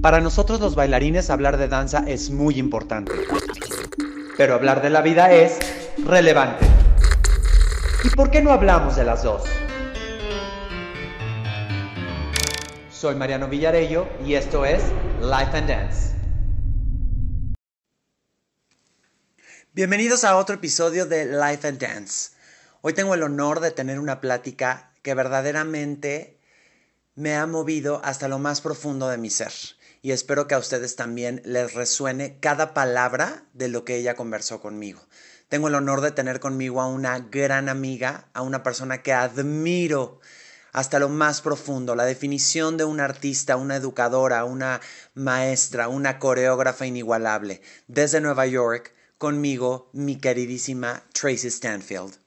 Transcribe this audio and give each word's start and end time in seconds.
Para 0.00 0.20
nosotros 0.20 0.60
los 0.60 0.74
bailarines 0.74 1.30
hablar 1.30 1.56
de 1.56 1.68
danza 1.68 2.04
es 2.06 2.30
muy 2.30 2.58
importante, 2.58 3.12
pero 4.36 4.54
hablar 4.54 4.82
de 4.82 4.90
la 4.90 5.00
vida 5.00 5.32
es 5.32 5.58
relevante. 6.04 6.66
¿Y 8.04 8.10
por 8.10 8.30
qué 8.30 8.42
no 8.42 8.52
hablamos 8.52 8.96
de 8.96 9.04
las 9.04 9.22
dos? 9.22 9.44
Soy 12.90 13.14
Mariano 13.14 13.48
Villarello 13.48 14.06
y 14.24 14.34
esto 14.34 14.66
es 14.66 14.82
Life 15.20 15.56
and 15.56 15.68
Dance. 15.68 16.14
Bienvenidos 19.72 20.24
a 20.24 20.36
otro 20.36 20.56
episodio 20.56 21.06
de 21.06 21.24
Life 21.24 21.66
and 21.66 21.78
Dance. 21.78 22.32
Hoy 22.82 22.92
tengo 22.92 23.14
el 23.14 23.22
honor 23.22 23.60
de 23.60 23.70
tener 23.70 23.98
una 23.98 24.20
plática 24.20 24.90
que 25.02 25.14
verdaderamente 25.14 26.38
me 27.14 27.34
ha 27.34 27.46
movido 27.46 28.02
hasta 28.04 28.28
lo 28.28 28.38
más 28.38 28.60
profundo 28.60 29.08
de 29.08 29.16
mi 29.16 29.30
ser. 29.30 29.52
Y 30.02 30.12
espero 30.12 30.46
que 30.46 30.54
a 30.54 30.58
ustedes 30.58 30.96
también 30.96 31.42
les 31.44 31.74
resuene 31.74 32.38
cada 32.40 32.74
palabra 32.74 33.44
de 33.52 33.68
lo 33.68 33.84
que 33.84 33.96
ella 33.96 34.14
conversó 34.14 34.60
conmigo. 34.60 35.00
Tengo 35.48 35.68
el 35.68 35.74
honor 35.74 36.00
de 36.00 36.10
tener 36.10 36.40
conmigo 36.40 36.80
a 36.80 36.88
una 36.88 37.18
gran 37.20 37.68
amiga, 37.68 38.28
a 38.32 38.42
una 38.42 38.62
persona 38.62 39.02
que 39.02 39.12
admiro 39.12 40.20
hasta 40.72 40.98
lo 40.98 41.08
más 41.08 41.40
profundo, 41.40 41.94
la 41.94 42.04
definición 42.04 42.76
de 42.76 42.84
un 42.84 43.00
artista, 43.00 43.56
una 43.56 43.76
educadora, 43.76 44.44
una 44.44 44.82
maestra, 45.14 45.88
una 45.88 46.18
coreógrafa 46.18 46.84
inigualable. 46.84 47.62
Desde 47.86 48.20
Nueva 48.20 48.46
York, 48.46 48.92
conmigo, 49.16 49.88
mi 49.94 50.16
queridísima 50.16 51.04
Tracy 51.14 51.48
Stanfield. 51.48 52.25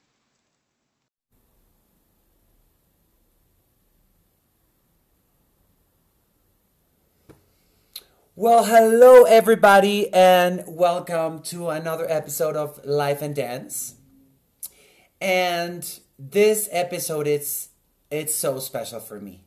Well, 8.42 8.64
hello 8.64 9.24
everybody, 9.24 10.08
and 10.14 10.64
welcome 10.66 11.42
to 11.52 11.72
another 11.72 12.10
episode 12.10 12.56
of 12.56 12.80
Life 12.86 13.22
and 13.22 13.36
Dance. 13.36 13.96
And 15.20 15.84
this 16.18 16.70
episode 16.72 17.28
is 17.28 17.68
it's 18.10 18.34
so 18.34 18.60
special 18.60 19.02
for 19.02 19.20
me. 19.20 19.44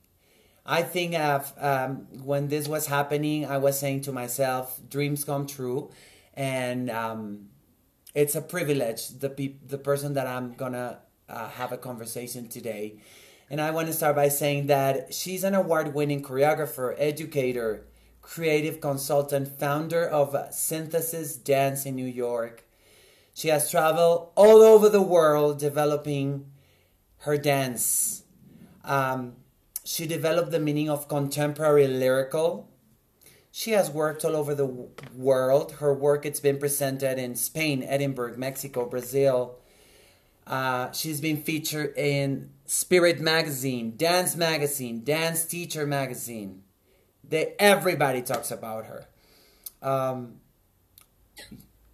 I 0.66 0.82
think 0.82 1.14
of 1.14 1.54
um, 1.56 2.06
when 2.22 2.48
this 2.48 2.68
was 2.68 2.86
happening, 2.86 3.46
I 3.46 3.56
was 3.56 3.78
saying 3.78 4.02
to 4.02 4.12
myself, 4.12 4.78
"Dreams 4.86 5.24
come 5.24 5.46
true," 5.46 5.90
and 6.34 6.90
um, 6.90 7.48
it's 8.14 8.34
a 8.34 8.42
privilege. 8.42 9.08
The 9.08 9.30
pe- 9.30 9.56
the 9.66 9.78
person 9.78 10.12
that 10.12 10.26
I'm 10.26 10.52
gonna 10.52 10.98
uh, 11.30 11.48
have 11.48 11.72
a 11.72 11.78
conversation 11.78 12.46
today, 12.46 13.00
and 13.48 13.58
I 13.58 13.70
want 13.70 13.86
to 13.86 13.94
start 13.94 14.16
by 14.16 14.28
saying 14.28 14.66
that 14.66 15.14
she's 15.14 15.44
an 15.44 15.54
award-winning 15.54 16.22
choreographer, 16.22 16.94
educator 16.98 17.86
creative 18.22 18.80
consultant, 18.80 19.48
founder 19.48 20.06
of 20.06 20.34
Synthesis 20.54 21.36
Dance 21.36 21.84
in 21.84 21.96
New 21.96 22.06
York. 22.06 22.64
She 23.34 23.48
has 23.48 23.70
traveled 23.70 24.30
all 24.36 24.62
over 24.62 24.88
the 24.88 25.02
world 25.02 25.58
developing 25.58 26.46
her 27.18 27.36
dance. 27.36 28.22
Um, 28.84 29.34
she 29.84 30.06
developed 30.06 30.50
the 30.50 30.60
meaning 30.60 30.88
of 30.88 31.08
contemporary 31.08 31.88
lyrical. 31.88 32.68
She 33.50 33.72
has 33.72 33.90
worked 33.90 34.24
all 34.24 34.36
over 34.36 34.54
the 34.54 34.88
world. 35.14 35.72
Her 35.72 35.92
work 35.92 36.24
it's 36.24 36.40
been 36.40 36.58
presented 36.58 37.18
in 37.18 37.34
Spain, 37.34 37.82
Edinburgh, 37.82 38.36
Mexico, 38.38 38.86
Brazil. 38.86 39.58
Uh, 40.46 40.90
she's 40.92 41.20
been 41.20 41.42
featured 41.42 41.96
in 41.96 42.50
Spirit 42.66 43.20
Magazine, 43.20 43.94
Dance 43.96 44.36
Magazine, 44.36 45.04
Dance 45.04 45.44
Teacher 45.44 45.86
Magazine. 45.86 46.62
They, 47.32 47.54
everybody 47.58 48.20
talks 48.20 48.50
about 48.50 48.84
her. 48.84 49.06
Um, 49.80 50.40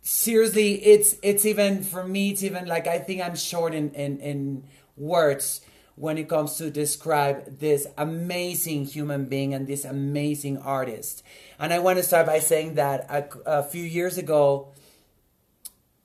seriously, 0.02 0.84
it's 0.84 1.14
it's 1.22 1.46
even 1.46 1.84
for 1.84 2.02
me. 2.02 2.30
It's 2.30 2.42
even 2.42 2.66
like 2.66 2.88
I 2.88 2.98
think 2.98 3.22
I'm 3.22 3.36
short 3.36 3.72
in 3.72 3.92
in, 3.92 4.18
in 4.18 4.64
words 4.96 5.60
when 5.94 6.18
it 6.18 6.28
comes 6.28 6.56
to 6.56 6.70
describe 6.72 7.60
this 7.60 7.86
amazing 7.96 8.86
human 8.86 9.26
being 9.26 9.54
and 9.54 9.68
this 9.68 9.84
amazing 9.84 10.58
artist. 10.58 11.22
And 11.60 11.72
I 11.72 11.78
want 11.78 11.98
to 11.98 12.02
start 12.02 12.26
by 12.26 12.40
saying 12.40 12.74
that 12.74 13.06
a, 13.08 13.28
a 13.46 13.62
few 13.62 13.84
years 13.84 14.18
ago, 14.18 14.72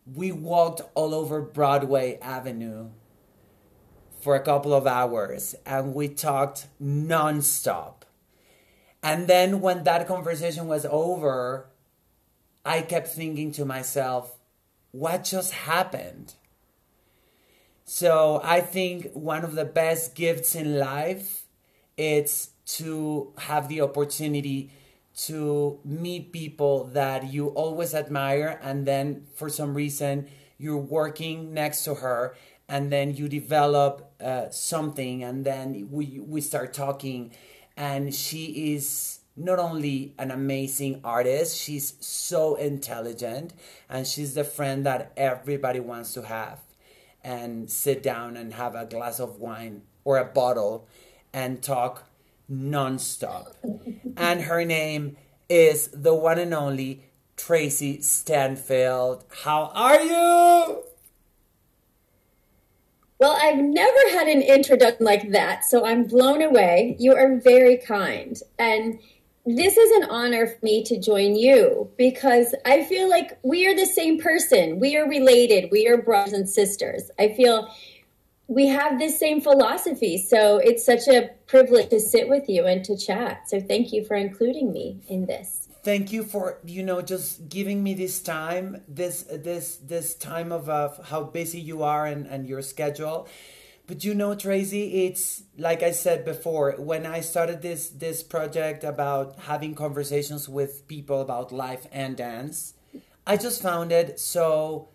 we 0.05 0.31
walked 0.31 0.81
all 0.93 1.15
over 1.15 1.41
Broadway 1.41 2.19
Avenue 2.21 2.91
for 4.21 4.35
a 4.35 4.41
couple 4.41 4.75
of 4.75 4.85
hours 4.85 5.55
and 5.65 5.95
we 5.95 6.07
talked 6.07 6.67
nonstop 6.79 8.02
and 9.03 9.27
then 9.27 9.59
when 9.59 9.83
that 9.83 10.07
conversation 10.07 10.67
was 10.67 10.85
over, 10.89 11.67
I 12.65 12.81
kept 12.81 13.09
thinking 13.09 13.51
to 13.53 13.65
myself, 13.65 14.39
what 14.91 15.25
just 15.25 15.51
happened? 15.51 16.35
So 17.83 18.39
I 18.41 18.61
think 18.61 19.11
one 19.11 19.43
of 19.43 19.55
the 19.55 19.65
best 19.65 20.15
gifts 20.15 20.55
in 20.55 20.79
life 20.79 21.43
is 21.97 22.51
to 22.65 23.33
have 23.37 23.67
the 23.67 23.81
opportunity 23.81 24.71
to 25.15 25.79
meet 25.83 26.31
people 26.31 26.85
that 26.85 27.31
you 27.31 27.49
always 27.49 27.93
admire 27.93 28.57
and 28.63 28.85
then 28.85 29.25
for 29.35 29.49
some 29.49 29.75
reason 29.75 30.27
you're 30.57 30.77
working 30.77 31.53
next 31.53 31.83
to 31.83 31.95
her 31.95 32.35
and 32.69 32.91
then 32.91 33.13
you 33.13 33.27
develop 33.27 34.13
uh, 34.21 34.49
something 34.49 35.23
and 35.23 35.45
then 35.45 35.87
we 35.91 36.19
we 36.25 36.41
start 36.41 36.73
talking 36.73 37.31
and 37.75 38.13
she 38.13 38.73
is 38.73 39.19
not 39.35 39.59
only 39.59 40.13
an 40.19 40.31
amazing 40.31 41.01
artist, 41.03 41.57
she's 41.59 41.95
so 41.99 42.55
intelligent, 42.55 43.53
and 43.89 44.05
she's 44.05 44.35
the 44.35 44.43
friend 44.43 44.85
that 44.85 45.11
everybody 45.17 45.79
wants 45.79 46.13
to 46.13 46.21
have 46.23 46.59
and 47.23 47.69
sit 47.71 48.03
down 48.03 48.37
and 48.37 48.53
have 48.53 48.75
a 48.75 48.85
glass 48.85 49.19
of 49.19 49.39
wine 49.39 49.81
or 50.03 50.17
a 50.17 50.25
bottle 50.25 50.87
and 51.31 51.63
talk 51.63 52.07
nonstop. 52.51 53.53
and 54.17 54.41
her 54.41 54.63
name 54.65 55.17
is 55.49 55.87
the 55.87 56.13
one 56.13 56.37
and 56.37 56.53
only 56.53 57.03
Tracy 57.35 58.01
Stanfield. 58.01 59.23
How 59.43 59.71
are 59.73 60.01
you? 60.01 60.83
Well, 63.23 63.39
I've 63.41 63.63
never 63.63 64.09
had 64.11 64.27
an 64.27 64.41
introduction 64.41 65.05
like 65.05 65.31
that, 65.31 65.63
so 65.63 65.85
I'm 65.85 66.03
blown 66.03 66.41
away. 66.41 66.97
You 66.99 67.15
are 67.15 67.37
very 67.37 67.77
kind. 67.77 68.37
And 68.59 68.99
this 69.45 69.77
is 69.77 69.91
an 69.91 70.09
honor 70.09 70.45
for 70.45 70.57
me 70.61 70.83
to 70.83 70.99
join 70.99 71.37
you 71.37 71.89
because 71.97 72.53
I 72.65 72.83
feel 72.83 73.09
like 73.09 73.39
we 73.41 73.65
are 73.65 73.73
the 73.73 73.85
same 73.85 74.19
person. 74.19 74.77
We 74.77 74.97
are 74.97 75.07
related. 75.07 75.71
We 75.71 75.87
are 75.87 75.95
brothers 75.95 76.33
and 76.33 76.49
sisters. 76.49 77.11
I 77.17 77.29
feel 77.29 77.73
we 78.47 78.67
have 78.67 78.99
this 78.99 79.17
same 79.17 79.39
philosophy. 79.39 80.17
So 80.17 80.57
it's 80.57 80.85
such 80.85 81.07
a 81.07 81.29
privilege 81.47 81.91
to 81.91 82.01
sit 82.01 82.27
with 82.27 82.49
you 82.49 82.65
and 82.65 82.83
to 82.83 82.97
chat. 82.97 83.47
So 83.47 83.61
thank 83.61 83.93
you 83.93 84.03
for 84.03 84.15
including 84.15 84.73
me 84.73 84.99
in 85.07 85.27
this 85.27 85.62
thank 85.83 86.11
you 86.11 86.23
for 86.23 86.59
you 86.65 86.83
know 86.83 87.01
just 87.01 87.49
giving 87.49 87.83
me 87.83 87.93
this 87.93 88.21
time 88.21 88.81
this 88.87 89.23
this 89.23 89.77
this 89.77 90.15
time 90.15 90.51
of 90.51 90.69
uh, 90.69 90.89
how 91.05 91.23
busy 91.23 91.59
you 91.59 91.83
are 91.83 92.05
and, 92.05 92.25
and 92.27 92.47
your 92.47 92.61
schedule. 92.61 93.27
But 93.85 94.05
you 94.05 94.15
know 94.15 94.33
tracy 94.33 95.05
it's 95.05 95.43
like 95.57 95.83
i 95.83 95.91
said 95.91 96.23
before 96.23 96.71
when 96.77 97.05
i 97.05 97.19
started 97.19 97.61
this 97.61 97.89
this 97.89 98.23
project 98.23 98.85
about 98.85 99.37
having 99.39 99.75
conversations 99.75 100.47
with 100.47 100.87
people 100.87 101.19
about 101.19 101.51
life 101.51 101.85
and 101.91 102.15
dance 102.15 102.75
i 103.27 103.35
just 103.35 103.61
found 103.61 103.91
it 103.91 104.21
so 104.21 104.87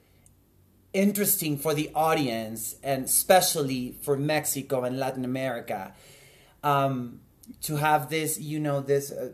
interesting 0.95 1.59
for 1.59 1.75
the 1.75 1.91
audience 1.95 2.77
and 2.83 3.05
especially 3.05 3.95
for 4.01 4.17
mexico 4.17 4.85
and 4.85 4.99
latin 4.99 5.25
america 5.25 5.93
um, 6.65 7.21
to 7.61 7.77
have 7.77 8.11
this 8.11 8.39
you 8.39 8.59
know 8.59 8.81
this 8.81 9.13
uh, 9.13 9.33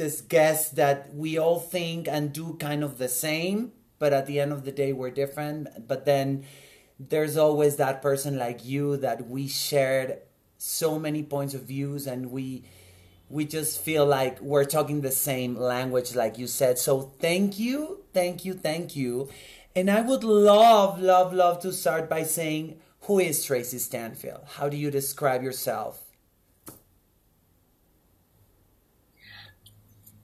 this 0.00 0.22
guess 0.22 0.70
that 0.70 1.14
we 1.14 1.38
all 1.38 1.60
think 1.60 2.08
and 2.08 2.32
do 2.32 2.54
kind 2.54 2.82
of 2.82 2.96
the 2.96 3.08
same, 3.08 3.72
but 3.98 4.14
at 4.14 4.26
the 4.26 4.40
end 4.40 4.50
of 4.50 4.64
the 4.64 4.72
day, 4.72 4.94
we're 4.94 5.10
different. 5.10 5.86
But 5.86 6.06
then 6.06 6.44
there's 6.98 7.36
always 7.36 7.76
that 7.76 8.00
person 8.00 8.38
like 8.38 8.64
you 8.64 8.96
that 8.96 9.28
we 9.28 9.46
shared 9.46 10.18
so 10.56 10.98
many 10.98 11.22
points 11.22 11.54
of 11.54 11.62
views 11.62 12.06
and 12.06 12.30
we 12.30 12.64
we 13.28 13.44
just 13.44 13.80
feel 13.80 14.04
like 14.04 14.40
we're 14.40 14.64
talking 14.64 15.02
the 15.02 15.10
same 15.10 15.56
language 15.56 16.14
like 16.14 16.36
you 16.36 16.46
said. 16.46 16.78
So 16.78 17.00
thank 17.00 17.58
you 17.58 18.00
thank 18.12 18.44
you 18.44 18.54
thank 18.54 18.96
you. 18.96 19.28
And 19.76 19.90
i 19.90 20.00
would 20.00 20.24
love 20.24 21.00
love 21.00 21.32
love 21.32 21.60
to 21.60 21.72
start 21.72 22.10
by 22.10 22.24
saying 22.24 22.80
who 23.02 23.18
is 23.18 23.44
tracy 23.44 23.78
stanfield? 23.78 24.42
How 24.56 24.68
do 24.68 24.76
you 24.76 24.90
describe 24.90 25.42
yourself 25.42 26.09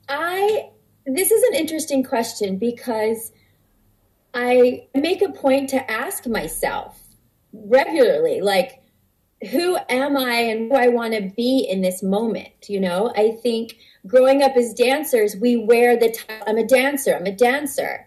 I 0.09 0.71
this 1.07 1.31
is 1.31 1.43
an 1.45 1.55
interesting 1.55 2.03
question 2.03 2.59
because 2.59 3.33
I 4.35 4.87
make 4.95 5.23
a 5.23 5.31
point 5.31 5.71
to 5.71 5.91
ask 5.91 6.27
myself 6.27 7.01
regularly, 7.53 8.41
like, 8.41 8.83
who 9.51 9.79
am 9.89 10.17
I 10.17 10.35
and 10.35 10.71
who 10.71 10.77
I 10.77 10.89
want 10.89 11.15
to 11.15 11.33
be 11.37 11.67
in 11.69 11.81
this 11.81 12.03
moment? 12.03 12.69
You 12.69 12.81
know, 12.81 13.13
I 13.17 13.39
think 13.43 13.77
growing 14.07 14.43
up 14.43 14.57
as 14.57 14.75
dancers, 14.75 15.37
we 15.37 15.57
wear 15.57 15.97
the 15.97 16.17
I'm 16.47 16.59
a 16.59 16.67
dancer, 16.67 17.15
I'm 17.15 17.27
a 17.27 17.33
dancer. 17.35 18.07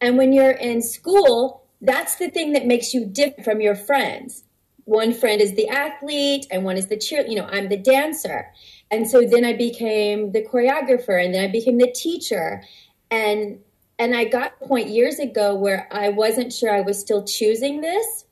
And 0.00 0.18
when 0.18 0.32
you're 0.32 0.50
in 0.50 0.82
school, 0.82 1.64
that's 1.80 2.16
the 2.16 2.30
thing 2.30 2.52
that 2.52 2.66
makes 2.66 2.92
you 2.92 3.06
different 3.06 3.44
from 3.44 3.60
your 3.60 3.76
friends. 3.76 4.44
One 4.84 5.12
friend 5.12 5.40
is 5.40 5.54
the 5.54 5.68
athlete 5.68 6.46
and 6.50 6.64
one 6.64 6.76
is 6.76 6.88
the 6.88 6.96
cheer, 6.96 7.24
you 7.26 7.36
know, 7.36 7.46
I'm 7.46 7.68
the 7.68 7.76
dancer. 7.76 8.52
And 8.92 9.08
so 9.08 9.22
then 9.22 9.42
I 9.42 9.54
became 9.54 10.32
the 10.32 10.42
choreographer 10.42 11.22
and 11.22 11.34
then 11.34 11.42
I 11.42 11.48
became 11.48 11.78
the 11.78 11.90
teacher. 11.90 12.62
And 13.10 13.58
and 13.98 14.14
I 14.14 14.24
got 14.24 14.52
a 14.60 14.66
point 14.66 14.88
years 14.88 15.18
ago 15.18 15.54
where 15.54 15.88
I 15.90 16.10
wasn't 16.10 16.52
sure 16.52 16.72
I 16.74 16.82
was 16.82 17.00
still 17.00 17.24
choosing 17.24 17.80
this. 17.80 18.26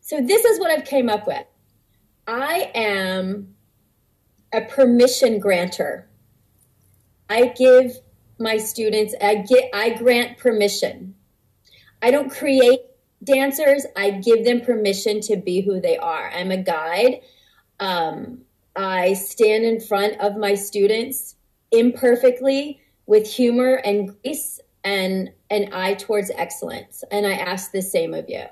So 0.00 0.20
this 0.20 0.44
is 0.44 0.58
what 0.58 0.70
I've 0.70 0.86
came 0.86 1.10
up 1.10 1.26
with. 1.26 1.44
I 2.26 2.70
am 2.74 3.54
a 4.52 4.62
permission 4.62 5.38
granter. 5.38 6.08
I 7.28 7.48
give 7.48 7.98
my 8.38 8.56
students 8.56 9.14
I 9.20 9.36
get 9.36 9.68
I 9.74 9.90
grant 9.90 10.38
permission. 10.38 11.14
I 12.00 12.10
don't 12.10 12.30
create 12.30 12.80
dancers. 13.22 13.84
I 13.94 14.12
give 14.12 14.46
them 14.46 14.62
permission 14.62 15.20
to 15.22 15.36
be 15.36 15.60
who 15.60 15.78
they 15.78 15.98
are. 15.98 16.30
I'm 16.30 16.50
a 16.50 16.62
guide. 16.62 17.20
Um, 17.80 18.45
I 18.76 19.14
stand 19.14 19.64
in 19.64 19.80
front 19.80 20.20
of 20.20 20.36
my 20.36 20.54
students 20.54 21.36
imperfectly 21.72 22.80
with 23.06 23.30
humor 23.30 23.80
and 23.84 24.14
grace 24.22 24.60
and 24.84 25.30
an 25.50 25.70
eye 25.72 25.94
towards 25.94 26.30
excellence. 26.30 27.02
And 27.10 27.26
I 27.26 27.32
ask 27.32 27.72
the 27.72 27.82
same 27.82 28.14
of 28.14 28.28
you. 28.28 28.44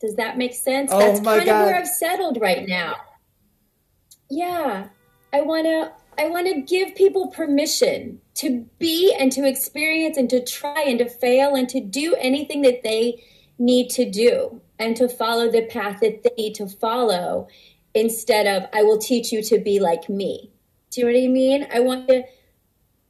Does 0.00 0.16
that 0.16 0.38
make 0.38 0.54
sense? 0.54 0.90
Oh 0.92 0.98
That's 0.98 1.20
kind 1.20 1.46
God. 1.46 1.60
of 1.60 1.66
where 1.66 1.76
I've 1.76 1.88
settled 1.88 2.40
right 2.40 2.66
now. 2.66 2.96
Yeah. 4.30 4.88
I 5.32 5.42
want 5.42 5.66
to 5.66 5.92
I 6.18 6.28
want 6.28 6.46
to 6.48 6.60
give 6.60 6.94
people 6.94 7.28
permission 7.28 8.20
to 8.34 8.66
be 8.78 9.14
and 9.18 9.30
to 9.32 9.46
experience 9.46 10.16
and 10.16 10.28
to 10.30 10.44
try 10.44 10.82
and 10.86 10.98
to 10.98 11.08
fail 11.08 11.54
and 11.54 11.68
to 11.70 11.80
do 11.80 12.14
anything 12.16 12.62
that 12.62 12.82
they 12.82 13.22
need 13.58 13.90
to 13.90 14.08
do 14.10 14.60
and 14.78 14.96
to 14.96 15.08
follow 15.08 15.50
the 15.50 15.66
path 15.66 16.00
that 16.00 16.22
they 16.22 16.30
need 16.36 16.54
to 16.56 16.66
follow 16.66 17.48
instead 17.94 18.46
of 18.46 18.68
I 18.72 18.82
will 18.82 18.98
teach 18.98 19.32
you 19.32 19.42
to 19.44 19.58
be 19.58 19.80
like 19.80 20.08
me. 20.08 20.50
Do 20.90 21.00
you 21.00 21.06
know 21.06 21.12
what 21.12 21.24
I 21.24 21.28
mean? 21.28 21.66
I 21.72 21.80
want 21.80 22.08
to 22.08 22.24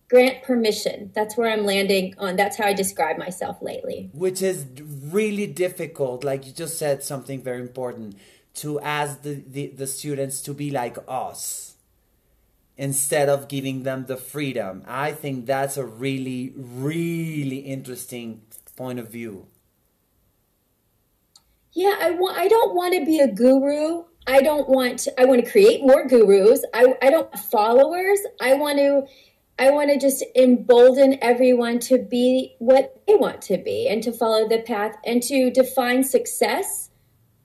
grant 0.09 0.43
permission. 0.43 1.11
That's 1.15 1.37
where 1.37 1.51
I'm 1.51 1.65
landing 1.65 2.15
on. 2.19 2.37
That's 2.37 2.57
how 2.57 2.65
I 2.67 2.73
describe 2.75 3.17
myself 3.17 3.59
lately. 3.63 4.11
which 4.13 4.43
is 4.43 4.67
really 5.11 5.47
difficult 5.47 6.25
like 6.25 6.47
you 6.47 6.53
just 6.53 6.79
said 6.79 7.03
something 7.03 7.43
very 7.43 7.61
important 7.61 8.17
to 8.55 8.81
ask 8.81 9.23
the, 9.23 9.35
the, 9.47 9.69
the 9.69 9.87
students 9.87 10.41
to 10.43 10.53
be 10.53 10.71
like 10.71 10.99
us 11.09 11.75
instead 12.77 13.29
of 13.29 13.47
giving 13.49 13.83
them 13.83 14.07
the 14.07 14.17
freedom 14.17 14.83
i 14.87 15.13
think 15.13 15.47
that's 15.47 15.77
a 15.77 15.85
really 15.85 16.53
really 16.57 17.59
interesting 17.59 18.41
point 18.77 18.99
of 18.99 19.09
view 19.11 19.47
Yeah, 21.73 21.97
I 22.01 22.11
want 22.13 22.37
I 22.37 22.49
don't 22.49 22.75
want 22.75 22.95
to 22.95 23.05
be 23.05 23.21
a 23.21 23.29
guru. 23.29 24.05
I 24.31 24.43
don't 24.43 24.69
want 24.69 25.01
to, 25.01 25.21
I 25.21 25.25
want 25.25 25.45
to 25.45 25.51
create 25.51 25.83
more 25.83 26.07
gurus. 26.07 26.65
I 26.73 26.95
I 27.03 27.11
don't 27.11 27.29
want 27.29 27.39
followers. 27.39 28.21
I 28.41 28.55
want 28.55 28.79
to 28.79 29.07
I 29.59 29.71
want 29.71 29.91
to 29.91 29.99
just 29.99 30.25
embolden 30.37 31.19
everyone 31.21 31.81
to 31.81 31.99
be 31.99 32.55
what 32.61 33.03
they 33.07 33.17
want 33.17 33.43
to 33.43 33.59
be 33.59 33.89
and 33.89 34.03
to 34.05 34.13
follow 34.13 34.49
the 34.49 34.63
path 34.63 34.97
and 35.05 35.23
to 35.25 35.51
define 35.51 36.05
success 36.05 36.91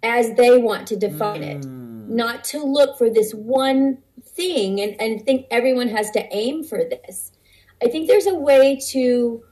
as 0.03 0.35
they 0.35 0.57
want 0.57 0.87
to 0.87 0.95
define 0.95 1.43
it. 1.43 1.61
Mm. 1.61 2.07
Not 2.09 2.43
to 2.45 2.63
look 2.63 2.97
for 2.97 3.09
this 3.09 3.33
one 3.33 3.97
thing 4.21 4.79
and, 4.79 4.95
and 5.01 5.25
think 5.25 5.47
everyone 5.49 5.87
has 5.89 6.11
to 6.11 6.33
aim 6.33 6.63
for 6.63 6.83
this. 6.85 7.31
I 7.83 7.87
think 7.87 8.07
there's 8.07 8.27
a 8.27 8.35
way 8.35 8.79
to 8.91 9.43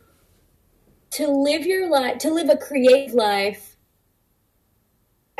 to 1.11 1.27
live 1.27 1.65
your 1.65 1.89
life 1.89 2.19
to 2.19 2.31
live 2.31 2.49
a 2.49 2.57
creative 2.57 3.13
life 3.15 3.72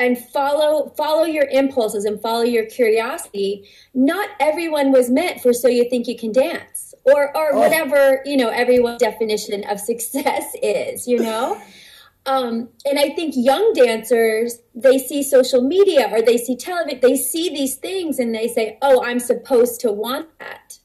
and 0.03 0.17
follow 0.17 0.89
follow 0.97 1.23
your 1.23 1.45
impulses 1.45 2.03
and 2.05 2.21
follow 2.21 2.43
your 2.43 2.65
curiosity. 2.65 3.67
Not 3.93 4.29
everyone 4.39 4.91
was 4.91 5.09
meant 5.09 5.41
for 5.41 5.53
so 5.53 5.67
you 5.67 5.89
think 5.89 6.07
you 6.07 6.17
can 6.17 6.31
dance 6.31 6.93
or 7.05 7.35
or 7.35 7.53
Oh. 7.53 7.59
whatever 7.59 8.21
you 8.25 8.37
know 8.37 8.49
everyone's 8.49 8.99
definition 9.01 9.63
of 9.69 9.79
success 9.91 10.45
is 10.61 11.07
you 11.07 11.19
know? 11.19 11.59
Um, 12.25 12.69
and 12.85 12.97
i 12.97 13.09
think 13.09 13.33
young 13.35 13.73
dancers 13.73 14.59
they 14.73 14.97
see 14.97 15.23
social 15.23 15.61
media 15.61 16.07
or 16.09 16.21
they 16.21 16.37
see 16.37 16.55
television 16.55 17.01
they 17.01 17.17
see 17.17 17.49
these 17.49 17.75
things 17.75 18.17
and 18.17 18.33
they 18.33 18.47
say 18.47 18.77
oh 18.81 19.03
i'm 19.03 19.19
supposed 19.19 19.81
to 19.81 19.91
want 19.91 20.27
that. 20.39 20.79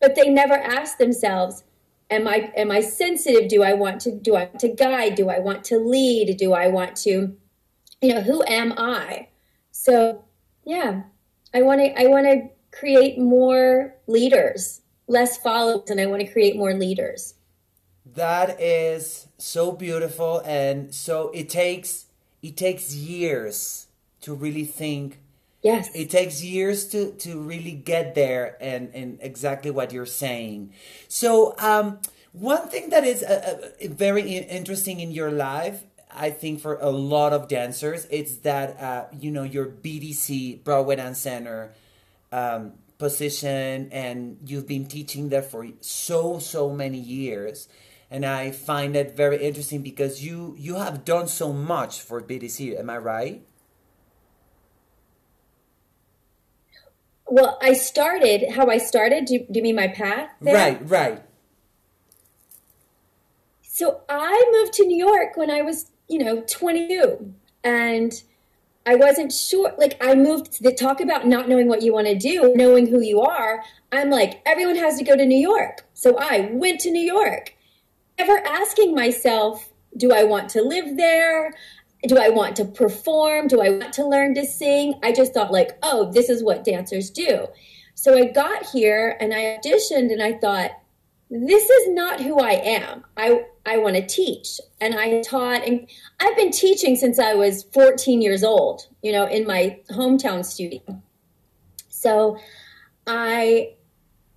But 0.00 0.16
they 0.16 0.28
never 0.28 0.54
ask 0.54 0.98
themselves 0.98 1.62
am 2.10 2.26
i 2.26 2.50
am 2.56 2.72
i 2.72 2.80
sensitive? 2.80 3.48
Do 3.48 3.62
i 3.62 3.72
want 3.72 4.00
to 4.00 4.10
do 4.28 4.34
i 4.34 4.46
want 4.46 4.58
to 4.66 4.68
guide? 4.68 5.14
Do 5.14 5.28
i 5.30 5.38
want 5.38 5.62
to 5.70 5.78
lead? 5.78 6.36
Do 6.38 6.54
i 6.54 6.66
want 6.66 6.96
to 7.06 7.36
you 8.04 8.14
know 8.14 8.20
who 8.20 8.44
am 8.46 8.74
i? 8.76 9.28
So 9.70 10.24
yeah 10.64 11.02
i 11.52 11.62
want 11.62 11.80
to 11.80 12.00
i 12.00 12.06
want 12.06 12.26
to 12.26 12.48
create 12.76 13.18
more 13.18 13.94
leaders 14.06 14.80
less 15.06 15.36
followers 15.38 15.90
and 15.90 16.00
i 16.00 16.06
want 16.06 16.20
to 16.20 16.26
create 16.32 16.56
more 16.56 16.74
leaders. 16.74 17.34
That 18.06 18.60
is 18.60 19.28
so 19.38 19.72
beautiful 19.72 20.42
and 20.44 20.94
so 20.94 21.30
it 21.30 21.48
takes 21.48 22.06
it 22.42 22.56
takes 22.56 22.94
years 22.94 23.86
to 24.20 24.34
really 24.34 24.64
think. 24.64 25.18
Yes. 25.62 25.90
It 25.94 26.10
takes 26.10 26.42
years 26.42 26.86
to 26.88 27.12
to 27.12 27.40
really 27.40 27.72
get 27.72 28.14
there 28.14 28.56
and 28.60 28.90
and 28.94 29.18
exactly 29.20 29.70
what 29.70 29.92
you're 29.92 30.06
saying. 30.06 30.72
So 31.08 31.54
um 31.58 31.98
one 32.32 32.68
thing 32.68 32.90
that 32.90 33.04
is 33.04 33.22
uh, 33.22 33.58
uh, 33.62 33.88
very 33.88 34.22
interesting 34.32 35.00
in 35.00 35.10
your 35.12 35.30
life 35.30 35.84
i 36.14 36.30
think 36.30 36.60
for 36.60 36.76
a 36.76 36.90
lot 36.90 37.32
of 37.32 37.48
dancers 37.48 38.06
it's 38.10 38.38
that 38.38 38.80
uh 38.80 39.04
you 39.12 39.30
know 39.30 39.42
your 39.42 39.66
bdc 39.66 40.62
broadway 40.64 40.96
dance 40.96 41.20
center 41.20 41.72
um 42.32 42.72
position 42.98 43.88
and 43.92 44.38
you've 44.46 44.66
been 44.66 44.86
teaching 44.86 45.28
there 45.28 45.42
for 45.42 45.66
so 45.80 46.38
so 46.38 46.70
many 46.70 46.98
years. 46.98 47.68
And 48.10 48.24
i 48.24 48.50
find 48.50 48.94
that 48.94 49.16
very 49.16 49.38
interesting 49.42 49.82
because 49.82 50.24
you 50.24 50.54
you 50.58 50.76
have 50.76 51.04
done 51.04 51.26
so 51.26 51.52
much 51.52 52.00
for 52.00 52.20
bdc 52.20 52.78
am 52.78 52.90
i 52.90 52.98
right? 52.98 53.42
Well 57.26 57.58
i 57.60 57.72
started 57.72 58.52
how 58.52 58.68
i 58.68 58.78
started 58.78 59.24
do 59.24 59.34
you, 59.34 59.40
do 59.50 59.58
you 59.58 59.62
mean 59.62 59.76
my 59.76 59.88
path 59.88 60.30
there? 60.40 60.54
right 60.54 60.78
right. 60.88 61.22
So 63.62 64.02
I 64.08 64.52
moved 64.52 64.74
to 64.74 64.86
New 64.86 64.96
York 64.96 65.36
when 65.36 65.50
I 65.50 65.62
was, 65.62 65.90
you 66.08 66.18
know, 66.18 66.42
22. 66.42 67.34
And 67.62 68.12
I 68.86 68.96
wasn't 68.96 69.32
sure. 69.32 69.72
Like, 69.78 69.96
I 70.02 70.14
moved 70.14 70.62
to 70.62 70.74
talk 70.74 71.00
about 71.00 71.26
not 71.26 71.48
knowing 71.48 71.68
what 71.68 71.82
you 71.82 71.92
want 71.92 72.06
to 72.06 72.14
do, 72.14 72.54
knowing 72.54 72.86
who 72.86 73.00
you 73.00 73.20
are. 73.22 73.62
I'm 73.92 74.10
like, 74.10 74.42
everyone 74.44 74.76
has 74.76 74.98
to 74.98 75.04
go 75.04 75.16
to 75.16 75.24
New 75.24 75.38
York. 75.38 75.86
So 75.94 76.18
I 76.18 76.50
went 76.52 76.80
to 76.80 76.90
New 76.90 77.00
York, 77.00 77.54
never 78.18 78.38
asking 78.46 78.94
myself, 78.94 79.70
do 79.96 80.12
I 80.12 80.24
want 80.24 80.50
to 80.50 80.62
live 80.62 80.96
there? 80.96 81.54
Do 82.06 82.18
I 82.18 82.28
want 82.28 82.56
to 82.56 82.64
perform? 82.66 83.48
Do 83.48 83.62
I 83.62 83.70
want 83.70 83.94
to 83.94 84.06
learn 84.06 84.34
to 84.34 84.44
sing? 84.44 84.94
I 85.02 85.12
just 85.12 85.32
thought, 85.32 85.52
like, 85.52 85.78
oh, 85.82 86.10
this 86.12 86.28
is 86.28 86.42
what 86.42 86.64
dancers 86.64 87.08
do. 87.08 87.46
So 87.94 88.18
I 88.18 88.26
got 88.26 88.66
here 88.66 89.16
and 89.20 89.32
I 89.32 89.58
auditioned 89.58 90.12
and 90.12 90.22
I 90.22 90.32
thought, 90.34 90.72
this 91.34 91.68
is 91.68 91.88
not 91.88 92.20
who 92.20 92.38
I 92.38 92.52
am. 92.52 93.04
I 93.16 93.44
I 93.66 93.78
want 93.78 93.96
to 93.96 94.06
teach. 94.06 94.60
And 94.80 94.94
I 94.94 95.20
taught 95.22 95.66
and 95.66 95.88
I've 96.20 96.36
been 96.36 96.52
teaching 96.52 96.94
since 96.94 97.18
I 97.18 97.34
was 97.34 97.64
14 97.64 98.22
years 98.22 98.44
old, 98.44 98.86
you 99.02 99.10
know, 99.10 99.26
in 99.26 99.44
my 99.44 99.80
hometown 99.90 100.44
studio. 100.44 101.02
So 101.88 102.38
I 103.08 103.74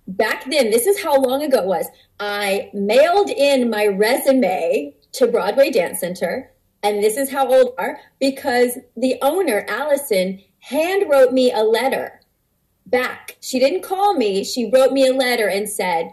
back 0.08 0.50
then, 0.50 0.70
this 0.70 0.86
is 0.86 1.00
how 1.00 1.20
long 1.20 1.42
ago 1.42 1.58
it 1.58 1.66
was. 1.66 1.86
I 2.18 2.70
mailed 2.74 3.30
in 3.30 3.70
my 3.70 3.86
resume 3.86 4.94
to 5.12 5.26
Broadway 5.28 5.70
Dance 5.70 6.00
Center, 6.00 6.50
and 6.82 7.00
this 7.00 7.16
is 7.16 7.30
how 7.30 7.46
old 7.46 7.74
are 7.78 8.00
because 8.18 8.76
the 8.96 9.18
owner, 9.22 9.64
Allison, 9.68 10.42
hand 10.58 11.04
wrote 11.08 11.32
me 11.32 11.52
a 11.52 11.62
letter 11.62 12.20
back. 12.86 13.36
She 13.40 13.60
didn't 13.60 13.82
call 13.82 14.14
me. 14.14 14.42
She 14.42 14.68
wrote 14.68 14.92
me 14.92 15.06
a 15.06 15.14
letter 15.14 15.48
and 15.48 15.68
said, 15.68 16.12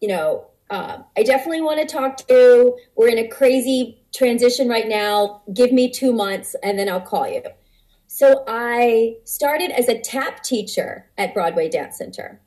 you 0.00 0.08
know, 0.08 0.46
uh, 0.70 0.98
I 1.16 1.22
definitely 1.22 1.60
want 1.60 1.80
to 1.80 1.86
talk 1.86 2.16
to. 2.28 2.76
We're 2.96 3.08
in 3.08 3.18
a 3.18 3.28
crazy 3.28 4.02
transition 4.14 4.68
right 4.68 4.88
now. 4.88 5.42
Give 5.52 5.72
me 5.72 5.90
two 5.90 6.12
months 6.12 6.56
and 6.62 6.78
then 6.78 6.88
I'll 6.88 7.00
call 7.00 7.28
you. 7.28 7.42
So 8.06 8.44
I 8.46 9.16
started 9.24 9.70
as 9.70 9.88
a 9.88 9.98
tap 9.98 10.42
teacher 10.42 11.10
at 11.18 11.34
Broadway 11.34 11.68
Dance 11.68 11.98
Center. 11.98 12.40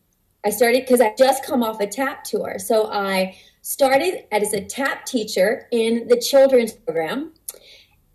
I 0.46 0.50
started 0.50 0.84
because 0.84 1.02
I 1.02 1.14
just 1.18 1.46
come 1.46 1.62
off 1.62 1.82
a 1.82 1.88
tap 1.88 2.24
tour. 2.24 2.58
So 2.58 2.90
I 2.92 3.36
started 3.62 4.34
as 4.34 4.54
a 4.54 4.64
tap 4.64 5.06
teacher 5.06 5.68
in 5.72 6.08
the 6.08 6.18
children's 6.18 6.72
program. 6.72 7.34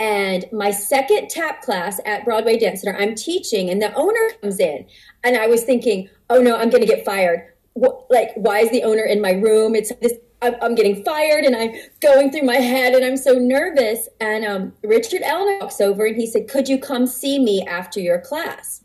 And 0.01 0.47
my 0.51 0.71
second 0.71 1.29
tap 1.29 1.63
class 1.63 2.01
at 2.07 2.25
Broadway 2.25 2.59
Dance 2.59 2.81
Center, 2.81 2.99
I'm 2.99 3.15
teaching, 3.15 3.69
and 3.69 3.81
the 3.81 3.95
owner 3.95 4.31
comes 4.41 4.59
in, 4.59 4.87
and 5.23 5.37
I 5.37 5.47
was 5.47 5.63
thinking, 5.63 6.09
"Oh 6.29 6.43
no, 6.43 6.57
I'm 6.57 6.71
going 6.71 6.81
to 6.81 6.89
get 6.89 7.05
fired." 7.05 7.52
Like, 7.75 8.33
why 8.35 8.61
is 8.61 8.71
the 8.71 8.83
owner 8.83 9.05
in 9.05 9.21
my 9.21 9.33
room? 9.33 9.75
It's 9.75 9.93
this. 10.01 10.15
I'm, 10.41 10.57
I'm, 10.61 10.75
getting 10.75 11.05
fired, 11.05 11.45
and 11.45 11.55
I'm 11.55 11.73
going 12.01 12.33
through 12.33 12.43
my 12.43 12.57
head, 12.57 12.95
and 12.95 13.05
I'm 13.05 13.17
so 13.17 13.35
nervous. 13.35 14.09
And 14.21 14.45
um, 14.45 14.73
Richard 14.83 15.23
Ellner 15.23 15.61
walks 15.61 15.81
over, 15.81 16.05
and 16.05 16.17
he 16.17 16.27
said, 16.27 16.49
"Could 16.49 16.69
you 16.69 16.79
come 16.79 17.07
see 17.07 17.39
me 17.39 17.65
after 17.65 18.01
your 18.01 18.21
class?" 18.21 18.83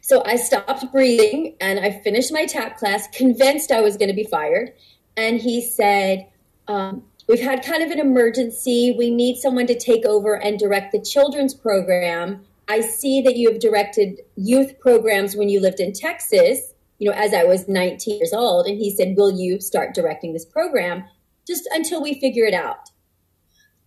So 0.00 0.22
I 0.24 0.36
stopped 0.36 0.90
breathing, 0.90 1.56
and 1.60 1.78
I 1.78 1.90
finished 1.90 2.32
my 2.32 2.46
tap 2.46 2.78
class, 2.78 3.06
convinced 3.08 3.70
I 3.70 3.80
was 3.80 3.96
going 3.96 4.08
to 4.08 4.14
be 4.14 4.24
fired. 4.24 4.72
And 5.16 5.40
he 5.40 5.60
said. 5.60 6.28
Um, 6.68 7.02
we've 7.28 7.40
had 7.40 7.64
kind 7.64 7.82
of 7.82 7.90
an 7.90 7.98
emergency. 7.98 8.94
We 8.96 9.10
need 9.10 9.36
someone 9.36 9.66
to 9.66 9.78
take 9.78 10.04
over 10.04 10.34
and 10.34 10.58
direct 10.58 10.92
the 10.92 11.00
children's 11.00 11.54
program. 11.54 12.44
I 12.68 12.80
see 12.80 13.20
that 13.22 13.36
you 13.36 13.50
have 13.50 13.60
directed 13.60 14.20
youth 14.36 14.78
programs 14.78 15.36
when 15.36 15.48
you 15.48 15.60
lived 15.60 15.80
in 15.80 15.92
Texas, 15.92 16.71
you 17.02 17.10
know, 17.10 17.16
as 17.16 17.34
I 17.34 17.42
was 17.42 17.66
19 17.66 18.18
years 18.18 18.32
old. 18.32 18.68
And 18.68 18.78
he 18.78 18.94
said, 18.94 19.16
Will 19.16 19.32
you 19.32 19.60
start 19.60 19.92
directing 19.92 20.34
this 20.34 20.44
program 20.44 21.02
just 21.44 21.68
until 21.72 22.00
we 22.00 22.20
figure 22.20 22.44
it 22.44 22.54
out? 22.54 22.90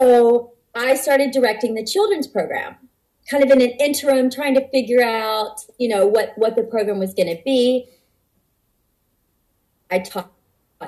So 0.02 0.52
I 0.76 0.96
started 0.96 1.32
directing 1.32 1.76
the 1.76 1.86
children's 1.86 2.28
program, 2.28 2.76
kind 3.32 3.42
of 3.42 3.50
in 3.52 3.62
an 3.62 3.70
interim, 3.80 4.30
trying 4.30 4.54
to 4.56 4.68
figure 4.68 5.02
out, 5.02 5.62
you 5.80 5.88
know, 5.88 6.06
what, 6.06 6.34
what 6.36 6.58
the 6.58 6.64
program 6.64 7.00
was 7.00 7.14
going 7.14 7.34
to 7.34 7.42
be. 7.46 7.88
I 9.90 10.00
taught 10.00 10.30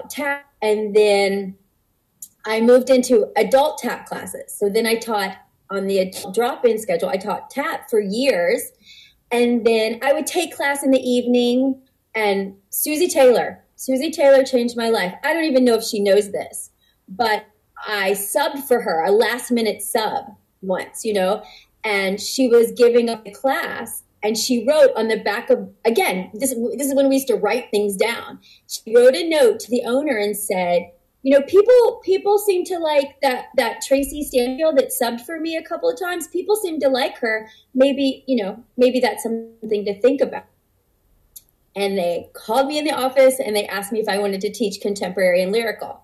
tap 0.10 0.52
and 0.62 0.94
then 0.94 1.56
I 2.46 2.60
moved 2.60 2.90
into 2.90 3.32
adult 3.38 3.78
tap 3.78 4.06
classes. 4.06 4.54
So 4.54 4.68
then 4.68 4.86
I 4.86 4.96
taught 4.96 5.38
on 5.70 5.88
the 5.88 6.14
drop 6.34 6.66
in 6.66 6.78
schedule, 6.78 7.08
I 7.08 7.16
taught 7.16 7.50
tap 7.50 7.90
for 7.90 8.02
years. 8.02 8.64
And 9.32 9.66
then 9.66 10.00
I 10.02 10.12
would 10.12 10.28
take 10.28 10.54
class 10.54 10.84
in 10.84 10.92
the 10.92 11.00
evening. 11.00 11.84
And 12.18 12.56
Suzi 12.72 13.08
Taylor, 13.08 13.64
Suzi 13.78 14.12
Taylor 14.12 14.44
changed 14.44 14.76
my 14.76 14.90
life. 14.90 15.14
I 15.24 15.34
don't 15.34 15.44
even 15.44 15.64
know 15.64 15.76
if 15.76 15.84
she 15.84 16.00
knows 16.00 16.32
this, 16.32 16.72
but 17.08 17.46
I 17.88 18.14
subbed 18.14 18.68
for 18.68 18.82
her, 18.82 19.06
a 19.06 19.12
last 19.12 19.52
minute 19.52 19.84
sub 19.84 20.26
once, 20.64 21.06
you 21.06 21.14
know, 21.14 21.44
and 21.84 22.20
she 22.20 22.48
was 22.48 22.72
giving 22.72 23.08
a 23.08 23.18
class 23.34 24.02
and 24.24 24.36
she 24.36 24.66
wrote 24.66 24.90
on 24.96 25.10
the 25.10 25.20
back 25.20 25.52
of 25.52 25.70
again 25.86 26.32
this 26.34 26.56
this 26.76 26.88
is 26.88 26.96
when 26.96 27.08
we 27.08 27.16
used 27.16 27.28
to 27.28 27.36
write 27.36 27.70
things 27.70 27.96
down 27.96 28.40
she 28.68 28.96
wrote 28.96 29.14
a 29.14 29.30
note 29.30 29.60
to 29.60 29.70
the 29.70 29.84
owner 29.86 30.18
and 30.18 30.36
said 30.36 30.90
you 31.28 31.38
know, 31.38 31.46
people 31.46 32.00
people 32.06 32.38
seem 32.38 32.64
to 32.66 32.78
like 32.78 33.20
that 33.22 33.48
that 33.58 33.82
Tracy 33.86 34.24
Stanfield 34.24 34.78
that 34.78 34.92
subbed 34.92 35.26
for 35.26 35.42
me 35.42 35.58
a 35.58 35.62
couple 35.62 35.90
of 35.90 36.00
times. 36.00 36.28
People 36.28 36.56
seem 36.56 36.80
to 36.80 36.88
like 36.88 37.18
her. 37.18 37.50
Maybe 37.74 38.24
you 38.28 38.42
know, 38.42 38.64
maybe 38.78 39.02
that's 39.02 39.24
something 39.24 39.84
to 39.84 40.00
think 40.00 40.22
about. 40.22 40.46
And 41.78 41.98
they 41.98 42.30
called 42.34 42.68
me 42.68 42.80
in 42.80 42.86
the 42.86 42.92
office 42.92 43.40
and 43.40 43.56
they 43.56 43.68
asked 43.68 43.94
me 43.94 44.00
if 44.00 44.10
I 44.10 44.18
wanted 44.18 44.42
to 44.42 44.52
teach 44.52 44.82
contemporary 44.82 45.42
and 45.42 45.52
lyrical. 45.52 46.02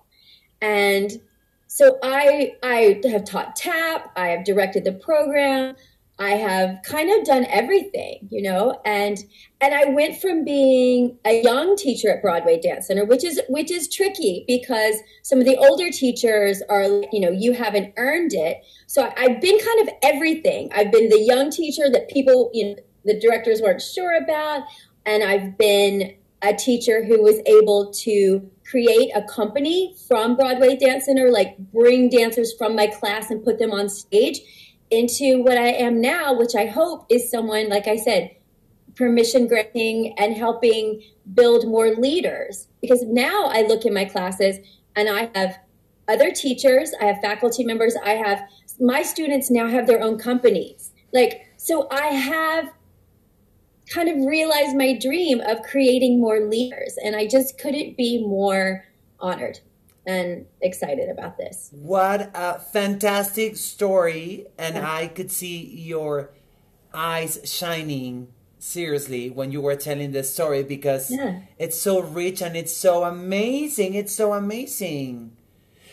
And 0.62 1.20
so 1.66 1.98
I 2.02 2.52
I 2.62 3.00
have 3.10 3.24
taught 3.24 3.56
tap. 3.56 4.12
I 4.16 4.28
have 4.28 4.44
directed 4.44 4.84
the 4.84 4.92
program. 4.92 5.74
I 6.16 6.30
have 6.30 6.78
kind 6.84 7.10
of 7.10 7.26
done 7.26 7.44
everything, 7.46 8.28
you 8.30 8.40
know, 8.40 8.80
and 8.84 9.18
and 9.60 9.74
I 9.74 9.86
went 9.86 10.20
from 10.20 10.44
being 10.44 11.18
a 11.24 11.42
young 11.42 11.76
teacher 11.76 12.08
at 12.08 12.22
Broadway 12.22 12.60
Dance 12.60 12.86
Center, 12.86 13.04
which 13.04 13.24
is 13.24 13.40
which 13.48 13.72
is 13.72 13.92
tricky 13.92 14.44
because 14.46 14.94
some 15.22 15.40
of 15.40 15.44
the 15.44 15.56
older 15.56 15.90
teachers 15.90 16.62
are, 16.70 16.84
you 17.12 17.18
know, 17.18 17.30
you 17.30 17.52
haven't 17.52 17.92
earned 17.96 18.32
it. 18.32 18.64
So 18.86 19.12
I've 19.16 19.40
been 19.40 19.58
kind 19.58 19.88
of 19.88 19.94
everything. 20.04 20.70
I've 20.72 20.92
been 20.92 21.08
the 21.08 21.20
young 21.20 21.50
teacher 21.50 21.90
that 21.90 22.08
people, 22.08 22.50
you 22.54 22.64
know, 22.68 22.76
the 23.04 23.18
directors 23.18 23.60
weren't 23.60 23.82
sure 23.82 24.16
about, 24.16 24.62
and 25.06 25.22
I've 25.22 25.56
been 25.58 26.14
a 26.42 26.54
teacher 26.54 27.04
who 27.04 27.22
was 27.22 27.40
able 27.46 27.92
to 27.92 28.50
create 28.64 29.10
a 29.14 29.22
company 29.22 29.94
from 30.08 30.36
Broadway 30.36 30.76
Dance 30.76 31.06
Center, 31.06 31.30
like 31.30 31.56
bring 31.58 32.08
dancers 32.08 32.52
from 32.56 32.76
my 32.76 32.86
class 32.86 33.30
and 33.30 33.44
put 33.44 33.58
them 33.58 33.72
on 33.72 33.88
stage 33.88 34.40
into 34.90 35.42
what 35.42 35.58
I 35.58 35.68
am 35.68 36.00
now, 36.00 36.34
which 36.34 36.54
I 36.54 36.66
hope 36.66 37.06
is 37.10 37.30
someone, 37.30 37.68
like 37.68 37.86
I 37.86 37.96
said, 37.96 38.30
permission 38.94 39.48
granting 39.48 40.14
and 40.18 40.36
helping 40.36 41.02
build 41.34 41.66
more 41.66 41.94
leaders. 41.94 42.68
Because 42.80 43.02
now 43.02 43.46
I 43.46 43.62
look 43.62 43.84
in 43.84 43.94
my 43.94 44.04
classes 44.04 44.58
and 44.94 45.08
I 45.08 45.30
have 45.34 45.58
other 46.06 46.30
teachers, 46.30 46.92
I 47.00 47.06
have 47.06 47.20
faculty 47.20 47.64
members, 47.64 47.96
I 48.04 48.10
have 48.10 48.42
my 48.78 49.02
students 49.02 49.50
now 49.50 49.68
have 49.68 49.86
their 49.86 50.02
own 50.02 50.18
companies. 50.18 50.92
Like, 51.12 51.46
so 51.56 51.88
I 51.90 52.06
have 52.08 52.70
kind 53.88 54.08
of 54.08 54.26
realized 54.26 54.76
my 54.76 54.98
dream 54.98 55.40
of 55.40 55.62
creating 55.62 56.20
more 56.20 56.40
leaders, 56.40 56.96
and 57.02 57.14
I 57.14 57.26
just 57.26 57.58
couldn't 57.58 57.96
be 57.96 58.24
more 58.24 58.84
honored 59.20 59.60
and 60.06 60.46
excited 60.60 61.08
about 61.08 61.36
this. 61.36 61.70
What 61.72 62.30
a 62.34 62.58
fantastic 62.58 63.56
story. 63.56 64.46
And 64.58 64.78
I 64.78 65.08
could 65.08 65.30
see 65.30 65.62
your 65.62 66.30
eyes 66.92 67.40
shining 67.44 68.28
seriously 68.58 69.30
when 69.30 69.52
you 69.52 69.60
were 69.60 69.76
telling 69.76 70.12
this 70.12 70.32
story 70.32 70.62
because 70.62 71.10
yeah. 71.10 71.40
it's 71.58 71.78
so 71.78 72.00
rich 72.00 72.42
and 72.42 72.56
it's 72.56 72.76
so 72.76 73.04
amazing. 73.04 73.94
It's 73.94 74.14
so 74.14 74.32
amazing. 74.32 75.36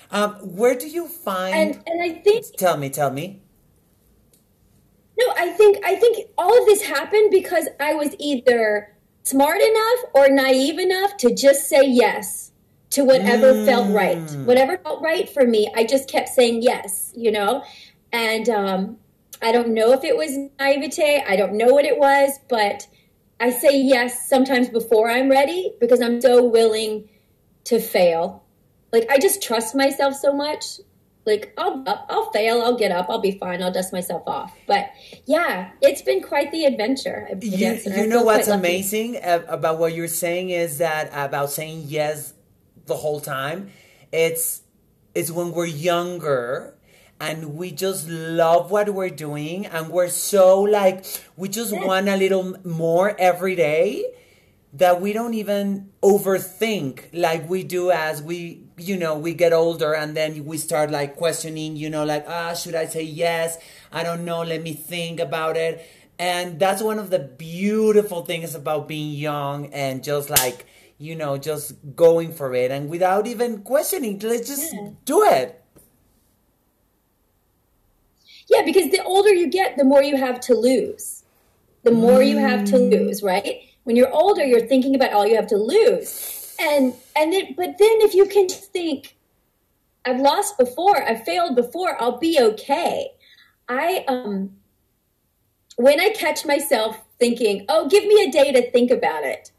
Um, 0.10 0.34
where 0.58 0.76
do 0.76 0.88
you 0.88 1.08
find 1.08 1.56
and, 1.56 1.84
and 1.86 2.04
I 2.04 2.22
think 2.22 2.46
tell 2.58 2.78
me, 2.78 2.90
tell 2.90 3.12
me. 3.12 3.41
No, 5.22 5.34
I 5.38 5.50
think 5.50 5.84
I 5.86 5.96
think 5.96 6.30
all 6.38 6.58
of 6.58 6.66
this 6.66 6.82
happened 6.84 7.32
because 7.32 7.68
I 7.80 7.94
was 7.94 8.16
either 8.20 8.96
smart 9.24 9.62
enough 9.62 10.00
or 10.14 10.30
naive 10.30 10.80
enough 10.80 11.18
to 11.18 11.34
just 11.34 11.68
say 11.70 11.86
yes 11.86 12.52
to 12.92 13.04
whatever 13.04 13.54
mm. 13.54 13.66
felt 13.66 13.94
right. 13.94 14.32
Whatever 14.46 14.78
felt 14.78 15.02
right 15.02 15.30
for 15.30 15.46
me, 15.46 15.72
I 15.76 15.86
just 15.86 16.10
kept 16.10 16.30
saying 16.30 16.62
yes, 16.62 17.14
you 17.16 17.32
know? 17.32 17.64
And 18.12 18.50
um, 18.50 18.98
I 19.42 19.52
don't 19.52 19.70
know 19.70 19.94
if 19.94 20.04
it 20.04 20.18
was 20.18 20.38
naivete, 20.60 21.24
I 21.28 21.36
don't 21.36 21.54
know 21.54 21.74
what 21.74 21.86
it 21.86 21.98
was, 21.98 22.40
but 22.50 22.88
I 23.40 23.52
say 23.52 23.80
yes 23.80 24.28
sometimes 24.28 24.70
before 24.70 25.10
I'm 25.10 25.30
ready 25.30 25.74
because 25.80 26.02
I'm 26.02 26.20
so 26.20 26.44
willing 26.44 27.10
to 27.66 27.80
fail. 27.80 28.44
Like 28.92 29.10
I 29.10 29.18
just 29.20 29.42
trust 29.42 29.76
myself 29.76 30.16
so 30.16 30.34
much. 30.34 30.80
Like 31.26 31.54
I'll 31.58 31.84
I'll 32.10 32.32
fail, 32.32 32.62
I'll 32.62 32.78
get 32.78 32.92
up, 32.92 33.08
I'll 33.10 33.22
be 33.22 33.38
fine, 33.38 33.62
I'll 33.62 33.72
dust 33.72 33.94
myself 33.94 34.24
off. 34.26 34.56
But 34.66 34.90
yeah, 35.26 35.72
it's 35.82 36.02
been 36.02 36.22
quite 36.24 36.52
the 36.52 36.66
adventure. 36.66 37.28
You, 37.42 37.80
you 37.86 38.08
know 38.08 38.24
what's 38.24 38.48
amazing 38.48 39.20
about 39.24 39.78
what 39.78 39.94
you're 39.94 40.08
saying 40.08 40.50
is 40.50 40.80
that 40.80 41.12
about 41.14 41.52
saying 41.52 41.84
yes 41.86 42.34
the 42.88 42.96
whole 42.96 43.20
time. 43.20 43.70
It's 44.12 44.62
it's 45.14 45.30
when 45.30 45.52
we're 45.52 45.66
younger 45.66 46.76
and 47.20 47.54
we 47.56 47.72
just 47.72 48.10
love 48.10 48.72
what 48.72 48.90
we're 48.90 49.10
doing 49.10 49.68
and 49.68 49.90
we're 49.90 50.10
so 50.10 50.62
like 50.62 51.06
we 51.38 51.48
just 51.48 51.72
want 51.72 52.10
a 52.10 52.18
little 52.18 52.56
more 52.66 53.16
every 53.20 53.56
day 53.56 54.04
that 54.74 55.00
we 55.02 55.14
don't 55.14 55.36
even 55.36 55.92
overthink 56.02 57.04
like 57.14 57.48
we 57.48 57.64
do 57.64 57.92
as 57.92 58.24
we 58.24 58.64
you 58.82 58.98
know 58.98 59.18
we 59.18 59.34
get 59.34 59.54
older 59.54 59.94
and 59.94 60.16
then 60.16 60.46
we 60.46 60.58
start 60.58 60.92
like 60.92 61.16
questioning 61.16 61.76
you 61.76 61.90
know 61.90 62.04
like 62.04 62.26
ah 62.28 62.54
should 62.54 62.76
i 62.76 62.86
say 62.86 63.04
yes 63.04 63.58
i 63.92 64.04
don't 64.04 64.26
know 64.26 64.42
let 64.42 64.62
me 64.62 64.74
think 64.74 65.20
about 65.20 65.56
it 65.56 65.86
and 66.20 66.60
that's 66.60 66.82
one 66.82 67.00
of 67.00 67.10
the 67.10 67.20
beautiful 67.20 68.24
things 68.26 68.56
about 68.56 68.88
being 68.88 69.12
young 69.12 69.68
and 69.74 70.04
just 70.04 70.30
like 70.30 70.66
you 71.02 71.16
know, 71.16 71.36
just 71.36 71.74
going 71.96 72.32
for 72.32 72.54
it 72.54 72.70
and 72.70 72.88
without 72.88 73.26
even 73.26 73.64
questioning. 73.64 74.20
Let's 74.20 74.48
just 74.48 74.72
yeah. 74.72 74.90
do 75.04 75.24
it. 75.24 75.60
Yeah, 78.48 78.62
because 78.64 78.92
the 78.92 79.04
older 79.04 79.34
you 79.34 79.50
get, 79.50 79.78
the 79.78 79.84
more 79.84 80.04
you 80.04 80.16
have 80.16 80.40
to 80.42 80.54
lose. 80.54 81.24
The 81.84 81.92
more 81.92 82.20
mm. 82.20 82.30
you 82.30 82.38
have 82.38 82.66
to 82.66 82.76
mm. 82.76 82.92
lose, 82.92 83.24
right? 83.24 83.64
When 83.84 83.96
you're 83.96 84.14
older, 84.14 84.46
you're 84.46 84.68
thinking 84.68 84.94
about 84.94 85.12
all 85.12 85.26
you 85.26 85.36
have 85.36 85.48
to 85.48 85.58
lose. 85.58 86.41
And 86.62 86.94
and 87.16 87.34
then 87.34 87.54
but 87.58 87.78
then 87.80 88.02
if 88.02 88.14
you 88.14 88.28
can 88.28 88.48
think 88.48 89.18
I've 90.06 90.20
lost 90.20 90.58
before, 90.58 91.04
I've 91.04 91.24
failed 91.24 91.56
before, 91.56 92.02
I'll 92.02 92.20
be 92.20 92.40
okay. 92.40 93.10
I 93.68 94.06
um 94.08 94.52
when 95.78 96.00
I 96.00 96.10
catch 96.10 96.46
myself 96.46 97.02
thinking, 97.20 97.66
"Oh, 97.68 97.88
give 97.88 98.06
me 98.06 98.24
a 98.24 98.32
day 98.32 98.52
to 98.52 98.70
think 98.72 98.92
about 98.92 99.24
it." 99.24 99.52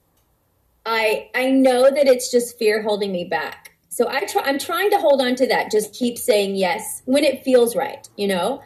I 0.87 1.30
I 1.35 1.50
know 1.50 1.90
that 1.90 2.06
it's 2.06 2.30
just 2.30 2.59
fear 2.59 2.82
holding 2.82 3.12
me 3.12 3.25
back. 3.25 3.73
So 3.88 4.09
I 4.09 4.25
try 4.25 4.42
I'm 4.42 4.59
trying 4.59 4.90
to 4.90 4.99
hold 4.99 5.21
on 5.21 5.35
to 5.37 5.47
that. 5.49 5.71
Just 5.71 5.92
keep 5.92 6.18
saying 6.18 6.56
yes 6.56 7.02
when 7.04 7.25
it 7.25 7.44
feels 7.44 7.75
right, 7.75 8.09
you 8.16 8.28
know? 8.28 8.62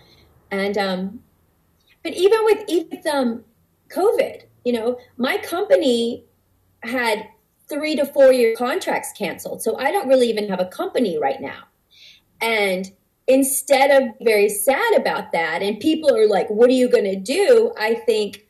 And 0.50 0.76
um 0.76 1.20
but 2.02 2.12
even 2.12 2.44
with 2.44 2.64
even 2.68 3.02
um 3.10 3.44
COVID, 3.88 4.42
you 4.64 4.72
know, 4.72 4.98
my 5.16 5.38
company 5.38 6.24
had 6.82 7.28
3 7.68 7.96
to 7.96 8.06
4 8.06 8.32
year 8.32 8.54
contracts 8.56 9.12
canceled. 9.16 9.62
So 9.62 9.76
I 9.78 9.90
don't 9.90 10.08
really 10.08 10.28
even 10.28 10.48
have 10.48 10.60
a 10.60 10.66
company 10.66 11.18
right 11.18 11.40
now. 11.40 11.64
And 12.40 12.92
instead 13.26 13.90
of 13.90 14.14
very 14.20 14.48
sad 14.48 14.96
about 14.96 15.32
that 15.32 15.62
and 15.62 15.80
people 15.80 16.14
are 16.14 16.28
like 16.28 16.48
what 16.48 16.68
are 16.70 16.74
you 16.74 16.88
going 16.88 17.04
to 17.04 17.16
do? 17.16 17.72
I 17.78 17.94
think 17.94 18.46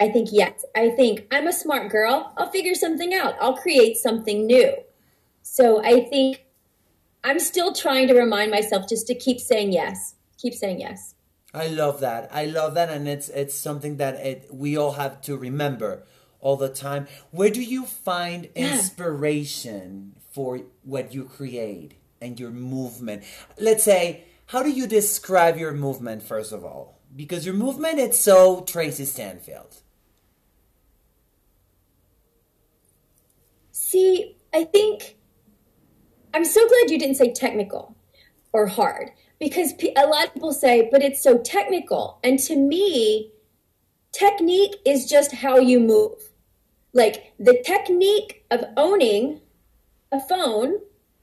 i 0.00 0.08
think 0.08 0.28
yes. 0.32 0.64
I 0.74 0.90
think 0.90 1.26
i'm 1.30 1.46
a 1.46 1.52
smart 1.52 1.90
girl. 1.90 2.32
I'll 2.36 2.50
figure 2.50 2.74
something 2.74 3.12
out. 3.14 3.34
I'll 3.40 3.56
create 3.56 3.96
something 3.96 4.46
new. 4.46 4.74
So 5.42 5.84
i 5.84 6.04
think 6.04 6.44
i'm 7.24 7.38
still 7.38 7.72
trying 7.72 8.08
to 8.08 8.14
remind 8.14 8.50
myself 8.50 8.88
just 8.88 9.06
to 9.08 9.14
keep 9.14 9.40
saying 9.40 9.72
yes. 9.72 10.14
Keep 10.38 10.54
saying 10.54 10.80
yes. 10.80 11.14
I 11.54 11.66
love 11.66 12.00
that. 12.00 12.30
I 12.32 12.46
love 12.46 12.74
that 12.74 12.88
and 12.88 13.06
it's 13.06 13.28
it's 13.28 13.54
something 13.54 13.98
that 13.98 14.14
it, 14.14 14.48
we 14.50 14.76
all 14.78 14.92
have 14.92 15.20
to 15.22 15.36
remember 15.36 16.04
all 16.42 16.56
the 16.56 16.68
time 16.68 17.06
where 17.30 17.48
do 17.48 17.62
you 17.62 17.86
find 17.86 18.50
inspiration 18.54 20.14
for 20.32 20.60
what 20.82 21.14
you 21.14 21.24
create 21.24 21.94
and 22.22 22.40
your 22.40 22.50
movement. 22.50 23.24
Let's 23.58 23.84
say, 23.84 24.24
how 24.46 24.62
do 24.62 24.70
you 24.70 24.86
describe 24.86 25.58
your 25.58 25.72
movement 25.72 26.22
first 26.22 26.52
of 26.52 26.64
all? 26.64 27.00
Because 27.14 27.44
your 27.44 27.54
movement 27.54 27.98
it's 27.98 28.18
so 28.18 28.62
Tracy 28.62 29.04
Stanfield. 29.04 29.82
See, 33.72 34.36
I 34.54 34.64
think 34.64 35.16
I'm 36.32 36.44
so 36.46 36.66
glad 36.66 36.90
you 36.90 36.98
didn't 36.98 37.16
say 37.16 37.32
technical 37.32 37.94
or 38.52 38.66
hard 38.66 39.10
because 39.38 39.74
a 39.96 40.06
lot 40.06 40.26
of 40.26 40.34
people 40.34 40.52
say, 40.52 40.88
but 40.90 41.02
it's 41.02 41.22
so 41.22 41.38
technical. 41.38 42.18
And 42.24 42.38
to 42.40 42.56
me, 42.56 43.32
technique 44.12 44.76
is 44.86 45.06
just 45.06 45.32
how 45.32 45.58
you 45.58 45.80
move. 45.80 46.31
Like 46.92 47.32
the 47.38 47.62
technique 47.64 48.44
of 48.50 48.64
owning 48.76 49.40
a 50.10 50.20
phone 50.20 50.74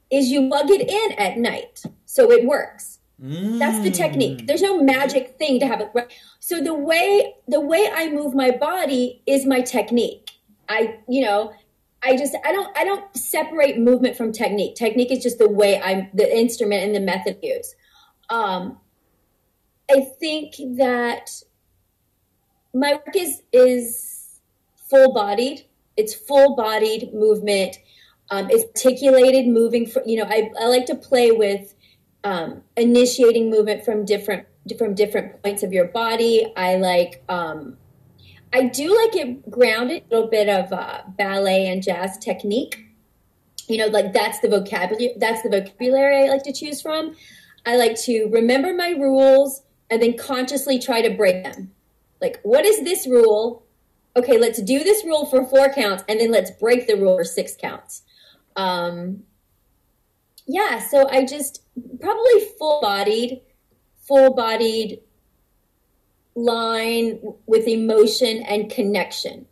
is 0.10 0.30
you 0.30 0.48
plug 0.50 0.70
it 0.72 0.90
in 0.90 1.20
at 1.20 1.38
night 1.38 1.84
so 2.06 2.32
it 2.32 2.46
works. 2.46 3.00
Mm. 3.22 3.60
That's 3.60 3.84
the 3.84 3.92
technique. 3.92 4.40
Mm. 4.40 4.48
There's 4.48 4.62
no 4.62 4.82
magic 4.82 5.38
thing 5.38 5.60
to 5.60 5.68
have 5.68 5.82
it 5.82 5.90
right. 5.94 6.12
So 6.40 6.62
the 6.62 6.74
way 6.74 7.36
the 7.48 7.60
way 7.60 7.90
I 7.94 8.10
move 8.10 8.34
my 8.34 8.52
body 8.52 9.22
is 9.26 9.46
my 9.46 9.62
technique. 9.62 10.32
I 10.68 11.00
you 11.08 11.22
know 11.22 11.54
I 12.02 12.16
just 12.16 12.36
I 12.46 12.52
don't 12.52 12.76
I 12.78 12.86
don't 12.86 13.16
separate 13.16 13.78
movement 13.78 14.16
from 14.16 14.32
technique. 14.32 14.76
Technique 14.76 15.12
is 15.12 15.22
just 15.22 15.38
the 15.38 15.50
way 15.50 15.82
I'm 15.82 16.10
the 16.14 16.36
instrument 16.36 16.84
and 16.84 16.96
the 16.96 17.02
method 17.02 17.40
used. 17.44 17.76
Um, 18.30 18.78
I 19.92 20.02
think 20.20 20.56
that 20.78 21.30
my 22.74 22.94
work 22.94 23.16
is 23.16 23.42
is 23.52 24.19
full 24.90 25.14
bodied. 25.14 25.66
It's 25.98 26.14
full 26.14 26.56
bodied 26.56 27.14
movement 27.14 27.78
um, 28.32 28.48
it's 28.50 28.64
articulated 28.64 29.48
moving 29.48 29.92
you 30.06 30.18
know, 30.18 30.28
I, 30.28 30.52
I 30.60 30.66
like 30.68 30.86
to 30.88 30.96
play 30.96 31.32
with 31.32 31.74
um, 32.24 32.62
initiating 32.78 33.50
movement 33.50 33.84
from 33.84 34.06
different 34.06 34.46
from 34.78 34.94
different 34.94 35.42
points 35.42 35.64
of 35.64 35.74
your 35.74 35.86
body. 35.86 36.52
I 36.56 36.76
like 36.76 37.24
um, 37.28 37.78
I 38.54 38.64
do 38.64 38.96
like 39.04 39.16
it 39.16 39.50
grounded 39.50 40.04
a 40.10 40.16
little 40.16 40.30
bit 40.30 40.48
of 40.48 40.72
uh, 40.72 41.02
ballet 41.08 41.68
and 41.68 41.82
jazz 41.82 42.18
technique. 42.18 42.86
You 43.68 43.78
know, 43.78 43.88
like 43.88 44.14
that's 44.14 44.40
the 44.40 44.50
vocabulary 44.50 45.16
that's 45.18 45.42
the 45.42 45.50
vocabulary 45.50 46.26
I 46.26 46.30
like 46.30 46.44
to 46.44 46.54
choose 46.54 46.82
from. 46.82 47.16
I 47.66 47.78
like 47.78 48.00
to 48.02 48.30
remember 48.32 48.74
my 48.74 48.90
rules 48.90 49.64
and 49.90 50.02
then 50.02 50.18
consciously 50.18 50.78
try 50.78 51.02
to 51.02 51.10
break 51.10 51.44
them. 51.44 51.72
Like, 52.22 52.40
what 52.44 52.66
is 52.66 52.84
this 52.84 53.08
rule? 53.08 53.64
Okay, 54.16 54.38
let's 54.38 54.62
do 54.62 54.84
this 54.84 55.04
rule 55.06 55.26
for 55.26 55.46
four 55.46 55.72
counts 55.72 56.04
and 56.08 56.20
then 56.20 56.32
let's 56.32 56.52
break 56.52 56.88
the 56.88 56.96
rule 56.96 57.18
for 57.18 57.24
six 57.24 57.56
counts 57.56 58.04
um, 58.60 59.24
yeah, 60.46 60.80
so 60.80 61.08
I 61.10 61.26
just 61.26 61.64
probably 62.00 62.46
full 62.58 62.82
bodied, 62.82 63.42
full 64.08 64.34
bodied 64.34 65.00
line 66.36 67.20
with 67.46 67.68
emotion 67.68 68.44
and 68.44 68.70
connection. 68.70 69.46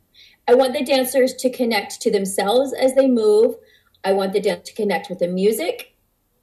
I 0.47 0.55
want 0.55 0.73
the 0.73 0.83
dancers 0.83 1.33
to 1.35 1.49
connect 1.49 2.01
to 2.01 2.11
themselves 2.11 2.73
as 2.73 2.95
they 2.95 3.07
move. 3.07 3.55
I 4.03 4.13
want 4.13 4.33
the 4.33 4.41
dance 4.41 4.69
to 4.69 4.75
connect 4.75 5.09
with 5.09 5.19
the 5.19 5.27
music 5.27 5.95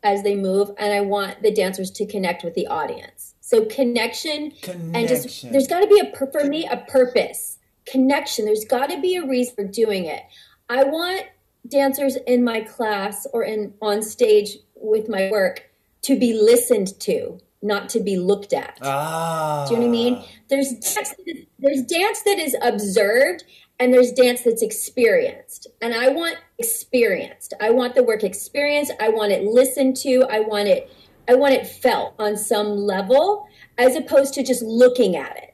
as 0.02 0.22
they 0.22 0.34
move, 0.34 0.70
and 0.78 0.92
I 0.92 1.00
want 1.00 1.42
the 1.42 1.50
dancers 1.50 1.90
to 1.92 2.06
connect 2.06 2.44
with 2.44 2.54
the 2.54 2.66
audience. 2.66 3.34
So 3.40 3.64
connection, 3.64 4.52
connection. 4.62 4.96
and 4.96 5.08
just 5.08 5.50
there's 5.50 5.66
got 5.66 5.80
to 5.80 5.86
be 5.86 6.00
a 6.00 6.30
for 6.30 6.44
me 6.44 6.66
a 6.66 6.78
purpose, 6.78 7.53
connection. 7.86 8.44
There's 8.44 8.64
got 8.64 8.90
to 8.90 9.00
be 9.00 9.16
a 9.16 9.26
reason 9.26 9.54
for 9.54 9.64
doing 9.64 10.04
it. 10.06 10.22
I 10.68 10.84
want 10.84 11.26
dancers 11.68 12.16
in 12.26 12.44
my 12.44 12.60
class 12.60 13.26
or 13.32 13.42
in 13.42 13.74
on 13.80 14.02
stage 14.02 14.56
with 14.74 15.08
my 15.08 15.30
work 15.30 15.70
to 16.02 16.18
be 16.18 16.34
listened 16.34 16.98
to, 17.00 17.38
not 17.62 17.88
to 17.90 18.00
be 18.00 18.16
looked 18.16 18.52
at. 18.52 18.78
Ah. 18.82 19.66
Do 19.66 19.74
you 19.74 19.80
know 19.80 19.86
what 19.86 19.88
I 19.88 19.92
mean? 19.92 20.24
There's 20.48 20.72
dance, 20.72 21.14
there's 21.58 21.82
dance 21.82 22.22
that 22.22 22.38
is 22.38 22.56
observed 22.62 23.44
and 23.80 23.92
there's 23.92 24.12
dance 24.12 24.42
that's 24.42 24.62
experienced. 24.62 25.66
And 25.80 25.94
I 25.94 26.08
want 26.08 26.36
experienced. 26.58 27.54
I 27.60 27.70
want 27.70 27.94
the 27.94 28.02
work 28.02 28.22
experienced. 28.22 28.92
I 29.00 29.08
want 29.08 29.32
it 29.32 29.44
listened 29.44 29.96
to. 29.98 30.26
I 30.30 30.40
want 30.40 30.68
it 30.68 30.90
I 31.26 31.34
want 31.34 31.54
it 31.54 31.66
felt 31.66 32.14
on 32.18 32.36
some 32.36 32.76
level 32.76 33.48
as 33.78 33.96
opposed 33.96 34.34
to 34.34 34.42
just 34.42 34.62
looking 34.62 35.16
at 35.16 35.36
it. 35.36 35.53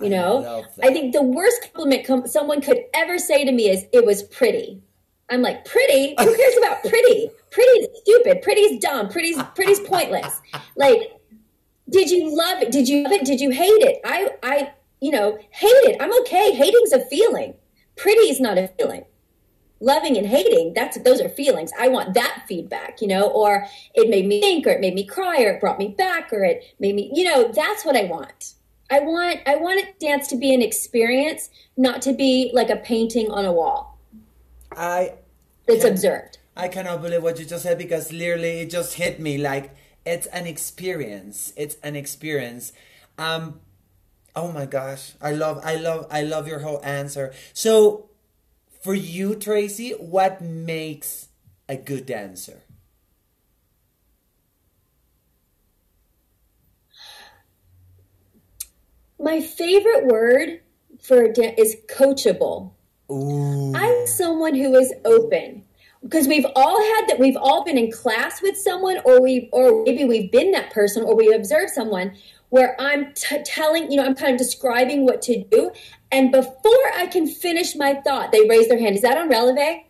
You 0.00 0.10
know, 0.10 0.64
I, 0.82 0.88
I 0.88 0.92
think 0.92 1.12
the 1.12 1.22
worst 1.22 1.62
compliment 1.72 2.06
com- 2.06 2.26
someone 2.26 2.60
could 2.60 2.78
ever 2.94 3.18
say 3.18 3.44
to 3.44 3.52
me 3.52 3.68
is, 3.68 3.84
"It 3.92 4.04
was 4.04 4.22
pretty." 4.24 4.82
I'm 5.28 5.42
like, 5.42 5.64
pretty? 5.64 6.14
Who 6.18 6.36
cares 6.36 6.56
about 6.58 6.82
pretty? 6.82 7.30
Pretty's 7.50 7.88
stupid. 8.02 8.42
Pretty's 8.42 8.78
dumb. 8.80 9.08
Pretty's 9.08 9.42
pretty's 9.54 9.80
pointless. 9.80 10.40
Like, 10.76 11.12
did 11.88 12.10
you 12.10 12.36
love 12.36 12.62
it? 12.62 12.70
Did 12.70 12.88
you 12.88 13.02
love 13.02 13.12
it? 13.12 13.24
Did 13.24 13.40
you 13.40 13.50
hate 13.50 13.82
it? 13.82 14.00
I 14.04 14.30
I 14.42 14.72
you 15.00 15.10
know, 15.10 15.38
hate 15.50 15.68
it. 15.68 15.96
I'm 16.00 16.16
okay. 16.20 16.52
Hating's 16.52 16.92
a 16.92 17.04
feeling. 17.06 17.54
Pretty 17.96 18.22
is 18.22 18.40
not 18.40 18.58
a 18.58 18.68
feeling. 18.68 19.04
Loving 19.78 20.16
and 20.16 20.26
hating, 20.26 20.72
that's 20.74 20.98
those 21.02 21.20
are 21.20 21.28
feelings. 21.28 21.70
I 21.78 21.88
want 21.88 22.14
that 22.14 22.44
feedback, 22.48 23.02
you 23.02 23.08
know, 23.08 23.28
or 23.28 23.66
it 23.94 24.08
made 24.08 24.26
me 24.26 24.40
think, 24.40 24.66
or 24.66 24.70
it 24.70 24.80
made 24.80 24.94
me 24.94 25.04
cry, 25.04 25.42
or 25.42 25.50
it 25.50 25.60
brought 25.60 25.78
me 25.78 25.88
back, 25.88 26.32
or 26.32 26.44
it 26.44 26.64
made 26.80 26.94
me, 26.94 27.10
you 27.14 27.24
know, 27.24 27.52
that's 27.52 27.84
what 27.84 27.94
I 27.94 28.04
want. 28.04 28.54
I 28.90 29.00
want 29.00 29.40
I 29.46 29.56
want 29.56 29.98
dance 29.98 30.28
to 30.28 30.36
be 30.36 30.54
an 30.54 30.62
experience, 30.62 31.50
not 31.76 32.02
to 32.02 32.12
be 32.12 32.50
like 32.52 32.70
a 32.70 32.76
painting 32.76 33.30
on 33.30 33.44
a 33.44 33.52
wall. 33.52 33.98
I 34.72 35.14
it's 35.66 35.82
can, 35.82 35.92
observed. 35.92 36.38
I 36.56 36.68
cannot 36.68 37.02
believe 37.02 37.22
what 37.22 37.38
you 37.38 37.44
just 37.44 37.64
said 37.64 37.78
because 37.78 38.12
literally 38.12 38.60
it 38.60 38.70
just 38.70 38.94
hit 38.94 39.18
me 39.20 39.38
like 39.38 39.74
it's 40.04 40.26
an 40.28 40.46
experience. 40.46 41.52
It's 41.56 41.76
an 41.82 41.96
experience. 41.96 42.72
Um 43.18 43.60
oh 44.34 44.52
my 44.52 44.66
gosh. 44.66 45.12
I 45.20 45.32
love 45.32 45.60
I 45.64 45.76
love 45.76 46.06
I 46.10 46.22
love 46.22 46.46
your 46.46 46.60
whole 46.60 46.80
answer. 46.84 47.34
So 47.52 48.10
for 48.82 48.94
you, 48.94 49.34
Tracy, 49.34 49.90
what 49.92 50.40
makes 50.40 51.28
a 51.68 51.76
good 51.76 52.06
dancer? 52.06 52.62
My 59.18 59.40
favorite 59.40 60.06
word 60.06 60.60
for 61.00 61.24
is 61.24 61.76
coachable. 61.88 62.72
Ooh. 63.10 63.74
I'm 63.74 64.06
someone 64.06 64.54
who 64.54 64.74
is 64.74 64.92
open 65.04 65.64
because 66.02 66.28
we've 66.28 66.46
all 66.54 66.80
had 66.80 67.08
that 67.08 67.18
we've 67.18 67.36
all 67.36 67.64
been 67.64 67.78
in 67.78 67.90
class 67.90 68.42
with 68.42 68.56
someone 68.56 68.98
or 69.04 69.20
we 69.20 69.48
or 69.52 69.84
maybe 69.84 70.04
we've 70.04 70.30
been 70.30 70.50
that 70.52 70.70
person 70.72 71.02
or 71.02 71.14
we 71.14 71.32
observed 71.32 71.72
someone 71.72 72.12
where 72.48 72.80
I'm 72.80 73.12
t- 73.14 73.42
telling, 73.44 73.90
you 73.90 73.96
know, 73.96 74.04
I'm 74.04 74.14
kind 74.14 74.32
of 74.32 74.38
describing 74.38 75.04
what 75.04 75.22
to 75.22 75.42
do 75.44 75.70
and 76.12 76.30
before 76.30 76.92
I 76.94 77.06
can 77.06 77.26
finish 77.26 77.74
my 77.74 77.94
thought, 77.94 78.32
they 78.32 78.46
raise 78.48 78.68
their 78.68 78.78
hand. 78.78 78.96
Is 78.96 79.02
that 79.02 79.16
on 79.18 79.28
releve? 79.28 79.84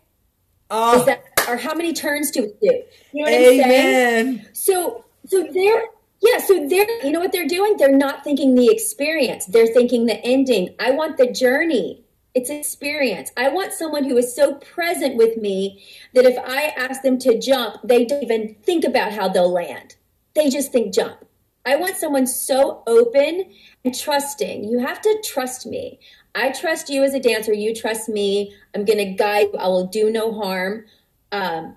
Oh. 0.71 1.01
Is 1.01 1.07
that 1.07 1.25
or 1.49 1.57
how 1.57 1.75
many 1.75 1.93
turns 1.93 2.31
do 2.31 2.43
we 2.43 2.69
do? 2.69 2.83
You 3.13 3.25
know 3.25 3.31
what 3.31 3.41
Amen. 3.41 4.29
I'm 4.29 4.35
saying? 4.37 4.47
So 4.53 5.05
so 5.27 5.49
they're 5.53 5.85
yeah, 6.21 6.39
so 6.39 6.67
they're 6.69 7.05
you 7.05 7.13
know 7.13 7.21
what 7.21 7.33
they're 7.33 7.47
doing? 7.47 7.77
They're 7.77 7.97
not 7.97 8.25
thinking 8.25 8.55
the 8.55 8.69
experience. 8.69 9.47
They're 9.47 9.67
thinking 9.67 10.07
the 10.07 10.23
ending. 10.25 10.75
I 10.79 10.91
want 10.93 11.17
the 11.17 11.31
journey. 11.31 12.03
It's 12.35 12.51
experience. 12.51 13.33
I 13.37 13.49
want 13.49 13.73
someone 13.73 14.05
who 14.05 14.17
is 14.19 14.35
so 14.35 14.57
present 14.57 15.17
with 15.17 15.39
me 15.39 15.83
that 16.15 16.27
if 16.27 16.37
I 16.39 16.75
ask 16.77 17.03
them 17.03 17.19
to 17.21 17.39
jump, 17.39 17.77
they 17.83 18.05
don't 18.05 18.23
even 18.23 18.57
think 18.63 18.85
about 18.85 19.13
how 19.13 19.29
they'll 19.29 19.51
land. 19.51 19.97
They 20.35 20.51
just 20.51 20.71
think 20.71 20.93
jump. 20.93 21.25
I 21.65 21.77
want 21.77 21.97
someone 21.97 22.27
so 22.27 22.83
open 22.87 23.51
and 23.85 23.99
trusting. 23.99 24.65
You 24.65 24.79
have 24.81 25.01
to 25.01 25.23
trust 25.25 25.67
me. 25.67 25.99
I 26.35 26.53
trust 26.53 26.91
you 26.91 27.03
as 27.03 27.15
a 27.15 27.21
dancer. 27.21 27.55
You 27.55 27.75
trust 27.75 28.09
me. 28.09 28.55
I'm 28.75 28.85
going 28.85 28.99
to 28.99 29.15
guide 29.15 29.49
you. 29.53 29.59
I 29.59 29.67
will 29.69 29.87
do 29.87 30.11
no 30.11 30.33
harm. 30.33 30.85
Um, 31.33 31.77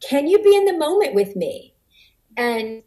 can 0.00 0.28
you 0.28 0.38
be 0.42 0.54
in 0.54 0.64
the 0.64 0.78
moment 0.78 1.14
with 1.14 1.34
me? 1.34 1.74
And 2.36 2.84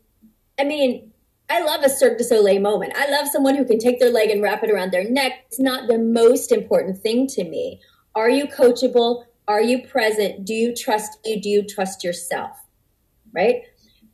I 0.59 0.63
mean, 0.63 1.11
I 1.49 1.61
love 1.61 1.83
a 1.83 1.89
Cirque 1.89 2.17
du 2.17 2.23
Soleil 2.23 2.59
moment. 2.59 2.93
I 2.95 3.09
love 3.09 3.27
someone 3.27 3.55
who 3.55 3.65
can 3.65 3.77
take 3.77 3.99
their 3.99 4.11
leg 4.11 4.29
and 4.29 4.41
wrap 4.41 4.63
it 4.63 4.71
around 4.71 4.91
their 4.91 5.09
neck. 5.09 5.45
It's 5.47 5.59
not 5.59 5.87
the 5.87 5.99
most 5.99 6.51
important 6.51 6.97
thing 6.99 7.27
to 7.27 7.43
me. 7.43 7.81
Are 8.15 8.29
you 8.29 8.47
coachable? 8.47 9.25
Are 9.47 9.61
you 9.61 9.85
present? 9.87 10.45
Do 10.45 10.53
you 10.53 10.75
trust 10.75 11.19
you? 11.23 11.39
Do 11.39 11.49
you 11.49 11.63
trust 11.63 12.03
yourself? 12.03 12.57
Right? 13.33 13.63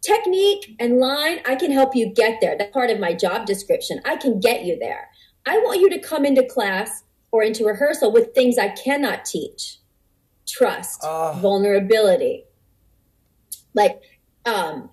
technique 0.01 0.75
and 0.79 0.97
line, 0.97 1.39
I 1.45 1.55
can 1.55 1.71
help 1.71 1.95
you 1.95 2.07
get 2.07 2.41
there. 2.41 2.57
That's 2.57 2.73
part 2.73 2.89
of 2.89 2.99
my 2.99 3.13
job 3.13 3.45
description. 3.45 4.01
I 4.05 4.15
can 4.17 4.39
get 4.39 4.65
you 4.65 4.77
there. 4.79 5.09
I 5.45 5.57
want 5.59 5.79
you 5.79 5.89
to 5.89 5.99
come 5.99 6.25
into 6.25 6.43
class 6.43 7.03
or 7.31 7.43
into 7.43 7.65
rehearsal 7.65 8.11
with 8.11 8.33
things 8.33 8.57
I 8.57 8.69
cannot 8.69 9.25
teach 9.25 9.77
trust, 10.47 10.99
oh. 11.03 11.37
vulnerability. 11.41 12.43
Like, 13.73 14.01
um, 14.45 14.89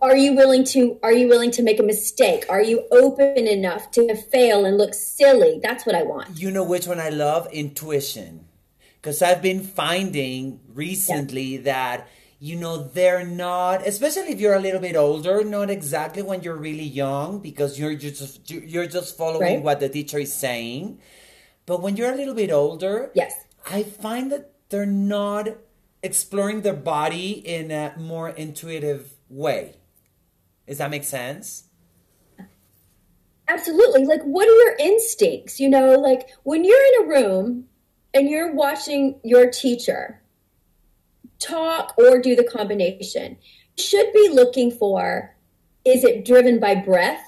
are 0.00 0.16
you 0.16 0.34
willing 0.34 0.64
to 0.64 0.98
are 1.02 1.12
you 1.12 1.28
willing 1.28 1.50
to 1.52 1.62
make 1.62 1.78
a 1.78 1.82
mistake? 1.82 2.44
Are 2.48 2.62
you 2.62 2.86
open 2.90 3.46
enough 3.46 3.90
to 3.92 4.14
fail 4.14 4.64
and 4.64 4.78
look 4.78 4.94
silly? 4.94 5.60
That's 5.62 5.84
what 5.84 5.94
i 5.94 6.02
want. 6.02 6.38
You 6.38 6.50
know 6.50 6.64
which 6.64 6.86
one 6.86 7.00
i 7.00 7.08
love? 7.08 7.48
Intuition. 7.52 8.46
Because 8.96 9.22
i've 9.22 9.42
been 9.42 9.62
finding 9.62 10.60
recently 10.72 11.56
yeah. 11.56 11.62
that 11.62 12.08
you 12.40 12.56
know 12.56 12.88
they're 12.88 13.26
not 13.26 13.86
especially 13.86 14.30
if 14.30 14.40
you're 14.40 14.54
a 14.54 14.60
little 14.60 14.80
bit 14.80 14.94
older 14.94 15.42
not 15.42 15.70
exactly 15.70 16.22
when 16.22 16.40
you're 16.42 16.56
really 16.56 16.84
young 16.84 17.40
because 17.40 17.78
you're 17.78 17.96
just 17.96 18.48
you're 18.50 18.86
just 18.86 19.16
following 19.16 19.56
right. 19.56 19.62
what 19.62 19.80
the 19.80 19.88
teacher 19.88 20.18
is 20.18 20.32
saying. 20.32 20.98
But 21.66 21.82
when 21.82 21.96
you're 21.96 22.12
a 22.12 22.16
little 22.16 22.34
bit 22.34 22.50
older 22.50 23.10
yes. 23.14 23.34
I 23.70 23.82
find 23.82 24.32
that 24.32 24.52
they're 24.70 24.86
not 24.86 25.48
exploring 26.02 26.62
their 26.62 26.74
body 26.74 27.32
in 27.32 27.70
a 27.70 27.94
more 27.98 28.28
intuitive 28.30 29.17
way. 29.28 29.76
Does 30.66 30.78
that 30.78 30.90
make 30.90 31.04
sense? 31.04 31.64
Absolutely. 33.48 34.04
Like, 34.04 34.22
what 34.22 34.46
are 34.46 34.52
your 34.52 34.76
instincts? 34.78 35.58
You 35.58 35.70
know, 35.70 35.92
like 35.92 36.28
when 36.42 36.64
you're 36.64 36.76
in 36.76 37.04
a 37.04 37.08
room 37.08 37.64
and 38.12 38.28
you're 38.28 38.52
watching 38.52 39.18
your 39.24 39.50
teacher 39.50 40.20
talk 41.38 41.94
or 41.96 42.20
do 42.20 42.36
the 42.36 42.44
combination, 42.44 43.38
you 43.76 43.84
should 43.84 44.12
be 44.12 44.28
looking 44.30 44.70
for 44.70 45.34
is 45.84 46.04
it 46.04 46.26
driven 46.26 46.60
by 46.60 46.74
breath? 46.74 47.24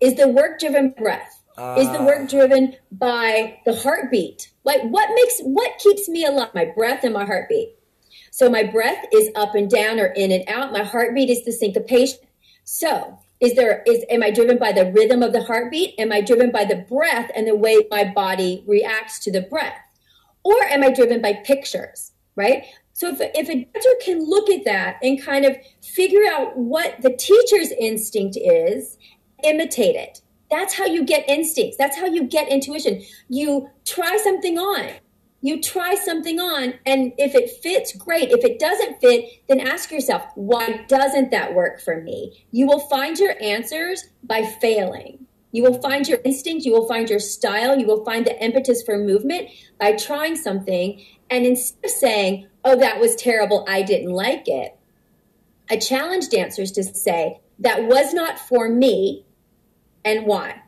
Is 0.00 0.14
the 0.16 0.26
work 0.26 0.58
driven 0.58 0.88
by 0.90 1.02
breath? 1.02 1.42
Uh, 1.56 1.76
is 1.78 1.90
the 1.92 2.02
work 2.02 2.22
ah. 2.22 2.26
driven 2.26 2.76
by 2.90 3.60
the 3.64 3.74
heartbeat? 3.74 4.50
Like, 4.64 4.82
what 4.82 5.08
makes, 5.14 5.40
what 5.40 5.78
keeps 5.78 6.08
me 6.08 6.24
alive? 6.24 6.50
My 6.54 6.64
breath 6.64 7.04
and 7.04 7.14
my 7.14 7.24
heartbeat. 7.24 7.75
So 8.36 8.50
my 8.50 8.64
breath 8.64 9.02
is 9.14 9.30
up 9.34 9.54
and 9.54 9.70
down 9.70 9.98
or 9.98 10.08
in 10.08 10.30
and 10.30 10.44
out. 10.46 10.70
My 10.70 10.82
heartbeat 10.82 11.30
is 11.30 11.42
the 11.46 11.52
syncopation. 11.52 12.18
So 12.64 13.18
is 13.40 13.54
there 13.54 13.82
is 13.86 14.04
am 14.10 14.22
I 14.22 14.30
driven 14.30 14.58
by 14.58 14.72
the 14.72 14.92
rhythm 14.92 15.22
of 15.22 15.32
the 15.32 15.42
heartbeat? 15.42 15.94
Am 15.98 16.12
I 16.12 16.20
driven 16.20 16.52
by 16.52 16.66
the 16.66 16.84
breath 16.86 17.30
and 17.34 17.46
the 17.46 17.56
way 17.56 17.86
my 17.90 18.04
body 18.04 18.62
reacts 18.66 19.20
to 19.20 19.32
the 19.32 19.40
breath? 19.40 19.78
Or 20.44 20.62
am 20.64 20.82
I 20.82 20.92
driven 20.92 21.22
by 21.22 21.32
pictures, 21.46 22.12
right? 22.34 22.64
So 22.92 23.08
if, 23.08 23.20
if 23.22 23.48
a 23.48 23.64
dancer 23.64 23.90
can 24.04 24.28
look 24.28 24.50
at 24.50 24.66
that 24.66 24.98
and 25.02 25.18
kind 25.22 25.46
of 25.46 25.56
figure 25.82 26.30
out 26.30 26.58
what 26.58 27.00
the 27.00 27.16
teacher's 27.16 27.72
instinct 27.80 28.36
is, 28.36 28.98
imitate 29.44 29.96
it. 29.96 30.20
That's 30.50 30.74
how 30.74 30.84
you 30.84 31.06
get 31.06 31.26
instincts. 31.26 31.78
That's 31.78 31.96
how 31.96 32.04
you 32.04 32.24
get 32.24 32.50
intuition. 32.50 33.02
You 33.30 33.70
try 33.86 34.18
something 34.22 34.58
on 34.58 34.90
you 35.46 35.60
try 35.60 35.94
something 35.94 36.40
on 36.40 36.74
and 36.84 37.12
if 37.18 37.34
it 37.34 37.50
fits 37.62 37.94
great. 37.94 38.30
If 38.30 38.44
it 38.44 38.58
doesn't 38.58 39.00
fit 39.00 39.42
then 39.48 39.60
ask 39.60 39.90
yourself 39.90 40.24
why 40.34 40.84
doesn't 40.88 41.30
that 41.30 41.54
work 41.54 41.80
for 41.80 42.00
me? 42.00 42.46
You 42.50 42.66
will 42.66 42.80
find 42.80 43.18
your 43.18 43.34
answers 43.40 44.04
by 44.22 44.44
failing. 44.44 45.26
You 45.52 45.62
will 45.62 45.80
find 45.80 46.06
your 46.06 46.18
instinct 46.24 46.66
you 46.66 46.72
will 46.72 46.88
find 46.88 47.08
your 47.08 47.18
style 47.18 47.78
you 47.78 47.86
will 47.86 48.04
find 48.04 48.26
the 48.26 48.44
impetus 48.44 48.82
for 48.82 48.98
movement 48.98 49.48
by 49.80 49.92
trying 49.92 50.36
something 50.36 51.02
and 51.30 51.46
instead 51.46 51.84
of 51.84 51.90
saying 51.90 52.48
oh 52.62 52.76
that 52.76 53.00
was 53.00 53.16
terrible 53.16 53.64
i 53.66 53.80
didn't 53.80 54.10
like 54.10 54.46
it 54.48 54.76
i 55.70 55.78
challenge 55.78 56.28
dancers 56.28 56.72
to 56.72 56.84
say 56.84 57.40
that 57.58 57.84
was 57.84 58.12
not 58.12 58.38
for 58.38 58.68
me 58.68 59.24
and 60.06 60.24
why? 60.24 60.62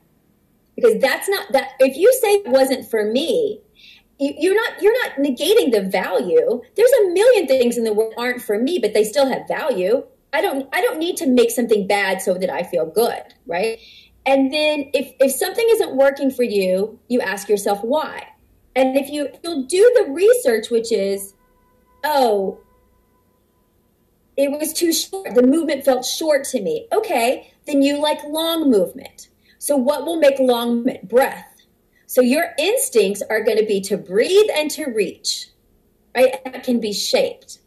Because 0.74 1.00
that's 1.00 1.28
not 1.28 1.52
that 1.52 1.70
if 1.78 1.96
you 1.96 2.12
say 2.20 2.28
it 2.28 2.48
wasn't 2.48 2.88
for 2.88 3.04
me 3.04 3.60
you're 4.18 4.54
not 4.54 4.82
you're 4.82 5.04
not 5.04 5.16
negating 5.18 5.70
the 5.70 5.82
value. 5.82 6.60
There's 6.76 6.92
a 7.04 7.10
million 7.10 7.46
things 7.46 7.78
in 7.78 7.84
the 7.84 7.92
world 7.92 8.14
aren't 8.16 8.42
for 8.42 8.58
me 8.58 8.78
but 8.78 8.92
they 8.94 9.04
still 9.04 9.26
have 9.26 9.46
value. 9.46 10.04
I 10.32 10.42
don't 10.42 10.68
i 10.72 10.80
don't 10.80 10.98
need 10.98 11.16
to 11.18 11.26
make 11.26 11.50
something 11.50 11.86
bad 11.86 12.20
so 12.20 12.34
that 12.34 12.50
i 12.50 12.62
feel 12.62 12.86
good 12.86 13.22
right? 13.46 13.78
And 14.26 14.52
then 14.52 14.90
if 14.92 15.12
if 15.20 15.32
something 15.32 15.66
isn't 15.70 15.96
working 15.96 16.30
for 16.30 16.42
you 16.42 16.98
you 17.08 17.20
ask 17.20 17.48
yourself 17.48 17.82
why. 17.82 18.26
And 18.74 18.96
if 18.96 19.08
you 19.08 19.28
you'll 19.42 19.64
do 19.64 19.92
the 19.94 20.10
research 20.12 20.70
which 20.70 20.92
is 20.92 21.34
oh 22.04 22.58
it 24.36 24.50
was 24.52 24.72
too 24.72 24.92
short. 24.92 25.34
The 25.34 25.42
movement 25.42 25.84
felt 25.84 26.04
short 26.04 26.44
to 26.48 26.60
me. 26.60 26.88
Okay 26.92 27.52
then 27.66 27.82
you 27.82 28.00
like 28.00 28.18
long 28.24 28.70
movement. 28.70 29.28
So 29.58 29.76
what 29.76 30.04
will 30.04 30.18
make 30.18 30.38
long 30.38 30.76
movement? 30.76 31.08
Breath 31.08 31.57
so 32.08 32.22
your 32.22 32.54
instincts 32.58 33.22
are 33.28 33.42
going 33.42 33.58
to 33.58 33.66
be 33.66 33.82
to 33.82 33.98
breathe 33.98 34.48
and 34.56 34.70
to 34.70 34.86
reach, 34.86 35.48
right? 36.16 36.42
That 36.42 36.64
can 36.64 36.80
be 36.80 36.94
shaped. 36.94 37.58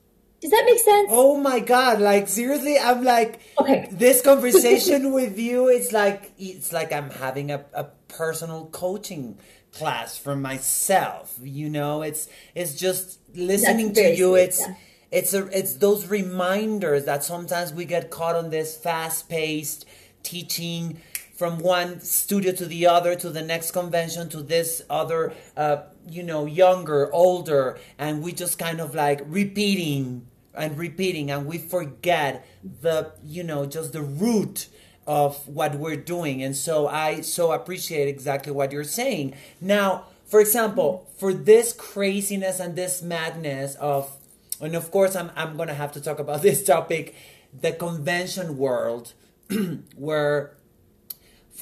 Does 0.41 0.49
that 0.49 0.63
make 0.65 0.79
sense? 0.79 1.09
Oh 1.11 1.37
my 1.37 1.59
god! 1.59 2.01
Like 2.01 2.27
seriously, 2.27 2.79
I'm 2.79 3.03
like, 3.03 3.39
okay. 3.59 3.87
This 3.91 4.23
conversation 4.23 5.11
with 5.13 5.37
you, 5.37 5.67
it's 5.67 5.91
like 5.91 6.31
it's 6.39 6.73
like 6.73 6.91
I'm 6.91 7.11
having 7.11 7.51
a, 7.51 7.63
a 7.71 7.83
personal 8.07 8.65
coaching 8.71 9.37
class 9.71 10.17
for 10.17 10.35
myself. 10.35 11.37
You 11.39 11.69
know, 11.69 12.01
it's 12.01 12.27
it's 12.55 12.73
just 12.73 13.19
listening 13.35 13.93
to 13.93 14.01
you. 14.01 14.31
Sweet, 14.31 14.41
it's 14.41 14.59
yeah. 14.61 14.73
it's 15.11 15.33
a 15.35 15.45
it's 15.55 15.75
those 15.75 16.07
reminders 16.07 17.05
that 17.05 17.23
sometimes 17.23 17.71
we 17.71 17.85
get 17.85 18.09
caught 18.09 18.35
on 18.35 18.49
this 18.49 18.75
fast 18.75 19.29
paced 19.29 19.85
teaching 20.23 20.99
from 21.41 21.57
one 21.57 21.99
studio 22.01 22.51
to 22.51 22.67
the 22.67 22.85
other 22.85 23.15
to 23.15 23.31
the 23.31 23.41
next 23.41 23.71
convention 23.71 24.29
to 24.29 24.43
this 24.43 24.83
other 24.91 25.33
uh, 25.57 25.77
you 26.07 26.21
know 26.21 26.45
younger 26.45 27.11
older 27.11 27.79
and 27.97 28.21
we 28.21 28.31
just 28.31 28.59
kind 28.59 28.79
of 28.79 28.93
like 28.93 29.19
repeating 29.25 30.27
and 30.53 30.77
repeating 30.77 31.31
and 31.31 31.47
we 31.47 31.57
forget 31.57 32.47
the 32.81 33.11
you 33.23 33.41
know 33.41 33.65
just 33.65 33.91
the 33.91 34.03
root 34.03 34.67
of 35.07 35.47
what 35.47 35.73
we're 35.73 35.95
doing. 35.95 36.43
And 36.43 36.55
so 36.55 36.87
i 36.87 37.21
so 37.21 37.53
appreciate 37.53 38.07
exactly 38.07 38.51
what 38.51 38.71
you're 38.71 38.83
saying. 38.83 39.33
Now 39.59 40.05
for 40.27 40.41
example 40.41 41.09
for 41.17 41.33
this 41.33 41.73
craziness 41.73 42.59
and 42.59 42.75
this 42.75 43.01
madness 43.01 43.73
of 43.77 44.15
and 44.59 44.75
of 44.75 44.91
course 44.91 45.15
i'm, 45.15 45.31
I'm 45.35 45.57
gonna 45.57 45.73
have 45.73 45.91
to 45.93 46.01
talk 46.01 46.19
about 46.19 46.41
this 46.47 46.63
topic 46.63 47.15
the 47.59 47.71
convention 47.71 48.59
world 48.59 49.13
where 49.95 50.53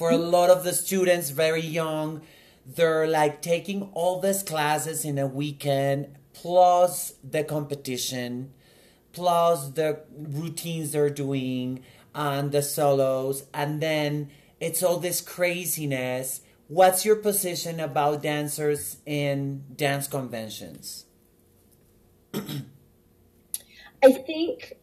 for 0.00 0.10
a 0.10 0.16
lot 0.16 0.48
of 0.48 0.64
the 0.64 0.72
students 0.72 1.28
very 1.28 1.60
young 1.60 2.22
they're 2.64 3.06
like 3.06 3.42
taking 3.42 3.82
all 3.92 4.18
these 4.18 4.42
classes 4.42 5.04
in 5.04 5.18
a 5.18 5.26
weekend 5.26 6.08
plus 6.32 7.12
the 7.22 7.44
competition 7.44 8.50
plus 9.12 9.68
the 9.80 10.00
routines 10.16 10.92
they're 10.92 11.10
doing 11.10 11.82
and 12.14 12.50
the 12.50 12.62
solos 12.62 13.44
and 13.52 13.82
then 13.82 14.30
it's 14.60 14.82
all 14.82 14.98
this 14.98 15.20
craziness. 15.22 16.42
What's 16.68 17.04
your 17.04 17.16
position 17.16 17.80
about 17.80 18.22
dancers 18.22 18.98
in 19.06 19.64
dance 19.74 20.06
conventions? 20.06 21.06
I 24.02 24.12
think 24.12 24.74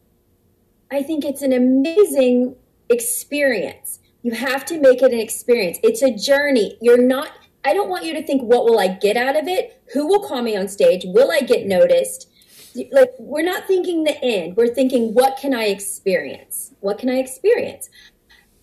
i 0.90 1.02
think 1.02 1.24
it's 1.24 1.42
an 1.42 1.52
amazing 1.52 2.54
experience 2.88 3.98
you 4.22 4.32
have 4.32 4.64
to 4.66 4.80
make 4.80 5.02
it 5.02 5.12
an 5.12 5.20
experience. 5.20 5.78
It's 5.82 6.02
a 6.02 6.14
journey. 6.14 6.76
You're 6.80 7.02
not, 7.02 7.30
I 7.64 7.74
don't 7.74 7.88
want 7.88 8.04
you 8.04 8.14
to 8.14 8.22
think, 8.22 8.42
what 8.42 8.64
will 8.64 8.78
I 8.78 8.88
get 8.88 9.16
out 9.16 9.36
of 9.36 9.46
it? 9.46 9.82
Who 9.92 10.06
will 10.06 10.22
call 10.26 10.42
me 10.42 10.56
on 10.56 10.68
stage? 10.68 11.02
Will 11.06 11.30
I 11.30 11.40
get 11.40 11.66
noticed? 11.66 12.28
Like, 12.92 13.10
we're 13.18 13.42
not 13.42 13.66
thinking 13.66 14.04
the 14.04 14.22
end. 14.22 14.56
We're 14.56 14.74
thinking, 14.74 15.14
what 15.14 15.38
can 15.38 15.54
I 15.54 15.64
experience? 15.64 16.72
What 16.80 16.98
can 16.98 17.08
I 17.08 17.18
experience? 17.18 17.88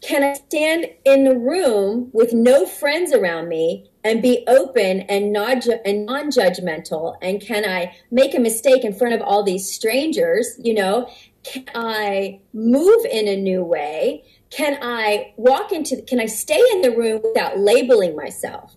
Can 0.01 0.23
I 0.23 0.33
stand 0.33 0.85
in 1.03 1.23
the 1.23 1.37
room 1.37 2.11
with 2.13 2.31
no 2.31 2.65
friends 2.67 3.11
around 3.11 3.49
me 3.49 3.89
and 4.03 4.21
be 4.21 4.43
open 4.47 5.01
and 5.01 5.33
not 5.33 5.65
and 5.83 6.05
non-judgmental? 6.05 7.15
And 7.21 7.41
can 7.41 7.65
I 7.65 7.95
make 8.11 8.35
a 8.35 8.39
mistake 8.39 8.83
in 8.83 8.93
front 8.93 9.15
of 9.15 9.21
all 9.21 9.41
these 9.41 9.73
strangers? 9.73 10.59
You 10.61 10.75
know, 10.75 11.09
can 11.43 11.65
I 11.73 12.41
move 12.53 13.05
in 13.05 13.27
a 13.27 13.35
new 13.35 13.63
way? 13.63 14.23
Can 14.55 14.77
I 14.81 15.33
walk 15.35 15.73
into, 15.73 16.01
can 16.03 16.21
I 16.21 16.27
stay 16.27 16.63
in 16.71 16.81
the 16.81 16.95
room 16.95 17.19
without 17.21 17.59
labeling 17.59 18.15
myself? 18.15 18.73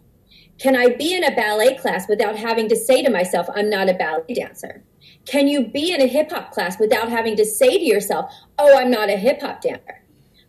Can 0.59 0.75
I 0.75 0.89
be 0.89 1.15
in 1.15 1.23
a 1.23 1.31
ballet 1.37 1.77
class 1.77 2.09
without 2.09 2.35
having 2.35 2.69
to 2.71 2.75
say 2.75 3.01
to 3.01 3.11
myself, 3.11 3.47
I'm 3.55 3.71
not 3.71 3.89
a 3.89 3.95
ballet 3.95 4.35
dancer? 4.35 4.83
Can 5.25 5.47
you 5.47 5.69
be 5.69 5.93
in 5.93 6.03
a 6.03 6.09
hip 6.09 6.33
hop 6.33 6.51
class 6.51 6.81
without 6.81 7.11
having 7.11 7.37
to 7.37 7.45
say 7.45 7.79
to 7.79 7.85
yourself, 7.85 8.33
oh, 8.59 8.77
I'm 8.77 8.91
not 8.91 9.09
a 9.09 9.17
hip 9.17 9.41
hop 9.41 9.61
dancer? 9.61 10.03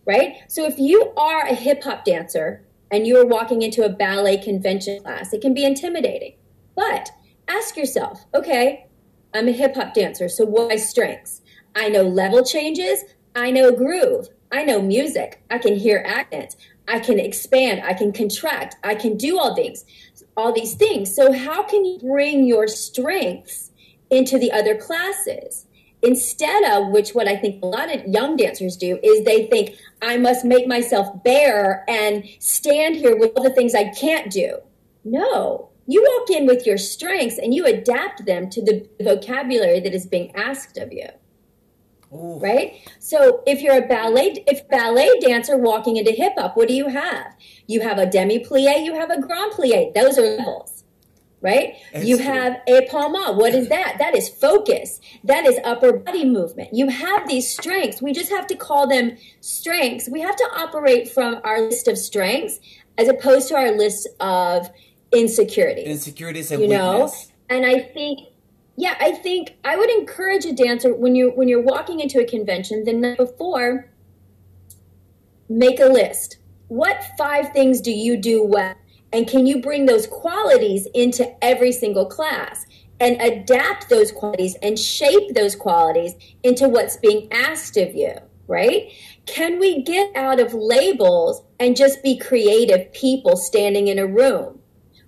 Right? 0.03 0.37
So 0.47 0.65
if 0.65 0.79
you 0.79 1.13
are 1.15 1.45
a 1.45 1.53
hip 1.53 1.83
hop 1.83 2.05
dancer 2.05 2.65
and 2.89 3.05
you 3.05 3.15
are 3.21 3.25
walking 3.25 3.61
into 3.61 3.85
a 3.85 3.89
ballet 3.89 4.37
convention 4.37 5.03
class, 5.03 5.31
it 5.31 5.41
can 5.41 5.53
be 5.53 5.63
intimidating. 5.63 6.37
But 6.75 7.11
ask 7.47 7.77
yourself, 7.77 8.25
okay, 8.33 8.87
I'm 9.35 9.47
a 9.47 9.51
hip 9.51 9.75
hop 9.75 9.93
dancer, 9.93 10.27
so 10.27 10.43
what 10.43 10.63
are 10.63 10.69
my 10.69 10.75
strengths? 10.77 11.41
I 11.75 11.87
know 11.89 12.01
level 12.01 12.43
changes. 12.43 13.03
I 13.35 13.51
know 13.51 13.71
groove. 13.71 14.29
I 14.51 14.63
know 14.63 14.81
music. 14.81 15.43
I 15.49 15.57
can 15.57 15.75
hear 15.75 16.03
accents. 16.05 16.57
I 16.87 16.99
can 16.99 17.19
expand. 17.19 17.83
I 17.83 17.93
can 17.93 18.11
contract. 18.11 18.75
I 18.83 18.95
can 18.95 19.15
do 19.15 19.37
all 19.37 19.55
things, 19.55 19.85
all 20.35 20.51
these 20.51 20.73
things. 20.73 21.15
So 21.15 21.31
how 21.31 21.63
can 21.63 21.85
you 21.85 21.99
bring 21.99 22.45
your 22.45 22.67
strengths 22.67 23.71
into 24.09 24.39
the 24.39 24.51
other 24.51 24.75
classes? 24.75 25.65
Instead 26.01 26.63
of 26.71 26.91
which 26.91 27.11
what 27.11 27.27
I 27.27 27.35
think 27.35 27.61
a 27.61 27.67
lot 27.67 27.93
of 27.93 28.05
young 28.07 28.37
dancers 28.37 28.77
do 28.77 28.97
is 29.03 29.25
they 29.25 29.47
think 29.47 29.75
I 30.01 30.17
must 30.17 30.45
make 30.45 30.65
myself 30.65 31.23
bare 31.23 31.83
and 31.89 32.23
stand 32.39 32.95
here 32.95 33.17
with 33.17 33.33
all 33.35 33.43
the 33.43 33.49
things 33.49 33.75
I 33.75 33.89
can't 33.89 34.31
do. 34.31 34.59
No, 35.03 35.69
you 35.85 36.01
walk 36.01 36.29
in 36.37 36.47
with 36.47 36.65
your 36.65 36.77
strengths 36.77 37.37
and 37.37 37.53
you 37.53 37.65
adapt 37.65 38.25
them 38.25 38.49
to 38.51 38.61
the 38.61 38.87
vocabulary 39.01 39.79
that 39.81 39.93
is 39.93 40.05
being 40.05 40.33
asked 40.35 40.77
of 40.77 40.93
you. 40.93 41.09
Ooh. 42.13 42.39
Right? 42.39 42.81
So 42.99 43.43
if 43.45 43.61
you're 43.61 43.77
a 43.77 43.87
ballet 43.87 44.43
if 44.47 44.67
ballet 44.67 45.09
dancer 45.21 45.57
walking 45.57 45.97
into 45.97 46.11
hip 46.11 46.33
hop, 46.37 46.57
what 46.57 46.67
do 46.67 46.73
you 46.73 46.87
have? 46.87 47.35
You 47.67 47.81
have 47.81 47.99
a 47.99 48.05
demi 48.05 48.39
plie, 48.39 48.83
you 48.83 48.95
have 48.95 49.11
a 49.11 49.21
grand 49.21 49.53
plie. 49.53 49.93
Those 49.93 50.17
are 50.17 50.37
levels. 50.37 50.83
Right? 51.41 51.75
you 51.95 52.17
have 52.17 52.57
a 52.67 52.85
pas 52.87 53.09
mal. 53.09 53.37
What 53.37 53.55
is 53.55 53.69
that? 53.69 53.95
That 53.97 54.13
is 54.13 54.27
focus. 54.27 54.99
That 55.23 55.45
is 55.45 55.57
upper 55.63 55.93
body 55.93 56.25
movement. 56.25 56.73
You 56.73 56.89
have 56.89 57.29
these 57.29 57.49
strengths. 57.49 58.01
We 58.01 58.11
just 58.11 58.29
have 58.29 58.45
to 58.47 58.55
call 58.55 58.89
them 58.89 59.15
strengths. 59.39 60.09
We 60.09 60.19
have 60.19 60.35
to 60.35 60.43
operate 60.57 61.09
from 61.09 61.39
our 61.45 61.61
list 61.61 61.87
of 61.87 61.97
strengths 61.97 62.59
as 62.97 63.07
opposed 63.07 63.47
to 63.47 63.55
our 63.55 63.71
list 63.71 64.09
of 64.19 64.69
insecurities. 65.13 65.87
Insecurities 65.87 66.51
and 66.51 66.61
you 66.61 66.67
know? 66.67 67.09
And 67.49 67.65
I 67.65 67.79
think 67.79 68.28
yeah, 68.79 68.95
I 69.01 69.11
think 69.11 69.57
I 69.65 69.75
would 69.75 69.89
encourage 69.89 70.45
a 70.45 70.53
dancer 70.53 70.93
when 70.93 71.13
you 71.13 71.31
when 71.31 71.49
you're 71.49 71.61
walking 71.61 71.99
into 71.99 72.21
a 72.21 72.25
convention 72.25 72.85
the 72.85 72.93
night 72.93 73.17
before, 73.17 73.89
make 75.49 75.81
a 75.81 75.85
list. 75.85 76.37
What 76.69 77.03
five 77.17 77.51
things 77.51 77.81
do 77.81 77.91
you 77.91 78.15
do 78.15 78.41
well? 78.41 78.75
And 79.11 79.27
can 79.27 79.45
you 79.45 79.61
bring 79.61 79.85
those 79.85 80.07
qualities 80.07 80.87
into 80.93 81.27
every 81.43 81.73
single 81.73 82.05
class 82.05 82.65
and 83.01 83.19
adapt 83.21 83.89
those 83.89 84.13
qualities 84.13 84.55
and 84.61 84.79
shape 84.79 85.33
those 85.33 85.57
qualities 85.57 86.13
into 86.43 86.69
what's 86.69 86.95
being 86.95 87.27
asked 87.33 87.75
of 87.75 87.93
you, 87.93 88.13
right? 88.47 88.93
Can 89.25 89.59
we 89.59 89.83
get 89.83 90.15
out 90.15 90.39
of 90.39 90.53
labels 90.53 91.43
and 91.59 91.75
just 91.75 92.01
be 92.01 92.17
creative 92.17 92.93
people 92.93 93.35
standing 93.35 93.89
in 93.89 93.99
a 93.99 94.07
room, 94.07 94.59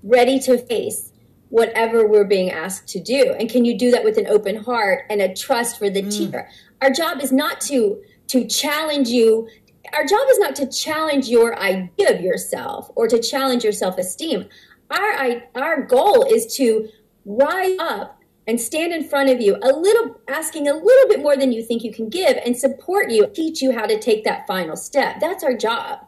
ready 0.04 0.40
to 0.40 0.58
face 0.58 1.11
whatever 1.52 2.08
we're 2.08 2.26
being 2.26 2.50
asked 2.50 2.88
to 2.88 3.00
do. 3.00 3.36
And 3.38 3.50
can 3.50 3.66
you 3.66 3.78
do 3.78 3.92
that 3.92 4.04
with 4.04 4.18
an 4.18 4.26
open 4.28 4.56
heart 4.56 5.06
and 5.10 5.22
a 5.22 5.34
trust 5.34 5.78
for 5.78 5.90
the 5.90 6.02
mm. 6.02 6.10
teacher? 6.12 6.50
Our 6.82 6.90
job 6.90 7.22
is 7.22 7.32
not 7.32 7.62
to 7.62 8.02
to 8.28 8.48
challenge 8.48 9.10
you. 9.10 9.48
Our 9.94 10.06
job 10.06 10.22
is 10.30 10.40
not 10.40 10.56
to 10.56 10.68
challenge 10.68 11.28
your 11.28 11.60
idea 11.60 12.16
of 12.16 12.22
yourself 12.22 12.90
or 12.96 13.08
to 13.10 13.22
challenge 13.22 13.64
your 13.64 13.74
self-esteem. 13.74 14.48
Our 14.90 15.42
our 15.56 15.82
goal 15.84 16.24
is 16.24 16.56
to 16.56 16.88
rise 17.26 17.78
up 17.80 18.18
and 18.48 18.60
stand 18.60 18.94
in 18.94 19.08
front 19.08 19.30
of 19.30 19.42
you 19.42 19.58
a 19.62 19.74
little 19.74 20.20
asking 20.30 20.70
a 20.70 20.74
little 20.74 21.10
bit 21.10 21.20
more 21.20 21.36
than 21.36 21.52
you 21.52 21.64
think 21.64 21.84
you 21.84 21.94
can 21.94 22.10
give 22.10 22.38
and 22.46 22.58
support 22.58 23.12
you 23.12 23.28
teach 23.28 23.62
you 23.62 23.74
how 23.74 23.86
to 23.86 24.00
take 24.00 24.24
that 24.24 24.48
final 24.48 24.78
step. 24.78 25.20
That's 25.20 25.44
our 25.44 25.56
job. 25.56 26.00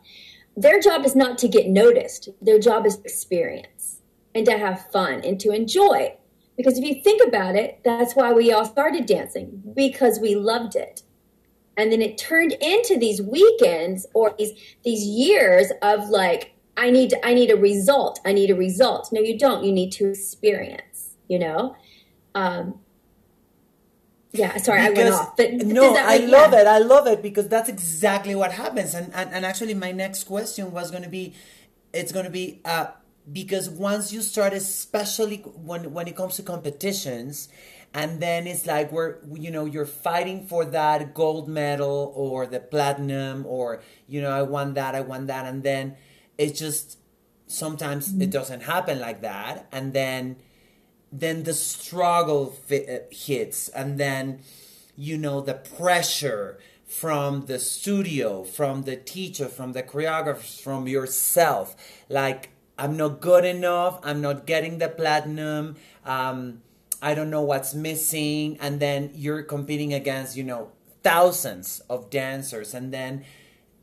Their 0.55 0.79
job 0.79 1.05
is 1.05 1.15
not 1.15 1.37
to 1.39 1.47
get 1.47 1.67
noticed. 1.67 2.29
Their 2.41 2.59
job 2.59 2.85
is 2.85 2.99
experience 3.03 3.72
and 4.35 4.45
to 4.45 4.57
have 4.57 4.89
fun 4.91 5.21
and 5.23 5.39
to 5.39 5.51
enjoy. 5.51 6.15
Because 6.57 6.77
if 6.77 6.83
you 6.83 7.01
think 7.01 7.21
about 7.27 7.55
it, 7.55 7.79
that's 7.83 8.15
why 8.15 8.31
we 8.31 8.51
all 8.51 8.65
started 8.65 9.05
dancing 9.05 9.63
because 9.75 10.19
we 10.19 10.35
loved 10.35 10.75
it. 10.75 11.01
And 11.75 11.91
then 11.91 12.01
it 12.01 12.17
turned 12.17 12.53
into 12.53 12.97
these 12.99 13.21
weekends 13.21 14.05
or 14.13 14.35
these 14.37 14.51
these 14.83 15.03
years 15.03 15.71
of 15.81 16.09
like 16.09 16.53
I 16.75 16.89
need 16.89 17.11
to, 17.11 17.25
I 17.25 17.33
need 17.33 17.51
a 17.51 17.57
result. 17.57 18.19
I 18.25 18.33
need 18.33 18.49
a 18.49 18.55
result. 18.55 19.09
No, 19.11 19.21
you 19.21 19.37
don't. 19.37 19.63
You 19.63 19.71
need 19.71 19.91
to 19.93 20.09
experience, 20.09 21.15
you 21.27 21.37
know? 21.39 21.75
Um, 22.33 22.79
yeah, 24.31 24.57
sorry, 24.57 24.89
because, 24.89 24.97
I 24.97 25.03
went 25.03 25.13
off. 25.13 25.37
But 25.37 25.53
no, 25.53 25.95
I 25.95 26.17
love 26.17 26.53
yeah. 26.53 26.61
it. 26.61 26.67
I 26.67 26.79
love 26.79 27.05
it 27.05 27.21
because 27.21 27.47
that's 27.47 27.69
exactly 27.69 28.33
what 28.33 28.53
happens. 28.53 28.95
And, 28.95 29.13
and 29.13 29.31
and 29.31 29.45
actually, 29.45 29.75
my 29.75 29.91
next 29.91 30.23
question 30.23 30.71
was 30.71 30.89
going 30.89 31.03
to 31.03 31.09
be, 31.09 31.35
it's 31.93 32.11
going 32.11 32.25
to 32.25 32.31
be, 32.31 32.59
uh, 32.65 32.87
because 33.31 33.69
once 33.69 34.11
you 34.11 34.21
start 34.21 34.53
especially 34.53 35.37
when 35.37 35.93
when 35.93 36.07
it 36.07 36.15
comes 36.15 36.35
to 36.35 36.43
competitions 36.43 37.47
and 37.93 38.19
then 38.19 38.47
it's 38.47 38.65
like 38.65 38.91
we're 38.91 39.17
you 39.33 39.51
know 39.51 39.65
you're 39.65 39.85
fighting 39.85 40.45
for 40.45 40.65
that 40.65 41.13
gold 41.13 41.47
medal 41.47 42.11
or 42.15 42.45
the 42.45 42.59
platinum 42.59 43.45
or 43.45 43.81
you 44.07 44.21
know 44.21 44.31
i 44.31 44.41
want 44.41 44.75
that 44.75 44.95
i 44.95 45.01
want 45.01 45.27
that 45.27 45.45
and 45.45 45.63
then 45.63 45.95
it 46.37 46.53
just 46.55 46.97
sometimes 47.47 48.09
mm-hmm. 48.09 48.23
it 48.23 48.29
doesn't 48.29 48.63
happen 48.63 48.99
like 48.99 49.21
that 49.21 49.67
and 49.71 49.93
then 49.93 50.35
then 51.11 51.43
the 51.43 51.53
struggle 51.53 52.47
fi- 52.47 52.87
uh, 52.87 52.99
hits 53.11 53.69
and 53.69 53.97
then 53.99 54.39
you 54.97 55.17
know 55.17 55.39
the 55.39 55.53
pressure 55.53 56.57
from 56.85 57.45
the 57.45 57.57
studio 57.57 58.43
from 58.43 58.83
the 58.83 58.95
teacher 58.95 59.47
from 59.47 59.73
the 59.73 59.81
choreographers 59.83 60.61
from 60.61 60.87
yourself 60.87 61.75
like 62.09 62.49
I'm 62.83 62.97
not 62.97 63.21
good 63.21 63.45
enough. 63.45 64.01
I'm 64.03 64.19
not 64.19 64.45
getting 64.45 64.77
the 64.77 64.89
platinum. 64.89 65.77
Um, 66.05 66.61
I 67.01 67.15
don't 67.15 67.29
know 67.29 67.41
what's 67.41 67.73
missing. 67.73 68.57
And 68.59 68.81
then 68.81 69.11
you're 69.13 69.41
competing 69.43 69.93
against, 69.93 70.35
you 70.35 70.43
know, 70.43 70.69
thousands 71.01 71.81
of 71.89 72.09
dancers. 72.09 72.73
And 72.73 72.93
then 72.93 73.23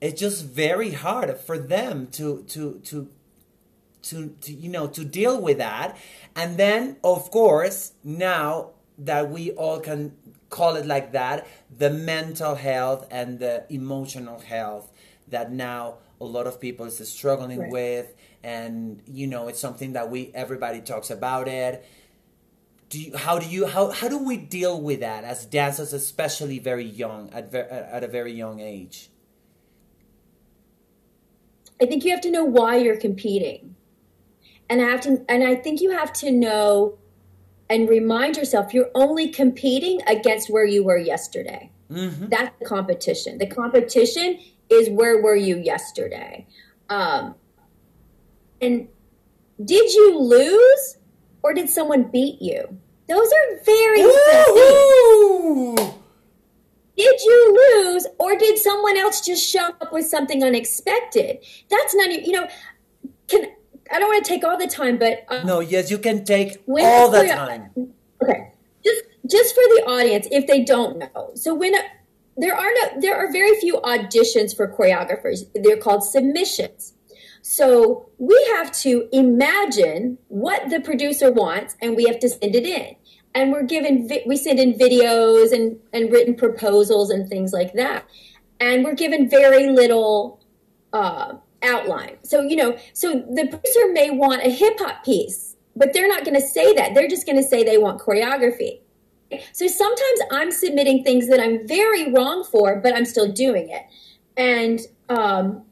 it's 0.02 0.20
just 0.20 0.44
very 0.44 0.90
hard 0.90 1.34
for 1.38 1.58
them 1.58 2.08
to, 2.08 2.44
to, 2.48 2.78
to, 2.84 3.08
to, 4.02 4.36
to 4.42 4.52
you 4.52 4.68
know, 4.68 4.86
to 4.88 5.02
deal 5.02 5.40
with 5.40 5.56
that. 5.56 5.96
And 6.36 6.58
then, 6.58 6.98
of 7.02 7.30
course, 7.30 7.92
now 8.04 8.72
that 8.98 9.30
we 9.30 9.52
all 9.52 9.80
can 9.80 10.14
call 10.50 10.76
it 10.76 10.84
like 10.84 11.12
that, 11.12 11.46
the 11.74 11.88
mental 11.88 12.54
health 12.54 13.08
and 13.10 13.38
the 13.38 13.64
emotional 13.70 14.40
health 14.40 14.92
that 15.28 15.50
now 15.50 15.94
a 16.20 16.24
lot 16.26 16.46
of 16.46 16.60
people 16.60 16.84
is 16.84 17.08
struggling 17.08 17.60
right. 17.60 17.70
with 17.70 18.14
and 18.42 19.02
you 19.06 19.26
know 19.26 19.48
it's 19.48 19.60
something 19.60 19.92
that 19.92 20.10
we 20.10 20.30
everybody 20.34 20.80
talks 20.80 21.10
about 21.10 21.48
it. 21.48 21.84
Do 22.88 23.00
you, 23.00 23.16
how 23.16 23.38
do 23.38 23.48
you 23.48 23.66
how, 23.66 23.90
how 23.90 24.08
do 24.08 24.18
we 24.18 24.36
deal 24.36 24.80
with 24.80 25.00
that 25.00 25.24
as 25.24 25.46
dancers 25.46 25.92
especially 25.92 26.58
very 26.58 26.84
young 26.84 27.30
at, 27.32 27.52
ver, 27.52 27.60
at 27.60 28.02
a 28.02 28.08
very 28.08 28.32
young 28.32 28.60
age? 28.60 29.10
I 31.80 31.86
think 31.86 32.04
you 32.04 32.10
have 32.10 32.20
to 32.22 32.30
know 32.30 32.44
why 32.44 32.76
you're 32.76 32.96
competing. 32.96 33.76
And 34.68 34.80
i 34.80 34.84
have 34.84 35.00
to 35.02 35.24
and 35.28 35.42
i 35.42 35.56
think 35.56 35.80
you 35.80 35.90
have 35.90 36.12
to 36.14 36.30
know 36.30 36.96
and 37.68 37.88
remind 37.88 38.36
yourself 38.36 38.72
you're 38.72 38.90
only 38.94 39.28
competing 39.28 40.00
against 40.06 40.50
where 40.50 40.64
you 40.64 40.84
were 40.84 40.98
yesterday. 40.98 41.70
Mm-hmm. 41.90 42.28
that's 42.28 42.56
the 42.60 42.66
competition. 42.66 43.38
The 43.38 43.48
competition 43.48 44.38
is 44.68 44.88
where 44.88 45.20
were 45.20 45.34
you 45.34 45.56
yesterday? 45.56 46.46
Um, 46.88 47.34
and 48.60 48.88
did 49.64 49.92
you 49.92 50.18
lose 50.18 50.96
or 51.42 51.54
did 51.54 51.68
someone 51.68 52.04
beat 52.04 52.40
you? 52.40 52.78
Those 53.08 53.26
are 53.26 53.58
very. 53.64 54.02
Did 56.96 57.20
you 57.22 57.84
lose 57.84 58.06
or 58.18 58.36
did 58.36 58.58
someone 58.58 58.96
else 58.96 59.20
just 59.24 59.48
show 59.48 59.68
up 59.80 59.92
with 59.92 60.06
something 60.06 60.44
unexpected? 60.44 61.38
That's 61.70 61.94
not 61.94 62.12
you 62.12 62.32
know 62.32 62.46
can 63.26 63.46
I 63.92 63.98
don't 63.98 64.08
want 64.08 64.24
to 64.24 64.28
take 64.28 64.44
all 64.44 64.56
the 64.56 64.66
time, 64.66 64.98
but 64.98 65.24
um, 65.28 65.46
no, 65.46 65.60
yes, 65.60 65.90
you 65.90 65.98
can 65.98 66.24
take 66.24 66.58
all 66.68 67.10
the 67.10 67.26
time. 67.26 67.70
Okay, 68.22 68.52
just 68.84 69.02
just 69.26 69.54
for 69.54 69.62
the 69.74 69.84
audience, 69.86 70.28
if 70.30 70.46
they 70.46 70.62
don't 70.62 70.98
know, 70.98 71.30
so 71.34 71.54
when 71.54 71.72
there 72.36 72.54
are 72.54 72.70
no, 72.74 73.00
there 73.00 73.16
are 73.16 73.32
very 73.32 73.58
few 73.58 73.80
auditions 73.80 74.54
for 74.54 74.68
choreographers. 74.68 75.46
They're 75.54 75.76
called 75.76 76.04
submissions. 76.04 76.94
So 77.42 78.10
we 78.18 78.36
have 78.56 78.72
to 78.80 79.08
imagine 79.12 80.18
what 80.28 80.70
the 80.70 80.80
producer 80.80 81.32
wants 81.32 81.76
and 81.80 81.96
we 81.96 82.04
have 82.04 82.18
to 82.20 82.28
send 82.28 82.54
it 82.54 82.64
in. 82.64 82.96
And 83.34 83.52
we're 83.52 83.62
given, 83.62 84.08
we 84.26 84.36
send 84.36 84.58
in 84.58 84.74
videos 84.74 85.52
and, 85.52 85.78
and 85.92 86.10
written 86.10 86.34
proposals 86.34 87.10
and 87.10 87.28
things 87.28 87.52
like 87.52 87.74
that. 87.74 88.04
And 88.58 88.84
we're 88.84 88.94
given 88.94 89.30
very 89.30 89.68
little 89.68 90.40
uh, 90.92 91.34
outline. 91.62 92.18
So, 92.22 92.40
you 92.42 92.56
know, 92.56 92.76
so 92.92 93.12
the 93.12 93.46
producer 93.46 93.92
may 93.92 94.10
want 94.10 94.42
a 94.42 94.50
hip 94.50 94.78
hop 94.78 95.04
piece, 95.04 95.56
but 95.76 95.92
they're 95.92 96.08
not 96.08 96.24
going 96.24 96.34
to 96.34 96.46
say 96.46 96.74
that. 96.74 96.94
They're 96.94 97.08
just 97.08 97.24
going 97.24 97.36
to 97.36 97.42
say 97.42 97.62
they 97.62 97.78
want 97.78 98.00
choreography. 98.00 98.80
So 99.52 99.68
sometimes 99.68 100.20
I'm 100.32 100.50
submitting 100.50 101.04
things 101.04 101.28
that 101.28 101.40
I'm 101.40 101.66
very 101.66 102.12
wrong 102.12 102.44
for, 102.44 102.80
but 102.80 102.94
I'm 102.94 103.04
still 103.04 103.30
doing 103.30 103.70
it. 103.70 103.82
And 104.36 104.80
um, 105.08 105.64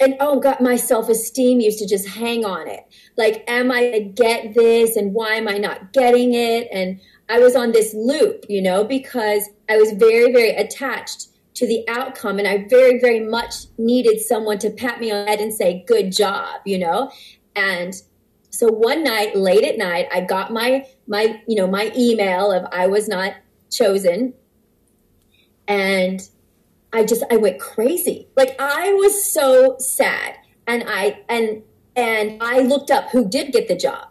and 0.00 0.16
oh 0.20 0.40
god 0.40 0.60
my 0.60 0.76
self-esteem 0.76 1.60
used 1.60 1.78
to 1.78 1.86
just 1.86 2.08
hang 2.08 2.44
on 2.44 2.66
it 2.66 2.84
like 3.16 3.44
am 3.48 3.70
i 3.70 3.90
to 3.90 4.00
get 4.00 4.54
this 4.54 4.96
and 4.96 5.14
why 5.14 5.34
am 5.34 5.46
i 5.48 5.58
not 5.58 5.92
getting 5.92 6.34
it 6.34 6.68
and 6.72 7.00
I 7.30 7.38
was 7.38 7.54
on 7.54 7.70
this 7.70 7.94
loop, 7.94 8.44
you 8.48 8.60
know, 8.60 8.82
because 8.82 9.48
I 9.68 9.76
was 9.76 9.92
very, 9.92 10.32
very 10.32 10.50
attached 10.50 11.28
to 11.54 11.66
the 11.66 11.88
outcome 11.88 12.40
and 12.40 12.48
I 12.48 12.66
very, 12.68 12.98
very 12.98 13.20
much 13.20 13.54
needed 13.78 14.20
someone 14.20 14.58
to 14.58 14.70
pat 14.70 15.00
me 15.00 15.12
on 15.12 15.24
the 15.24 15.30
head 15.30 15.40
and 15.40 15.54
say, 15.54 15.84
good 15.86 16.10
job, 16.10 16.60
you 16.66 16.78
know? 16.78 17.12
And 17.54 17.94
so 18.50 18.66
one 18.66 19.04
night, 19.04 19.36
late 19.36 19.62
at 19.62 19.78
night, 19.78 20.08
I 20.12 20.22
got 20.22 20.52
my, 20.52 20.86
my, 21.06 21.40
you 21.46 21.54
know, 21.54 21.68
my 21.68 21.92
email 21.96 22.50
of 22.50 22.66
I 22.72 22.88
was 22.88 23.06
not 23.06 23.34
chosen. 23.70 24.34
And 25.68 26.20
I 26.92 27.04
just, 27.04 27.22
I 27.30 27.36
went 27.36 27.60
crazy. 27.60 28.28
Like 28.36 28.56
I 28.58 28.92
was 28.94 29.24
so 29.24 29.76
sad. 29.78 30.36
And 30.66 30.84
I, 30.86 31.20
and, 31.28 31.62
and 31.96 32.42
I 32.42 32.60
looked 32.60 32.90
up 32.90 33.10
who 33.10 33.28
did 33.28 33.52
get 33.52 33.68
the 33.68 33.76
job. 33.76 34.08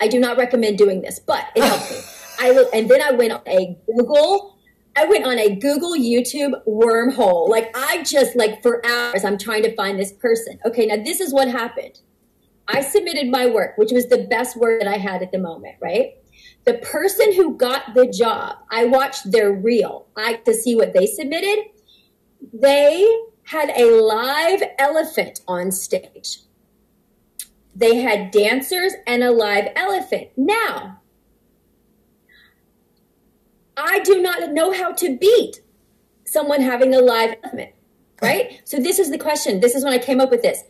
I 0.00 0.08
do 0.08 0.18
not 0.18 0.36
recommend 0.36 0.78
doing 0.78 1.00
this, 1.00 1.20
but 1.20 1.46
it 1.54 1.62
helped 1.62 1.90
me. 1.90 1.98
I 2.40 2.50
look, 2.50 2.68
and 2.74 2.88
then 2.88 3.00
I 3.00 3.12
went 3.12 3.32
on 3.32 3.42
a 3.46 3.78
Google. 3.86 4.58
I 4.96 5.04
went 5.06 5.24
on 5.24 5.38
a 5.38 5.54
Google 5.54 5.94
YouTube 5.94 6.60
wormhole. 6.66 7.48
Like 7.48 7.74
I 7.76 8.02
just 8.02 8.34
like 8.34 8.62
for 8.62 8.84
hours, 8.84 9.24
I'm 9.24 9.38
trying 9.38 9.62
to 9.62 9.74
find 9.76 9.98
this 9.98 10.12
person. 10.12 10.58
Okay, 10.66 10.86
now 10.86 10.96
this 10.96 11.20
is 11.20 11.32
what 11.32 11.46
happened. 11.46 12.00
I 12.66 12.80
submitted 12.80 13.30
my 13.30 13.46
work, 13.46 13.78
which 13.78 13.92
was 13.92 14.08
the 14.08 14.26
best 14.28 14.56
work 14.56 14.80
that 14.80 14.88
I 14.88 14.96
had 14.96 15.22
at 15.22 15.30
the 15.30 15.38
moment, 15.38 15.76
right? 15.80 16.14
The 16.64 16.74
person 16.74 17.32
who 17.34 17.56
got 17.56 17.94
the 17.94 18.06
job, 18.06 18.56
I 18.70 18.86
watched 18.86 19.30
their 19.30 19.52
reel 19.52 20.06
I 20.16 20.34
to 20.34 20.54
see 20.54 20.74
what 20.74 20.92
they 20.94 21.06
submitted. 21.06 21.66
They 22.52 23.06
had 23.44 23.70
a 23.70 24.00
live 24.00 24.62
elephant 24.78 25.40
on 25.46 25.70
stage. 25.72 26.38
They 27.74 27.96
had 27.96 28.30
dancers 28.30 28.94
and 29.06 29.22
a 29.22 29.30
live 29.30 29.68
elephant. 29.76 30.30
Now, 30.36 31.00
I 33.76 34.00
do 34.00 34.20
not 34.20 34.52
know 34.52 34.72
how 34.72 34.92
to 34.92 35.16
beat 35.16 35.60
someone 36.26 36.60
having 36.60 36.94
a 36.94 37.00
live 37.00 37.36
elephant, 37.42 37.72
right? 38.20 38.60
so 38.64 38.78
this 38.78 38.98
is 38.98 39.10
the 39.10 39.18
question. 39.18 39.60
This 39.60 39.74
is 39.74 39.84
when 39.84 39.92
I 39.92 39.98
came 39.98 40.20
up 40.20 40.30
with 40.30 40.42
this. 40.42 40.62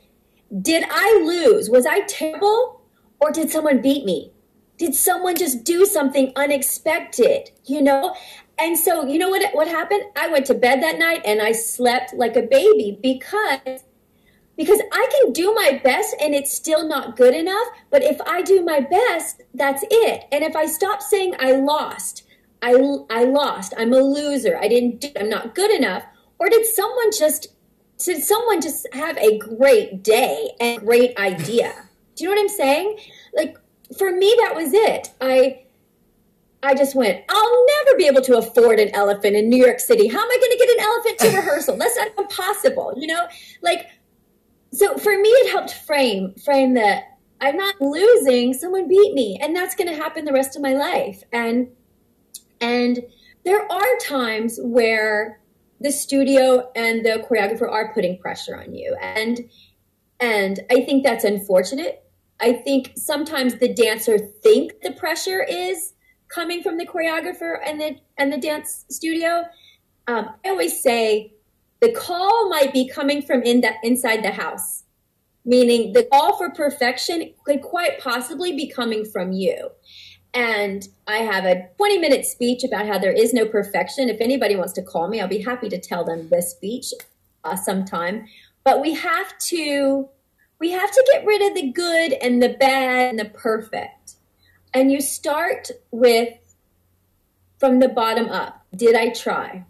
Did 0.61 0.85
I 0.88 1.22
lose? 1.24 1.70
Was 1.70 1.87
I 1.87 2.00
terrible 2.00 2.82
or 3.20 3.30
did 3.30 3.50
someone 3.50 3.80
beat 3.80 4.04
me? 4.04 4.32
Did 4.78 4.94
someone 4.94 5.37
just 5.37 5.64
do 5.64 5.85
something 5.87 6.32
unexpected, 6.35 7.50
you 7.64 7.82
know? 7.82 8.14
And 8.58 8.78
so, 8.78 9.06
you 9.06 9.18
know 9.18 9.28
what 9.28 9.42
what 9.54 9.68
happened? 9.68 10.02
I 10.16 10.28
went 10.28 10.46
to 10.46 10.54
bed 10.54 10.82
that 10.82 10.98
night 10.98 11.22
and 11.24 11.40
I 11.40 11.52
slept 11.52 12.14
like 12.14 12.36
a 12.36 12.42
baby 12.42 12.98
because 13.02 13.84
because 14.56 14.80
I 14.92 15.08
can 15.10 15.32
do 15.32 15.54
my 15.54 15.80
best 15.82 16.14
and 16.20 16.34
it's 16.34 16.52
still 16.52 16.86
not 16.86 17.16
good 17.16 17.34
enough, 17.34 17.66
but 17.90 18.02
if 18.02 18.20
I 18.20 18.42
do 18.42 18.62
my 18.62 18.80
best, 18.80 19.42
that's 19.54 19.82
it. 19.90 20.24
And 20.30 20.44
if 20.44 20.54
I 20.54 20.66
stop 20.66 21.00
saying 21.00 21.34
I 21.38 21.52
lost, 21.52 22.24
I, 22.62 22.72
I 23.10 23.24
lost. 23.24 23.72
I'm 23.76 23.92
a 23.92 23.98
loser. 23.98 24.58
I 24.60 24.68
didn't 24.68 25.00
do, 25.00 25.08
I'm 25.18 25.28
not 25.28 25.54
good 25.54 25.70
enough. 25.70 26.04
Or 26.38 26.48
did 26.48 26.66
someone 26.66 27.10
just, 27.10 27.48
did 27.98 28.22
someone 28.22 28.60
just 28.60 28.86
have 28.92 29.16
a 29.18 29.38
great 29.38 30.02
day 30.02 30.50
and 30.60 30.80
great 30.82 31.16
idea? 31.18 31.72
Do 32.14 32.24
you 32.24 32.30
know 32.30 32.36
what 32.36 32.42
I'm 32.42 32.48
saying? 32.48 32.98
Like, 33.34 33.56
for 33.98 34.12
me, 34.12 34.34
that 34.40 34.54
was 34.54 34.72
it. 34.72 35.12
I, 35.20 35.62
I 36.62 36.75
just 36.75 36.94
went, 36.94 37.25
I'll 37.29 37.66
never 37.66 37.96
be 37.96 38.07
able 38.07 38.22
to 38.22 38.38
afford 38.38 38.79
an 38.79 38.94
elephant 38.94 39.35
in 39.35 39.48
New 39.48 39.62
York 39.62 39.81
City. 39.81 40.07
How 40.07 40.20
am 40.20 40.31
I 40.31 40.37
going 40.38 40.53
to 40.53 40.59
get 40.59 40.70
an 40.70 40.85
elephant 40.85 41.18
to 41.18 41.37
rehearsal? 41.37 41.77
That's 41.77 41.96
not 41.96 42.09
impossible, 42.16 42.94
you 42.96 43.09
know? 43.09 43.27
Like, 43.62 43.88
so 44.72 44.96
for 44.96 45.11
me, 45.11 45.29
it 45.29 45.51
helped 45.51 45.75
frame, 45.75 46.35
frame 46.35 46.75
that 46.75 47.18
I'm 47.40 47.57
not 47.57 47.81
losing. 47.81 48.55
Someone 48.55 48.88
beat 48.88 49.12
me, 49.12 49.38
and 49.42 49.55
that's 49.55 49.75
going 49.75 49.88
to 49.88 49.96
happen 49.96 50.25
the 50.25 50.33
rest 50.33 50.55
of 50.57 50.62
my 50.62 50.75
life. 50.75 51.25
And 51.33 51.68
and 52.61 53.01
there 53.44 53.70
are 53.70 53.96
times 54.01 54.61
where 54.62 55.40
the 55.81 55.90
studio 55.90 56.70
and 56.77 57.05
the 57.05 57.27
choreographer 57.29 57.68
are 57.68 57.92
putting 57.92 58.16
pressure 58.18 58.57
on 58.57 58.72
you. 58.72 58.96
And 59.03 59.40
and 60.20 60.61
I 60.70 60.83
think 60.83 61.03
that's 61.03 61.25
unfortunate. 61.25 62.05
I 62.40 62.53
think 62.53 62.92
sometimes 62.96 63.57
the 63.57 63.75
dancer 63.75 64.18
think 64.18 64.81
the 64.83 64.92
pressure 64.92 65.42
is 65.42 65.94
coming 66.32 66.62
from 66.62 66.78
the 66.78 66.86
choreographer 66.86 67.58
and 67.64 67.80
the 67.80 67.96
and 68.18 68.32
the 68.32 68.38
dance 68.38 68.84
studio. 68.88 69.44
Um, 70.06 70.30
I 70.44 70.50
always 70.50 70.82
say 70.82 71.34
the 71.80 71.92
call 71.92 72.48
might 72.48 72.72
be 72.72 72.88
coming 72.88 73.22
from 73.22 73.42
in 73.42 73.60
the 73.60 73.72
inside 73.82 74.22
the 74.22 74.30
house, 74.30 74.84
meaning 75.44 75.92
the 75.92 76.04
call 76.04 76.36
for 76.36 76.50
perfection 76.50 77.32
could 77.44 77.62
quite 77.62 77.98
possibly 78.00 78.52
be 78.52 78.68
coming 78.68 79.04
from 79.04 79.32
you. 79.32 79.70
And 80.34 80.88
I 81.06 81.18
have 81.18 81.44
a 81.44 81.68
20 81.76 81.98
minute 81.98 82.24
speech 82.24 82.64
about 82.64 82.86
how 82.86 82.98
there 82.98 83.12
is 83.12 83.34
no 83.34 83.46
perfection. 83.46 84.08
If 84.08 84.20
anybody 84.20 84.56
wants 84.56 84.72
to 84.74 84.82
call 84.82 85.08
me, 85.08 85.20
I'll 85.20 85.28
be 85.28 85.42
happy 85.42 85.68
to 85.68 85.78
tell 85.78 86.04
them 86.04 86.28
this 86.28 86.52
speech 86.52 86.86
uh, 87.44 87.56
sometime. 87.56 88.26
But 88.64 88.80
we 88.80 88.94
have 88.94 89.36
to 89.48 90.08
we 90.58 90.70
have 90.70 90.92
to 90.92 91.04
get 91.12 91.26
rid 91.26 91.42
of 91.42 91.54
the 91.54 91.72
good 91.72 92.12
and 92.12 92.40
the 92.40 92.50
bad 92.50 93.10
and 93.10 93.18
the 93.18 93.24
perfect. 93.24 94.01
And 94.74 94.90
you 94.90 95.00
start 95.00 95.70
with 95.90 96.35
from 97.58 97.78
the 97.78 97.88
bottom 97.88 98.28
up. 98.28 98.66
Did 98.74 98.96
I 98.96 99.11
try? 99.11 99.64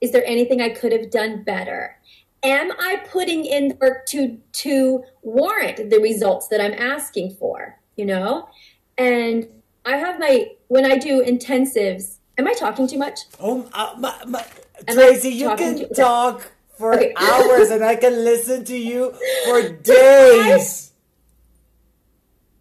Is 0.00 0.12
there 0.12 0.24
anything 0.26 0.60
I 0.60 0.70
could 0.70 0.92
have 0.92 1.10
done 1.10 1.42
better? 1.44 1.96
Am 2.42 2.72
I 2.72 3.02
putting 3.10 3.44
in 3.44 3.76
work 3.80 4.06
to 4.06 4.38
to 4.52 5.04
warrant 5.22 5.90
the 5.90 5.98
results 5.98 6.48
that 6.48 6.60
I'm 6.60 6.74
asking 6.74 7.34
for? 7.34 7.78
You 7.96 8.06
know? 8.06 8.48
And 8.96 9.48
I 9.84 9.96
have 9.96 10.18
my 10.18 10.52
when 10.68 10.84
I 10.84 10.98
do 10.98 11.22
intensives. 11.24 12.18
Am 12.38 12.48
I 12.48 12.54
talking 12.54 12.86
too 12.86 12.98
much? 12.98 13.20
Oh, 13.38 13.68
uh, 13.74 13.94
my, 13.98 14.14
my, 14.26 14.44
Tracy, 14.88 15.28
you 15.30 15.54
can 15.56 15.92
talk 15.92 16.50
for 16.78 16.94
okay. 16.94 17.12
hours, 17.16 17.70
and 17.70 17.84
I 17.84 17.96
can 17.96 18.24
listen 18.24 18.64
to 18.64 18.76
you 18.76 19.14
for 19.46 19.68
days. 19.82 20.89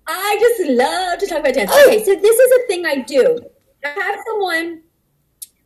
I, 0.09 0.37
just 0.39 0.69
love 0.71 1.19
to 1.19 1.27
talk 1.27 1.39
about 1.39 1.53
dance. 1.53 1.71
Oh. 1.73 1.87
Okay, 1.87 2.03
so 2.03 2.15
this 2.15 2.39
is 2.39 2.51
a 2.63 2.67
thing 2.67 2.85
I 2.85 2.97
do. 2.97 3.39
I 3.83 3.89
have 3.89 4.19
someone 4.27 4.81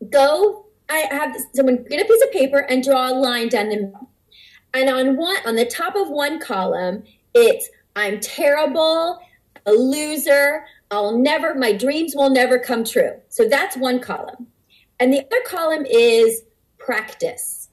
go. 0.10 0.66
I 0.90 1.08
have 1.12 1.36
someone 1.56 1.84
get 1.90 2.02
a 2.02 2.06
piece 2.06 2.24
of 2.24 2.32
paper 2.32 2.60
and 2.60 2.84
draw 2.84 3.10
a 3.10 3.16
line 3.16 3.50
down 3.50 3.70
the 3.70 3.78
middle, 3.78 4.10
and 4.74 4.90
on 4.90 5.18
one 5.18 5.38
on 5.46 5.56
the 5.56 5.66
top 5.66 5.96
of 5.96 6.10
one 6.10 6.40
column, 6.40 7.04
it's 7.34 7.70
I'm 7.96 8.20
terrible, 8.20 9.20
a 9.66 9.72
loser, 9.72 10.66
I'll 10.92 11.18
never, 11.18 11.56
my 11.56 11.74
dreams 11.74 12.16
will 12.16 12.30
never 12.30 12.60
come 12.60 12.84
true. 12.84 13.20
So 13.30 13.48
that's 13.48 13.78
one 13.78 14.00
column. 14.00 14.48
And 15.00 15.12
the 15.12 15.20
other 15.20 15.42
column 15.46 15.86
is 15.86 16.44
practice. 16.78 17.70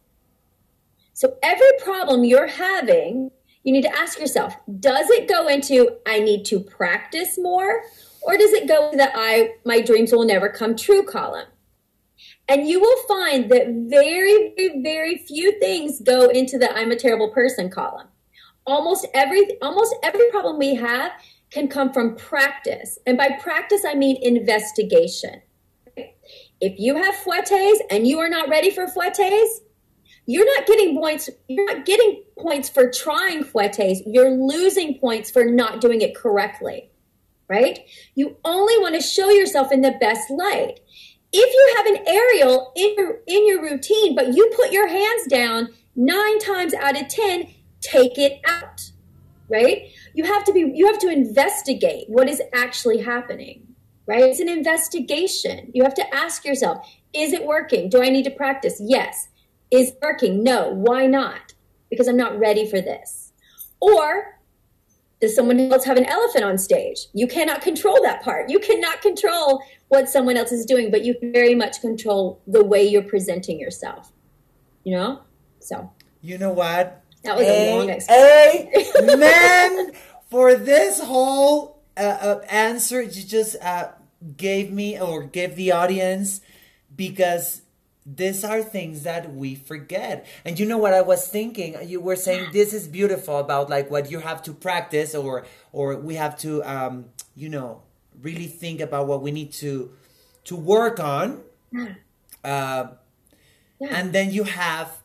So 1.13 1.37
every 1.43 1.71
problem 1.83 2.25
you're 2.25 2.47
having, 2.47 3.31
you 3.63 3.73
need 3.73 3.83
to 3.83 3.97
ask 3.97 4.19
yourself, 4.19 4.57
does 4.79 5.11
it 5.11 5.29
go 5.29 5.49
into 5.49 5.97
I 6.07 6.21
need 6.21 6.45
to 6.47 6.61
practice 6.61 7.39
more? 7.39 7.83
Or 8.23 8.37
does 8.37 8.53
it 8.53 8.69
go 8.69 8.87
into 8.87 8.99
the 8.99 9.11
I 9.15 9.55
my 9.65 9.81
dreams 9.81 10.13
will 10.13 10.25
never 10.25 10.49
come 10.49 10.77
true 10.77 11.03
column? 11.03 11.47
And 12.49 12.69
you 12.69 12.81
will 12.81 13.03
find 13.07 13.51
that 13.51 13.69
very, 13.89 14.53
very, 14.57 14.83
very 14.83 15.19
few 15.19 15.59
things 15.61 16.01
go 16.01 16.29
into 16.29 16.59
the 16.59 16.71
I'm 16.77 16.91
a 16.91 16.97
terrible 16.97 17.31
person 17.31 17.71
column. 17.71 18.09
Almost 18.67 19.07
every 19.15 19.61
almost 19.63 19.95
every 20.03 20.31
problem 20.31 20.59
we 20.59 20.75
have 20.75 21.13
can 21.51 21.69
come 21.69 21.93
from 21.93 22.17
practice. 22.17 22.99
And 23.07 23.17
by 23.17 23.39
practice, 23.41 23.85
I 23.87 23.95
mean 23.95 24.17
investigation. 24.23 25.43
If 26.61 26.79
you 26.79 26.95
have 26.97 27.15
fouettes 27.15 27.79
and 27.91 28.07
you 28.07 28.19
are 28.21 28.29
not 28.29 28.49
ready 28.49 28.71
for 28.71 28.87
fouettes, 28.87 29.61
you're 30.31 30.57
not 30.57 30.67
getting 30.67 30.97
points. 30.97 31.31
You're 31.49 31.67
not 31.67 31.85
getting 31.87 32.23
points 32.39 32.69
for 32.69 32.91
trying 32.91 33.45
fouettes. 33.45 34.03
You're 34.07 34.31
losing 34.31 34.99
points 34.99 35.31
for 35.31 35.45
not 35.45 35.81
doing 35.81 36.01
it 36.01 36.15
correctly, 36.15 36.91
right? 37.49 37.81
You 38.15 38.37
only 38.45 38.79
want 38.79 38.95
to 38.95 39.01
show 39.01 39.31
yourself 39.31 39.73
in 39.73 39.81
the 39.81 39.97
best 40.01 40.31
light. 40.31 40.81
If 41.33 41.55
you 41.55 41.75
have 41.77 41.87
an 41.87 42.09
aerial 42.09 42.73
in 42.77 42.95
your 42.97 43.21
in 43.27 43.47
your 43.47 43.63
routine, 43.63 44.15
but 44.15 44.35
you 44.35 44.51
put 44.57 44.73
your 44.73 44.89
hands 44.89 45.27
down 45.29 45.69
nine 45.95 46.39
times 46.41 46.75
out 46.75 47.01
of 47.01 47.09
ten, 47.09 47.49
take 47.81 48.19
it 48.19 48.41
out, 48.47 48.91
right? 49.49 49.91
you 50.15 50.25
have 50.25 50.45
to 50.45 50.53
be 50.53 50.71
you 50.75 50.87
have 50.87 50.99
to 50.99 51.09
investigate 51.09 52.09
what 52.09 52.29
is 52.29 52.43
actually 52.53 52.99
happening 52.99 53.67
right 54.07 54.23
it's 54.23 54.41
an 54.41 54.49
investigation 54.49 55.71
you 55.73 55.83
have 55.83 55.95
to 55.95 56.15
ask 56.15 56.45
yourself 56.45 56.87
is 57.13 57.33
it 57.33 57.45
working 57.45 57.89
do 57.89 58.03
i 58.03 58.09
need 58.09 58.25
to 58.25 58.31
practice 58.31 58.81
yes 58.85 59.29
is 59.71 59.93
working. 60.03 60.43
No 60.43 60.71
why 60.71 61.07
not? 61.07 61.55
Because 61.91 62.09
i'm 62.09 62.17
not 62.17 62.39
ready 62.39 62.69
for 62.69 62.81
this. 62.81 63.33
Or 63.81 64.39
does 65.21 65.35
someone 65.35 65.61
else 65.61 65.85
have 65.85 65.97
an 65.97 66.07
elephant 66.07 66.45
on 66.45 66.59
stage? 66.59 67.07
You 67.13 67.27
cannot 67.27 67.61
control 67.61 67.99
that 68.03 68.23
part. 68.23 68.49
You 68.49 68.59
cannot 68.59 69.03
control 69.03 69.63
what 69.89 70.09
someone 70.09 70.37
else 70.37 70.53
is 70.53 70.65
doing 70.65 70.91
but 70.91 71.05
you 71.05 71.15
can 71.15 71.33
very 71.33 71.55
much 71.55 71.81
control 71.81 72.41
the 72.47 72.65
way 72.65 72.83
you're 72.87 73.03
presenting 73.03 73.59
yourself. 73.61 74.13
You 74.85 74.97
know? 74.97 75.21
So. 75.61 75.91
You 76.23 76.39
know 76.39 76.53
what? 76.53 77.03
That 77.25 77.37
was 77.37 77.47
a, 77.47 77.71
a 77.71 77.77
long 77.77 77.91
explanation. 77.91 79.11
Amen 79.11 79.93
for 80.31 80.55
this 80.55 81.01
whole 81.01 81.83
uh, 81.97 82.01
uh, 82.01 82.41
answer. 82.49 83.03
You 83.03 83.23
just 83.23 83.57
uh, 83.63 83.89
gave 84.37 84.71
me 84.71 84.99
or 84.99 85.25
give 85.25 85.57
the 85.57 85.73
audience 85.73 86.41
because 86.95 87.63
these 88.17 88.45
are 88.45 88.63
things 88.63 89.03
that 89.03 89.35
we 89.35 89.55
forget. 89.55 90.27
And 90.45 90.59
you 90.59 90.67
know 90.67 90.79
what 90.79 90.95
I 90.95 91.03
was 91.03 91.29
thinking? 91.29 91.77
You 91.87 92.01
were 92.01 92.17
saying 92.17 92.49
this 92.53 92.73
is 92.73 92.89
beautiful 92.89 93.39
about 93.39 93.71
like 93.71 93.91
what 93.91 94.11
you 94.11 94.21
have 94.21 94.43
to 94.45 94.53
practice 94.53 95.15
or 95.15 95.47
or 95.73 95.97
we 95.97 96.15
have 96.15 96.39
to 96.39 96.63
um, 96.65 97.07
you 97.37 97.49
know, 97.49 97.83
really 98.21 98.47
think 98.47 98.81
about 98.81 99.07
what 99.07 99.23
we 99.23 99.31
need 99.31 99.53
to 99.53 99.93
to 100.45 100.57
work 100.57 101.01
on. 101.01 101.43
Uh, 102.43 102.89
yeah. 103.79 103.89
And 103.91 104.13
then 104.13 104.31
you 104.31 104.45
have 104.45 105.01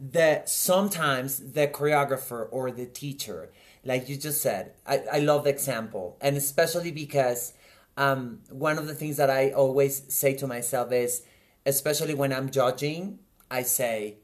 the 0.00 0.42
sometimes 0.46 1.52
the 1.52 1.68
choreographer 1.68 2.48
or 2.50 2.70
the 2.72 2.86
teacher, 2.86 3.50
like 3.84 4.08
you 4.08 4.16
just 4.16 4.42
said. 4.42 4.72
I, 4.86 5.02
I 5.12 5.18
love 5.20 5.44
the 5.44 5.50
example. 5.50 6.16
And 6.20 6.36
especially 6.36 6.90
because 6.90 7.54
um, 7.96 8.40
one 8.50 8.78
of 8.78 8.86
the 8.86 8.94
things 8.94 9.16
that 9.18 9.30
I 9.30 9.50
always 9.50 10.02
say 10.12 10.34
to 10.34 10.46
myself 10.46 10.90
is 10.92 11.22
especially 11.64 12.14
when 12.14 12.32
I'm 12.32 12.50
judging, 12.50 13.18
I 13.50 13.62
say, 13.62 14.18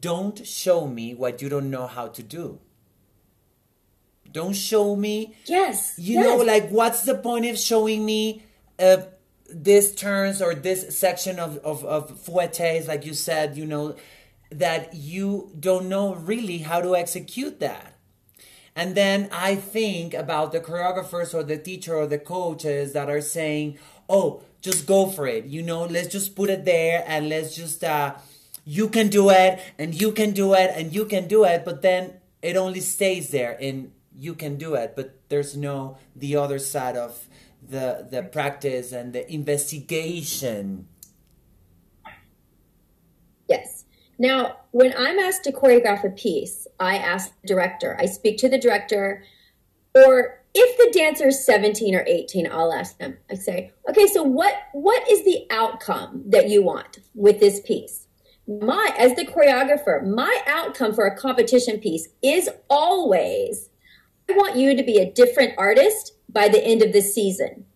don't 0.00 0.46
show 0.46 0.86
me 0.86 1.14
what 1.14 1.42
you 1.42 1.48
don't 1.48 1.70
know 1.70 1.86
how 1.86 2.08
to 2.08 2.22
do. 2.22 2.60
Don't 4.30 4.56
show 4.56 4.96
me. 4.96 5.36
Yes. 5.46 5.94
You 5.98 6.14
yes. 6.14 6.24
know, 6.24 6.36
like, 6.44 6.70
what's 6.70 7.02
the 7.02 7.14
point 7.14 7.46
of 7.46 7.58
showing 7.58 8.04
me 8.04 8.42
uh, 8.78 8.98
this 9.48 9.94
turns 9.94 10.42
or 10.42 10.54
this 10.54 10.98
section 10.98 11.38
of, 11.38 11.58
of, 11.58 11.84
of 11.84 12.10
fouettes, 12.18 12.88
like 12.88 13.06
you 13.06 13.14
said, 13.14 13.56
you 13.56 13.66
know, 13.66 13.94
that 14.50 14.94
you 14.94 15.52
don't 15.58 15.88
know 15.88 16.14
really 16.14 16.58
how 16.58 16.80
to 16.80 16.96
execute 16.96 17.60
that? 17.60 17.94
And 18.74 18.96
then 18.96 19.28
I 19.30 19.54
think 19.54 20.14
about 20.14 20.50
the 20.50 20.60
choreographers 20.60 21.32
or 21.32 21.44
the 21.44 21.56
teacher 21.56 21.94
or 21.94 22.06
the 22.06 22.18
coaches 22.18 22.92
that 22.92 23.08
are 23.08 23.20
saying, 23.20 23.78
oh, 24.08 24.42
just 24.64 24.86
go 24.86 25.06
for 25.06 25.26
it. 25.26 25.44
You 25.44 25.62
know, 25.62 25.84
let's 25.84 26.08
just 26.08 26.34
put 26.34 26.48
it 26.48 26.64
there 26.64 27.04
and 27.06 27.28
let's 27.28 27.54
just, 27.54 27.84
uh, 27.84 28.14
you 28.64 28.88
can 28.88 29.08
do 29.08 29.28
it 29.28 29.60
and 29.78 29.94
you 29.94 30.10
can 30.10 30.32
do 30.32 30.54
it 30.54 30.70
and 30.74 30.92
you 30.94 31.04
can 31.04 31.28
do 31.28 31.44
it. 31.44 31.66
But 31.66 31.82
then 31.82 32.14
it 32.40 32.56
only 32.56 32.80
stays 32.80 33.28
there 33.28 33.58
and 33.60 33.92
you 34.16 34.34
can 34.34 34.56
do 34.56 34.74
it. 34.74 34.96
But 34.96 35.20
there's 35.28 35.54
no, 35.54 35.98
the 36.16 36.36
other 36.36 36.58
side 36.58 36.96
of 36.96 37.28
the, 37.62 38.08
the 38.10 38.22
practice 38.22 38.90
and 38.90 39.12
the 39.12 39.30
investigation. 39.30 40.88
Yes. 43.46 43.84
Now, 44.18 44.60
when 44.70 44.94
I'm 44.96 45.18
asked 45.18 45.44
to 45.44 45.52
choreograph 45.52 46.04
a 46.04 46.10
piece, 46.10 46.66
I 46.80 46.96
ask 46.96 47.38
the 47.42 47.48
director, 47.48 47.98
I 48.00 48.06
speak 48.06 48.38
to 48.38 48.48
the 48.48 48.58
director, 48.58 49.24
or 49.94 50.43
if 50.54 50.78
the 50.78 50.96
dancer 50.96 51.28
is 51.28 51.44
17 51.44 51.94
or 51.94 52.04
18 52.06 52.50
i'll 52.50 52.72
ask 52.72 52.98
them. 52.98 53.18
I 53.30 53.34
say 53.34 53.72
okay 53.88 54.06
so 54.06 54.22
what 54.22 54.54
what 54.72 55.08
is 55.10 55.24
the 55.24 55.46
outcome 55.50 56.22
that 56.26 56.48
you 56.48 56.62
want 56.62 56.98
with 57.14 57.40
this 57.40 57.60
piece? 57.60 58.06
My 58.46 58.94
as 58.98 59.14
the 59.16 59.26
choreographer 59.26 60.06
my 60.06 60.42
outcome 60.46 60.94
for 60.94 61.06
a 61.06 61.16
competition 61.16 61.78
piece 61.78 62.08
is 62.22 62.48
always 62.70 63.70
i 64.28 64.32
want 64.32 64.56
you 64.56 64.76
to 64.76 64.82
be 64.82 64.98
a 64.98 65.10
different 65.10 65.54
artist 65.58 66.12
by 66.28 66.48
the 66.48 66.64
end 66.64 66.82
of 66.82 66.92
the 66.92 67.02
season. 67.02 67.66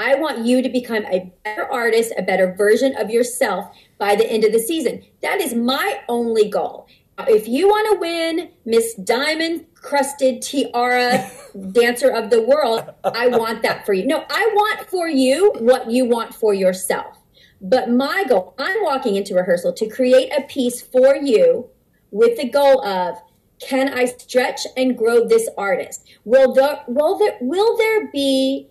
I 0.00 0.14
want 0.14 0.46
you 0.46 0.62
to 0.62 0.68
become 0.68 1.04
a 1.06 1.32
better 1.44 1.66
artist 1.70 2.12
a 2.16 2.22
better 2.22 2.54
version 2.56 2.96
of 2.96 3.10
yourself 3.10 3.74
by 3.98 4.14
the 4.14 4.30
end 4.30 4.44
of 4.44 4.52
the 4.52 4.60
season. 4.60 5.02
That 5.22 5.40
is 5.40 5.54
my 5.54 6.00
only 6.08 6.48
goal 6.48 6.86
if 7.26 7.48
you 7.48 7.68
want 7.68 7.92
to 7.92 8.00
win 8.00 8.50
Miss 8.64 8.94
Diamond 8.94 9.66
Crusted 9.74 10.42
Tiara 10.42 11.30
Dancer 11.72 12.10
of 12.10 12.30
the 12.30 12.42
World, 12.42 12.90
I 13.04 13.28
want 13.28 13.62
that 13.62 13.84
for 13.84 13.92
you. 13.92 14.06
No, 14.06 14.24
I 14.30 14.50
want 14.54 14.88
for 14.88 15.08
you 15.08 15.52
what 15.58 15.90
you 15.90 16.04
want 16.04 16.34
for 16.34 16.54
yourself. 16.54 17.16
But 17.60 17.90
my 17.90 18.24
goal, 18.28 18.54
I'm 18.58 18.84
walking 18.84 19.16
into 19.16 19.34
rehearsal 19.34 19.72
to 19.72 19.88
create 19.88 20.32
a 20.32 20.42
piece 20.42 20.80
for 20.80 21.16
you 21.16 21.70
with 22.10 22.38
the 22.38 22.48
goal 22.48 22.84
of 22.86 23.18
can 23.60 23.92
I 23.92 24.04
stretch 24.04 24.60
and 24.76 24.96
grow 24.96 25.26
this 25.26 25.48
artist? 25.58 26.06
Will 26.24 26.54
there, 26.54 26.84
will 26.86 27.18
there 27.18 27.36
will 27.40 27.76
there 27.76 28.08
be 28.12 28.68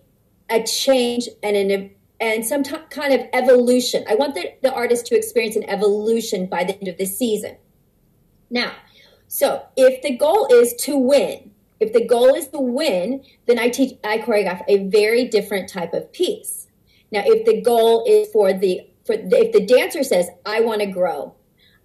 a 0.48 0.62
change 0.62 1.28
and 1.42 1.56
an 1.56 1.90
and 2.20 2.44
some 2.44 2.62
t- 2.62 2.74
kind 2.90 3.12
of 3.12 3.26
evolution? 3.34 4.04
I 4.08 4.14
want 4.14 4.34
the, 4.34 4.54
the 4.62 4.72
artist 4.72 5.06
to 5.06 5.16
experience 5.16 5.56
an 5.56 5.68
evolution 5.68 6.46
by 6.46 6.64
the 6.64 6.74
end 6.78 6.88
of 6.88 6.96
the 6.96 7.04
season. 7.04 7.58
Now, 8.50 8.72
so 9.26 9.66
if 9.76 10.02
the 10.02 10.16
goal 10.16 10.48
is 10.50 10.74
to 10.84 10.96
win, 10.96 11.50
if 11.80 11.92
the 11.92 12.06
goal 12.06 12.34
is 12.34 12.48
to 12.48 12.58
win, 12.60 13.24
then 13.46 13.58
I 13.58 13.68
teach, 13.68 13.98
I 14.02 14.18
choreograph 14.18 14.62
a 14.68 14.88
very 14.88 15.26
different 15.26 15.68
type 15.68 15.92
of 15.92 16.12
piece. 16.12 16.66
Now, 17.10 17.22
if 17.24 17.46
the 17.46 17.60
goal 17.60 18.04
is 18.06 18.28
for 18.32 18.52
the, 18.52 18.82
for 19.04 19.16
the, 19.16 19.36
if 19.38 19.52
the 19.52 19.64
dancer 19.64 20.02
says, 20.02 20.28
I 20.44 20.60
want 20.60 20.80
to 20.80 20.86
grow, 20.86 21.34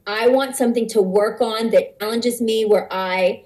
I 0.06 0.28
want 0.28 0.56
something 0.56 0.88
to 0.90 1.02
work 1.02 1.42
on 1.42 1.70
that 1.70 2.00
challenges 2.00 2.42
me 2.42 2.66
where 2.66 2.92
I, 2.92 3.46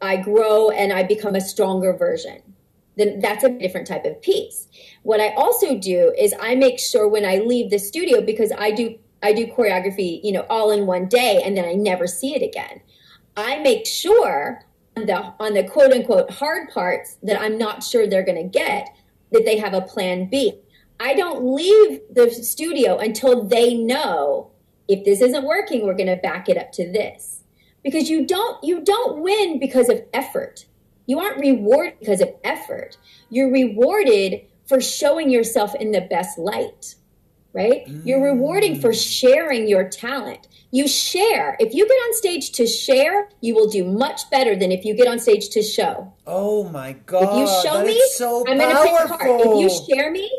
I 0.00 0.16
grow 0.16 0.70
and 0.70 0.92
I 0.92 1.02
become 1.04 1.34
a 1.34 1.40
stronger 1.40 1.92
version, 1.92 2.42
then 2.96 3.20
that's 3.20 3.44
a 3.44 3.50
different 3.50 3.86
type 3.86 4.04
of 4.04 4.20
piece. 4.20 4.66
What 5.02 5.20
I 5.20 5.32
also 5.34 5.78
do 5.78 6.12
is 6.18 6.34
I 6.40 6.54
make 6.54 6.78
sure 6.78 7.08
when 7.08 7.24
I 7.24 7.36
leave 7.36 7.70
the 7.70 7.78
studio, 7.78 8.20
because 8.20 8.52
I 8.56 8.72
do 8.72 8.98
I 9.22 9.32
do 9.32 9.46
choreography, 9.46 10.20
you 10.22 10.32
know, 10.32 10.46
all 10.50 10.70
in 10.70 10.86
one 10.86 11.06
day 11.06 11.42
and 11.44 11.56
then 11.56 11.64
I 11.64 11.74
never 11.74 12.06
see 12.06 12.34
it 12.34 12.42
again. 12.42 12.80
I 13.36 13.58
make 13.58 13.86
sure 13.86 14.64
on 14.96 15.06
the 15.06 15.32
on 15.40 15.54
the 15.54 15.64
quote 15.64 15.92
unquote 15.92 16.30
hard 16.30 16.68
parts 16.70 17.18
that 17.22 17.40
I'm 17.40 17.56
not 17.56 17.82
sure 17.82 18.06
they're 18.06 18.24
going 18.24 18.42
to 18.42 18.58
get 18.58 18.94
that 19.30 19.44
they 19.44 19.58
have 19.58 19.74
a 19.74 19.80
plan 19.80 20.28
B. 20.28 20.60
I 21.00 21.14
don't 21.14 21.54
leave 21.54 22.00
the 22.10 22.30
studio 22.30 22.98
until 22.98 23.44
they 23.44 23.74
know 23.74 24.50
if 24.88 25.04
this 25.04 25.20
isn't 25.20 25.44
working, 25.44 25.86
we're 25.86 25.94
going 25.94 26.08
to 26.08 26.16
back 26.16 26.48
it 26.48 26.58
up 26.58 26.72
to 26.72 26.90
this. 26.90 27.42
Because 27.82 28.10
you 28.10 28.26
don't 28.26 28.62
you 28.62 28.82
don't 28.84 29.22
win 29.22 29.58
because 29.58 29.88
of 29.88 30.02
effort. 30.12 30.66
You 31.06 31.18
aren't 31.18 31.40
rewarded 31.40 31.98
because 31.98 32.20
of 32.20 32.32
effort. 32.44 32.96
You're 33.28 33.50
rewarded 33.50 34.42
for 34.66 34.80
showing 34.80 35.30
yourself 35.30 35.74
in 35.74 35.90
the 35.90 36.02
best 36.02 36.38
light 36.38 36.94
right? 37.52 37.86
Mm. 37.86 38.06
You're 38.06 38.22
rewarding 38.22 38.80
for 38.80 38.92
sharing 38.92 39.68
your 39.68 39.88
talent. 39.88 40.48
You 40.70 40.88
share. 40.88 41.56
If 41.60 41.74
you 41.74 41.86
get 41.86 41.94
on 41.94 42.14
stage 42.14 42.52
to 42.52 42.66
share, 42.66 43.28
you 43.40 43.54
will 43.54 43.68
do 43.68 43.84
much 43.84 44.30
better 44.30 44.56
than 44.56 44.72
if 44.72 44.84
you 44.84 44.94
get 44.94 45.06
on 45.06 45.18
stage 45.18 45.50
to 45.50 45.62
show. 45.62 46.12
Oh 46.26 46.68
my 46.68 46.92
god! 47.04 47.22
If 47.22 47.40
you 47.40 47.70
show 47.70 47.84
me, 47.84 48.02
so 48.14 48.44
I'm 48.48 48.58
going 48.58 48.74
to 48.74 48.82
pick 48.82 49.18
part. 49.18 49.40
If 49.44 49.60
you 49.60 49.94
share 49.94 50.10
me, 50.10 50.30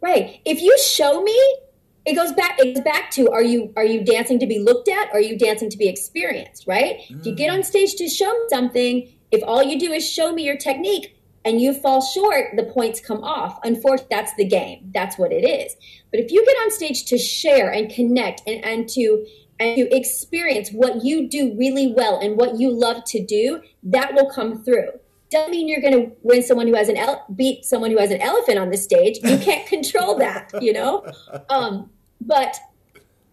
right? 0.00 0.40
If 0.44 0.62
you 0.62 0.78
show 0.78 1.22
me, 1.22 1.56
it 2.04 2.14
goes 2.14 2.32
back. 2.32 2.60
It 2.60 2.74
goes 2.74 2.84
back 2.84 3.10
to 3.12 3.30
are 3.32 3.42
you 3.42 3.72
are 3.76 3.84
you 3.84 4.04
dancing 4.04 4.38
to 4.38 4.46
be 4.46 4.60
looked 4.60 4.88
at? 4.88 5.08
Or 5.08 5.16
are 5.16 5.20
you 5.20 5.36
dancing 5.36 5.68
to 5.70 5.76
be 5.76 5.88
experienced? 5.88 6.64
Right? 6.68 7.00
Mm. 7.10 7.20
If 7.20 7.26
you 7.26 7.34
get 7.34 7.52
on 7.52 7.64
stage 7.64 7.96
to 7.96 8.08
show 8.08 8.32
something, 8.50 9.12
if 9.32 9.42
all 9.42 9.64
you 9.64 9.80
do 9.80 9.92
is 9.92 10.08
show 10.08 10.32
me 10.32 10.44
your 10.44 10.56
technique, 10.56 11.15
and 11.46 11.60
you 11.60 11.72
fall 11.72 12.02
short, 12.02 12.56
the 12.56 12.64
points 12.64 12.98
come 12.98 13.22
off. 13.22 13.60
Unfortunately, 13.62 14.08
that's 14.10 14.34
the 14.34 14.44
game. 14.44 14.90
That's 14.92 15.16
what 15.16 15.32
it 15.32 15.44
is. 15.48 15.76
But 16.10 16.18
if 16.18 16.32
you 16.32 16.44
get 16.44 16.56
on 16.56 16.72
stage 16.72 17.04
to 17.06 17.16
share 17.16 17.70
and 17.70 17.88
connect 17.88 18.42
and, 18.48 18.62
and 18.64 18.88
to 18.90 19.24
and 19.58 19.76
to 19.76 19.96
experience 19.96 20.70
what 20.70 21.02
you 21.02 21.30
do 21.30 21.56
really 21.56 21.86
well 21.86 22.20
and 22.20 22.36
what 22.36 22.58
you 22.58 22.70
love 22.70 23.04
to 23.06 23.24
do, 23.24 23.62
that 23.84 24.12
will 24.12 24.28
come 24.28 24.62
through. 24.62 24.90
Doesn't 25.30 25.50
mean 25.50 25.66
you're 25.66 25.80
going 25.80 25.94
to 25.94 26.12
win 26.22 26.42
someone 26.42 26.66
who 26.66 26.74
has 26.74 26.90
an 26.90 26.98
ele- 26.98 27.24
beat 27.34 27.64
someone 27.64 27.90
who 27.90 27.96
has 27.96 28.10
an 28.10 28.20
elephant 28.20 28.58
on 28.58 28.70
the 28.70 28.76
stage. 28.76 29.18
You 29.22 29.38
can't 29.38 29.66
control 29.68 30.18
that, 30.18 30.50
you 30.60 30.74
know. 30.74 31.06
Um, 31.48 31.88
but 32.20 32.58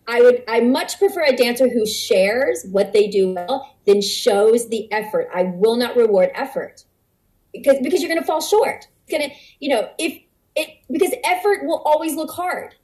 I 0.08 0.22
would 0.22 0.44
I 0.48 0.60
much 0.60 1.00
prefer 1.00 1.24
a 1.24 1.36
dancer 1.36 1.68
who 1.68 1.86
shares 1.86 2.64
what 2.70 2.94
they 2.94 3.08
do 3.08 3.34
well 3.34 3.76
than 3.86 4.02
shows 4.02 4.70
the 4.70 4.90
effort. 4.92 5.30
I 5.34 5.44
will 5.44 5.76
not 5.76 5.98
reward 5.98 6.30
effort 6.36 6.86
because 7.54 7.78
because 7.82 8.02
you're 8.02 8.10
going 8.10 8.22
to 8.22 8.26
fall 8.26 8.42
short. 8.42 8.88
It's 9.08 9.12
going 9.12 9.30
to, 9.30 9.36
you 9.60 9.70
know, 9.70 9.90
if 9.98 10.22
it 10.56 10.70
because 10.92 11.14
effort 11.24 11.66
will 11.66 11.82
always 11.86 12.16
look 12.16 12.32
hard. 12.32 12.76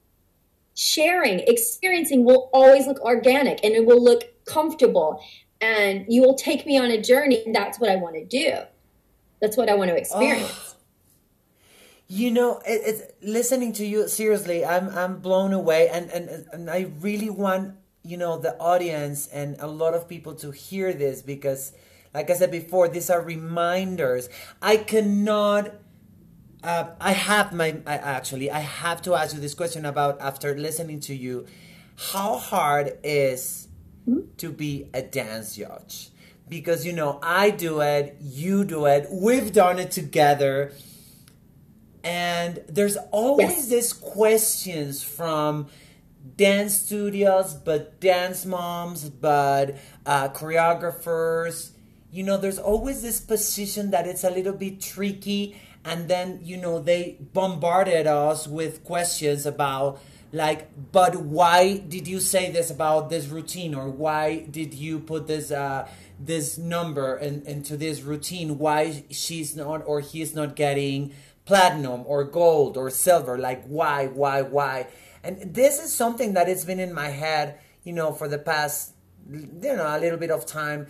Sharing, 0.75 1.39
experiencing 1.39 2.23
will 2.23 2.49
always 2.53 2.87
look 2.87 3.01
organic 3.01 3.63
and 3.65 3.73
it 3.73 3.85
will 3.85 4.01
look 4.01 4.23
comfortable 4.45 5.21
and 5.59 6.05
you 6.07 6.21
will 6.21 6.35
take 6.35 6.65
me 6.65 6.77
on 6.77 6.89
a 6.89 7.01
journey 7.01 7.43
and 7.45 7.53
that's 7.53 7.79
what 7.79 7.89
I 7.89 7.97
want 7.97 8.15
to 8.15 8.25
do. 8.25 8.53
That's 9.41 9.57
what 9.57 9.69
I 9.69 9.75
want 9.75 9.89
to 9.89 9.97
experience. 9.97 10.75
You 12.07 12.31
know, 12.31 12.59
it, 12.65 12.81
it's 12.85 13.03
listening 13.21 13.73
to 13.73 13.85
you 13.85 14.07
seriously. 14.07 14.65
I'm 14.65 14.89
I'm 14.89 15.19
blown 15.19 15.53
away, 15.53 15.89
and, 15.89 16.09
and 16.09 16.47
and 16.51 16.69
I 16.69 16.91
really 16.99 17.29
want 17.29 17.75
you 18.03 18.17
know 18.17 18.39
the 18.39 18.57
audience 18.57 19.27
and 19.27 19.55
a 19.59 19.67
lot 19.67 19.93
of 19.93 20.09
people 20.09 20.33
to 20.35 20.51
hear 20.51 20.91
this 20.91 21.21
because 21.21 21.71
like 22.13 22.29
I 22.29 22.33
said 22.33 22.51
before, 22.51 22.87
these 22.89 23.09
are 23.09 23.21
reminders. 23.21 24.29
I 24.61 24.77
cannot. 24.77 25.73
Uh, 26.63 26.89
I 26.99 27.11
have 27.13 27.53
my. 27.53 27.77
I 27.85 27.95
actually, 27.95 28.51
I 28.51 28.59
have 28.59 29.01
to 29.03 29.15
ask 29.15 29.33
you 29.35 29.41
this 29.41 29.53
question 29.53 29.85
about 29.85 30.19
after 30.21 30.57
listening 30.57 30.99
to 31.01 31.15
you. 31.15 31.45
How 32.13 32.37
hard 32.37 32.97
is 33.03 33.67
to 34.37 34.49
be 34.51 34.89
a 34.93 35.01
dance 35.01 35.55
judge? 35.55 36.09
Because 36.47 36.85
you 36.85 36.93
know, 36.93 37.19
I 37.21 37.51
do 37.51 37.81
it, 37.81 38.17
you 38.21 38.65
do 38.65 38.85
it, 38.85 39.07
we've 39.11 39.53
done 39.53 39.77
it 39.79 39.91
together. 39.91 40.71
and 42.03 42.61
there's 42.67 42.97
always 43.11 43.49
Yes. 43.49 43.67
this 43.69 43.93
questions 43.93 45.03
from 45.03 45.67
dance 46.37 46.73
studios 46.73 47.53
but 47.53 47.99
dance 47.99 48.45
moms 48.45 49.09
but 49.09 49.75
uh, 50.05 50.29
choreographers 50.29 51.71
you 52.11 52.23
know 52.23 52.37
there's 52.37 52.59
always 52.59 53.01
this 53.01 53.19
position 53.19 53.91
that 53.91 54.07
it's 54.07 54.23
a 54.23 54.29
little 54.29 54.53
bit 54.53 54.81
tricky 54.81 55.59
and 55.85 56.07
then 56.07 56.39
you 56.43 56.57
know 56.57 56.79
they 56.79 57.17
bombarded 57.33 58.07
us 58.07 58.47
with 58.47 58.83
questions 58.83 59.45
about 59.45 59.99
like 60.31 60.69
but 60.91 61.15
why 61.15 61.77
did 61.77 62.07
you 62.07 62.19
say 62.19 62.51
this 62.51 62.69
about 62.69 63.09
this 63.09 63.27
routine? 63.27 63.73
Or 63.73 63.89
why 63.89 64.45
did 64.51 64.73
you 64.73 64.99
put 64.99 65.27
this 65.27 65.51
uh 65.51 65.87
this 66.19 66.57
number 66.57 67.17
in, 67.17 67.41
into 67.43 67.77
this 67.77 68.01
routine? 68.01 68.59
Why 68.59 69.05
she's 69.09 69.55
not 69.55 69.81
or 69.85 70.01
he's 70.01 70.35
not 70.35 70.55
getting 70.55 71.13
platinum 71.45 72.03
or 72.05 72.23
gold 72.23 72.77
or 72.77 72.89
silver? 72.91 73.37
Like 73.37 73.65
why 73.65 74.07
why 74.07 74.43
why? 74.43 74.87
And 75.23 75.53
this 75.53 75.83
is 75.83 75.91
something 75.91 76.33
that 76.33 76.47
it's 76.47 76.65
been 76.65 76.79
in 76.79 76.93
my 76.93 77.09
head 77.09 77.59
you 77.83 77.93
know 77.93 78.13
for 78.13 78.27
the 78.27 78.37
past 78.37 78.93
you 79.31 79.75
know 79.75 79.85
a 79.87 79.99
little 79.99 80.19
bit 80.19 80.31
of 80.31 80.45
time 80.45 80.87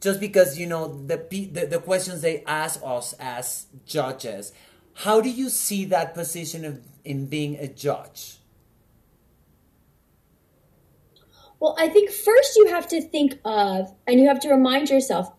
just 0.00 0.20
because 0.20 0.58
you 0.58 0.66
know 0.66 1.02
the 1.06 1.16
the, 1.52 1.66
the 1.66 1.78
questions 1.78 2.22
they 2.22 2.42
ask 2.44 2.80
us 2.84 3.14
as 3.18 3.66
judges 3.84 4.52
how 4.94 5.20
do 5.20 5.28
you 5.28 5.48
see 5.48 5.84
that 5.84 6.14
position 6.14 6.64
of 6.64 6.80
in 7.04 7.26
being 7.26 7.56
a 7.56 7.68
judge 7.68 8.38
Well, 11.60 11.74
I 11.78 11.88
think 11.88 12.10
first 12.10 12.56
you 12.56 12.68
have 12.68 12.86
to 12.88 13.00
think 13.00 13.38
of, 13.44 13.92
and 14.06 14.20
you 14.20 14.28
have 14.28 14.40
to 14.40 14.50
remind 14.50 14.90
yourself 14.90 15.32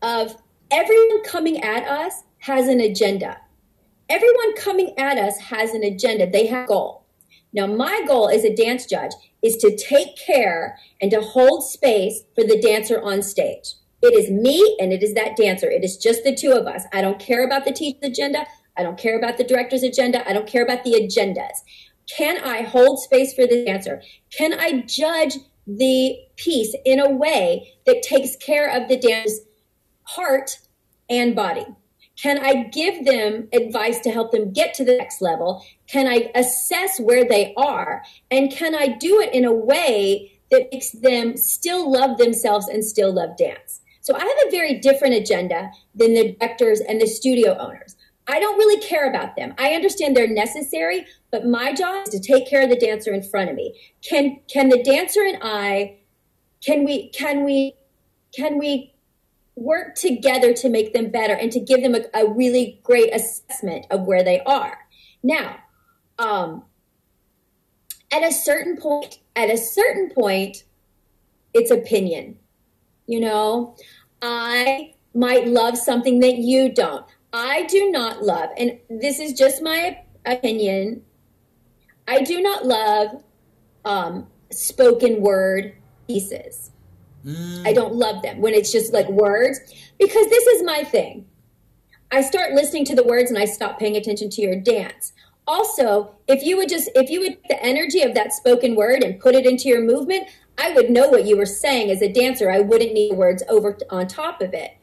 of 0.00 0.36
everyone 0.70 1.22
coming 1.24 1.62
at 1.62 1.84
us 1.84 2.24
has 2.40 2.66
an 2.66 2.80
agenda. 2.80 3.38
Everyone 4.08 4.56
coming 4.56 4.98
at 4.98 5.18
us 5.18 5.38
has 5.38 5.72
an 5.72 5.84
agenda. 5.84 6.28
They 6.28 6.46
have 6.46 6.64
a 6.64 6.68
goal. 6.68 7.06
Now, 7.52 7.66
my 7.66 8.02
goal 8.06 8.28
as 8.28 8.44
a 8.44 8.54
dance 8.54 8.86
judge 8.86 9.12
is 9.42 9.56
to 9.58 9.76
take 9.76 10.16
care 10.16 10.78
and 11.00 11.10
to 11.12 11.20
hold 11.20 11.64
space 11.64 12.22
for 12.34 12.42
the 12.42 12.60
dancer 12.60 13.00
on 13.00 13.22
stage. 13.22 13.74
It 14.02 14.14
is 14.14 14.30
me 14.30 14.76
and 14.80 14.92
it 14.92 15.02
is 15.02 15.14
that 15.14 15.36
dancer. 15.36 15.70
It 15.70 15.84
is 15.84 15.96
just 15.96 16.24
the 16.24 16.34
two 16.34 16.52
of 16.52 16.66
us. 16.66 16.84
I 16.92 17.00
don't 17.00 17.20
care 17.20 17.44
about 17.44 17.64
the 17.64 17.72
teacher's 17.72 18.10
agenda. 18.10 18.46
I 18.76 18.82
don't 18.82 18.98
care 18.98 19.16
about 19.16 19.38
the 19.38 19.44
director's 19.44 19.82
agenda. 19.82 20.28
I 20.28 20.32
don't 20.32 20.46
care 20.46 20.64
about 20.64 20.82
the 20.82 20.94
agendas. 20.94 21.58
Can 22.10 22.42
I 22.42 22.62
hold 22.62 22.98
space 22.98 23.32
for 23.32 23.46
the 23.46 23.64
dancer? 23.64 24.02
Can 24.36 24.58
I 24.58 24.82
judge 24.82 25.36
the 25.66 26.16
piece 26.36 26.74
in 26.84 26.98
a 26.98 27.10
way 27.10 27.74
that 27.86 28.02
takes 28.02 28.34
care 28.36 28.68
of 28.68 28.88
the 28.88 28.98
dancer's 28.98 29.40
heart 30.02 30.58
and 31.08 31.36
body? 31.36 31.66
Can 32.20 32.44
I 32.44 32.64
give 32.64 33.04
them 33.04 33.48
advice 33.52 34.00
to 34.00 34.10
help 34.10 34.32
them 34.32 34.52
get 34.52 34.74
to 34.74 34.84
the 34.84 34.96
next 34.96 35.22
level? 35.22 35.64
Can 35.86 36.06
I 36.06 36.30
assess 36.34 36.98
where 36.98 37.24
they 37.24 37.54
are? 37.56 38.02
And 38.30 38.50
can 38.50 38.74
I 38.74 38.88
do 38.88 39.20
it 39.20 39.32
in 39.32 39.44
a 39.44 39.52
way 39.52 40.40
that 40.50 40.68
makes 40.72 40.90
them 40.90 41.36
still 41.36 41.90
love 41.90 42.18
themselves 42.18 42.68
and 42.68 42.84
still 42.84 43.14
love 43.14 43.36
dance? 43.36 43.80
So 44.02 44.14
I 44.14 44.20
have 44.20 44.48
a 44.48 44.50
very 44.50 44.78
different 44.80 45.14
agenda 45.14 45.70
than 45.94 46.14
the 46.14 46.32
directors 46.32 46.80
and 46.80 47.00
the 47.00 47.06
studio 47.06 47.56
owners. 47.56 47.96
I 48.28 48.38
don't 48.38 48.58
really 48.58 48.80
care 48.80 49.08
about 49.08 49.36
them. 49.36 49.54
I 49.58 49.74
understand 49.74 50.16
they're 50.16 50.28
necessary, 50.28 51.06
but 51.30 51.46
my 51.46 51.72
job 51.72 52.06
is 52.06 52.10
to 52.10 52.20
take 52.20 52.48
care 52.48 52.62
of 52.62 52.68
the 52.68 52.76
dancer 52.76 53.12
in 53.12 53.22
front 53.22 53.50
of 53.50 53.56
me. 53.56 53.74
Can 54.02 54.40
can 54.48 54.68
the 54.68 54.82
dancer 54.82 55.20
and 55.22 55.38
I 55.42 55.98
can 56.64 56.84
we 56.84 57.08
can 57.10 57.44
we 57.44 57.74
can 58.34 58.58
we 58.58 58.94
work 59.54 59.94
together 59.94 60.52
to 60.54 60.68
make 60.68 60.92
them 60.92 61.10
better 61.10 61.34
and 61.34 61.52
to 61.52 61.60
give 61.60 61.82
them 61.82 61.94
a, 61.94 62.02
a 62.14 62.32
really 62.32 62.80
great 62.82 63.14
assessment 63.14 63.86
of 63.90 64.06
where 64.06 64.24
they 64.24 64.40
are. 64.40 64.78
Now, 65.22 65.56
um, 66.18 66.64
at 68.10 68.22
a 68.22 68.32
certain 68.32 68.76
point, 68.76 69.18
at 69.36 69.50
a 69.50 69.58
certain 69.58 70.10
point, 70.10 70.64
it's 71.54 71.70
opinion. 71.70 72.38
You 73.06 73.20
know, 73.20 73.76
I 74.20 74.94
might 75.14 75.48
love 75.48 75.76
something 75.76 76.20
that 76.20 76.38
you 76.38 76.72
don't. 76.72 77.04
I 77.32 77.64
do 77.64 77.90
not 77.90 78.22
love, 78.22 78.50
and 78.56 78.78
this 78.88 79.18
is 79.18 79.32
just 79.32 79.62
my 79.62 79.98
opinion. 80.26 81.02
I 82.06 82.22
do 82.22 82.40
not 82.40 82.66
love 82.66 83.22
um, 83.84 84.26
spoken 84.50 85.20
word 85.20 85.74
pieces. 86.06 86.70
I 87.64 87.72
don't 87.72 87.94
love 87.94 88.22
them 88.22 88.40
when 88.40 88.52
it's 88.52 88.72
just 88.72 88.92
like 88.92 89.08
words 89.08 89.60
because 89.98 90.26
this 90.28 90.46
is 90.48 90.64
my 90.64 90.82
thing. 90.82 91.26
I 92.10 92.20
start 92.20 92.52
listening 92.52 92.84
to 92.86 92.96
the 92.96 93.04
words 93.04 93.30
and 93.30 93.38
I 93.38 93.44
stop 93.44 93.78
paying 93.78 93.96
attention 93.96 94.28
to 94.30 94.42
your 94.42 94.56
dance. 94.56 95.12
Also, 95.46 96.14
if 96.28 96.42
you 96.42 96.56
would 96.56 96.68
just 96.68 96.90
if 96.94 97.10
you 97.10 97.20
would 97.20 97.38
the 97.48 97.62
energy 97.62 98.02
of 98.02 98.14
that 98.14 98.32
spoken 98.32 98.74
word 98.74 99.02
and 99.02 99.20
put 99.20 99.34
it 99.34 99.46
into 99.46 99.68
your 99.68 99.80
movement, 99.80 100.28
I 100.62 100.72
would 100.72 100.90
know 100.90 101.08
what 101.08 101.26
you 101.26 101.36
were 101.36 101.46
saying 101.46 101.90
as 101.90 102.00
a 102.02 102.12
dancer. 102.12 102.50
I 102.50 102.60
wouldn't 102.60 102.94
need 102.94 103.14
words 103.14 103.42
over 103.48 103.76
on 103.90 104.06
top 104.06 104.40
of 104.40 104.54
it. 104.54 104.76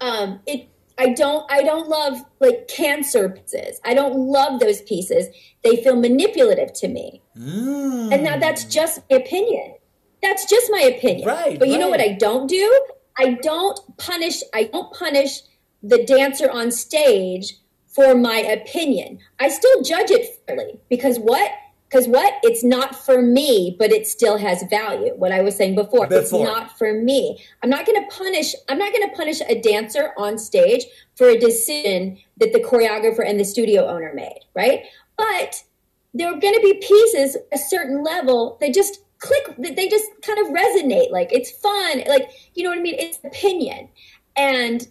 Um, 0.00 0.40
it 0.46 0.68
I 0.98 1.10
don't 1.10 1.50
I 1.50 1.62
don't 1.62 1.88
love 1.88 2.24
like 2.40 2.68
cancer 2.68 3.28
pieces. 3.28 3.78
I 3.84 3.92
don't 3.92 4.16
love 4.16 4.60
those 4.60 4.80
pieces. 4.82 5.26
They 5.62 5.76
feel 5.76 5.96
manipulative 5.96 6.72
to 6.74 6.88
me. 6.88 7.22
Mm. 7.38 8.14
And 8.14 8.24
now 8.24 8.38
that's 8.38 8.64
just 8.64 9.02
my 9.10 9.18
opinion. 9.18 9.74
That's 10.22 10.48
just 10.48 10.70
my 10.70 10.80
opinion. 10.80 11.28
Right, 11.28 11.58
But 11.58 11.68
you 11.68 11.78
know 11.78 11.90
what. 11.90 12.00
I 12.00 12.12
don't 12.12 12.46
do? 12.46 12.86
I 13.18 13.34
don't 13.42 13.78
punish 13.98 14.42
I 14.54 14.64
don't 14.64 14.92
punish 14.94 15.40
the 15.82 16.02
dancer 16.04 16.50
on 16.50 16.70
stage 16.70 17.56
for 17.86 18.14
my 18.14 18.38
opinion. 18.38 19.18
I 19.38 19.50
still 19.50 19.82
judge 19.82 20.10
it 20.10 20.40
fairly 20.46 20.80
because 20.88 21.18
what? 21.18 21.50
Because 21.88 22.08
what? 22.08 22.34
It's 22.42 22.64
not 22.64 22.96
for 22.96 23.22
me, 23.22 23.76
but 23.78 23.92
it 23.92 24.06
still 24.06 24.38
has 24.38 24.64
value. 24.68 25.12
What 25.14 25.30
I 25.30 25.40
was 25.40 25.56
saying 25.56 25.76
before, 25.76 26.08
it's 26.10 26.32
not 26.32 26.76
for 26.76 26.92
me. 26.92 27.42
I'm 27.62 27.70
not 27.70 27.86
going 27.86 28.02
to 28.02 28.16
punish. 28.16 28.54
I'm 28.68 28.78
not 28.78 28.92
going 28.92 29.08
to 29.08 29.16
punish 29.16 29.40
a 29.48 29.60
dancer 29.60 30.12
on 30.18 30.36
stage 30.36 30.84
for 31.14 31.28
a 31.28 31.38
decision 31.38 32.18
that 32.38 32.52
the 32.52 32.60
choreographer 32.60 33.28
and 33.28 33.38
the 33.38 33.44
studio 33.44 33.86
owner 33.86 34.12
made, 34.14 34.40
right? 34.54 34.82
But 35.16 35.62
there 36.12 36.28
are 36.28 36.40
going 36.40 36.54
to 36.54 36.60
be 36.60 36.74
pieces 36.74 37.36
a 37.52 37.58
certain 37.58 38.02
level 38.02 38.58
that 38.60 38.74
just 38.74 39.00
click 39.18 39.56
that 39.58 39.76
they 39.76 39.88
just 39.88 40.06
kind 40.22 40.38
of 40.40 40.52
resonate 40.52 41.10
like 41.10 41.32
it's 41.32 41.50
fun 41.50 42.02
like 42.06 42.28
you 42.54 42.62
know 42.62 42.68
what 42.68 42.78
i 42.78 42.82
mean 42.82 42.94
it's 42.98 43.18
opinion 43.24 43.88
and 44.36 44.88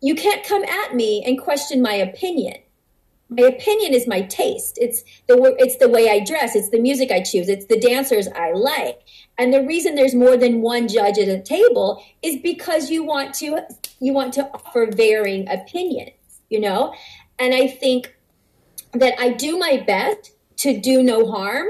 you 0.00 0.14
can't 0.14 0.46
come 0.46 0.62
at 0.62 0.94
me 0.94 1.24
and 1.26 1.40
question 1.40 1.82
my 1.82 1.94
opinion 1.94 2.54
my 3.30 3.42
opinion 3.42 3.92
is 3.92 4.06
my 4.06 4.22
taste 4.22 4.78
it's 4.80 5.02
the 5.26 5.54
it's 5.58 5.76
the 5.76 5.88
way 5.88 6.08
i 6.10 6.18
dress 6.20 6.56
it's 6.56 6.70
the 6.70 6.78
music 6.78 7.10
i 7.10 7.22
choose 7.22 7.48
it's 7.48 7.66
the 7.66 7.78
dancers 7.78 8.28
i 8.28 8.52
like 8.52 9.00
and 9.36 9.52
the 9.52 9.62
reason 9.64 9.94
there's 9.94 10.14
more 10.14 10.36
than 10.36 10.62
one 10.62 10.88
judge 10.88 11.18
at 11.18 11.28
a 11.28 11.40
table 11.40 12.02
is 12.22 12.36
because 12.42 12.90
you 12.90 13.04
want 13.04 13.34
to 13.34 13.60
you 14.00 14.12
want 14.12 14.32
to 14.32 14.42
offer 14.54 14.88
varying 14.90 15.48
opinions 15.48 16.40
you 16.48 16.60
know 16.60 16.94
and 17.38 17.54
i 17.54 17.66
think 17.66 18.16
that 18.92 19.14
i 19.18 19.30
do 19.30 19.58
my 19.58 19.82
best 19.86 20.32
to 20.56 20.78
do 20.80 21.02
no 21.02 21.30
harm 21.30 21.68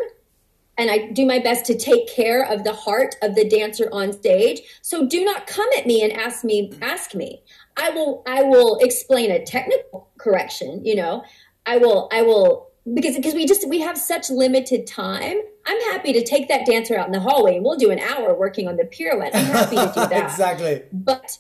and 0.79 0.93
I 0.93 1.11
do 1.11 1.27
my 1.27 1.41
best 1.41 1.67
to 1.67 1.77
take 1.77 2.09
care 2.09 2.45
of 2.45 2.63
the 2.63 2.73
heart 2.73 3.17
of 3.21 3.35
the 3.35 3.47
dancer 3.47 3.89
on 3.93 4.13
stage. 4.13 4.61
So 4.81 5.07
do 5.07 5.25
not 5.25 5.49
come 5.49 5.69
at 5.77 5.87
me 5.87 6.03
and 6.03 6.13
ask 6.13 6.45
me 6.45 6.73
ask 6.81 7.15
me. 7.15 7.43
I 7.77 7.91
will 7.91 8.23
I 8.27 8.45
will 8.45 8.79
explain 8.79 9.31
a 9.31 9.45
technical 9.45 10.09
correction, 10.19 10.85
you 10.85 10.95
know. 10.95 11.25
I 11.69 11.77
will 11.77 12.09
I 12.11 12.23
will 12.23 12.71
because 12.95 13.15
because 13.17 13.35
we 13.35 13.47
just 13.47 13.69
we 13.69 13.81
have 13.81 13.97
such 13.99 14.31
limited 14.31 14.87
time. 14.87 15.37
I'm 15.67 15.81
happy 15.93 16.15
to 16.15 16.25
take 16.25 16.49
that 16.49 16.65
dancer 16.65 16.97
out 16.97 17.07
in 17.07 17.13
the 17.13 17.21
hallway 17.21 17.57
and 17.57 17.65
we'll 17.65 17.77
do 17.77 17.91
an 17.91 17.99
hour 17.99 18.35
working 18.35 18.67
on 18.67 18.77
the 18.77 18.85
pirouette. 18.85 19.35
I'm 19.35 19.45
happy 19.45 19.77
to 19.77 19.87
do 19.87 20.01
that 20.09 20.31
exactly. 20.31 20.83
but 20.93 21.39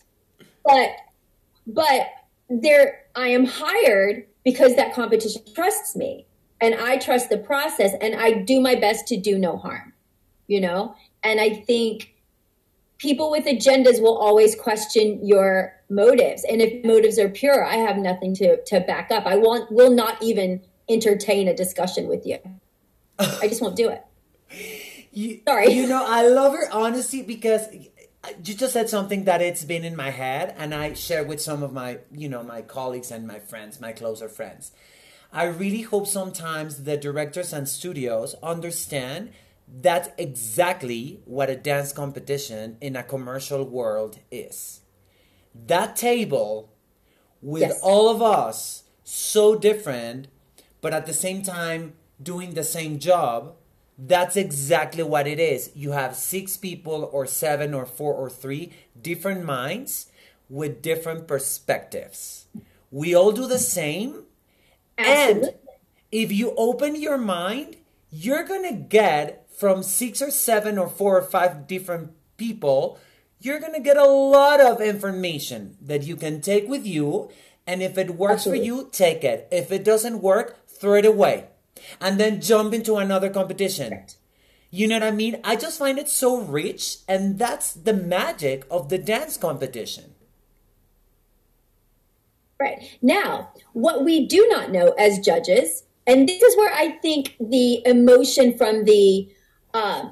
but 0.65 0.91
but 1.67 2.07
there 2.49 3.05
i 3.15 3.29
am 3.29 3.45
hired 3.45 4.27
because 4.45 4.77
that 4.77 4.95
competition 4.95 5.43
trusts 5.55 5.95
me 5.97 6.27
and 6.61 6.75
i 6.75 6.97
trust 6.97 7.29
the 7.29 7.39
process 7.39 7.93
and 8.01 8.15
i 8.15 8.33
do 8.33 8.61
my 8.61 8.75
best 8.75 9.07
to 9.07 9.17
do 9.17 9.39
no 9.39 9.57
harm 9.57 9.93
you 10.47 10.61
know 10.61 10.95
and 11.23 11.41
i 11.41 11.51
think 11.51 12.15
people 12.97 13.31
with 13.31 13.45
agendas 13.45 14.01
will 14.01 14.17
always 14.17 14.55
question 14.55 15.25
your 15.25 15.75
motives 15.91 16.45
and 16.45 16.61
if 16.61 16.85
motives 16.85 17.19
are 17.19 17.29
pure 17.29 17.65
i 17.65 17.77
have 17.77 17.97
nothing 17.97 18.35
to 18.35 18.63
to 18.65 18.81
back 18.81 19.11
up 19.11 19.25
i 19.27 19.37
want 19.37 19.71
will 19.73 19.91
not 19.91 20.23
even 20.23 20.61
entertain 20.89 21.49
a 21.49 21.55
discussion 21.55 22.09
with 22.09 22.27
you 22.27 22.39
i 23.19 23.49
just 23.49 23.63
won't 23.63 23.77
do 23.77 23.89
it 23.89 24.05
You, 25.13 25.41
Sorry. 25.49 25.73
You 25.73 25.89
know, 25.89 26.05
I 26.07 26.29
love 26.29 26.53
her 26.53 26.71
honesty 26.71 27.23
because 27.23 27.67
you 27.75 28.55
just 28.55 28.73
said 28.73 28.89
something 28.89 29.25
that 29.25 29.41
it's 29.41 29.65
been 29.65 29.85
in 29.85 29.97
my 29.97 30.11
head, 30.11 30.55
and 30.59 30.75
I 30.75 30.95
share 30.95 31.25
with 31.25 31.41
some 31.41 31.63
of 31.63 31.73
my, 31.73 31.99
you 32.13 32.29
know, 32.29 32.43
my 32.43 32.63
colleagues 32.63 33.11
and 33.11 33.27
my 33.27 33.39
friends, 33.39 33.81
my 33.81 33.93
closer 33.93 34.29
friends. 34.29 34.73
I 35.33 35.45
really 35.45 35.83
hope 35.83 36.07
sometimes 36.07 36.85
the 36.85 36.97
directors 36.97 37.53
and 37.53 37.69
studios 37.69 38.35
understand 38.43 39.33
that's 39.67 40.09
exactly 40.17 41.21
what 41.27 41.51
a 41.51 41.57
dance 41.57 41.93
competition 41.93 42.79
in 42.81 42.97
a 42.97 43.03
commercial 43.03 43.65
world 43.65 44.19
is. 44.31 44.81
That 45.67 45.97
table 45.97 46.71
with 47.43 47.63
Yes. 47.63 47.81
all 47.83 48.09
of 48.09 48.23
us 48.23 48.85
so 49.05 49.55
different 49.57 50.29
but 50.81 50.93
at 50.95 51.07
the 51.07 51.13
same 51.13 51.43
time 51.43 51.95
doing 52.23 52.55
the 52.55 52.63
same 52.63 52.99
job, 52.99 53.55
that's 53.99 54.37
exactly 54.37 55.03
what 55.03 55.27
it 55.27 55.41
is. 55.41 55.71
You 55.75 55.91
have 55.93 56.15
six 56.15 56.57
people, 56.57 57.09
or 57.13 57.27
seven, 57.27 57.75
or 57.75 57.85
four, 57.85 58.15
or 58.15 58.31
three 58.31 58.73
different 59.01 59.45
minds 59.45 60.07
with 60.49 60.83
different 60.83 61.27
perspectives. 61.27 62.47
We 62.91 63.15
all 63.15 63.33
do 63.33 63.47
the 63.49 63.59
same. 63.59 64.25
Absolutely. 64.97 65.49
And 65.49 65.59
if 66.13 66.33
you 66.33 66.55
open 66.57 66.95
your 67.01 67.19
mind, 67.19 67.77
you're 68.11 68.45
going 68.45 68.63
to 68.65 68.75
get 68.81 69.47
from 69.51 69.83
six 69.83 70.23
or 70.23 70.31
seven 70.31 70.79
or 70.79 70.89
four 70.89 71.19
or 71.19 71.23
five 71.23 71.67
different 71.67 72.13
people, 72.37 72.99
you're 73.41 73.61
going 73.61 73.75
to 73.75 73.81
get 73.81 73.97
a 73.97 74.07
lot 74.07 74.61
of 74.61 74.81
information 74.81 75.77
that 75.81 76.03
you 76.03 76.17
can 76.17 76.41
take 76.41 76.69
with 76.69 76.87
you. 76.87 77.31
And 77.67 77.83
if 77.83 77.99
it 77.99 78.17
works 78.17 78.47
Absolutely. 78.47 78.61
for 78.61 78.65
you, 78.65 78.89
take 78.91 79.25
it. 79.25 79.49
If 79.51 79.71
it 79.71 79.85
doesn't 79.85 80.23
work, 80.23 80.67
throw 80.67 80.95
it 80.95 81.07
away 81.07 81.49
and 82.01 82.19
then 82.19 82.41
jump 82.41 82.75
into 82.75 82.97
another 82.97 83.31
competition. 83.31 84.05
You 84.71 84.87
know 84.89 84.97
what 84.97 85.03
I 85.03 85.11
mean? 85.11 85.41
I 85.45 85.57
just 85.57 85.79
find 85.79 85.99
it 85.99 86.09
so 86.11 86.43
rich, 86.43 86.99
and 87.09 87.39
that's 87.39 87.73
the 87.73 87.95
magic 87.95 88.67
of 88.71 88.91
the 88.91 88.99
dance 88.99 89.37
competition. 89.37 90.15
Right. 92.61 92.99
Now, 93.01 93.53
what 93.73 94.05
we 94.05 94.27
do 94.27 94.47
not 94.51 94.71
know 94.71 94.89
as 94.99 95.21
judges, 95.21 95.85
and 96.07 96.29
this 96.29 96.43
is 96.43 96.57
where 96.57 96.73
I 96.75 96.99
think 97.01 97.37
the 97.41 97.87
emotion 97.87 98.59
from 98.59 98.85
the, 98.85 99.29
uh, 99.73 100.11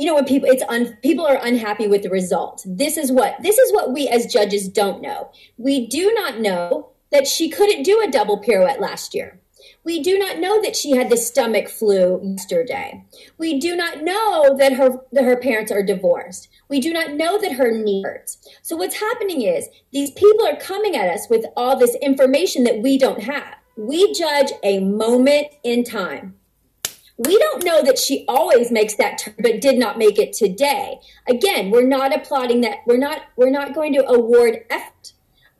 you 0.00 0.06
know, 0.06 0.14
when 0.14 0.24
people 0.24 0.48
it's 0.50 0.62
un, 0.70 0.96
people 1.02 1.26
are 1.26 1.38
unhappy 1.42 1.86
with 1.86 2.02
the 2.02 2.08
result. 2.08 2.62
This 2.66 2.96
is 2.96 3.12
what 3.12 3.36
this 3.42 3.58
is 3.58 3.70
what 3.70 3.92
we 3.92 4.08
as 4.08 4.24
judges 4.24 4.66
don't 4.66 5.02
know. 5.02 5.30
We 5.58 5.86
do 5.86 6.10
not 6.14 6.40
know 6.40 6.88
that 7.12 7.26
she 7.26 7.50
couldn't 7.50 7.82
do 7.82 8.00
a 8.00 8.10
double 8.10 8.38
pirouette 8.38 8.80
last 8.80 9.14
year. 9.14 9.38
We 9.84 10.02
do 10.02 10.18
not 10.18 10.38
know 10.38 10.62
that 10.62 10.74
she 10.74 10.92
had 10.92 11.10
the 11.10 11.18
stomach 11.18 11.68
flu 11.68 12.18
yesterday. 12.22 13.04
We 13.36 13.60
do 13.60 13.76
not 13.76 14.02
know 14.02 14.56
that 14.56 14.72
her 14.72 15.00
that 15.12 15.24
her 15.24 15.36
parents 15.36 15.70
are 15.70 15.82
divorced. 15.82 16.48
We 16.70 16.80
do 16.80 16.94
not 16.94 17.12
know 17.12 17.38
that 17.38 17.52
her 17.52 17.70
knee 17.70 18.02
hurts. 18.02 18.38
So 18.62 18.76
what's 18.76 18.98
happening 18.98 19.42
is 19.42 19.68
these 19.92 20.12
people 20.12 20.46
are 20.46 20.56
coming 20.56 20.96
at 20.96 21.10
us 21.10 21.28
with 21.28 21.44
all 21.58 21.78
this 21.78 21.94
information 21.96 22.64
that 22.64 22.80
we 22.80 22.96
don't 22.96 23.22
have. 23.22 23.54
We 23.76 24.14
judge 24.14 24.50
a 24.62 24.80
moment 24.80 25.48
in 25.62 25.84
time. 25.84 26.39
We 27.22 27.38
don't 27.38 27.64
know 27.64 27.82
that 27.82 27.98
she 27.98 28.24
always 28.26 28.70
makes 28.72 28.94
that 28.94 29.18
turn 29.18 29.34
but 29.40 29.60
did 29.60 29.76
not 29.78 29.98
make 29.98 30.18
it 30.18 30.32
today. 30.32 30.98
Again, 31.28 31.70
we're 31.70 31.86
not 31.86 32.14
applauding 32.14 32.62
that. 32.62 32.78
We're 32.86 32.96
not 32.98 33.22
we're 33.36 33.50
not 33.50 33.74
going 33.74 33.92
to 33.94 34.08
award 34.08 34.64
effort. 34.70 35.12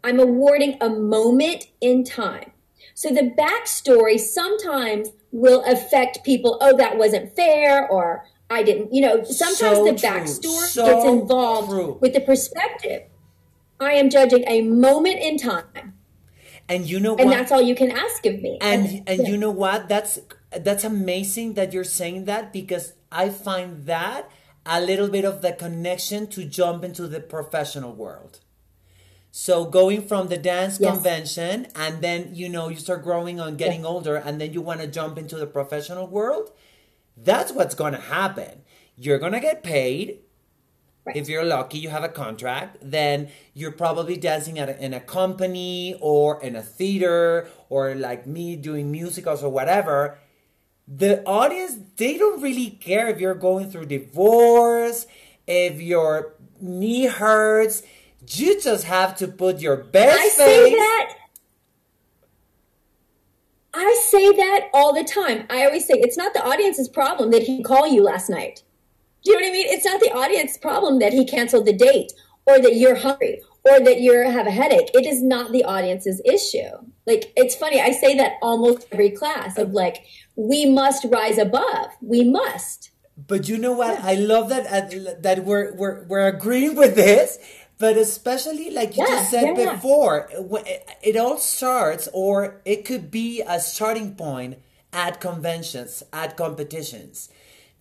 I'm 0.03 0.19
awarding 0.19 0.79
a 0.81 0.89
moment 0.89 1.67
in 1.83 2.03
time. 2.05 2.53
So 2.95 3.11
the 3.11 3.31
backstory 3.39 4.19
sometimes 4.19 5.11
will 5.33 5.63
affect 5.67 6.25
people. 6.25 6.57
Oh, 6.63 6.75
that 6.79 6.97
wasn't 6.97 7.37
fair, 7.37 7.87
or 7.89 8.25
I 8.49 8.63
didn't. 8.63 8.95
You 8.95 9.03
know, 9.03 9.23
sometimes 9.25 9.59
So 9.59 9.85
the 9.85 9.93
backstory 9.93 10.67
So 10.69 10.87
gets 10.87 11.05
involved 11.05 11.69
true. 11.71 11.99
with 12.01 12.15
the 12.15 12.21
perspective. 12.21 13.03
I 13.79 13.93
am 13.93 14.09
judging 14.11 14.45
a 14.47 14.63
moment 14.63 15.21
in 15.21 15.37
time, 15.39 15.95
And 16.69 16.89
you 16.89 17.01
know 17.01 17.17
and 17.17 17.27
what? 17.29 17.37
that's 17.37 17.53
all 17.53 17.63
you 17.63 17.75
can 17.75 17.91
ask 17.91 18.25
of 18.27 18.41
me. 18.41 18.59
and 18.63 19.03
and 19.07 19.21
yeah. 19.21 19.29
you 19.29 19.37
know 19.37 19.51
what 19.51 19.89
that's 19.89 20.19
that's 20.59 20.85
amazing 20.85 21.55
that 21.55 21.73
you're 21.73 21.85
saying 21.85 22.25
that 22.25 22.53
because 22.53 22.95
i 23.13 23.29
find 23.29 23.87
that 23.87 24.29
a 24.67 24.81
little 24.81 25.09
bit 25.09 25.25
of 25.25 25.43
the 25.43 25.53
connection 25.53 26.27
to 26.27 26.45
jump 26.45 26.85
into 26.85 27.07
the 27.07 27.21
professional 27.21 27.93
world 27.93 28.41
so 29.31 29.65
going 29.65 30.03
from 30.03 30.29
the 30.29 30.37
dance 30.37 30.79
Yes. 30.81 30.93
convention 30.93 31.67
and 31.77 32.03
then 32.03 32.35
you 32.35 32.49
know 32.49 32.69
you 32.69 32.77
start 32.77 33.03
growing 33.05 33.39
on 33.41 33.57
getting 33.57 33.85
older 33.87 34.17
and 34.17 34.41
then 34.41 34.53
you 34.53 34.61
want 34.61 34.81
to 34.81 34.87
jump 34.87 35.19
into 35.19 35.37
the 35.37 35.47
professional 35.47 36.07
world 36.07 36.51
that's 37.17 37.53
what's 37.53 37.75
going 37.75 37.93
to 37.93 38.01
happen 38.01 38.63
you're 38.97 39.19
going 39.19 39.33
to 39.33 39.41
get 39.41 39.63
paid 39.63 40.21
Right. 41.03 41.17
if 41.17 41.31
you're 41.31 41.47
lucky, 41.47 41.79
you 41.79 41.89
have 41.89 42.05
a 42.05 42.11
contract, 42.11 42.77
then 42.83 43.31
you're 43.55 43.73
probably 43.73 44.19
dancing 44.19 44.59
at 44.59 44.69
a, 44.69 44.85
in 44.85 44.93
a 44.93 45.01
company 45.01 45.97
or 45.99 46.43
in 46.43 46.55
a 46.55 46.63
theater 46.63 47.49
or 47.71 47.95
like 47.95 48.27
me 48.27 48.55
doing 48.55 48.93
musicals 48.93 49.43
or 49.43 49.49
whatever. 49.49 50.19
The 50.93 51.23
audience, 51.25 51.77
they 51.97 52.19
don't 52.19 52.43
really 52.43 52.71
care 52.71 53.09
if 53.09 53.21
you're 53.21 53.37
going 53.37 53.71
through 53.71 53.87
divorce, 53.87 55.07
if 55.47 55.81
your 55.81 56.35
knee 56.61 57.07
hurts. 57.07 57.85
You 58.27 58.61
just 58.61 58.85
have 58.85 59.17
to 59.19 59.29
put 59.29 59.61
your 59.61 59.77
best 59.77 60.19
I 60.19 60.23
face. 60.23 60.35
say 60.37 60.75
that. 60.75 61.15
I 63.73 64.01
say 64.11 64.33
that 64.33 64.69
all 64.75 64.93
the 64.93 65.05
time. 65.05 65.47
I 65.49 65.65
always 65.65 65.87
say 65.87 65.95
it's 65.95 66.17
not 66.17 66.35
the 66.35 66.45
audience's 66.45 66.89
problem 66.89 67.31
that 67.31 67.45
he 67.45 67.63
called 67.63 67.93
you 67.93 68.03
last 68.03 68.29
night. 68.29 68.63
Do 69.25 69.31
you 69.31 69.39
know 69.39 69.47
what 69.47 69.51
I 69.51 69.53
mean? 69.53 69.67
It's 69.69 69.85
not 69.85 70.01
the 70.01 70.13
audience's 70.13 70.59
problem 70.59 70.99
that 70.99 71.13
he 71.13 71.25
canceled 71.25 71.67
the 71.67 71.73
date 71.73 72.13
or 72.47 72.59
that 72.59 72.77
you're 72.77 72.97
hungry 72.97 73.43
or 73.65 73.79
that 73.81 74.01
you 74.01 74.13
have 74.13 74.47
a 74.47 74.51
headache. 74.51 74.91
It 74.95 75.07
is 75.07 75.23
not 75.23 75.53
the 75.53 75.65
audience's 75.65 76.21
issue. 76.25 76.71
Like 77.07 77.33
it's 77.37 77.55
funny. 77.55 77.81
I 77.81 77.93
say 77.93 78.17
that 78.17 78.35
almost 78.43 78.87
every 78.93 79.11
class 79.11 79.59
of 79.59 79.73
like 79.73 80.05
we 80.49 80.67
must 80.67 81.05
rise 81.05 81.39
above. 81.39 81.89
We 82.01 82.25
must. 82.25 82.91
But 83.17 83.49
you 83.49 83.59
know 83.59 83.73
what? 83.73 84.01
I 84.03 84.15
love 84.15 84.49
that 84.49 84.65
uh, 84.67 85.15
that 85.21 85.45
we're 85.45 85.73
we're 85.75 86.05
we're 86.05 86.29
agreeing 86.29 86.75
with 86.77 86.95
this. 86.95 87.39
But 87.79 87.97
especially 87.97 88.71
like 88.71 88.97
you 88.97 89.05
Yeah, 89.05 89.15
just 89.15 89.31
said 89.31 89.45
yeah, 89.57 89.65
yeah. 89.65 89.73
before, 89.75 90.29
it, 90.67 90.89
it 91.03 91.17
all 91.17 91.39
starts, 91.39 92.09
or 92.13 92.61
it 92.67 92.85
could 92.85 93.11
be 93.11 93.43
a 93.47 93.59
starting 93.59 94.15
point 94.15 94.59
at 94.93 95.19
conventions, 95.21 96.03
at 96.13 96.37
competitions, 96.37 97.31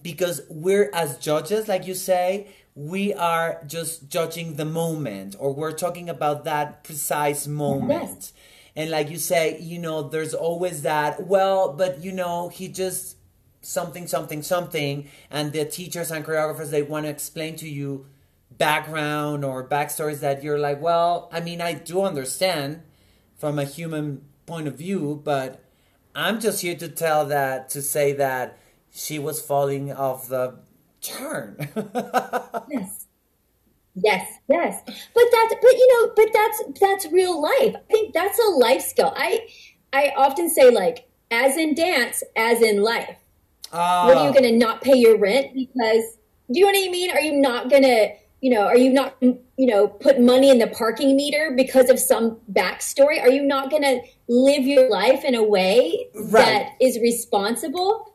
because 0.01 0.41
we're 0.49 0.89
as 0.93 1.17
judges, 1.17 1.67
like 1.67 1.85
you 1.85 1.95
say, 1.95 2.47
we 2.75 3.13
are 3.13 3.61
just 3.67 4.07
judging 4.09 4.55
the 4.55 4.63
moment, 4.65 5.35
or 5.37 5.53
we're 5.53 5.73
talking 5.73 6.07
about 6.09 6.45
that 6.45 6.83
precise 6.85 7.45
moment. 7.47 8.31
And 8.75 8.89
like 8.89 9.09
you 9.09 9.17
say, 9.17 9.59
you 9.59 9.79
know, 9.79 10.03
there's 10.03 10.33
always 10.33 10.83
that. 10.83 11.25
Well, 11.27 11.73
but 11.73 12.03
you 12.03 12.11
know, 12.11 12.49
he 12.49 12.67
just 12.67 13.17
something 13.61 14.07
something 14.07 14.41
something 14.41 15.07
and 15.29 15.51
the 15.51 15.65
teachers 15.65 16.11
and 16.11 16.23
choreographers 16.25 16.69
they 16.69 16.81
want 16.81 17.05
to 17.05 17.09
explain 17.09 17.55
to 17.57 17.67
you 17.67 18.05
background 18.57 19.43
or 19.43 19.67
backstories 19.67 20.21
that 20.21 20.41
you're 20.43 20.57
like 20.57 20.81
well 20.81 21.29
i 21.33 21.39
mean 21.41 21.59
i 21.59 21.73
do 21.73 22.01
understand 22.01 22.81
from 23.37 23.59
a 23.59 23.65
human 23.65 24.21
point 24.45 24.65
of 24.67 24.75
view 24.75 25.21
but 25.25 25.61
i'm 26.15 26.39
just 26.39 26.61
here 26.61 26.75
to 26.75 26.87
tell 26.87 27.25
that 27.25 27.69
to 27.69 27.81
say 27.81 28.13
that 28.13 28.57
she 28.91 29.19
was 29.19 29.41
falling 29.41 29.91
off 29.91 30.29
the 30.29 30.57
turn 31.01 31.57
Yes. 32.69 33.07
Yes, 34.03 34.27
yes. 34.49 34.81
But 34.85 35.23
that's 35.31 35.53
but 35.61 35.71
you 35.73 35.87
know, 35.93 36.13
but 36.15 36.27
that's 36.33 36.79
that's 36.79 37.11
real 37.13 37.41
life. 37.41 37.75
I 37.75 37.91
think 37.91 38.13
that's 38.13 38.39
a 38.39 38.49
life 38.51 38.81
skill. 38.81 39.13
I 39.15 39.47
I 39.93 40.13
often 40.15 40.49
say 40.49 40.69
like 40.71 41.07
as 41.31 41.57
in 41.57 41.75
dance, 41.75 42.23
as 42.35 42.61
in 42.61 42.81
life. 42.81 43.15
Ah, 43.71 44.07
What 44.07 44.17
are 44.17 44.25
you 44.25 44.31
going 44.31 44.51
to 44.51 44.57
not 44.57 44.81
pay 44.81 44.95
your 44.97 45.17
rent 45.17 45.53
because 45.53 46.17
do 46.51 46.59
you 46.59 46.65
know 46.65 46.71
what 46.71 46.87
I 46.87 46.91
mean? 46.91 47.11
Are 47.11 47.21
you 47.21 47.33
not 47.33 47.69
going 47.69 47.83
to, 47.83 48.09
you 48.41 48.49
know, 48.49 48.61
are 48.65 48.77
you 48.77 48.91
not 48.91 49.15
you 49.21 49.65
know, 49.67 49.87
put 49.87 50.19
money 50.19 50.49
in 50.49 50.57
the 50.57 50.67
parking 50.67 51.15
meter 51.15 51.53
because 51.55 51.89
of 51.89 51.99
some 51.99 52.37
backstory? 52.51 53.21
Are 53.21 53.29
you 53.29 53.43
not 53.43 53.69
going 53.69 53.83
to 53.83 54.01
live 54.27 54.63
your 54.63 54.89
life 54.89 55.23
in 55.23 55.35
a 55.35 55.43
way 55.43 56.07
Right. 56.15 56.31
that 56.45 56.69
is 56.81 56.97
responsible? 56.99 58.05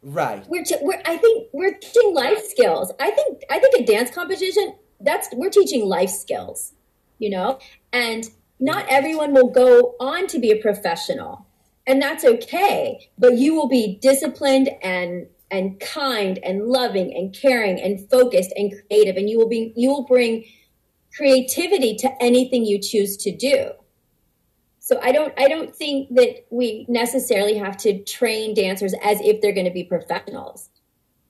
right 0.00 0.44
we're, 0.48 0.62
we're 0.82 1.02
I 1.06 1.16
think 1.16 1.48
we're 1.52 1.74
teaching 1.74 2.14
life 2.14 2.40
skills. 2.46 2.92
I 3.00 3.10
think 3.10 3.42
I 3.50 3.58
think 3.58 3.74
a 3.80 3.84
dance 3.84 4.10
competition 4.12 4.74
that's 5.00 5.28
we're 5.32 5.50
teaching 5.50 5.86
life 5.86 6.10
skills, 6.10 6.72
you 7.18 7.30
know, 7.30 7.58
and 7.92 8.24
not 8.60 8.86
everyone 8.88 9.32
will 9.32 9.50
go 9.50 9.94
on 10.00 10.26
to 10.28 10.38
be 10.38 10.50
a 10.50 10.60
professional, 10.60 11.46
and 11.86 12.02
that's 12.02 12.24
okay. 12.24 13.10
But 13.18 13.38
you 13.38 13.54
will 13.54 13.68
be 13.68 13.98
disciplined 14.00 14.70
and 14.82 15.26
and 15.50 15.80
kind 15.80 16.38
and 16.42 16.66
loving 16.66 17.14
and 17.14 17.34
caring 17.34 17.80
and 17.80 18.08
focused 18.10 18.52
and 18.56 18.72
creative, 18.72 19.16
and 19.16 19.30
you 19.30 19.38
will 19.38 19.48
be 19.48 19.72
you 19.76 19.88
will 19.90 20.04
bring 20.04 20.44
creativity 21.16 21.96
to 21.96 22.10
anything 22.22 22.64
you 22.64 22.80
choose 22.80 23.16
to 23.18 23.34
do. 23.34 23.70
So 24.80 24.98
I 25.02 25.12
don't 25.12 25.34
I 25.38 25.48
don't 25.48 25.74
think 25.74 26.14
that 26.14 26.46
we 26.50 26.86
necessarily 26.88 27.58
have 27.58 27.76
to 27.78 28.02
train 28.04 28.54
dancers 28.54 28.94
as 29.02 29.20
if 29.20 29.40
they're 29.40 29.52
going 29.52 29.66
to 29.66 29.72
be 29.72 29.84
professionals. 29.84 30.70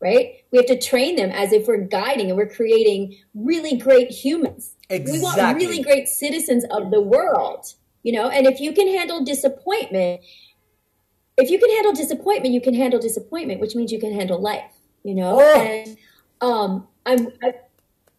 Right? 0.00 0.44
We 0.52 0.58
have 0.58 0.66
to 0.66 0.78
train 0.78 1.16
them 1.16 1.30
as 1.30 1.52
if 1.52 1.66
we're 1.66 1.78
guiding 1.78 2.28
and 2.28 2.36
we're 2.36 2.48
creating 2.48 3.16
really 3.34 3.76
great 3.76 4.10
humans. 4.10 4.74
Exactly. 4.90 5.18
We 5.18 5.24
want 5.24 5.56
really 5.56 5.82
great 5.82 6.06
citizens 6.06 6.64
of 6.70 6.90
the 6.90 7.00
world, 7.00 7.66
you 8.04 8.12
know? 8.12 8.28
And 8.28 8.46
if 8.46 8.60
you 8.60 8.72
can 8.72 8.86
handle 8.86 9.24
disappointment, 9.24 10.20
if 11.36 11.50
you 11.50 11.58
can 11.58 11.70
handle 11.70 11.92
disappointment, 11.92 12.54
you 12.54 12.60
can 12.60 12.74
handle 12.74 13.00
disappointment, 13.00 13.60
which 13.60 13.74
means 13.74 13.90
you 13.90 13.98
can 13.98 14.12
handle 14.12 14.40
life, 14.40 14.72
you 15.02 15.14
know? 15.14 15.40
Oh. 15.40 15.60
And 15.60 15.96
um 16.40 16.86
I'm 17.04 17.28
I, 17.42 17.54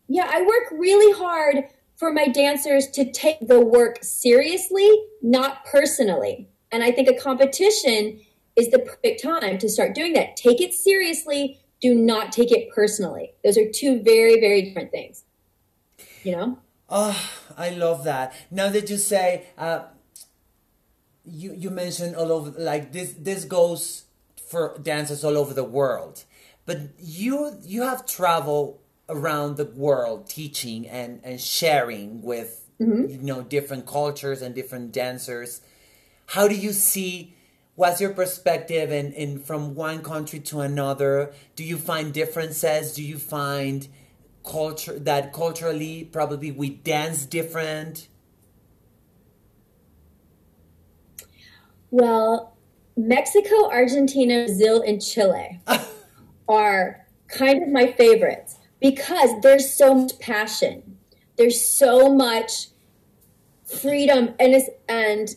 yeah, 0.09 0.29
I 0.29 0.41
work 0.41 0.71
really 0.71 1.17
hard 1.17 1.65
for 1.95 2.11
my 2.11 2.27
dancers 2.27 2.87
to 2.87 3.09
take 3.11 3.39
the 3.47 3.59
work 3.59 4.03
seriously, 4.03 4.89
not 5.21 5.65
personally. 5.65 6.49
And 6.71 6.83
I 6.83 6.91
think 6.91 7.07
a 7.07 7.13
competition 7.13 8.21
is 8.55 8.69
the 8.69 8.79
perfect 8.79 9.21
time 9.21 9.57
to 9.57 9.69
start 9.69 9.95
doing 9.95 10.13
that. 10.13 10.35
Take 10.35 10.61
it 10.61 10.73
seriously. 10.73 11.59
Do 11.81 11.95
not 11.95 12.31
take 12.31 12.51
it 12.51 12.69
personally. 12.71 13.33
Those 13.43 13.57
are 13.57 13.69
two 13.69 14.01
very, 14.01 14.39
very 14.39 14.61
different 14.61 14.91
things. 14.91 15.23
You 16.23 16.35
know? 16.35 16.59
Oh, 16.89 17.29
I 17.57 17.69
love 17.69 18.03
that. 18.03 18.33
Now 18.51 18.69
that 18.69 18.89
you 18.89 18.97
say, 18.97 19.45
uh, 19.57 19.83
you 21.25 21.53
you 21.53 21.69
mentioned 21.69 22.15
all 22.15 22.31
over, 22.31 22.51
like 22.59 22.91
this 22.91 23.13
this 23.17 23.45
goes 23.45 24.05
for 24.49 24.77
dancers 24.81 25.23
all 25.23 25.37
over 25.37 25.53
the 25.53 25.63
world, 25.63 26.23
but 26.65 26.79
you 26.97 27.57
you 27.63 27.83
have 27.83 28.05
traveled 28.05 28.79
around 29.07 29.57
the 29.57 29.65
world 29.65 30.27
teaching 30.27 30.87
and 30.87 31.19
and 31.23 31.39
sharing 31.39 32.21
with 32.21 32.65
mm-hmm. 32.81 33.09
you 33.09 33.17
know 33.19 33.43
different 33.43 33.85
cultures 33.85 34.41
and 34.41 34.55
different 34.55 34.91
dancers. 34.91 35.61
How 36.27 36.47
do 36.47 36.55
you 36.55 36.73
see? 36.73 37.35
What's 37.79 38.01
your 38.01 38.09
perspective 38.09 38.91
in, 38.91 39.13
in 39.13 39.39
from 39.39 39.73
one 39.73 40.03
country 40.03 40.41
to 40.41 40.59
another? 40.59 41.31
Do 41.55 41.63
you 41.63 41.77
find 41.77 42.13
differences? 42.13 42.93
Do 42.93 43.01
you 43.01 43.17
find 43.17 43.87
culture 44.43 44.99
that 44.99 45.31
culturally 45.31 46.03
probably 46.03 46.51
we 46.51 46.71
dance 46.71 47.25
different? 47.25 48.09
Well, 51.89 52.57
Mexico, 52.97 53.69
Argentina, 53.71 54.43
Brazil, 54.43 54.81
and 54.85 55.01
Chile 55.01 55.61
are 56.49 57.07
kind 57.29 57.63
of 57.63 57.69
my 57.69 57.93
favorites 57.93 58.57
because 58.81 59.29
there's 59.41 59.73
so 59.73 59.95
much 59.95 60.19
passion. 60.19 60.97
There's 61.37 61.61
so 61.61 62.13
much 62.13 62.67
freedom 63.63 64.35
and 64.37 64.61
and 64.89 65.29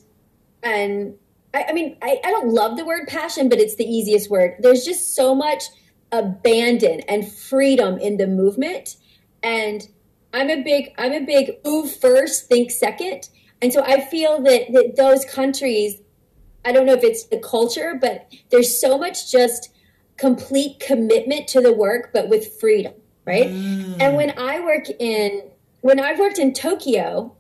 and 0.64 1.14
I, 1.54 1.66
I 1.68 1.72
mean 1.72 1.96
I, 2.02 2.20
I 2.24 2.30
don't 2.30 2.52
love 2.52 2.76
the 2.76 2.84
word 2.84 3.08
passion, 3.08 3.48
but 3.48 3.58
it's 3.58 3.76
the 3.76 3.84
easiest 3.84 4.30
word. 4.30 4.56
There's 4.60 4.84
just 4.84 5.14
so 5.14 5.34
much 5.34 5.64
abandon 6.10 7.00
and 7.08 7.30
freedom 7.30 7.98
in 7.98 8.16
the 8.16 8.26
movement. 8.26 8.96
And 9.42 9.86
I'm 10.32 10.50
a 10.50 10.62
big 10.62 10.94
I'm 10.98 11.12
a 11.12 11.24
big 11.24 11.58
move 11.64 11.94
first, 11.94 12.48
think 12.48 12.70
second. 12.70 13.28
And 13.60 13.72
so 13.72 13.82
I 13.84 14.00
feel 14.00 14.42
that, 14.42 14.72
that 14.72 14.96
those 14.96 15.24
countries 15.24 16.00
I 16.64 16.72
don't 16.72 16.86
know 16.86 16.94
if 16.94 17.02
it's 17.02 17.24
the 17.24 17.38
culture, 17.38 17.98
but 18.00 18.32
there's 18.50 18.80
so 18.80 18.96
much 18.96 19.30
just 19.30 19.70
complete 20.16 20.78
commitment 20.78 21.48
to 21.48 21.60
the 21.60 21.72
work, 21.72 22.10
but 22.12 22.28
with 22.28 22.60
freedom, 22.60 22.94
right? 23.24 23.46
Mm. 23.46 24.00
And 24.00 24.16
when 24.16 24.38
I 24.38 24.60
work 24.60 24.84
in, 24.98 25.42
when 25.80 25.98
I've 25.98 26.18
worked 26.18 26.38
in 26.38 26.52
Tokyo, 26.52 27.36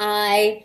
I, 0.00 0.64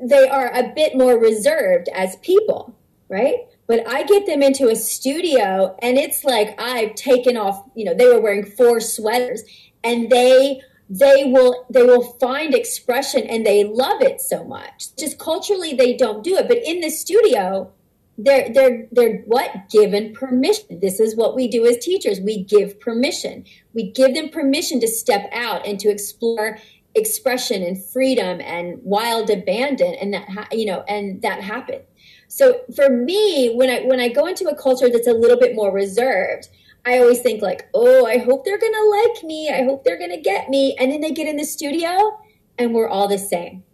they 0.00 0.28
are 0.28 0.52
a 0.52 0.72
bit 0.74 0.96
more 0.96 1.18
reserved 1.18 1.88
as 1.94 2.16
people, 2.16 2.76
right? 3.08 3.36
But 3.66 3.86
I 3.88 4.02
get 4.04 4.26
them 4.26 4.42
into 4.42 4.68
a 4.68 4.76
studio 4.76 5.76
and 5.80 5.98
it's 5.98 6.24
like 6.24 6.60
I've 6.60 6.94
taken 6.94 7.36
off, 7.36 7.62
you 7.74 7.84
know, 7.84 7.94
they 7.94 8.06
were 8.06 8.20
wearing 8.20 8.44
four 8.44 8.80
sweaters 8.80 9.42
and 9.84 10.10
they 10.10 10.60
they 10.90 11.24
will 11.26 11.66
they 11.68 11.82
will 11.82 12.02
find 12.18 12.54
expression 12.54 13.24
and 13.24 13.44
they 13.44 13.64
love 13.64 14.00
it 14.00 14.20
so 14.20 14.44
much. 14.44 14.96
Just 14.96 15.18
culturally 15.18 15.74
they 15.74 15.94
don't 15.94 16.24
do 16.24 16.36
it. 16.36 16.48
But 16.48 16.58
in 16.58 16.80
the 16.80 16.90
studio 16.90 17.72
they're 18.18 18.52
they're 18.52 18.86
they're 18.90 19.18
what? 19.26 19.70
Given 19.70 20.12
permission. 20.12 20.80
This 20.80 20.98
is 20.98 21.14
what 21.14 21.36
we 21.36 21.46
do 21.46 21.64
as 21.66 21.78
teachers. 21.78 22.20
We 22.20 22.42
give 22.42 22.80
permission. 22.80 23.44
We 23.74 23.92
give 23.92 24.14
them 24.14 24.28
permission 24.28 24.80
to 24.80 24.88
step 24.88 25.30
out 25.32 25.64
and 25.64 25.78
to 25.80 25.88
explore 25.88 26.58
expression 26.98 27.62
and 27.62 27.82
freedom 27.82 28.40
and 28.40 28.78
wild 28.82 29.30
abandon 29.30 29.94
and 29.94 30.12
that 30.12 30.28
ha- 30.28 30.48
you 30.52 30.66
know 30.66 30.84
and 30.88 31.22
that 31.22 31.40
happens 31.40 31.84
so 32.28 32.60
for 32.74 32.90
me 32.90 33.54
when 33.54 33.70
i 33.70 33.80
when 33.86 34.00
i 34.00 34.08
go 34.08 34.26
into 34.26 34.46
a 34.48 34.54
culture 34.54 34.90
that's 34.90 35.06
a 35.06 35.12
little 35.12 35.38
bit 35.38 35.54
more 35.54 35.72
reserved 35.72 36.48
I 36.88 37.00
always 37.00 37.20
think 37.20 37.42
like, 37.42 37.68
oh, 37.74 38.06
I 38.06 38.16
hope 38.16 38.44
they're 38.44 38.58
gonna 38.58 38.86
like 38.90 39.22
me. 39.22 39.50
I 39.50 39.64
hope 39.64 39.84
they're 39.84 39.98
gonna 39.98 40.20
get 40.20 40.48
me. 40.48 40.74
And 40.78 40.90
then 40.90 41.02
they 41.02 41.10
get 41.10 41.28
in 41.28 41.36
the 41.36 41.44
studio 41.44 42.18
and 42.56 42.72
we're 42.72 42.88
all 42.88 43.08
the 43.08 43.18
same. 43.18 43.64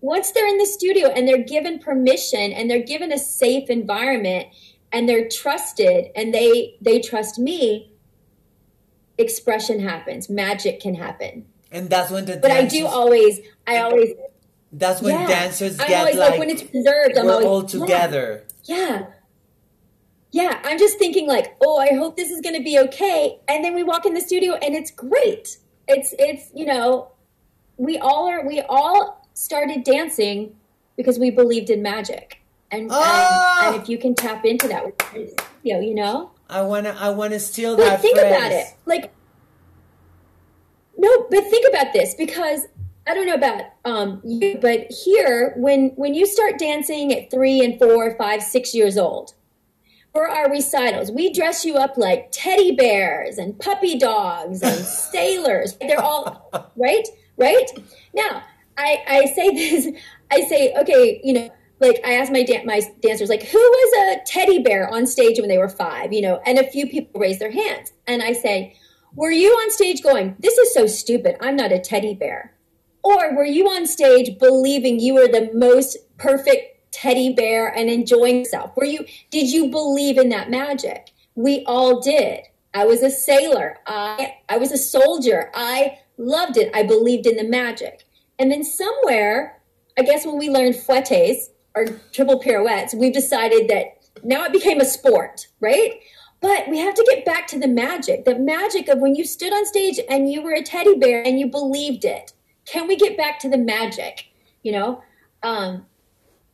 Once 0.00 0.30
they're 0.32 0.46
in 0.46 0.58
the 0.58 0.66
studio 0.66 1.08
and 1.08 1.26
they're 1.26 1.42
given 1.42 1.78
permission 1.78 2.52
and 2.52 2.70
they're 2.70 2.84
given 2.84 3.12
a 3.12 3.18
safe 3.18 3.70
environment 3.70 4.48
and 4.92 5.08
they're 5.08 5.28
trusted 5.28 6.08
and 6.14 6.34
they 6.34 6.76
they 6.82 7.00
trust 7.00 7.38
me, 7.38 7.94
expression 9.16 9.80
happens, 9.80 10.28
magic 10.28 10.80
can 10.80 10.94
happen. 10.94 11.46
And 11.70 11.88
that's 11.88 12.10
when 12.10 12.24
the 12.24 12.36
But 12.36 12.48
dancers, 12.48 12.78
I 12.78 12.80
do 12.80 12.86
always 12.86 13.40
I 13.66 13.78
always 13.78 14.14
That's 14.72 15.00
when 15.00 15.14
yeah, 15.14 15.26
dancers 15.26 15.76
get 15.76 15.98
always, 15.98 16.16
like, 16.16 16.30
like, 16.30 16.38
when 16.40 16.50
it's 16.50 16.62
preserved, 16.62 17.16
I'm 17.16 17.28
always, 17.28 17.46
all 17.46 17.62
together. 17.62 18.44
yeah. 18.64 18.76
yeah 18.76 19.06
yeah, 20.32 20.60
I'm 20.64 20.78
just 20.78 20.98
thinking 20.98 21.26
like, 21.26 21.56
oh, 21.60 21.78
I 21.78 21.94
hope 21.94 22.16
this 22.16 22.30
is 22.30 22.40
going 22.40 22.54
to 22.54 22.62
be 22.62 22.78
okay. 22.78 23.38
And 23.48 23.64
then 23.64 23.74
we 23.74 23.82
walk 23.82 24.06
in 24.06 24.14
the 24.14 24.20
studio 24.20 24.54
and 24.54 24.74
it's 24.74 24.90
great. 24.90 25.58
It's 25.88 26.14
it's 26.18 26.50
you 26.54 26.66
know, 26.66 27.10
we 27.76 27.98
all 27.98 28.28
are 28.28 28.46
we 28.46 28.60
all 28.68 29.26
started 29.34 29.82
dancing 29.82 30.54
because 30.96 31.18
we 31.18 31.30
believed 31.30 31.70
in 31.70 31.82
magic. 31.82 32.42
And 32.70 32.88
oh! 32.90 32.94
and, 32.94 32.94
ah! 32.94 33.72
and, 33.72 33.82
if 33.82 33.88
you 33.88 33.98
can 33.98 34.14
tap 34.14 34.44
into 34.44 34.68
that 34.68 34.84
you 35.64 35.74
know, 35.74 35.80
you 35.80 35.94
know. 35.94 36.30
I 36.48 36.62
wanna 36.62 36.96
I 36.98 37.10
wanna 37.10 37.40
steal 37.40 37.76
but 37.76 37.84
that. 37.84 38.00
Think 38.00 38.18
phrase. 38.18 38.32
about 38.32 38.52
it. 38.52 38.66
Like 38.86 39.12
no, 41.00 41.26
but 41.30 41.44
think 41.44 41.66
about 41.66 41.94
this 41.94 42.14
because 42.14 42.66
I 43.06 43.14
don't 43.14 43.26
know 43.26 43.34
about 43.34 43.62
um, 43.86 44.20
you, 44.22 44.58
but 44.60 44.90
here 44.90 45.54
when 45.56 45.92
when 45.96 46.12
you 46.12 46.26
start 46.26 46.58
dancing 46.58 47.10
at 47.14 47.30
three 47.30 47.64
and 47.64 47.78
four, 47.78 48.14
five, 48.16 48.42
six 48.42 48.74
years 48.74 48.98
old, 48.98 49.32
for 50.12 50.28
our 50.28 50.50
recitals, 50.50 51.10
we 51.10 51.32
dress 51.32 51.64
you 51.64 51.76
up 51.76 51.96
like 51.96 52.28
teddy 52.32 52.76
bears 52.76 53.38
and 53.38 53.58
puppy 53.58 53.98
dogs 53.98 54.62
and 54.62 54.84
sailors. 54.84 55.78
They're 55.80 56.02
all 56.02 56.70
right, 56.76 57.08
right. 57.38 57.66
Now, 58.12 58.42
I 58.76 59.02
I 59.08 59.24
say 59.24 59.50
this. 59.54 59.88
I 60.30 60.42
say, 60.42 60.74
okay, 60.74 61.18
you 61.24 61.32
know, 61.32 61.50
like 61.80 61.98
I 62.04 62.12
asked 62.12 62.30
my 62.30 62.42
dan- 62.42 62.66
my 62.66 62.82
dancers, 63.00 63.30
like, 63.30 63.44
who 63.44 63.58
was 63.58 64.18
a 64.18 64.24
teddy 64.26 64.62
bear 64.62 64.92
on 64.92 65.06
stage 65.06 65.40
when 65.40 65.48
they 65.48 65.58
were 65.58 65.70
five, 65.70 66.12
you 66.12 66.20
know, 66.20 66.42
and 66.44 66.58
a 66.58 66.70
few 66.70 66.86
people 66.86 67.18
raised 67.18 67.40
their 67.40 67.50
hands, 67.50 67.94
and 68.06 68.22
I 68.22 68.34
say, 68.34 68.76
were 69.14 69.30
you 69.30 69.50
on 69.50 69.70
stage 69.70 70.02
going, 70.02 70.36
this 70.38 70.56
is 70.58 70.72
so 70.72 70.86
stupid, 70.86 71.36
I'm 71.40 71.56
not 71.56 71.72
a 71.72 71.78
teddy 71.78 72.14
bear, 72.14 72.54
or 73.02 73.34
were 73.34 73.44
you 73.44 73.66
on 73.68 73.86
stage 73.86 74.38
believing 74.38 75.00
you 75.00 75.14
were 75.14 75.28
the 75.28 75.50
most 75.54 75.96
perfect 76.18 76.92
teddy 76.92 77.32
bear 77.32 77.68
and 77.68 77.88
enjoying 77.88 78.38
yourself? 78.38 78.72
Were 78.76 78.84
you 78.84 79.04
did 79.30 79.50
you 79.50 79.70
believe 79.70 80.18
in 80.18 80.28
that 80.30 80.50
magic? 80.50 81.10
We 81.34 81.64
all 81.66 82.00
did. 82.00 82.40
I 82.74 82.84
was 82.84 83.02
a 83.02 83.10
sailor. 83.10 83.78
I 83.86 84.36
I 84.48 84.58
was 84.58 84.72
a 84.72 84.78
soldier. 84.78 85.50
I 85.54 85.98
loved 86.18 86.56
it. 86.56 86.70
I 86.74 86.82
believed 86.82 87.26
in 87.26 87.36
the 87.36 87.48
magic. 87.48 88.04
And 88.38 88.50
then 88.50 88.64
somewhere, 88.64 89.60
I 89.98 90.02
guess 90.02 90.26
when 90.26 90.38
we 90.38 90.50
learned 90.50 90.76
fouettes 90.76 91.50
or 91.74 91.86
triple 92.12 92.38
pirouettes, 92.38 92.94
we've 92.94 93.12
decided 93.12 93.68
that 93.68 93.98
now 94.22 94.44
it 94.44 94.52
became 94.52 94.80
a 94.80 94.84
sport, 94.84 95.46
right? 95.60 96.00
But 96.40 96.68
we 96.68 96.78
have 96.78 96.94
to 96.94 97.06
get 97.08 97.24
back 97.24 97.46
to 97.48 97.58
the 97.58 97.68
magic, 97.68 98.24
the 98.24 98.38
magic 98.38 98.88
of 98.88 98.98
when 98.98 99.14
you 99.14 99.24
stood 99.24 99.52
on 99.52 99.66
stage 99.66 100.00
and 100.08 100.32
you 100.32 100.42
were 100.42 100.54
a 100.54 100.62
teddy 100.62 100.96
bear 100.96 101.22
and 101.22 101.38
you 101.38 101.46
believed 101.48 102.04
it. 102.04 102.32
Can 102.64 102.86
we 102.86 102.96
get 102.96 103.16
back 103.16 103.38
to 103.40 103.48
the 103.48 103.58
magic? 103.58 104.26
You 104.62 104.72
know, 104.72 105.02
um, 105.42 105.86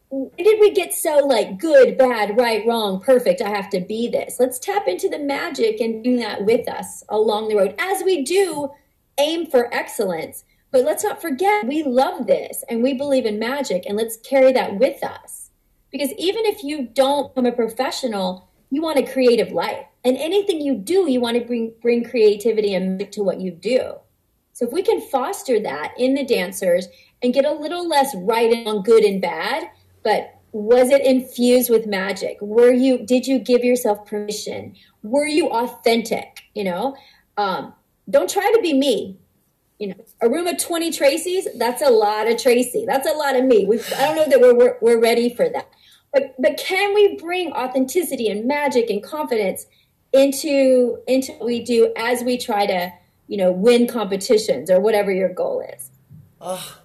when 0.08 0.30
did 0.36 0.60
we 0.60 0.72
get 0.72 0.94
so 0.94 1.18
like 1.18 1.58
good, 1.58 1.98
bad, 1.98 2.36
right, 2.36 2.66
wrong, 2.66 3.00
perfect? 3.00 3.40
I 3.40 3.48
have 3.48 3.70
to 3.70 3.80
be 3.80 4.08
this. 4.08 4.40
Let's 4.40 4.58
tap 4.58 4.88
into 4.88 5.08
the 5.08 5.18
magic 5.18 5.80
and 5.80 6.02
bring 6.02 6.16
that 6.16 6.44
with 6.44 6.68
us 6.68 7.04
along 7.08 7.48
the 7.48 7.56
road 7.56 7.74
as 7.78 8.02
we 8.04 8.22
do 8.22 8.70
aim 9.18 9.46
for 9.46 9.72
excellence. 9.72 10.44
But 10.72 10.84
let's 10.84 11.04
not 11.04 11.22
forget 11.22 11.66
we 11.66 11.82
love 11.84 12.26
this 12.26 12.64
and 12.68 12.82
we 12.82 12.94
believe 12.94 13.24
in 13.24 13.38
magic 13.38 13.84
and 13.86 13.96
let's 13.96 14.16
carry 14.16 14.52
that 14.52 14.78
with 14.78 15.02
us. 15.02 15.50
Because 15.90 16.10
even 16.18 16.44
if 16.44 16.62
you 16.64 16.86
don't 16.86 17.34
become 17.34 17.46
a 17.46 17.52
professional, 17.52 18.48
you 18.70 18.82
want 18.82 18.98
a 18.98 19.12
creative 19.12 19.52
life. 19.52 19.86
And 20.04 20.16
anything 20.16 20.60
you 20.60 20.74
do, 20.76 21.10
you 21.10 21.20
want 21.20 21.36
to 21.38 21.44
bring 21.44 21.72
bring 21.82 22.04
creativity 22.04 22.74
and 22.74 23.10
to 23.12 23.22
what 23.22 23.40
you 23.40 23.50
do. 23.50 23.94
So 24.52 24.66
if 24.66 24.72
we 24.72 24.82
can 24.82 25.00
foster 25.00 25.60
that 25.60 25.94
in 25.98 26.14
the 26.14 26.24
dancers 26.24 26.88
and 27.22 27.34
get 27.34 27.44
a 27.44 27.52
little 27.52 27.88
less 27.88 28.14
right 28.16 28.66
on 28.66 28.82
good 28.82 29.04
and 29.04 29.20
bad, 29.20 29.64
but 30.02 30.38
was 30.52 30.90
it 30.90 31.04
infused 31.04 31.68
with 31.68 31.86
magic? 31.86 32.38
Were 32.40 32.72
you 32.72 33.04
did 33.04 33.26
you 33.26 33.38
give 33.38 33.64
yourself 33.64 34.06
permission? 34.06 34.74
Were 35.02 35.26
you 35.26 35.48
authentic 35.50 36.42
you 36.54 36.64
know? 36.64 36.96
Um, 37.36 37.74
don't 38.08 38.30
try 38.30 38.50
to 38.54 38.62
be 38.62 38.72
me. 38.72 39.18
You 39.78 39.88
know 39.88 40.04
a 40.22 40.30
room 40.30 40.46
of 40.46 40.56
20 40.56 40.90
tracy's 40.90 41.46
that's 41.58 41.82
a 41.82 41.90
lot 41.90 42.26
of 42.28 42.40
tracy. 42.40 42.84
That's 42.86 43.06
a 43.06 43.12
lot 43.12 43.36
of 43.36 43.44
me. 43.44 43.66
We 43.66 43.78
i 43.98 44.06
don't 44.06 44.16
know 44.16 44.28
that 44.28 44.40
we're, 44.40 44.54
we're, 44.54 44.78
we're 44.80 45.00
ready 45.00 45.34
for 45.34 45.48
that 45.50 45.68
but 46.16 46.34
but 46.38 46.56
can 46.56 46.94
we 46.94 47.16
bring 47.16 47.52
authenticity 47.52 48.28
and 48.30 48.46
magic 48.46 48.88
and 48.88 49.02
confidence 49.02 49.66
into 50.12 50.98
into 51.06 51.32
what 51.32 51.44
we 51.44 51.62
do 51.62 51.92
as 51.94 52.24
we 52.24 52.38
try 52.38 52.64
to 52.64 52.90
you 53.28 53.36
know 53.36 53.52
win 53.52 53.86
competitions 53.86 54.70
or 54.70 54.80
whatever 54.80 55.12
your 55.12 55.28
goal 55.28 55.62
is? 55.74 55.90
Oh 56.40 56.78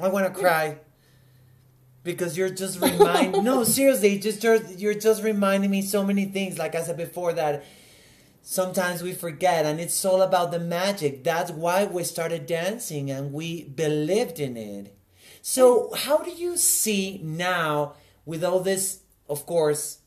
i 0.00 0.08
want 0.08 0.26
to 0.26 0.40
cry. 0.40 0.78
Because 2.04 2.36
you're 2.36 2.50
just 2.50 2.80
remind 2.80 3.44
no 3.44 3.62
seriously 3.62 4.18
just 4.18 4.42
you're 4.76 4.94
just 4.94 5.22
reminding 5.22 5.70
me 5.70 5.82
so 5.82 6.04
many 6.04 6.24
things 6.24 6.58
like 6.58 6.74
i 6.74 6.82
said 6.82 6.96
before 6.96 7.32
that 7.34 7.64
sometimes 8.42 9.04
we 9.04 9.12
forget 9.12 9.64
and 9.64 9.78
it's 9.78 10.04
all 10.04 10.20
about 10.20 10.50
the 10.50 10.58
magic. 10.58 11.22
That's 11.22 11.52
why 11.52 11.84
we 11.84 12.02
started 12.02 12.46
dancing 12.46 13.08
and 13.08 13.32
we 13.32 13.62
believed 13.62 14.40
in 14.40 14.56
it. 14.56 14.96
So 15.42 15.94
how 15.94 16.18
do 16.18 16.32
you 16.32 16.56
see 16.56 17.20
now 17.22 17.94
with 18.24 18.44
all 18.44 18.60
this 18.60 19.00
of 19.28 19.46
course 19.46 19.98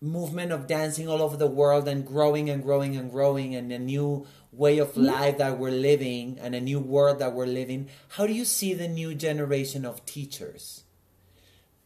movement 0.00 0.50
of 0.50 0.66
dancing 0.66 1.08
all 1.08 1.22
over 1.22 1.36
the 1.36 1.46
world 1.46 1.86
and 1.86 2.04
growing 2.04 2.50
and 2.50 2.62
growing 2.62 2.96
and 2.96 3.10
growing 3.10 3.54
and 3.54 3.70
a 3.70 3.78
new 3.78 4.26
way 4.50 4.78
of 4.78 4.96
life 4.96 5.38
that 5.38 5.58
we're 5.58 5.70
living 5.70 6.36
and 6.40 6.54
a 6.54 6.60
new 6.60 6.80
world 6.80 7.20
that 7.20 7.32
we're 7.32 7.46
living 7.46 7.88
how 8.08 8.26
do 8.26 8.32
you 8.32 8.44
see 8.44 8.74
the 8.74 8.88
new 8.88 9.14
generation 9.14 9.84
of 9.84 10.04
teachers? 10.04 10.84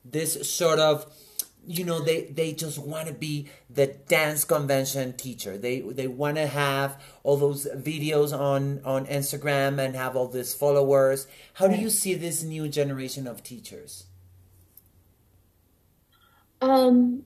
This 0.05 0.49
sort 0.51 0.79
of 0.79 1.07
you 1.67 1.85
know 1.85 2.01
they 2.01 2.23
they 2.27 2.53
just 2.53 2.79
want 2.79 3.09
to 3.09 3.15
be 3.15 3.49
the 3.69 3.89
dance 4.09 4.45
convention 4.45 5.15
teacher. 5.15 5.59
They 5.59 5.81
they 5.81 6.07
want 6.07 6.37
to 6.37 6.47
have 6.47 7.03
all 7.25 7.37
those 7.37 7.67
videos 7.75 8.33
on 8.33 8.81
on 8.85 9.07
instagram 9.07 9.85
and 9.85 9.97
have 9.97 10.17
all 10.17 10.29
these 10.29 10.55
followers. 10.55 11.27
How 11.55 11.67
do 11.67 11.77
you 11.77 11.91
see 11.91 12.15
this 12.15 12.43
new 12.43 12.69
generation 12.69 13.27
of 13.27 13.43
teachers 13.43 14.05
um 16.69 17.23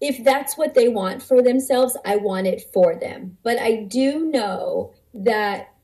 if 0.00 0.22
that's 0.22 0.56
what 0.56 0.74
they 0.74 0.88
want 0.88 1.22
for 1.22 1.42
themselves 1.42 1.96
i 2.04 2.16
want 2.16 2.46
it 2.46 2.62
for 2.72 2.94
them. 2.94 3.36
But 3.42 3.58
i 3.58 3.86
do 3.88 4.26
know 4.26 4.94
that 5.14 5.74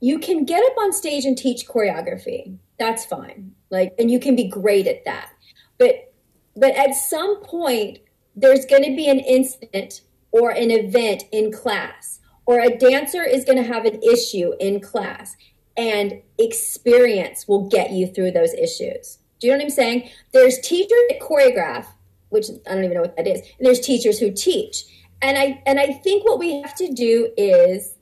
you 0.00 0.18
can 0.18 0.44
get 0.44 0.62
up 0.62 0.76
on 0.78 0.92
stage 0.92 1.24
and 1.24 1.36
teach 1.36 1.66
choreography. 1.66 2.58
That's 2.78 3.06
fine. 3.06 3.52
Like 3.70 3.94
and 3.98 4.10
you 4.10 4.18
can 4.20 4.36
be 4.36 4.48
great 4.48 4.86
at 4.86 5.04
that. 5.04 5.30
But 5.78 6.12
but 6.56 6.74
at 6.76 6.94
some 6.94 7.42
point, 7.42 7.98
there's 8.36 8.64
going 8.66 8.84
to 8.84 8.94
be 8.94 9.08
an 9.08 9.20
incident 9.20 10.02
or 10.30 10.50
an 10.50 10.70
event 10.70 11.24
in 11.32 11.52
class, 11.52 12.20
or 12.46 12.60
a 12.60 12.76
dancer 12.76 13.22
is 13.22 13.44
going 13.44 13.58
to 13.58 13.72
have 13.72 13.84
an 13.84 14.00
issue 14.02 14.52
in 14.60 14.80
class, 14.80 15.36
and 15.76 16.20
experience 16.38 17.48
will 17.48 17.68
get 17.68 17.90
you 17.92 18.06
through 18.06 18.32
those 18.32 18.52
issues. 18.54 19.18
Do 19.44 19.48
you 19.48 19.52
know 19.52 19.58
what 19.58 19.64
I'm 19.64 19.70
saying? 19.72 20.08
There's 20.32 20.58
teachers 20.60 21.02
that 21.10 21.20
choreograph, 21.20 21.84
which 22.30 22.46
I 22.66 22.74
don't 22.74 22.84
even 22.84 22.94
know 22.94 23.02
what 23.02 23.14
that 23.18 23.26
is, 23.26 23.40
and 23.40 23.66
there's 23.66 23.80
teachers 23.80 24.18
who 24.18 24.30
teach. 24.30 24.84
And 25.20 25.36
I 25.36 25.62
and 25.66 25.78
I 25.78 25.92
think 25.92 26.24
what 26.24 26.38
we 26.38 26.62
have 26.62 26.74
to 26.76 26.90
do 26.90 27.30
is 27.36 27.92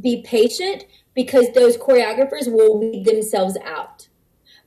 be 0.00 0.22
patient 0.22 0.86
because 1.14 1.52
those 1.52 1.76
choreographers 1.76 2.52
will 2.52 2.80
weed 2.80 3.04
themselves 3.04 3.56
out 3.64 4.08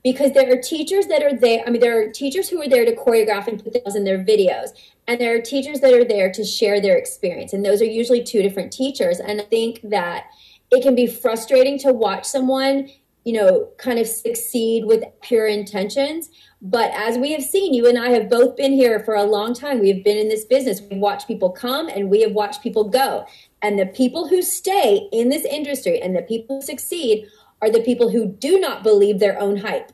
because 0.05 0.31
there 0.31 0.49
are 0.49 0.61
teachers 0.61 1.07
that 1.07 1.21
are 1.21 1.35
there. 1.37 1.65
I 1.67 1.69
mean, 1.69 1.81
there 1.81 2.01
are 2.01 2.09
teachers 2.13 2.47
who 2.47 2.61
are 2.61 2.69
there 2.69 2.85
to 2.85 2.95
choreograph 2.95 3.49
and 3.49 3.61
put 3.61 3.83
those 3.83 3.97
in 3.97 4.05
their 4.05 4.23
videos, 4.23 4.69
and 5.05 5.19
there 5.19 5.35
are 5.35 5.41
teachers 5.41 5.81
that 5.81 5.93
are 5.93 6.05
there 6.05 6.31
to 6.31 6.45
share 6.45 6.79
their 6.79 6.95
experience. 6.95 7.51
And 7.51 7.65
those 7.65 7.81
are 7.81 7.85
usually 7.85 8.23
two 8.23 8.41
different 8.41 8.71
teachers. 8.71 9.19
And 9.19 9.41
I 9.41 9.43
think 9.43 9.81
that 9.83 10.27
it 10.71 10.81
can 10.81 10.95
be 10.95 11.07
frustrating 11.07 11.77
to 11.79 11.91
watch 11.91 12.23
someone, 12.23 12.89
you 13.25 13.33
know, 13.33 13.67
kind 13.77 13.99
of 13.99 14.07
succeed 14.07 14.85
with 14.85 15.03
pure 15.21 15.47
intentions. 15.47 16.29
But 16.61 16.91
as 16.93 17.17
we 17.17 17.31
have 17.31 17.43
seen, 17.43 17.73
you 17.73 17.87
and 17.87 17.97
I 17.97 18.09
have 18.09 18.29
both 18.29 18.55
been 18.55 18.71
here 18.71 18.99
for 18.99 19.15
a 19.15 19.23
long 19.23 19.53
time. 19.53 19.79
We 19.79 19.89
have 19.89 20.03
been 20.03 20.17
in 20.17 20.29
this 20.29 20.45
business. 20.45 20.79
We've 20.79 20.99
watched 20.99 21.27
people 21.27 21.49
come 21.49 21.89
and 21.89 22.09
we 22.09 22.21
have 22.21 22.31
watched 22.31 22.61
people 22.61 22.85
go. 22.87 23.25
And 23.61 23.79
the 23.79 23.87
people 23.87 24.27
who 24.27 24.43
stay 24.43 25.09
in 25.11 25.29
this 25.29 25.43
industry 25.43 25.99
and 25.99 26.15
the 26.15 26.21
people 26.21 26.57
who 26.57 26.61
succeed 26.61 27.27
are 27.61 27.71
the 27.71 27.81
people 27.81 28.09
who 28.09 28.27
do 28.27 28.59
not 28.59 28.83
believe 28.83 29.19
their 29.19 29.39
own 29.39 29.57
hype. 29.57 29.91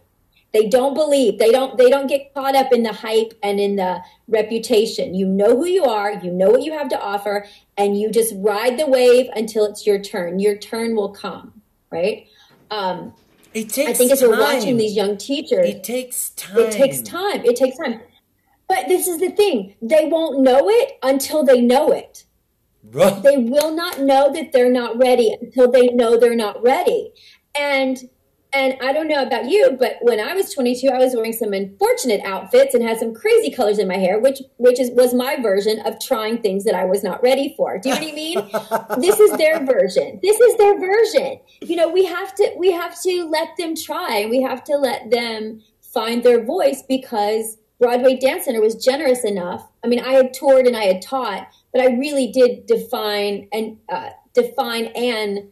They 0.54 0.68
don't 0.68 0.94
believe. 0.94 1.40
They 1.40 1.52
don't 1.52 1.78
they 1.78 1.90
don't 1.90 2.08
get 2.08 2.34
caught 2.34 2.56
up 2.56 2.74
in 2.74 2.84
the 2.84 2.92
hype 2.92 3.34
and 3.42 3.60
in 3.60 3.78
the 3.78 4.02
reputation. 4.28 5.14
You 5.14 5.26
know 5.26 5.56
who 5.56 5.66
you 5.66 5.86
are, 5.86 6.14
you 6.14 6.32
know 6.32 6.50
what 6.50 6.64
you 6.64 6.74
have 6.74 6.90
to 6.90 7.00
offer, 7.00 7.48
and 7.78 7.98
you 7.98 8.12
just 8.12 8.34
ride 8.38 8.78
the 8.78 8.88
wave 8.88 9.30
until 9.34 9.64
it's 9.64 9.88
your 9.88 10.00
turn. 10.00 10.40
Your 10.40 10.58
turn 10.58 10.96
will 10.98 11.14
come, 11.14 11.62
right? 11.90 12.28
Um 12.70 13.14
it 13.54 13.70
takes 13.70 13.89
I 13.89 13.93
think 13.93 14.12
as 14.12 14.22
we're 14.22 14.39
watching 14.39 14.78
these 14.78 14.95
young 14.95 15.18
teachers, 15.18 15.68
it 15.68 15.84
takes 15.84 16.30
time. 16.32 16.58
It 16.58 16.72
takes 16.72 17.02
time. 17.02 17.43
It 17.45 17.56
takes 17.56 17.78
time. 17.78 18.02
But 18.68 18.88
this 18.88 19.08
is 19.08 19.20
the 19.20 19.32
thing. 19.32 19.76
They 19.82 20.08
won't 20.08 20.41
know 20.41 20.70
it 20.70 20.93
until 21.04 21.43
they 21.43 21.60
know 21.60 21.91
it. 21.91 22.26
Right. 22.84 23.22
They 23.22 23.38
will 23.38 23.76
not 23.76 23.99
know 23.99 24.32
that 24.34 24.52
they're 24.54 24.72
not 24.72 24.97
ready 24.97 25.36
until 25.39 25.70
they 25.70 25.89
know 25.89 26.18
they're 26.18 26.36
not 26.36 26.62
ready. 26.64 27.12
And 27.60 27.97
and 28.54 28.76
I 28.82 28.91
don't 28.91 29.08
know 29.08 29.22
about 29.22 29.45
you, 29.49 29.78
but 29.80 29.97
when 30.02 30.20
I 30.20 30.34
was 30.34 30.54
22, 30.54 30.89
I 30.89 30.97
was 30.97 31.16
wearing 31.16 31.32
some 31.32 31.54
unfortunate 31.54 32.20
outfits 32.26 32.74
and 32.74 32.84
had 32.84 32.99
some 32.99 33.14
crazy 33.14 33.49
colors 33.49 33.80
in 33.80 33.88
my 33.88 33.97
hair, 33.97 34.20
which 34.20 34.41
which 34.58 34.80
is 34.80 34.91
was 34.91 35.14
my 35.14 35.38
version 35.41 35.80
of 35.86 35.99
trying 36.02 36.41
things 36.41 36.66
that 36.66 36.76
I 36.76 36.84
was 36.84 37.02
not 37.02 37.24
ready 37.24 37.54
for. 37.56 37.80
Do 37.80 37.89
you 37.89 37.95
know 37.95 38.02
what 38.02 38.12
I 38.12 38.16
mean? 38.16 39.02
this 39.02 39.20
is 39.22 39.38
their 39.38 39.66
version. 39.66 40.20
This 40.22 40.39
is 40.39 40.58
their 40.58 40.78
version. 40.78 41.39
You 41.62 41.78
know, 41.78 41.89
we 41.89 42.04
have 42.06 42.36
to 42.36 42.54
we 42.58 42.72
have 42.72 43.02
to 43.04 43.30
let 43.30 43.56
them 43.58 43.74
try. 43.76 44.28
We 44.30 44.41
have 44.41 44.66
to 44.66 44.76
let 44.76 45.10
them 45.12 45.62
find 45.80 46.22
their 46.22 46.43
voice 46.43 46.84
because 46.88 47.58
Broadway 47.80 48.18
Dance 48.18 48.45
Center 48.45 48.62
was 48.62 48.76
generous 48.76 49.24
enough. 49.24 49.66
I 49.84 49.88
mean, 49.88 49.99
I 49.99 50.12
had 50.12 50.34
toured 50.34 50.68
and 50.68 50.76
I 50.76 50.84
had 50.84 51.02
taught, 51.02 51.47
but 51.72 51.82
I 51.82 51.88
really 51.88 52.32
did 52.32 52.66
define 52.66 53.47
and 53.54 53.78
uh, 53.89 54.10
define 54.34 54.88
and 54.88 55.52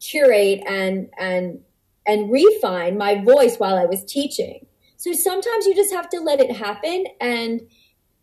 curate 0.00 0.62
and 0.66 1.10
and 1.18 1.60
and 2.08 2.30
refine 2.32 2.98
my 2.98 3.22
voice 3.22 3.56
while 3.58 3.76
I 3.76 3.84
was 3.84 4.04
teaching. 4.04 4.66
So 4.96 5.12
sometimes 5.12 5.66
you 5.66 5.76
just 5.76 5.92
have 5.92 6.08
to 6.10 6.18
let 6.18 6.40
it 6.40 6.50
happen 6.56 7.04
and 7.20 7.60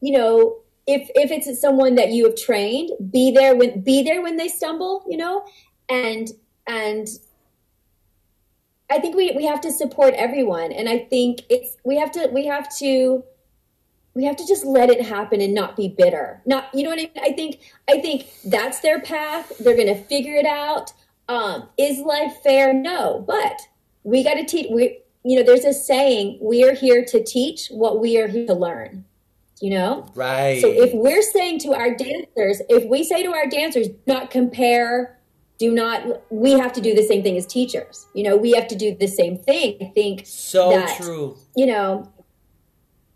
you 0.01 0.17
know 0.17 0.57
if 0.87 1.09
if 1.15 1.31
it's 1.31 1.59
someone 1.59 1.95
that 1.95 2.11
you 2.11 2.25
have 2.25 2.35
trained 2.35 2.91
be 3.11 3.31
there 3.31 3.55
when 3.55 3.81
be 3.81 4.03
there 4.03 4.21
when 4.21 4.37
they 4.37 4.47
stumble 4.47 5.03
you 5.07 5.17
know 5.17 5.43
and 5.89 6.29
and 6.67 7.07
i 8.89 8.99
think 8.99 9.15
we 9.15 9.31
we 9.31 9.45
have 9.45 9.61
to 9.61 9.71
support 9.71 10.13
everyone. 10.15 10.71
And 10.71 10.87
i 10.89 10.99
think 10.99 11.41
it's 11.49 11.77
we 11.83 11.97
have 11.97 12.11
to 12.11 12.29
we 12.33 12.45
have 12.45 12.67
to 12.77 13.23
we 14.13 14.23
have 14.25 14.37
to 14.37 14.47
just 14.47 14.65
let 14.65 14.89
it 14.89 15.05
happen 15.05 15.41
and 15.41 15.53
not 15.53 15.75
be 15.75 15.89
bitter. 15.89 16.41
Not 16.45 16.73
you 16.73 16.83
know 16.83 16.89
what 16.89 16.99
i 16.99 17.03
mean? 17.03 17.11
I 17.21 17.31
think 17.33 17.59
i 17.89 17.99
think 17.99 18.27
that's 18.45 18.79
their 18.79 18.99
path. 18.99 19.51
They're 19.59 19.77
gonna 19.77 19.95
figure 19.95 20.35
it 20.35 20.45
out. 20.45 20.93
Um 21.27 21.69
is 21.77 21.99
life 21.99 22.33
fair? 22.43 22.73
No. 22.73 23.23
But 23.25 23.59
we 24.05 24.23
got 24.23 24.35
to 24.35 24.45
teach 24.45 24.67
we 24.71 24.99
you 25.23 25.37
know 25.37 25.43
there's 25.43 25.65
a 25.65 25.73
saying 25.73 26.37
we 26.41 26.63
are 26.63 26.73
here 26.73 27.03
to 27.03 27.21
teach 27.21 27.67
what 27.67 27.99
we 27.99 28.17
are 28.17 28.27
here 28.27 28.45
to 28.45 28.53
learn 28.53 29.03
you 29.61 29.69
know? 29.69 30.05
Right. 30.15 30.61
So 30.61 30.67
if 30.67 30.93
we're 30.93 31.21
saying 31.21 31.59
to 31.59 31.73
our 31.73 31.95
dancers 31.95 32.61
if 32.69 32.89
we 32.89 33.03
say 33.03 33.23
to 33.23 33.33
our 33.33 33.47
dancers 33.47 33.87
not 34.05 34.29
compare 34.29 35.19
do 35.57 35.71
not 35.71 36.21
we 36.29 36.51
have 36.51 36.73
to 36.73 36.81
do 36.81 36.93
the 36.93 37.03
same 37.03 37.23
thing 37.23 37.37
as 37.37 37.45
teachers. 37.45 38.07
You 38.13 38.23
know 38.23 38.37
we 38.37 38.51
have 38.51 38.67
to 38.67 38.75
do 38.75 38.95
the 38.95 39.07
same 39.07 39.37
thing. 39.37 39.77
I 39.81 39.85
think 39.95 40.23
so 40.25 40.71
that, 40.71 41.01
true. 41.01 41.37
you 41.55 41.65
know 41.65 42.11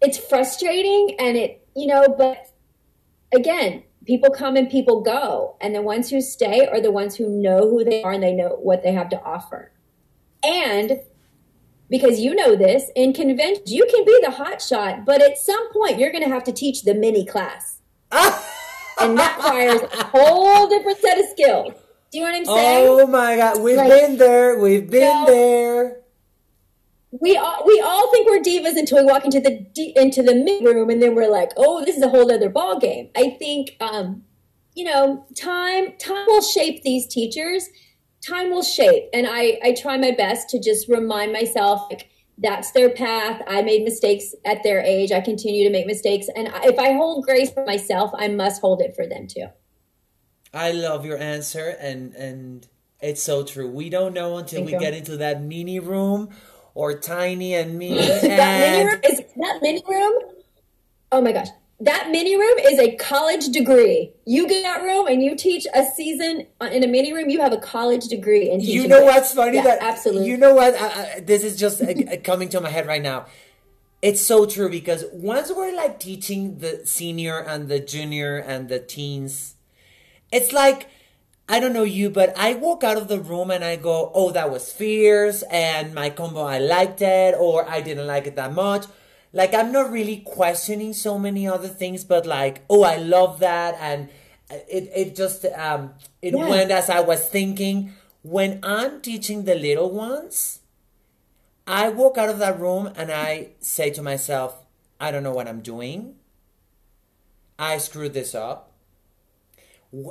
it's 0.02 0.18
frustrating 0.18 1.16
and 1.20 1.36
it 1.36 1.68
you 1.76 1.88
know 1.88 2.16
but 2.18 2.50
again 3.34 3.84
people 4.06 4.32
come 4.32 4.56
and 4.56 4.70
people 4.70 5.02
go. 5.02 5.58
And 5.62 5.76
the 5.76 5.82
ones 5.82 6.10
who 6.10 6.22
stay 6.22 6.66
are 6.66 6.82
the 6.82 6.92
ones 6.92 7.18
who 7.18 7.30
know 7.30 7.70
who 7.70 7.84
they 7.84 8.02
are 8.02 8.14
and 8.14 8.24
they 8.24 8.34
know 8.34 8.58
what 8.62 8.82
they 8.82 8.94
have 8.94 9.10
to 9.10 9.22
offer 9.22 9.72
and 10.44 11.00
because 11.90 12.20
you 12.20 12.36
know 12.36 12.56
this, 12.56 12.92
in 12.96 13.14
conventions, 13.14 13.72
you 13.72 13.88
can 13.90 14.06
be 14.06 14.20
the 14.24 14.32
hot 14.32 14.62
shot, 14.62 15.06
but 15.06 15.22
at 15.22 15.38
some 15.38 15.72
point 15.74 15.98
you're 15.98 16.12
going 16.12 16.24
to 16.24 16.30
have 16.30 16.44
to 16.46 16.52
teach 16.52 16.84
the 16.84 16.94
mini 16.94 17.26
class. 17.26 17.80
and 18.12 19.18
that 19.18 19.38
requires 19.38 19.82
a 19.82 20.04
whole 20.06 20.68
different 20.70 21.00
set 21.00 21.20
of 21.20 21.26
skills. 21.30 21.74
Do 22.12 22.20
you 22.20 22.24
know 22.24 22.32
what 22.32 22.38
I'm 22.38 22.46
saying? 22.46 22.88
Oh 22.88 23.08
my 23.08 23.36
God. 23.36 23.62
We've 23.62 23.78
like, 23.78 23.90
been 23.90 24.18
there. 24.18 24.60
We've 24.60 24.90
been 24.90 25.26
there. 25.26 26.02
We 27.12 27.38
all, 27.38 27.64
we 27.66 27.82
all 27.82 28.12
think 28.12 28.30
we're 28.30 28.42
divas 28.42 28.78
until 28.78 29.00
we 29.00 29.12
walk 29.12 29.26
into 29.26 29.40
the 29.40 29.66
into 29.96 30.22
the 30.22 30.36
mid 30.36 30.64
room 30.64 30.92
and 30.92 31.02
then 31.02 31.16
we're 31.16 31.30
like, 31.30 31.52
oh, 31.58 31.84
this 31.84 31.98
is 31.98 32.04
a 32.04 32.10
whole 32.10 32.32
other 32.32 32.50
ball 32.50 32.80
game. 32.80 33.10
I 33.16 33.36
think, 33.40 33.76
um, 33.80 34.24
you 34.76 34.86
know, 34.86 35.26
time 35.36 35.94
time 35.98 36.26
will 36.28 36.42
shape 36.42 36.84
these 36.84 37.08
teachers 37.08 37.70
time 38.26 38.50
will 38.50 38.64
shape 38.64 39.06
and 39.14 39.28
i 39.30 39.58
i 39.64 39.74
try 39.74 39.98
my 39.98 40.12
best 40.12 40.50
to 40.50 40.60
just 40.60 40.90
remind 40.90 41.32
myself 41.32 41.82
like 41.90 42.10
that's 42.42 42.72
their 42.72 42.90
path. 42.90 43.42
I 43.50 43.62
made 43.64 43.84
mistakes 43.84 44.34
at 44.46 44.64
their 44.64 44.80
age. 44.80 45.12
I 45.12 45.20
continue 45.20 45.66
to 45.66 45.70
make 45.70 45.86
mistakes. 45.86 46.28
And 46.34 46.48
if 46.64 46.80
i 46.80 46.94
hold 46.94 47.26
grace 47.26 47.52
for 47.52 47.66
myself 47.66 48.12
i 48.18 48.28
must 48.28 48.62
hold 48.62 48.82
it 48.82 48.96
for 48.96 49.06
them 49.06 49.28
too. 49.28 49.48
I 50.54 50.72
love 50.72 51.06
your 51.06 51.18
answer 51.18 51.76
and 51.80 52.14
and 52.16 52.68
it's 53.02 53.24
so 53.24 53.44
true. 53.44 53.70
We 53.70 53.90
don't 53.90 54.14
know 54.14 54.38
until 54.38 54.60
Thank 54.60 54.68
we 54.68 54.74
you. 54.74 54.80
get 54.80 54.94
into 54.94 55.18
that 55.18 55.42
mini 55.42 55.80
room 55.80 56.30
or 56.74 56.98
tiny 56.98 57.56
and 57.56 57.78
me 57.78 57.98
that 57.98 58.60
mini 58.60 58.86
room? 58.86 59.02
Is 59.04 59.20
that 59.38 59.60
mini 59.62 59.84
room? 59.88 60.14
Oh 61.12 61.22
my 61.22 61.32
gosh 61.32 61.50
that 61.82 62.10
mini 62.12 62.36
room 62.36 62.58
is 62.60 62.78
a 62.78 62.96
college 62.96 63.48
degree. 63.48 64.12
You 64.26 64.48
get 64.48 64.64
that 64.64 64.84
room 64.84 65.08
and 65.08 65.24
you 65.24 65.36
teach 65.36 65.66
a 65.74 65.86
season 65.86 66.48
in 66.72 66.84
a 66.84 66.88
mini 66.88 67.14
room. 67.14 67.30
You 67.30 67.42
have 67.42 67.54
a 67.54 67.58
college 67.58 68.08
degree 68.08 68.50
and. 68.50 68.62
You 68.62 68.88
know 68.88 69.06
what's 69.06 69.34
funny? 69.34 69.56
Yeah, 69.56 69.64
that 69.64 69.82
absolutely. 69.82 70.28
You 70.28 70.38
know 70.38 70.54
what? 70.54 70.76
Uh, 70.76 70.86
uh, 70.86 71.06
this 71.22 71.44
is 71.44 71.58
just 71.58 71.82
uh, 71.82 72.18
coming 72.24 72.50
to 72.50 72.60
my 72.60 72.70
head 72.70 72.86
right 72.86 73.02
now. 73.02 73.28
It's 74.02 74.22
so 74.22 74.46
true 74.46 74.70
because 74.70 75.06
once 75.12 75.52
we're 75.54 75.76
like 75.76 76.00
teaching 76.00 76.60
the 76.60 76.86
senior 76.86 77.40
and 77.40 77.68
the 77.68 77.80
junior 77.80 78.38
and 78.38 78.70
the 78.70 78.80
teens, 78.80 79.56
it's 80.32 80.52
like 80.52 80.90
I 81.48 81.60
don't 81.60 81.74
know 81.74 81.84
you, 81.84 82.10
but 82.10 82.38
I 82.38 82.56
walk 82.56 82.84
out 82.84 82.98
of 82.98 83.08
the 83.08 83.20
room 83.20 83.52
and 83.52 83.64
I 83.64 83.78
go, 83.78 84.12
"Oh, 84.14 84.32
that 84.32 84.52
was 84.52 84.72
fierce," 84.72 85.44
and 85.44 85.94
my 85.94 86.10
combo 86.10 86.42
I 86.42 86.60
liked 86.60 87.02
it, 87.02 87.36
or 87.38 87.68
I 87.70 87.82
didn't 87.82 88.08
like 88.08 88.28
it 88.28 88.36
that 88.36 88.54
much 88.54 88.86
like 89.34 89.54
i'm 89.54 89.72
not 89.72 89.92
really 89.92 90.18
questioning 90.18 90.94
so 90.94 91.20
many 91.20 91.48
other 91.48 91.68
things 91.68 92.04
but 92.04 92.26
like 92.26 92.64
oh 92.70 92.84
i 92.84 92.96
love 92.96 93.40
that. 93.40 93.76
And 93.80 94.10
it, 94.50 94.92
it 94.96 95.16
just 95.16 95.46
um 95.46 95.94
it 96.22 96.34
yeah. 96.34 96.50
went 96.50 96.72
as 96.72 96.90
i 96.90 97.00
was 97.00 97.28
thinking. 97.28 97.94
When 98.22 98.60
i'm 98.64 99.00
teaching 99.00 99.46
the 99.46 99.56
little 99.56 99.92
ones 99.92 100.60
i 101.66 101.88
walk 101.88 102.18
out 102.18 102.28
of 102.28 102.40
that 102.40 102.60
room 102.60 102.92
and 102.96 103.12
i 103.12 103.50
say 103.60 103.90
to 103.92 104.02
myself 104.02 104.58
i 105.00 105.10
don't 105.10 105.24
know 105.24 105.32
what 105.32 105.48
i'm 105.48 105.62
doing. 105.62 106.16
I 107.58 107.78
screwed 107.78 108.14
this 108.14 108.34
up. 108.34 108.72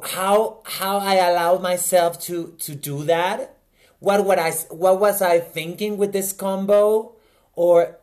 How 0.05 0.61
how 0.65 0.99
i 0.99 1.15
allowed 1.15 1.63
myself 1.63 2.21
to 2.23 2.55
to 2.61 2.75
do 2.75 3.05
that? 3.05 3.57
What 4.01 4.25
what 4.25 4.39
i 4.39 4.51
what 4.71 5.01
was 5.01 5.21
i 5.23 5.39
thinking 5.41 5.97
with 5.99 6.13
this 6.13 6.33
combo? 6.33 7.15
Or 7.55 7.98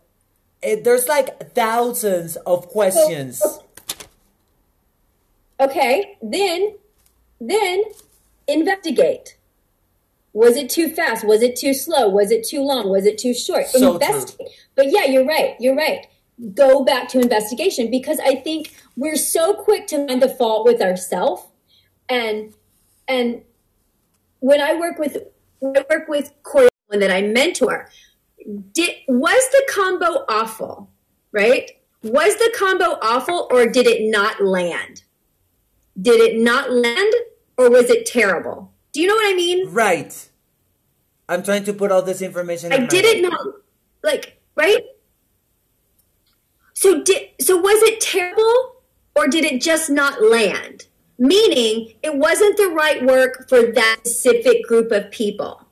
it, 0.66 0.84
there's 0.84 1.08
like 1.08 1.54
thousands 1.54 2.36
of 2.38 2.68
questions. 2.68 3.42
Oh, 3.44 3.64
oh. 5.60 5.66
Okay, 5.68 6.18
then, 6.22 6.76
then 7.40 7.84
investigate. 8.48 9.38
Was 10.34 10.58
it 10.58 10.70
too 10.70 10.90
fast? 10.90 11.26
Was 11.26 11.42
it 11.42 11.56
too 11.56 11.74
slow? 11.74 12.10
Was 12.10 12.30
it 12.30 12.46
too 12.46 12.62
long? 12.62 12.90
Was 12.90 13.06
it 13.06 13.18
too 13.18 13.34
short? 13.34 13.68
So 13.68 13.94
investigate. 13.94 14.48
True. 14.48 14.56
But 14.76 14.92
yeah, 14.92 15.06
you're 15.06 15.26
right. 15.26 15.56
You're 15.60 15.78
right. 15.78 16.08
Go 16.54 16.84
back 16.84 17.08
to 17.10 17.22
investigation 17.22 17.90
because 17.90 18.20
I 18.20 18.36
think 18.36 18.74
we're 18.98 19.16
so 19.16 19.54
quick 19.54 19.88
to 19.88 20.06
find 20.06 20.22
the 20.22 20.28
fault 20.28 20.66
with 20.66 20.82
ourselves. 20.82 21.44
And 22.10 22.54
and 23.08 23.44
when 24.40 24.60
I 24.60 24.76
work 24.78 25.00
with 25.00 25.18
when 25.60 25.78
I 25.78 25.86
work 25.90 26.10
with 26.10 26.34
choreographers 26.44 27.00
that 27.00 27.12
I 27.12 27.22
mentor, 27.22 27.90
did 28.74 28.96
was 29.08 29.50
the 29.52 29.64
combo 29.70 30.26
awful, 30.30 30.90
right? 31.32 31.72
Was 32.04 32.36
the 32.36 32.54
combo 32.58 32.98
awful 33.02 33.48
or 33.52 33.66
did 33.68 33.88
it 33.88 34.10
not 34.10 34.44
land? 34.44 35.04
Did 36.00 36.22
it 36.22 36.38
not 36.40 36.72
land 36.72 37.14
or 37.58 37.70
was 37.70 37.90
it 37.90 38.06
terrible? 38.06 38.72
Do 38.94 39.02
you 39.02 39.08
know 39.08 39.16
what 39.16 39.28
I 39.28 39.36
mean? 39.36 39.70
Right. 39.72 40.30
I'm 41.28 41.44
trying 41.44 41.64
to 41.64 41.74
put 41.74 41.92
all 41.92 42.02
this 42.02 42.22
information. 42.22 42.72
I 42.72 42.86
did 42.86 43.06
it 43.06 43.22
not 43.22 43.40
like 44.04 44.40
right. 44.56 44.84
So 46.74 47.04
did 47.04 47.30
so 47.42 47.58
was 47.58 47.82
it 47.84 48.00
terrible 48.00 48.76
or 49.16 49.28
did 49.28 49.44
it 49.44 49.62
just 49.62 49.90
not 49.90 50.22
land? 50.22 50.88
Meaning 51.18 51.94
it 52.04 52.16
wasn't 52.16 52.58
the 52.58 52.68
right 52.68 53.04
work 53.04 53.48
for 53.50 53.72
that 53.72 54.02
specific 54.04 54.64
group 54.68 54.92
of 54.92 55.10
people, 55.12 55.66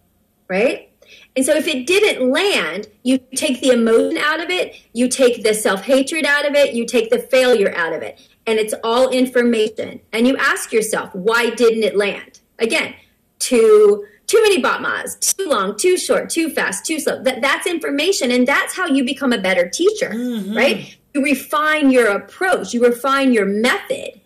right? 0.48 0.90
And 1.36 1.46
so 1.46 1.54
if 1.56 1.68
it 1.68 1.88
didn't 1.88 2.30
land, 2.30 2.88
you 3.02 3.20
take 3.36 3.60
the 3.60 3.70
emotion 3.70 4.18
out 4.18 4.40
of 4.40 4.50
it, 4.50 4.76
you 4.94 5.08
take 5.08 5.44
the 5.44 5.54
self 5.54 5.84
hatred 5.84 6.26
out 6.26 6.48
of 6.48 6.54
it, 6.54 6.74
you 6.74 6.86
take 6.86 7.10
the 7.10 7.20
failure 7.20 7.74
out 7.76 7.94
of 7.94 8.02
it. 8.04 8.20
And 8.46 8.60
it's 8.60 8.74
all 8.84 9.10
information. 9.10 10.02
And 10.12 10.28
you 10.28 10.38
ask 10.38 10.72
yourself, 10.72 11.14
why 11.16 11.50
didn't 11.50 11.84
it 11.84 11.96
land? 11.96 12.40
Again, 12.60 12.94
too 13.40 14.06
too 14.26 14.42
many 14.42 14.62
battements, 14.62 15.16
too 15.34 15.48
long, 15.48 15.76
too 15.78 15.98
short, 15.98 16.30
too 16.30 16.50
fast, 16.50 16.86
too 16.86 17.00
slow. 17.00 17.22
That, 17.22 17.42
that's 17.42 17.68
information. 17.68 18.32
And 18.32 18.48
that's 18.48 18.76
how 18.76 18.88
you 18.88 19.04
become 19.04 19.34
a 19.34 19.38
better 19.38 19.70
teacher, 19.70 20.10
mm-hmm. 20.10 20.56
right? 20.56 20.98
You 21.14 21.24
refine 21.24 21.92
your 21.92 22.08
approach, 22.08 22.74
you 22.74 22.84
refine 22.84 23.34
your 23.34 23.46
method 23.46 24.22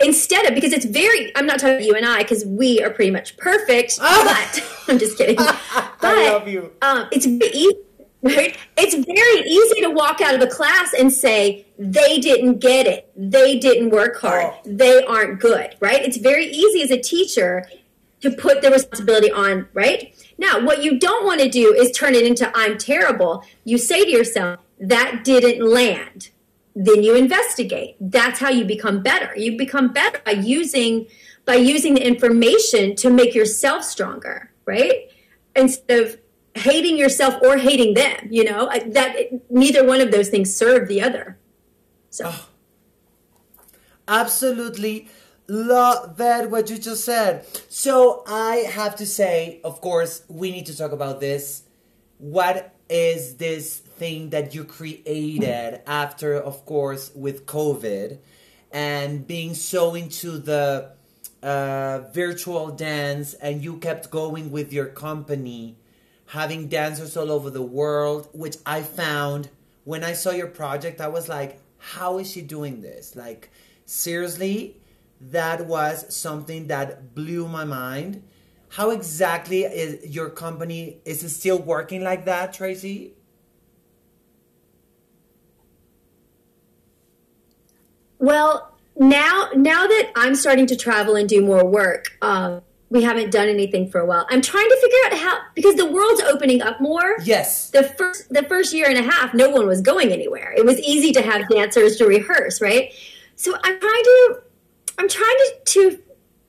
instead 0.00 0.46
of 0.46 0.54
because 0.54 0.72
it's 0.72 0.84
very 0.84 1.34
i'm 1.36 1.46
not 1.46 1.58
talking 1.58 1.76
about 1.76 1.84
you 1.84 1.94
and 1.94 2.06
i 2.06 2.18
because 2.18 2.44
we 2.44 2.82
are 2.82 2.90
pretty 2.90 3.10
much 3.10 3.36
perfect 3.36 3.98
oh. 4.02 4.24
but 4.24 4.62
i'm 4.88 4.98
just 4.98 5.16
kidding. 5.18 5.36
But 6.00 6.16
I 6.16 6.32
love 6.32 6.46
you. 6.46 6.72
Um, 6.80 7.08
it's 7.10 7.26
very 7.26 7.50
easy 7.50 7.78
right? 8.22 8.56
It's 8.76 8.94
very 8.94 9.48
easy 9.48 9.80
to 9.82 9.90
walk 9.90 10.20
out 10.20 10.34
of 10.34 10.40
a 10.40 10.46
class 10.46 10.92
and 10.92 11.12
say 11.12 11.66
they 11.78 12.18
didn't 12.18 12.58
get 12.58 12.86
it. 12.86 13.10
They 13.16 13.58
didn't 13.58 13.90
work 13.90 14.20
hard. 14.20 14.46
Oh. 14.46 14.60
they 14.64 15.04
aren't 15.04 15.40
good 15.40 15.76
right? 15.80 16.02
It's 16.02 16.16
very 16.16 16.46
easy 16.46 16.82
as 16.82 16.90
a 16.90 17.00
teacher 17.00 17.68
to 18.20 18.30
put 18.30 18.62
the 18.62 18.70
responsibility 18.70 19.30
on 19.30 19.68
right? 19.74 20.14
Now 20.38 20.64
what 20.64 20.82
you 20.82 20.98
don't 20.98 21.26
want 21.26 21.40
to 21.40 21.48
do 21.48 21.74
is 21.74 21.90
turn 21.92 22.14
it 22.14 22.24
into 22.24 22.50
i'm 22.54 22.78
terrible. 22.78 23.44
You 23.64 23.78
say 23.78 24.04
to 24.04 24.10
yourself 24.10 24.60
that 24.80 25.24
didn't 25.24 25.64
land 25.68 26.30
then 26.78 27.02
you 27.02 27.16
investigate. 27.16 27.96
That's 28.00 28.38
how 28.38 28.50
you 28.50 28.64
become 28.64 29.02
better. 29.02 29.36
You 29.36 29.58
become 29.58 29.92
better 29.92 30.20
by 30.24 30.32
using 30.32 31.06
by 31.44 31.54
using 31.54 31.94
the 31.94 32.06
information 32.06 32.94
to 32.96 33.10
make 33.10 33.34
yourself 33.34 33.82
stronger 33.82 34.52
right? 34.68 35.10
Instead 35.56 36.00
of 36.00 36.18
hating 36.54 36.98
yourself 36.98 37.42
or 37.42 37.56
hating 37.56 37.94
them 37.94 38.28
you 38.30 38.44
know? 38.44 38.68
That 38.86 39.16
neither 39.50 39.84
one 39.84 40.00
of 40.00 40.12
those 40.12 40.28
things 40.28 40.54
serve 40.54 40.86
the 40.88 41.02
other. 41.02 41.38
So. 42.10 42.30
Oh, 42.32 42.48
absolutely 44.06 45.08
love 45.48 46.18
that 46.18 46.50
what 46.50 46.70
you 46.70 46.78
just 46.78 47.04
said. 47.04 47.46
So 47.68 48.22
i 48.26 48.56
have 48.56 48.96
to 48.96 49.06
say 49.06 49.60
of 49.64 49.80
course 49.80 50.22
we 50.28 50.50
need 50.50 50.66
to 50.66 50.76
talk 50.76 50.92
about 50.92 51.18
this. 51.20 51.64
What 52.18 52.74
is 52.90 53.36
this 53.36 53.82
thing 53.98 54.30
that 54.30 54.54
you 54.54 54.64
created 54.64 55.80
after, 55.86 56.34
of 56.34 56.64
course, 56.64 57.10
with 57.14 57.46
COVID 57.46 58.18
and 58.70 59.26
being 59.26 59.54
so 59.54 59.94
into 59.94 60.38
the 60.38 60.92
uh, 61.42 62.00
virtual 62.12 62.68
dance 62.68 63.34
and 63.34 63.62
you 63.62 63.76
kept 63.78 64.10
going 64.10 64.50
with 64.50 64.72
your 64.72 64.86
company, 64.86 65.76
having 66.26 66.68
dancers 66.68 67.16
all 67.16 67.30
over 67.30 67.50
the 67.50 67.62
world, 67.62 68.28
which 68.32 68.56
I 68.66 68.82
found 68.82 69.48
when 69.84 70.04
I 70.04 70.12
saw 70.12 70.30
your 70.32 70.48
project, 70.48 71.00
I 71.00 71.08
was 71.08 71.28
like, 71.28 71.60
how 71.78 72.18
is 72.18 72.30
she 72.30 72.42
doing 72.42 72.82
this? 72.82 73.16
Like, 73.16 73.50
seriously, 73.86 74.76
that 75.20 75.66
was 75.66 76.14
something 76.14 76.66
that 76.66 77.14
blew 77.14 77.48
my 77.48 77.64
mind. 77.64 78.22
How 78.70 78.90
exactly 78.90 79.62
is 79.62 80.14
your 80.14 80.28
company? 80.28 80.98
Is 81.06 81.22
it 81.24 81.30
still 81.30 81.58
working 81.58 82.02
like 82.02 82.26
that, 82.26 82.52
Tracy? 82.52 83.14
Well, 88.18 88.74
now 88.96 89.48
now 89.54 89.86
that 89.86 90.12
I'm 90.16 90.34
starting 90.34 90.66
to 90.66 90.76
travel 90.76 91.16
and 91.16 91.28
do 91.28 91.40
more 91.44 91.64
work, 91.64 92.16
um, 92.20 92.62
we 92.90 93.02
haven't 93.02 93.30
done 93.30 93.48
anything 93.48 93.90
for 93.90 94.00
a 94.00 94.06
while. 94.06 94.26
I'm 94.30 94.40
trying 94.40 94.68
to 94.68 94.76
figure 94.80 94.98
out 95.06 95.18
how 95.18 95.38
because 95.54 95.76
the 95.76 95.86
world's 95.86 96.22
opening 96.22 96.62
up 96.62 96.80
more. 96.80 97.16
Yes. 97.22 97.70
The 97.70 97.84
first 97.84 98.28
the 98.30 98.42
first 98.44 98.72
year 98.72 98.88
and 98.88 98.98
a 98.98 99.02
half, 99.02 99.34
no 99.34 99.50
one 99.50 99.66
was 99.66 99.80
going 99.80 100.10
anywhere. 100.10 100.52
It 100.56 100.64
was 100.64 100.78
easy 100.80 101.12
to 101.12 101.22
have 101.22 101.48
dancers 101.48 101.96
to 101.96 102.06
rehearse, 102.06 102.60
right? 102.60 102.92
So 103.36 103.54
I'm 103.62 103.78
trying 103.78 104.02
to 104.02 104.42
I'm 104.98 105.08
trying 105.08 105.36
to, 105.36 105.54
to 105.64 106.02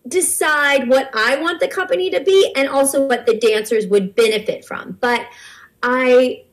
decide 0.08 0.88
what 0.90 1.12
I 1.14 1.40
want 1.40 1.60
the 1.60 1.68
company 1.68 2.10
to 2.10 2.22
be 2.22 2.52
and 2.56 2.68
also 2.68 3.06
what 3.06 3.26
the 3.26 3.38
dancers 3.38 3.86
would 3.88 4.16
benefit 4.16 4.66
from. 4.66 4.98
But 5.00 5.28
I 5.84 6.44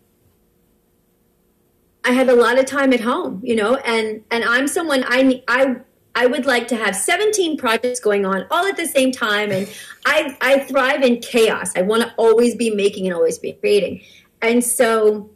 I 2.06 2.12
had 2.12 2.28
a 2.28 2.36
lot 2.36 2.56
of 2.56 2.66
time 2.66 2.92
at 2.92 3.00
home, 3.00 3.40
you 3.42 3.56
know, 3.56 3.74
and 3.76 4.22
and 4.30 4.44
I'm 4.44 4.68
someone 4.68 5.02
I 5.08 5.42
I 5.48 5.76
I 6.14 6.26
would 6.26 6.46
like 6.46 6.68
to 6.68 6.76
have 6.76 6.94
17 6.94 7.58
projects 7.58 7.98
going 7.98 8.24
on 8.24 8.46
all 8.48 8.64
at 8.64 8.76
the 8.76 8.86
same 8.86 9.10
time 9.10 9.50
and 9.50 9.68
I 10.06 10.36
I 10.40 10.60
thrive 10.60 11.02
in 11.02 11.20
chaos. 11.20 11.72
I 11.74 11.82
want 11.82 12.04
to 12.04 12.14
always 12.16 12.54
be 12.54 12.70
making 12.70 13.06
and 13.06 13.14
always 13.14 13.38
be 13.40 13.54
creating. 13.54 14.02
And 14.40 14.62
so 14.62 15.30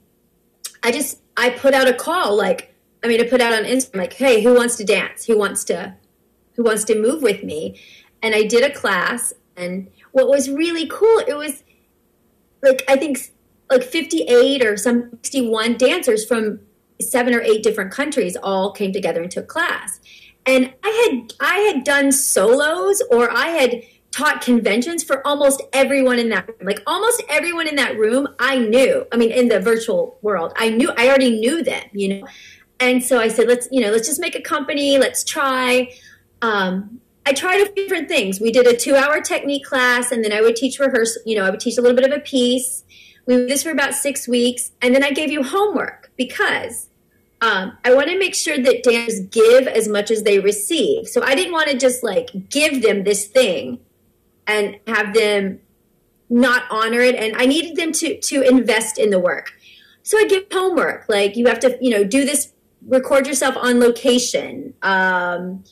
I 0.84 0.92
just 0.92 1.18
I 1.36 1.50
put 1.50 1.74
out 1.74 1.88
a 1.88 1.92
call 1.92 2.36
like 2.36 2.72
I 3.02 3.08
mean 3.08 3.20
I 3.20 3.24
put 3.24 3.40
out 3.40 3.52
on 3.52 3.64
Instagram 3.64 3.98
like, 3.98 4.12
"Hey, 4.12 4.40
who 4.40 4.54
wants 4.54 4.76
to 4.76 4.84
dance? 4.84 5.24
Who 5.26 5.36
wants 5.36 5.64
to 5.64 5.96
who 6.54 6.62
wants 6.62 6.84
to 6.84 6.94
move 6.94 7.20
with 7.20 7.42
me?" 7.42 7.80
And 8.22 8.32
I 8.32 8.44
did 8.44 8.62
a 8.62 8.72
class 8.72 9.32
and 9.56 9.90
what 10.12 10.28
was 10.28 10.48
really 10.48 10.86
cool, 10.86 11.18
it 11.26 11.36
was 11.36 11.64
like 12.62 12.84
I 12.88 12.96
think 12.96 13.32
like 13.70 13.84
58 13.84 14.64
or 14.64 14.76
some 14.76 15.10
61 15.22 15.76
dancers 15.76 16.24
from 16.24 16.60
seven 17.00 17.34
or 17.34 17.40
eight 17.40 17.62
different 17.62 17.92
countries 17.92 18.36
all 18.42 18.72
came 18.72 18.92
together 18.92 19.22
and 19.22 19.30
took 19.30 19.48
class. 19.48 20.00
And 20.46 20.72
I 20.82 21.08
had 21.10 21.32
I 21.40 21.58
had 21.60 21.84
done 21.84 22.12
solos 22.12 23.02
or 23.10 23.30
I 23.30 23.48
had 23.48 23.82
taught 24.10 24.40
conventions 24.40 25.04
for 25.04 25.24
almost 25.26 25.62
everyone 25.72 26.18
in 26.18 26.30
that 26.30 26.48
room. 26.48 26.56
Like 26.62 26.82
almost 26.86 27.22
everyone 27.28 27.68
in 27.68 27.76
that 27.76 27.96
room 27.96 28.28
I 28.38 28.58
knew. 28.58 29.06
I 29.12 29.16
mean 29.16 29.30
in 29.30 29.48
the 29.48 29.60
virtual 29.60 30.18
world. 30.22 30.52
I 30.56 30.70
knew 30.70 30.90
I 30.96 31.08
already 31.08 31.38
knew 31.38 31.62
them, 31.62 31.84
you 31.92 32.08
know. 32.08 32.26
and 32.80 33.04
so 33.04 33.20
I 33.20 33.28
said, 33.28 33.46
let's, 33.46 33.68
you 33.70 33.80
know, 33.80 33.90
let's 33.90 34.08
just 34.08 34.20
make 34.20 34.34
a 34.34 34.40
company. 34.40 34.98
Let's 34.98 35.22
try. 35.22 35.92
Um, 36.42 37.00
I 37.26 37.32
tried 37.32 37.60
a 37.60 37.66
few 37.66 37.86
different 37.86 38.08
things. 38.08 38.40
We 38.40 38.50
did 38.50 38.66
a 38.66 38.76
two 38.76 38.96
hour 38.96 39.20
technique 39.20 39.64
class 39.64 40.10
and 40.10 40.24
then 40.24 40.32
I 40.32 40.40
would 40.40 40.56
teach 40.56 40.78
rehearsal, 40.78 41.22
you 41.26 41.36
know, 41.36 41.44
I 41.44 41.50
would 41.50 41.60
teach 41.60 41.78
a 41.78 41.82
little 41.82 41.96
bit 41.96 42.10
of 42.10 42.16
a 42.16 42.20
piece. 42.20 42.82
We 43.26 43.36
did 43.36 43.48
this 43.48 43.62
for 43.62 43.70
about 43.70 43.94
six 43.94 44.26
weeks. 44.26 44.72
And 44.82 44.94
then 44.94 45.04
I 45.04 45.10
gave 45.12 45.30
you 45.30 45.42
homework 45.42 46.10
because 46.16 46.88
um, 47.40 47.78
I 47.84 47.94
want 47.94 48.08
to 48.08 48.18
make 48.18 48.34
sure 48.34 48.58
that 48.58 48.82
dancers 48.82 49.20
give 49.20 49.66
as 49.66 49.88
much 49.88 50.10
as 50.10 50.24
they 50.24 50.38
receive. 50.38 51.08
So 51.08 51.22
I 51.22 51.34
didn't 51.34 51.52
want 51.52 51.70
to 51.70 51.76
just 51.76 52.02
like 52.02 52.30
give 52.50 52.82
them 52.82 53.04
this 53.04 53.26
thing 53.26 53.80
and 54.46 54.78
have 54.86 55.14
them 55.14 55.60
not 56.28 56.64
honor 56.70 57.00
it. 57.00 57.14
And 57.14 57.34
I 57.36 57.46
needed 57.46 57.76
them 57.76 57.92
to 57.92 58.20
to 58.20 58.42
invest 58.42 58.98
in 58.98 59.10
the 59.10 59.18
work. 59.18 59.52
So 60.02 60.18
I 60.18 60.26
give 60.26 60.44
homework 60.52 61.06
like 61.08 61.36
you 61.36 61.46
have 61.46 61.60
to 61.60 61.78
you 61.80 61.90
know 61.90 62.04
do 62.04 62.24
this, 62.24 62.52
record 62.86 63.26
yourself 63.26 63.56
on 63.56 63.80
location. 63.80 64.74
Um, 64.82 65.64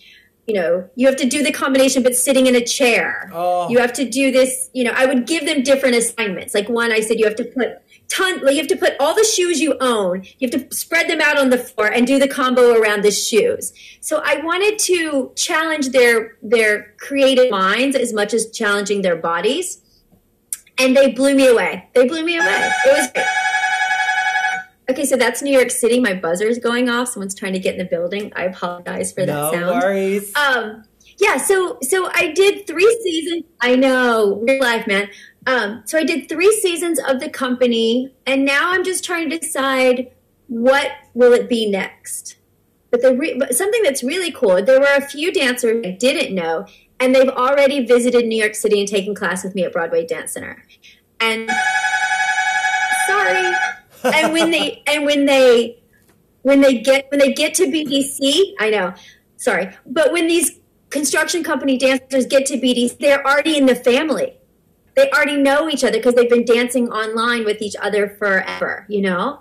you 0.49 0.55
know, 0.55 0.89
you 0.95 1.07
have 1.07 1.17
to 1.17 1.27
do 1.27 1.43
the 1.43 1.53
combination, 1.53 2.03
but 2.03 2.17
sitting 2.17 2.47
in 2.47 2.57
a 2.57 2.65
chair. 2.65 3.31
Oh. 3.35 3.69
You 3.69 3.79
have 3.79 3.93
to 3.93 4.09
do 4.09 4.33
this. 4.33 4.71
You 4.73 4.85
know, 4.85 4.93
I 4.97 5.05
would 5.05 5.27
give 5.27 5.45
them 5.45 5.63
different 5.63 5.95
assignments. 5.95 6.55
Like 6.55 6.71
one, 6.71 6.91
I 6.91 7.01
said 7.01 7.19
you 7.19 7.27
have 7.27 7.37
to 7.37 7.45
put 7.45 7.83
ton. 8.09 8.41
Like 8.41 8.55
you 8.55 8.61
have 8.61 8.69
to 8.69 8.77
put 8.77 8.95
all 8.99 9.15
the 9.15 9.25
shoes 9.25 9.61
you 9.61 9.77
own. 9.79 10.25
You 10.39 10.49
have 10.51 10.69
to 10.69 10.75
spread 10.75 11.11
them 11.11 11.21
out 11.21 11.39
on 11.39 11.51
the 11.51 11.59
floor 11.59 11.89
and 11.89 12.07
do 12.07 12.19
the 12.19 12.27
combo 12.27 12.81
around 12.81 13.05
the 13.05 13.11
shoes. 13.11 13.75
So 14.01 14.23
I 14.25 14.41
wanted 14.43 14.79
to 14.81 15.33
challenge 15.37 15.91
their 15.91 16.39
their 16.43 16.95
creative 16.97 17.51
minds 17.51 17.95
as 17.95 18.15
much 18.15 18.33
as 18.33 18.51
challenging 18.51 19.03
their 19.03 19.17
bodies, 19.17 19.83
and 20.79 20.97
they 20.97 21.13
blew 21.13 21.35
me 21.35 21.47
away. 21.47 21.91
They 21.95 22.09
blew 22.09 22.25
me 22.25 22.39
away. 22.39 22.71
It 22.87 22.99
was 22.99 23.11
great. 23.13 23.27
Okay, 24.91 25.05
so 25.05 25.17
that's 25.17 25.43
New 25.43 25.53
York 25.53 25.71
City. 25.71 26.01
My 26.01 26.15
buzzer's 26.15 26.59
going 26.59 26.89
off. 26.89 27.09
Someone's 27.09 27.35
trying 27.35 27.53
to 27.53 27.59
get 27.59 27.75
in 27.75 27.79
the 27.79 27.85
building. 27.85 28.33
I 28.35 28.45
apologize 28.45 29.13
for 29.13 29.27
that 29.27 29.33
no 29.33 29.53
sound. 29.53 29.83
worries. 29.83 30.35
Um, 30.35 30.85
yeah, 31.19 31.37
so 31.37 31.79
so 31.83 32.09
I 32.13 32.33
did 32.33 32.67
three 32.67 32.99
seasons. 33.03 33.45
I 33.61 33.77
know, 33.77 34.43
real 34.47 34.61
life, 34.61 34.87
man. 34.87 35.09
Um, 35.47 35.83
so 35.85 35.99
I 35.99 36.05
did 36.05 36.29
three 36.29 36.53
seasons 36.53 37.01
of 37.07 37.21
the 37.21 37.29
company, 37.29 38.15
and 38.27 38.45
now 38.45 38.71
I'm 38.71 38.85
just 38.85 39.05
trying 39.05 39.29
to 39.31 39.39
decide 39.39 40.11
what 40.47 40.91
will 41.15 41.33
it 41.33 41.49
be 41.49 41.69
next. 41.71 42.37
But 42.91 43.03
the 43.03 43.15
re- 43.15 43.37
but 43.39 43.55
something 43.55 43.83
that's 43.83 44.03
really 44.03 44.33
cool. 44.33 44.63
There 44.63 44.81
were 44.81 44.97
a 44.97 45.07
few 45.07 45.33
dancers 45.33 45.85
I 45.85 45.91
didn't 45.91 46.35
know, 46.35 46.67
and 46.99 47.15
they've 47.15 47.29
already 47.29 47.85
visited 47.85 48.27
New 48.27 48.41
York 48.41 48.55
City 48.55 48.81
and 48.81 48.89
taken 48.89 49.15
class 49.15 49.45
with 49.45 49.55
me 49.55 49.65
at 49.65 49.73
Broadway 49.73 50.07
Dance 50.07 50.33
Center. 50.33 50.65
And 51.21 51.51
sorry, 53.07 53.55
and 54.05 54.33
when 54.33 54.51
they 54.51 54.83
and 54.87 55.05
when 55.05 55.27
they 55.27 55.79
when 56.43 56.61
they 56.61 56.79
get 56.79 57.11
when 57.11 57.21
they 57.21 57.33
get 57.33 57.55
to 57.55 57.67
BDC, 57.67 58.55
I 58.59 58.71
know, 58.71 58.95
sorry, 59.37 59.71
but 59.87 60.13
when 60.13 60.27
these 60.27 60.59
construction 60.91 61.45
company 61.45 61.77
dancers 61.77 62.27
get 62.27 62.47
to 62.47 62.55
BDC, 62.57 62.99
they're 62.99 63.25
already 63.27 63.57
in 63.57 63.67
the 63.67 63.75
family. 63.75 64.35
They 64.97 65.11
already 65.11 65.37
know 65.37 65.69
each 65.69 65.85
other 65.85 65.99
because 65.99 66.15
they've 66.15 66.29
been 66.29 66.45
dancing 66.45 66.91
online 66.91 67.45
with 67.45 67.63
each 67.63 67.77
other 67.81 68.09
forever. 68.09 68.85
You 68.89 69.03
know, 69.03 69.41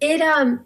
it 0.00 0.20
um, 0.20 0.64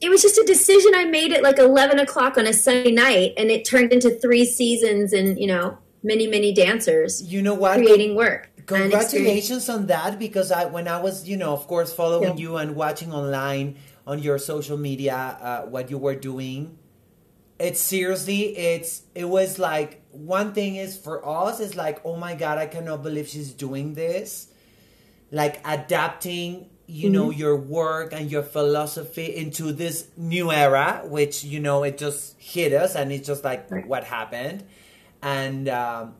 it 0.00 0.08
was 0.08 0.22
just 0.22 0.38
a 0.38 0.44
decision 0.44 0.92
I 0.94 1.04
made 1.06 1.32
at 1.32 1.42
like 1.42 1.58
eleven 1.58 1.98
o'clock 1.98 2.38
on 2.38 2.46
a 2.46 2.52
Sunday 2.52 2.92
night, 2.92 3.34
and 3.36 3.50
it 3.50 3.64
turned 3.64 3.92
into 3.92 4.10
three 4.10 4.44
seasons 4.44 5.12
and 5.12 5.38
you 5.38 5.46
know 5.46 5.78
many 6.02 6.28
many 6.28 6.52
dancers 6.54 7.22
you 7.24 7.42
know 7.42 7.54
what? 7.54 7.78
creating 7.78 8.14
work. 8.14 8.50
Congratulations 8.68 9.68
on 9.68 9.86
that 9.86 10.18
because 10.18 10.52
I 10.52 10.66
when 10.66 10.86
I 10.88 11.00
was, 11.00 11.28
you 11.28 11.36
know, 11.36 11.52
of 11.52 11.66
course 11.66 11.92
following 11.92 12.36
Yeah. 12.36 12.44
you 12.44 12.56
and 12.56 12.76
watching 12.76 13.12
online 13.12 13.76
on 14.06 14.18
your 14.20 14.38
social 14.38 14.76
media 14.76 15.16
uh, 15.40 15.60
what 15.62 15.90
you 15.90 15.98
were 15.98 16.14
doing. 16.14 16.78
It's 17.58 17.80
seriously, 17.80 18.56
it's 18.56 19.02
it 19.14 19.24
was 19.24 19.58
like 19.58 20.02
one 20.12 20.52
thing 20.52 20.76
is 20.76 20.96
for 20.96 21.26
us 21.26 21.58
is 21.60 21.74
like, 21.74 22.00
oh 22.04 22.16
my 22.16 22.34
god, 22.34 22.58
I 22.58 22.66
cannot 22.66 23.02
believe 23.02 23.26
she's 23.28 23.52
doing 23.52 23.94
this. 23.94 24.48
Like 25.30 25.60
adapting, 25.66 26.70
you 26.86 27.10
know, 27.10 27.28
Mm-hmm. 27.30 27.38
your 27.40 27.56
work 27.56 28.12
and 28.12 28.30
your 28.30 28.42
philosophy 28.42 29.26
into 29.36 29.72
this 29.72 30.08
new 30.16 30.52
era, 30.52 31.02
which 31.04 31.42
you 31.44 31.60
know 31.60 31.82
it 31.82 31.98
just 31.98 32.38
hit 32.38 32.72
us 32.72 32.94
and 32.94 33.10
it's 33.12 33.26
just 33.26 33.42
like 33.44 33.70
Right. 33.70 33.86
what 33.86 34.04
happened. 34.04 34.64
And 35.20 35.68
um 35.68 36.14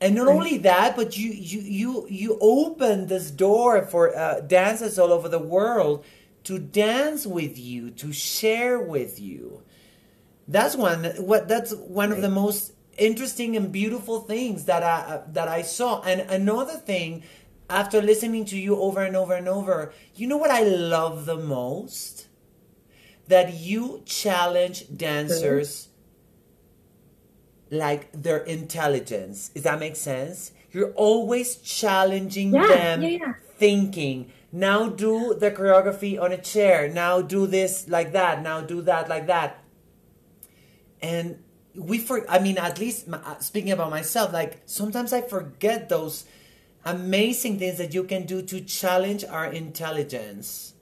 and 0.00 0.14
not 0.14 0.28
only 0.28 0.58
that, 0.58 0.94
but 0.94 1.16
you 1.16 1.30
you 1.30 1.60
you 1.60 2.06
you 2.08 2.38
open 2.40 3.06
this 3.06 3.30
door 3.30 3.82
for 3.82 4.16
uh, 4.16 4.40
dancers 4.40 4.98
all 4.98 5.12
over 5.12 5.28
the 5.28 5.38
world 5.38 6.04
to 6.44 6.58
dance 6.58 7.26
with 7.26 7.58
you, 7.58 7.90
to 7.90 8.12
share 8.12 8.78
with 8.78 9.18
you. 9.18 9.62
That's 10.46 10.76
one 10.76 11.04
what 11.18 11.48
that's 11.48 11.74
one 11.74 12.12
of 12.12 12.20
the 12.20 12.28
most 12.28 12.72
interesting 12.98 13.56
and 13.56 13.72
beautiful 13.72 14.20
things 14.20 14.66
that 14.66 14.82
I 14.82 15.14
uh, 15.14 15.22
that 15.32 15.48
I 15.48 15.62
saw. 15.62 16.02
And 16.02 16.20
another 16.20 16.74
thing, 16.74 17.22
after 17.70 18.02
listening 18.02 18.44
to 18.46 18.58
you 18.58 18.76
over 18.76 19.02
and 19.02 19.16
over 19.16 19.34
and 19.34 19.48
over, 19.48 19.92
you 20.14 20.26
know 20.26 20.36
what 20.36 20.50
I 20.50 20.62
love 20.62 21.24
the 21.24 21.38
most? 21.38 22.28
That 23.28 23.54
you 23.54 24.02
challenge 24.04 24.84
dancers 24.94 25.88
like 27.70 28.10
their 28.12 28.38
intelligence. 28.38 29.48
Does 29.50 29.64
that 29.64 29.80
make 29.80 29.96
sense? 29.96 30.52
You're 30.72 30.92
always 30.92 31.56
challenging 31.56 32.52
Yeah, 32.52 32.66
them 32.66 33.02
yeah, 33.02 33.08
yeah. 33.08 33.34
thinking. 33.58 34.30
Now 34.52 34.88
do 34.88 35.34
the 35.34 35.50
choreography 35.50 36.20
on 36.20 36.32
a 36.32 36.38
chair. 36.38 36.88
Now 36.88 37.20
do 37.22 37.46
this 37.46 37.88
like 37.88 38.12
that. 38.12 38.42
Now 38.42 38.60
do 38.60 38.82
that 38.82 39.08
like 39.08 39.26
that. 39.26 39.62
And 41.00 41.42
we 41.74 41.98
for 41.98 42.28
I 42.30 42.38
mean 42.38 42.58
at 42.58 42.78
least 42.78 43.06
my- 43.06 43.18
uh, 43.18 43.38
speaking 43.38 43.70
about 43.70 43.90
myself 43.90 44.32
like 44.32 44.62
sometimes 44.64 45.12
I 45.12 45.20
forget 45.20 45.88
those 45.90 46.24
amazing 46.84 47.58
things 47.58 47.78
that 47.78 47.92
you 47.92 48.04
can 48.04 48.24
do 48.24 48.40
to 48.42 48.60
challenge 48.62 49.24
our 49.24 49.46
intelligence. 49.46 50.74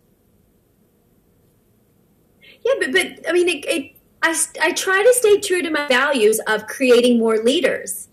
Yeah, 2.64 2.72
but, 2.80 2.92
but 2.92 3.28
I 3.28 3.32
mean, 3.32 3.48
it, 3.48 3.64
it, 3.66 3.93
I, 4.24 4.34
I 4.62 4.72
try 4.72 5.02
to 5.02 5.12
stay 5.14 5.38
true 5.38 5.60
to 5.60 5.70
my 5.70 5.86
values 5.86 6.40
of 6.46 6.66
creating 6.66 7.18
more 7.18 7.36
leaders. 7.38 8.08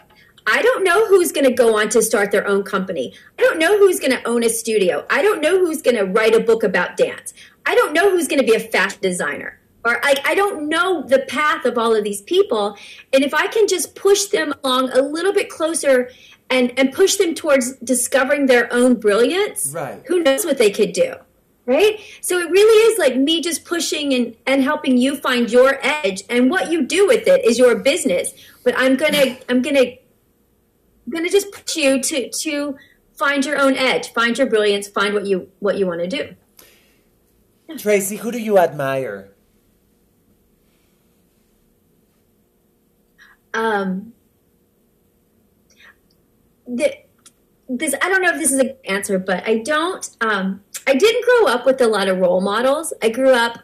I 0.46 0.62
don't 0.62 0.84
know 0.84 1.08
who's 1.08 1.32
going 1.32 1.46
to 1.46 1.54
go 1.54 1.78
on 1.80 1.88
to 1.90 2.02
start 2.02 2.32
their 2.32 2.46
own 2.46 2.64
company. 2.64 3.14
I 3.40 3.44
don't 3.44 3.58
know 3.60 3.78
who's 3.78 4.00
going 4.00 4.12
to 4.12 4.28
own 4.28 4.44
a 4.44 4.50
studio. 4.50 5.06
I 5.10 5.22
don't 5.22 5.40
know 5.42 5.58
who's 5.60 5.82
going 5.82 5.96
to 5.96 6.04
write 6.04 6.36
a 6.36 6.42
book 6.42 6.64
about 6.64 6.98
dance. 6.98 7.34
I 7.66 7.76
don't 7.76 7.94
know 7.94 8.10
who's 8.12 8.28
going 8.28 8.42
to 8.42 8.46
be 8.46 8.56
a 8.56 8.60
fashion 8.60 9.00
designer. 9.02 9.58
Or 9.86 10.04
I, 10.04 10.16
I 10.26 10.36
don't 10.36 10.68
know 10.68 11.02
the 11.04 11.20
path 11.20 11.64
of 11.66 11.78
all 11.78 11.96
of 11.96 12.04
these 12.04 12.22
people. 12.22 12.76
And 13.14 13.24
if 13.24 13.34
I 13.34 13.48
can 13.48 13.68
just 13.68 13.96
push 13.96 14.26
them 14.26 14.54
along 14.64 14.92
a 14.92 15.02
little 15.02 15.32
bit 15.34 15.50
closer 15.50 16.10
and, 16.50 16.78
and 16.78 16.92
push 16.92 17.16
them 17.16 17.34
towards 17.36 17.78
discovering 17.78 18.48
their 18.48 18.72
own 18.74 18.96
brilliance, 18.96 19.72
Right. 19.74 20.02
who 20.08 20.22
knows 20.22 20.44
what 20.44 20.58
they 20.58 20.72
could 20.72 20.92
do? 20.92 21.16
Right? 21.66 22.00
So 22.22 22.40
it 22.40 22.50
really 22.50 22.92
is 22.92 23.00
like 23.00 23.16
me 23.16 23.42
just 23.42 23.66
pushing 23.66 24.14
and, 24.14 24.36
and 24.46 24.64
helping 24.64 24.98
you 24.98 25.16
find 25.16 25.52
your 25.52 25.80
edge 25.82 26.24
and 26.30 26.50
what 26.50 26.72
you 26.72 26.86
do 26.86 27.08
with 27.08 27.28
it 27.28 27.46
is 27.46 27.58
your 27.58 27.76
business. 27.76 28.34
But 28.64 28.76
i'm 28.78 28.96
gonna 28.96 29.38
i'm 29.50 29.62
gonna 29.62 29.80
I'm 29.80 31.12
gonna 31.12 31.30
just 31.30 31.52
push 31.52 31.76
you 31.76 32.02
to 32.02 32.30
to 32.30 32.78
find 33.14 33.46
your 33.46 33.58
own 33.58 33.76
edge 33.76 34.14
find 34.14 34.38
your 34.38 34.48
brilliance 34.48 34.88
find 34.88 35.14
what 35.14 35.26
you 35.26 35.50
what 35.60 35.78
you 35.78 35.88
want 35.88 36.02
to 36.02 36.08
do 36.08 36.36
Tracy, 37.78 38.18
who 38.18 38.32
do 38.32 38.38
you 38.40 38.58
admire? 38.58 39.30
um 43.54 44.14
the, 46.68 46.94
this 47.78 47.96
i 48.02 48.10
don't 48.10 48.22
know 48.22 48.30
if 48.30 48.40
this 48.40 48.52
is 48.52 48.60
an 48.60 48.74
answer 48.86 49.18
but 49.18 49.48
i 49.48 49.58
don't 49.60 50.18
um 50.20 50.62
i 50.88 50.94
didn't 50.94 51.24
grow 51.24 51.48
up 51.48 51.66
with 51.66 51.80
a 51.80 51.88
lot 51.88 52.08
of 52.08 52.18
role 52.20 52.42
models. 52.42 52.94
I 53.02 53.10
grew 53.10 53.32
up 53.32 53.60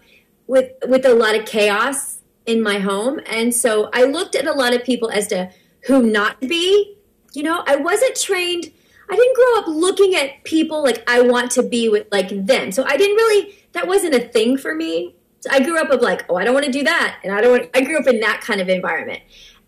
with 0.47 0.71
with 0.87 1.05
a 1.05 1.13
lot 1.13 1.35
of 1.35 1.45
chaos 1.45 2.19
in 2.45 2.63
my 2.63 2.79
home. 2.79 3.19
And 3.25 3.53
so 3.53 3.89
i 3.93 4.03
looked 4.03 4.35
at 4.35 4.47
a 4.47 4.53
lot 4.53 4.73
of 4.73 4.83
people 4.83 5.09
as 5.09 5.27
to 5.27 5.51
who 5.87 6.03
not 6.03 6.39
to 6.41 6.47
be. 6.47 6.95
You 7.33 7.43
know 7.43 7.63
i 7.67 7.75
wasn't 7.75 8.15
trained 8.15 8.71
i 9.09 9.15
didn't 9.15 9.35
grow 9.35 9.59
up 9.59 9.67
looking 9.67 10.15
at 10.15 10.43
people 10.43 10.83
like 10.83 11.03
i 11.09 11.21
want 11.21 11.51
to 11.51 11.63
be 11.63 11.89
with 11.89 12.07
like 12.11 12.29
them. 12.29 12.71
So 12.71 12.85
i 12.85 12.95
didn't 12.95 13.17
really 13.17 13.55
that 13.73 13.87
wasn't 13.87 14.15
a 14.15 14.19
thing 14.19 14.57
for 14.57 14.73
me. 14.73 15.15
So 15.41 15.49
i 15.51 15.59
grew 15.59 15.77
up 15.77 15.89
of 15.89 16.01
like 16.01 16.25
oh 16.29 16.35
i 16.35 16.45
don't 16.45 16.53
want 16.53 16.65
to 16.65 16.71
do 16.71 16.83
that. 16.83 17.19
And 17.25 17.33
i 17.33 17.41
don't 17.41 17.51
want 17.51 17.69
i 17.75 17.81
grew 17.81 17.99
up 17.99 18.07
in 18.07 18.21
that 18.21 18.39
kind 18.39 18.61
of 18.61 18.69
environment. 18.69 19.21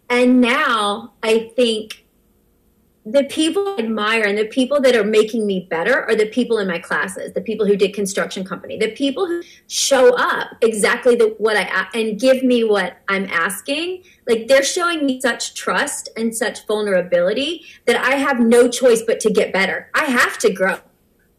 And 0.09 0.39
now 0.39 1.13
I 1.21 1.51
think 1.55 2.05
the 3.11 3.23
people 3.23 3.67
I 3.67 3.81
admire 3.81 4.23
and 4.23 4.37
the 4.37 4.45
people 4.45 4.79
that 4.81 4.95
are 4.95 5.03
making 5.03 5.47
me 5.47 5.67
better 5.69 6.03
are 6.03 6.15
the 6.15 6.27
people 6.27 6.59
in 6.59 6.67
my 6.67 6.79
classes, 6.79 7.33
the 7.33 7.41
people 7.41 7.65
who 7.65 7.75
did 7.75 7.93
construction 7.93 8.43
company, 8.43 8.77
the 8.77 8.91
people 8.91 9.25
who 9.25 9.41
show 9.67 10.15
up 10.15 10.49
exactly 10.61 11.15
the, 11.15 11.35
what 11.37 11.57
I 11.57 11.87
and 11.93 12.19
give 12.19 12.43
me 12.43 12.63
what 12.63 12.97
I'm 13.07 13.25
asking. 13.25 14.03
Like 14.27 14.47
they're 14.47 14.63
showing 14.63 15.05
me 15.05 15.19
such 15.21 15.55
trust 15.55 16.09
and 16.15 16.35
such 16.35 16.67
vulnerability 16.67 17.65
that 17.85 17.97
I 17.97 18.15
have 18.15 18.39
no 18.39 18.69
choice 18.69 19.01
but 19.01 19.19
to 19.21 19.31
get 19.31 19.51
better. 19.51 19.89
I 19.95 20.05
have 20.05 20.37
to 20.39 20.53
grow. 20.53 20.77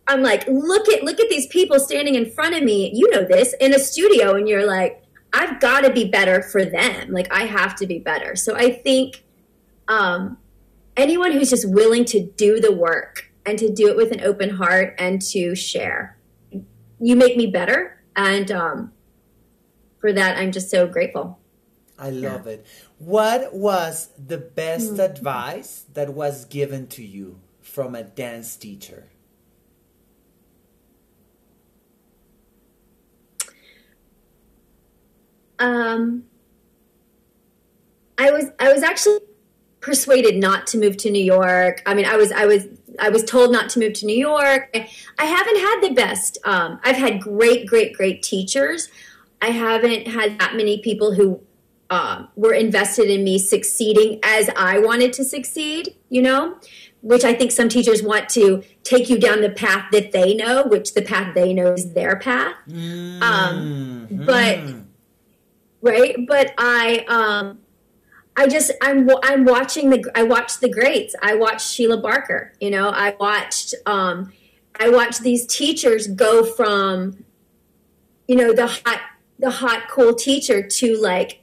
I'm 0.09 0.23
like, 0.23 0.47
look 0.49 0.89
at 0.89 1.05
look 1.05 1.21
at 1.21 1.29
these 1.29 1.47
people 1.47 1.79
standing 1.79 2.17
in 2.17 2.29
front 2.31 2.57
of 2.57 2.65
me. 2.65 2.91
You 2.93 3.09
know 3.11 3.25
this 3.25 3.55
in 3.61 3.73
a 3.73 3.79
studio, 3.79 4.35
and 4.35 4.49
you're 4.49 4.67
like, 4.67 5.05
I've 5.33 5.61
got 5.61 5.83
to 5.83 5.93
be 5.93 6.09
better 6.09 6.43
for 6.43 6.65
them. 6.65 7.13
Like 7.13 7.33
I 7.33 7.45
have 7.45 7.77
to 7.77 7.87
be 7.87 8.01
better. 8.01 8.35
So 8.35 8.57
I 8.57 8.73
think 8.73 9.23
um, 9.87 10.39
anyone 11.01 11.33
who's 11.33 11.51
just 11.51 11.69
willing 11.69 12.05
to 12.07 12.21
do 12.37 12.61
the 12.61 12.73
work 12.73 13.33
and 13.47 13.59
to 13.59 13.73
do 13.73 13.89
it 13.89 13.97
with 13.97 14.13
an 14.13 14.21
open 14.21 14.51
heart 14.51 14.95
and 14.99 15.21
to 15.23 15.55
share, 15.55 16.19
you 17.01 17.17
make 17.17 17.37
me 17.37 17.47
better. 17.47 18.03
And 18.15 18.51
um, 18.51 18.93
for 19.99 20.13
that, 20.13 20.37
I'm 20.37 20.53
just 20.53 20.71
so 20.71 20.87
grateful. 20.87 21.39
I 21.99 22.11
love 22.11 22.47
yeah. 22.47 22.53
it. 22.53 22.67
What 22.99 23.55
was 23.55 24.11
the 24.19 24.39
best 24.39 24.93
mm-hmm. 24.93 25.01
advice 25.01 25.85
that 25.95 26.15
was 26.15 26.45
given 26.45 26.87
to 26.89 27.05
you 27.05 27.41
from 27.61 27.95
a 27.95 28.03
dance 28.03 28.57
teacher? 28.57 29.09
Um, 35.59 36.25
I 38.17 38.31
was 38.31 38.47
I 38.59 38.73
was 38.73 38.83
actually 38.83 39.19
persuaded 39.81 40.37
not 40.37 40.67
to 40.69 40.79
move 40.79 40.97
to 40.99 41.11
New 41.11 41.23
York. 41.23 41.83
I 41.87 41.95
mean, 41.95 42.05
I 42.05 42.17
was 42.17 42.33
I 42.33 42.47
was 42.47 42.67
I 42.99 43.09
was 43.09 43.25
told 43.25 43.53
not 43.53 43.71
to 43.71 43.79
move 43.79 43.95
to 43.95 44.07
New 44.07 44.17
York. 44.17 44.71
I 45.19 45.25
haven't 45.25 45.57
had 45.57 45.81
the 45.81 45.95
best. 45.95 46.39
Um, 46.45 46.81
I've 46.85 46.97
had 46.97 47.21
great, 47.21 47.67
great, 47.67 47.95
great 47.95 48.23
teachers. 48.23 48.89
I 49.41 49.49
haven't 49.49 50.07
had 50.07 50.39
that 50.39 50.55
many 50.55 50.79
people 50.79 51.15
who 51.15 51.41
um, 51.89 52.29
were 52.37 52.53
invested 52.53 53.11
in 53.11 53.25
me 53.25 53.39
succeeding 53.39 54.21
as 54.23 54.51
I 54.57 54.79
wanted 54.79 55.13
to 55.15 55.25
succeed. 55.25 55.95
You 56.09 56.23
know, 56.23 56.57
which 57.03 57.25
I 57.25 57.33
think 57.33 57.53
some 57.53 57.69
teachers 57.69 58.03
want 58.03 58.29
to 58.31 58.63
take 58.83 59.09
you 59.09 59.19
down 59.19 59.41
the 59.41 59.51
path 59.51 59.87
that 59.93 60.13
they 60.13 60.35
know, 60.35 60.65
which 60.65 60.95
the 60.95 61.03
path 61.03 61.35
they 61.35 61.55
know 61.55 61.73
is 61.73 61.95
their 61.95 62.17
path. 62.17 62.55
Mm-hmm. 62.69 63.23
Um, 63.23 64.09
but 64.27 64.61
right? 65.81 66.17
But 66.27 66.53
I, 66.59 67.05
um, 67.09 67.61
I 68.37 68.47
just 68.47 68.71
I'm 68.81 69.09
I'm 69.23 69.45
watching 69.45 69.91
the 69.91 70.11
I 70.15 70.23
watched 70.23 70.61
the 70.61 70.69
greats. 70.69 71.15
I 71.23 71.35
watched 71.35 71.69
Sheila 71.69 72.01
Barker. 72.01 72.53
You 72.61 72.71
know, 72.71 72.89
I 72.89 73.15
watched 73.19 73.75
um, 73.87 74.33
I 74.79 74.89
watched 74.89 75.23
these 75.23 75.47
teachers 75.47 76.07
go 76.07 76.45
from, 76.45 77.25
you 78.27 78.37
know, 78.37 78.53
the 78.53 78.67
hot 78.67 79.01
the 79.39 79.51
hot 79.51 79.89
cool 79.89 80.15
teacher 80.15 80.67
to 80.67 80.97
like 80.97 81.43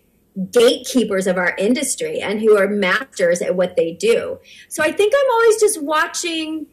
gatekeepers 0.51 1.27
of 1.27 1.37
our 1.37 1.55
industry 1.57 2.19
and 2.19 2.39
who 2.41 2.57
are 2.57 2.67
masters 2.67 3.41
at 3.41 3.55
what 3.55 3.75
they 3.75 3.93
do. 3.93 4.39
So 4.69 4.83
I 4.83 4.91
think 4.91 5.13
I'm 5.15 5.31
always 5.31 5.59
just 5.59 5.81
watching 5.81 6.67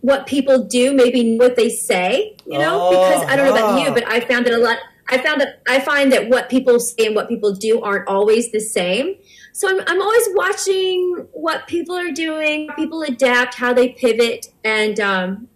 what 0.00 0.26
people 0.26 0.64
do, 0.64 0.92
maybe 0.94 1.36
what 1.38 1.56
they 1.56 1.70
say, 1.70 2.36
you 2.46 2.58
know, 2.58 2.78
oh, 2.80 2.90
because 2.90 3.30
I 3.30 3.36
don't 3.36 3.46
know 3.46 3.54
about 3.54 3.82
you, 3.82 3.92
but 3.92 4.06
I 4.06 4.20
found 4.20 4.46
that 4.46 4.54
a 4.54 4.58
lot 4.58 4.78
I 5.08 5.18
found 5.18 5.40
that 5.40 5.60
I 5.68 5.80
find 5.80 6.12
that 6.12 6.28
what 6.28 6.48
people 6.48 6.80
say 6.80 7.06
and 7.06 7.14
what 7.14 7.28
people 7.28 7.54
do 7.54 7.80
aren't 7.82 8.08
always 8.08 8.52
the 8.52 8.60
same. 8.60 9.16
So 9.54 9.68
I'm, 9.68 9.80
I'm 9.86 10.02
always 10.02 10.28
watching 10.32 11.28
what 11.32 11.68
people 11.68 11.94
are 11.94 12.10
doing, 12.10 12.68
people 12.74 13.02
adapt, 13.02 13.54
how 13.54 13.72
they 13.72 13.90
pivot, 13.90 14.48
and 14.64 14.98
um, 14.98 15.48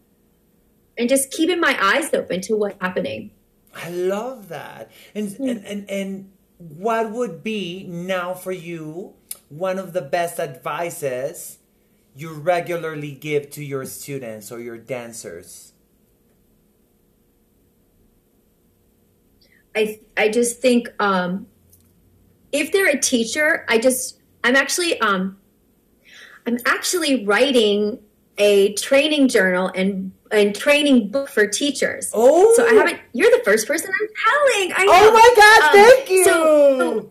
and 0.96 1.08
just 1.08 1.32
keeping 1.32 1.60
my 1.60 1.76
eyes 1.82 2.14
open 2.14 2.40
to 2.42 2.54
what's 2.54 2.80
happening. 2.80 3.32
I 3.74 3.90
love 3.90 4.48
that. 4.50 4.92
And 5.16 5.28
mm. 5.30 5.50
and, 5.50 5.66
and 5.66 5.90
and 5.90 6.32
what 6.58 7.10
would 7.10 7.42
be 7.42 7.86
now 7.88 8.34
for 8.34 8.52
you 8.52 9.14
one 9.48 9.80
of 9.80 9.92
the 9.92 10.02
best 10.02 10.38
advices 10.38 11.58
you 12.14 12.32
regularly 12.32 13.12
give 13.12 13.50
to 13.50 13.64
your 13.64 13.84
students 13.84 14.52
or 14.52 14.60
your 14.60 14.78
dancers? 14.78 15.72
I 19.74 19.98
I 20.16 20.28
just 20.28 20.60
think 20.60 20.88
um, 21.00 21.48
if 22.52 22.72
they're 22.72 22.87
a 22.98 23.00
teacher, 23.00 23.64
I 23.68 23.78
just 23.78 24.20
I'm 24.44 24.56
actually 24.56 25.00
um, 25.00 25.38
I'm 26.46 26.58
actually 26.66 27.24
writing 27.24 28.00
a 28.38 28.74
training 28.74 29.28
journal 29.28 29.70
and 29.74 30.12
and 30.30 30.54
training 30.54 31.10
book 31.10 31.28
for 31.28 31.46
teachers. 31.46 32.10
Oh, 32.14 32.52
so 32.56 32.66
I 32.66 32.72
haven't. 32.74 33.00
You're 33.12 33.30
the 33.30 33.42
first 33.44 33.66
person 33.66 33.90
I'm 33.90 34.08
telling. 34.08 34.72
I 34.72 34.86
oh 34.88 35.12
my 35.12 35.34
god! 35.36 35.62
Um, 35.64 35.84
thank 35.84 36.10
you. 36.10 36.24
So, 36.24 36.78
so 36.78 37.10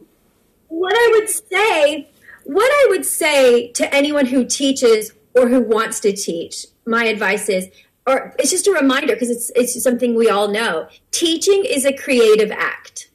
what 0.67 0.93
I 0.95 1.17
would 1.17 1.29
say, 1.29 2.09
what 2.45 2.69
I 2.69 2.87
would 2.89 3.05
say 3.05 3.71
to 3.73 3.93
anyone 3.93 4.25
who 4.27 4.45
teaches 4.45 5.11
or 5.35 5.47
who 5.47 5.61
wants 5.61 5.99
to 6.01 6.13
teach, 6.13 6.65
my 6.85 7.05
advice 7.05 7.49
is 7.49 7.69
or 8.07 8.33
it's 8.39 8.51
just 8.51 8.67
a 8.67 8.71
reminder 8.71 9.13
because 9.13 9.29
it's 9.29 9.51
it's 9.55 9.81
something 9.83 10.15
we 10.15 10.29
all 10.29 10.47
know. 10.47 10.87
Teaching 11.11 11.65
is 11.65 11.85
a 11.85 11.93
creative 11.93 12.51
act. 12.51 13.09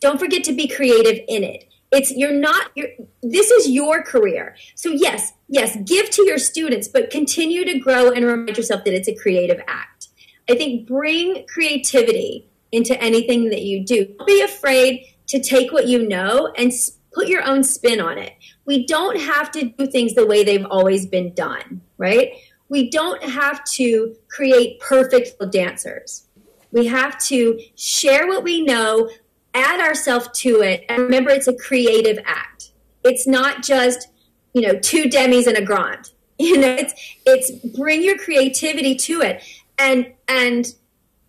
Don't 0.00 0.18
forget 0.18 0.44
to 0.44 0.52
be 0.52 0.68
creative 0.68 1.24
in 1.28 1.44
it. 1.44 1.67
It's 1.90 2.10
you're 2.10 2.32
not 2.32 2.70
you're, 2.74 2.88
this 3.22 3.50
is 3.50 3.70
your 3.70 4.02
career. 4.02 4.56
So 4.74 4.90
yes, 4.90 5.32
yes, 5.48 5.76
give 5.84 6.10
to 6.10 6.26
your 6.26 6.38
students, 6.38 6.88
but 6.88 7.10
continue 7.10 7.64
to 7.64 7.78
grow 7.78 8.10
and 8.10 8.24
remind 8.24 8.56
yourself 8.56 8.84
that 8.84 8.94
it's 8.94 9.08
a 9.08 9.14
creative 9.14 9.60
act. 9.66 10.08
I 10.50 10.54
think 10.54 10.86
bring 10.86 11.46
creativity 11.46 12.48
into 12.72 13.00
anything 13.02 13.50
that 13.50 13.62
you 13.62 13.84
do. 13.84 14.04
Don't 14.04 14.26
be 14.26 14.42
afraid 14.42 15.04
to 15.28 15.40
take 15.40 15.72
what 15.72 15.86
you 15.86 16.06
know 16.06 16.52
and 16.56 16.72
put 17.12 17.28
your 17.28 17.42
own 17.42 17.64
spin 17.64 18.00
on 18.00 18.18
it. 18.18 18.34
We 18.66 18.86
don't 18.86 19.18
have 19.18 19.50
to 19.52 19.70
do 19.70 19.86
things 19.86 20.14
the 20.14 20.26
way 20.26 20.44
they've 20.44 20.66
always 20.66 21.06
been 21.06 21.32
done, 21.34 21.80
right? 21.96 22.32
we 22.68 22.90
don't 22.90 23.22
have 23.22 23.64
to 23.64 24.14
create 24.28 24.80
perfect 24.80 25.34
dancers. 25.50 26.26
We 26.70 26.86
have 26.86 27.18
to 27.24 27.60
share 27.76 28.26
what 28.26 28.44
we 28.44 28.62
know, 28.62 29.10
add 29.54 29.80
ourselves 29.80 30.28
to 30.40 30.60
it, 30.60 30.84
and 30.88 31.02
remember 31.02 31.30
it's 31.30 31.48
a 31.48 31.56
creative 31.56 32.18
act. 32.24 32.72
It's 33.04 33.26
not 33.26 33.62
just, 33.62 34.08
you 34.52 34.62
know, 34.62 34.78
two 34.78 35.08
demis 35.08 35.46
and 35.46 35.56
a 35.56 35.64
grand. 35.64 36.10
You 36.40 36.56
know, 36.56 36.72
it's 36.72 36.94
it's 37.26 37.50
bring 37.76 38.00
your 38.00 38.16
creativity 38.16 38.94
to 38.94 39.22
it 39.22 39.42
and 39.76 40.12
and 40.28 40.66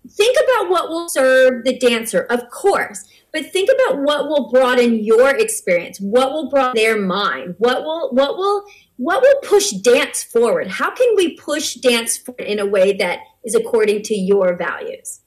think 0.08 0.38
about 0.44 0.70
what 0.70 0.90
will 0.90 1.10
serve 1.10 1.64
the 1.64 1.78
dancer, 1.78 2.22
of 2.30 2.50
course, 2.50 3.06
but 3.32 3.52
think 3.52 3.70
about 3.74 4.02
what 4.02 4.28
will 4.28 4.50
broaden 4.50 5.04
your 5.04 5.30
experience, 5.30 6.00
what 6.00 6.32
will 6.32 6.50
broaden 6.50 6.76
their 6.76 7.00
mind, 7.00 7.56
what 7.58 7.84
will 7.84 8.10
what 8.12 8.38
will 8.38 8.66
what 8.98 9.22
will 9.22 9.40
push 9.44 9.72
dance 9.72 10.24
forward? 10.24 10.68
How 10.68 10.92
can 10.92 11.16
we 11.16 11.38
push 11.38 11.76
dance 11.76 12.18
forward 12.18 12.42
in 12.42 12.60
a 12.60 12.66
way 12.66 12.94
that 12.94 13.20
is 13.44 13.56
according 13.56 14.04
to 14.04 14.16
your 14.16 14.56
values? 14.58 15.22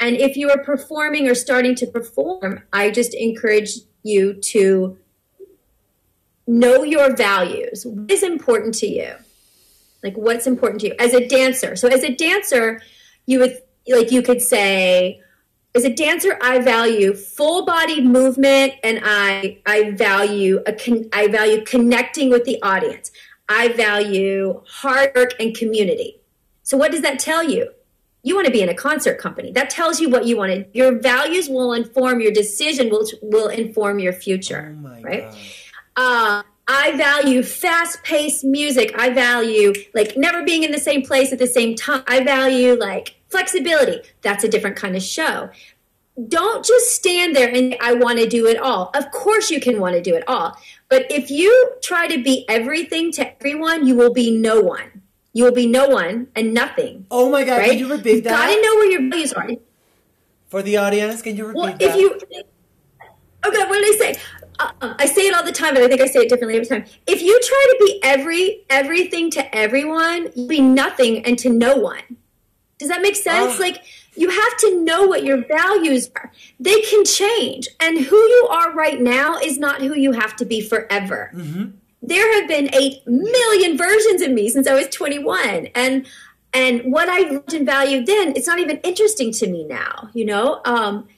And 0.00 0.16
if 0.16 0.36
you 0.36 0.50
are 0.50 0.58
performing 0.58 1.28
or 1.28 1.34
starting 1.34 1.74
to 1.76 1.86
perform, 1.86 2.62
I 2.72 2.90
just 2.90 3.14
encourage 3.14 3.78
you 4.02 4.34
to 4.34 4.98
know 6.46 6.82
your 6.82 7.16
values. 7.16 7.86
What 7.86 8.10
is 8.10 8.22
important 8.22 8.74
to 8.76 8.86
you? 8.86 9.14
Like 10.02 10.16
what's 10.16 10.46
important 10.46 10.82
to 10.82 10.88
you 10.88 10.94
as 10.98 11.14
a 11.14 11.26
dancer? 11.26 11.76
So 11.76 11.88
as 11.88 12.02
a 12.04 12.14
dancer, 12.14 12.82
you 13.26 13.38
would 13.38 13.58
like 13.88 14.10
you 14.10 14.22
could 14.22 14.42
say, 14.42 15.22
as 15.74 15.84
a 15.84 15.90
dancer, 15.90 16.38
I 16.42 16.58
value 16.60 17.14
full 17.14 17.64
body 17.64 18.02
movement 18.02 18.74
and 18.82 19.00
I 19.02 19.58
I 19.66 19.92
value 19.92 20.62
a 20.66 20.72
con- 20.72 21.08
I 21.12 21.28
value 21.28 21.64
connecting 21.64 22.30
with 22.30 22.44
the 22.44 22.62
audience. 22.62 23.10
I 23.48 23.68
value 23.68 24.62
hard 24.66 25.12
work 25.14 25.32
and 25.40 25.56
community. 25.56 26.20
So 26.62 26.76
what 26.76 26.92
does 26.92 27.02
that 27.02 27.18
tell 27.18 27.42
you? 27.42 27.70
You 28.24 28.34
want 28.34 28.46
to 28.46 28.52
be 28.52 28.62
in 28.62 28.68
a 28.68 28.74
concert 28.74 29.18
company. 29.18 29.52
That 29.52 29.70
tells 29.70 30.00
you 30.00 30.08
what 30.08 30.26
you 30.26 30.36
want 30.36 30.52
to. 30.52 30.66
Your 30.72 30.98
values 30.98 31.48
will 31.48 31.72
inform 31.72 32.20
your 32.20 32.32
decision. 32.32 32.90
Will 32.90 33.06
will 33.22 33.48
inform 33.48 34.00
your 34.00 34.12
future. 34.12 34.76
Oh 34.84 35.02
right. 35.02 35.24
Uh, 35.96 36.42
I 36.66 36.96
value 36.96 37.42
fast 37.42 38.02
paced 38.02 38.42
music. 38.42 38.92
I 38.98 39.10
value 39.10 39.72
like 39.94 40.16
never 40.16 40.42
being 40.42 40.64
in 40.64 40.72
the 40.72 40.80
same 40.80 41.02
place 41.02 41.32
at 41.32 41.38
the 41.38 41.46
same 41.46 41.76
time. 41.76 42.02
I 42.08 42.24
value 42.24 42.74
like 42.74 43.14
Flexibility, 43.34 44.00
that's 44.22 44.44
a 44.44 44.48
different 44.48 44.76
kind 44.76 44.94
of 44.94 45.02
show. 45.02 45.50
Don't 46.28 46.64
just 46.64 46.92
stand 46.92 47.34
there 47.34 47.52
and 47.52 47.74
I 47.80 47.92
want 47.92 48.20
to 48.20 48.28
do 48.28 48.46
it 48.46 48.56
all. 48.58 48.92
Of 48.94 49.10
course, 49.10 49.50
you 49.50 49.60
can 49.60 49.80
want 49.80 49.96
to 49.96 50.00
do 50.00 50.14
it 50.14 50.22
all. 50.28 50.56
But 50.88 51.10
if 51.10 51.32
you 51.32 51.72
try 51.82 52.06
to 52.06 52.22
be 52.22 52.48
everything 52.48 53.10
to 53.10 53.34
everyone, 53.34 53.88
you 53.88 53.96
will 53.96 54.12
be 54.12 54.30
no 54.30 54.60
one. 54.60 54.93
You 55.34 55.44
will 55.44 55.52
be 55.52 55.66
no 55.66 55.88
one 55.88 56.28
and 56.34 56.54
nothing. 56.54 57.06
Oh 57.10 57.28
my 57.28 57.44
God, 57.44 57.58
right? 57.58 57.70
can 57.70 57.78
you 57.78 57.90
repeat 57.90 58.14
you 58.14 58.20
that? 58.22 58.30
gotta 58.30 58.54
know 58.62 58.74
where 58.76 58.90
your 58.90 59.10
values 59.10 59.32
are. 59.32 59.50
For 60.46 60.62
the 60.62 60.76
audience, 60.76 61.20
can 61.22 61.36
you 61.36 61.46
repeat 61.46 61.58
well, 61.58 61.72
that? 61.72 61.82
If 61.82 61.96
you, 61.96 62.14
okay, 62.14 63.64
what 63.64 63.72
did 63.72 63.84
I 63.84 63.96
say? 63.98 64.20
Uh, 64.60 64.94
I 65.00 65.06
say 65.06 65.22
it 65.22 65.34
all 65.34 65.42
the 65.42 65.50
time, 65.50 65.74
but 65.74 65.82
I 65.82 65.88
think 65.88 66.00
I 66.00 66.06
say 66.06 66.20
it 66.20 66.28
differently 66.28 66.54
every 66.54 66.68
time. 66.68 66.84
If 67.08 67.20
you 67.20 67.38
try 67.42 67.66
to 67.72 67.84
be 67.84 68.00
every 68.04 68.64
everything 68.70 69.28
to 69.32 69.54
everyone, 69.54 70.30
you'll 70.36 70.46
be 70.46 70.60
nothing 70.60 71.26
and 71.26 71.36
to 71.40 71.50
no 71.50 71.74
one. 71.74 72.02
Does 72.78 72.88
that 72.88 73.02
make 73.02 73.16
sense? 73.16 73.56
Oh. 73.56 73.60
Like 73.60 73.82
you 74.14 74.30
have 74.30 74.56
to 74.58 74.84
know 74.84 75.08
what 75.08 75.24
your 75.24 75.44
values 75.44 76.12
are. 76.14 76.30
They 76.60 76.80
can 76.82 77.04
change, 77.04 77.66
and 77.80 77.98
who 77.98 78.16
you 78.16 78.48
are 78.52 78.72
right 78.72 79.00
now 79.00 79.38
is 79.38 79.58
not 79.58 79.80
who 79.80 79.96
you 79.96 80.12
have 80.12 80.36
to 80.36 80.44
be 80.44 80.60
forever. 80.60 81.32
Mm-hmm. 81.34 81.70
There 82.06 82.40
have 82.40 82.48
been 82.48 82.74
eight 82.74 83.06
million 83.06 83.78
versions 83.78 84.20
of 84.22 84.30
me 84.30 84.48
since 84.48 84.66
I 84.66 84.74
was 84.74 84.88
21, 84.88 85.68
and 85.74 86.06
And 86.52 86.92
what 86.92 87.08
I 87.08 87.30
loved 87.30 87.52
and 87.52 87.66
valued 87.66 88.06
then, 88.06 88.34
it's 88.36 88.46
not 88.46 88.60
even 88.60 88.76
interesting 88.84 89.32
to 89.32 89.48
me 89.48 89.64
now, 89.64 90.08
you 90.14 90.24
know? 90.24 90.60
Um, 90.64 91.08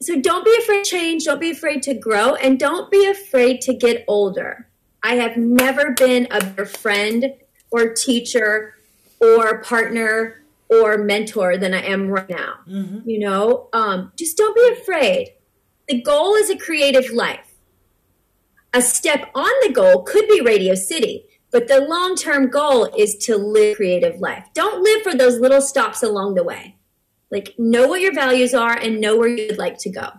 so 0.00 0.18
don't 0.18 0.44
be 0.44 0.56
afraid 0.58 0.84
to 0.84 0.90
change, 0.90 1.24
don't 1.26 1.38
be 1.38 1.50
afraid 1.50 1.82
to 1.82 1.94
grow, 1.94 2.34
and 2.34 2.58
don't 2.58 2.90
be 2.90 3.06
afraid 3.06 3.60
to 3.62 3.74
get 3.74 4.04
older. 4.08 4.68
I 5.02 5.16
have 5.16 5.36
never 5.36 5.92
been 5.92 6.28
a 6.30 6.40
better 6.40 6.64
friend 6.64 7.34
or 7.70 7.92
teacher 7.92 8.74
or 9.20 9.62
partner 9.62 10.42
or 10.68 10.96
mentor 10.96 11.58
than 11.58 11.74
I 11.74 11.82
am 11.82 12.08
right 12.08 12.28
now. 12.28 12.54
Mm-hmm. 12.66 13.08
You 13.08 13.18
know, 13.18 13.68
um, 13.74 14.12
just 14.16 14.38
don't 14.38 14.54
be 14.54 14.80
afraid. 14.80 15.34
The 15.88 16.00
goal 16.00 16.34
is 16.36 16.48
a 16.48 16.56
creative 16.56 17.10
life. 17.10 17.51
A 18.74 18.80
step 18.80 19.30
on 19.34 19.50
the 19.62 19.72
goal 19.72 20.02
could 20.02 20.26
be 20.28 20.40
Radio 20.40 20.74
City, 20.74 21.26
but 21.50 21.68
the 21.68 21.80
long 21.80 22.16
term 22.16 22.48
goal 22.48 22.86
is 22.96 23.16
to 23.26 23.36
live 23.36 23.76
creative 23.76 24.18
life. 24.18 24.46
Don't 24.54 24.82
live 24.82 25.02
for 25.02 25.14
those 25.14 25.38
little 25.38 25.60
stops 25.60 26.02
along 26.02 26.34
the 26.34 26.44
way. 26.44 26.76
Like, 27.30 27.54
know 27.58 27.86
what 27.86 28.00
your 28.00 28.14
values 28.14 28.54
are 28.54 28.76
and 28.76 29.00
know 29.00 29.16
where 29.16 29.28
you'd 29.28 29.58
like 29.58 29.78
to 29.78 29.90
go. 29.90 30.10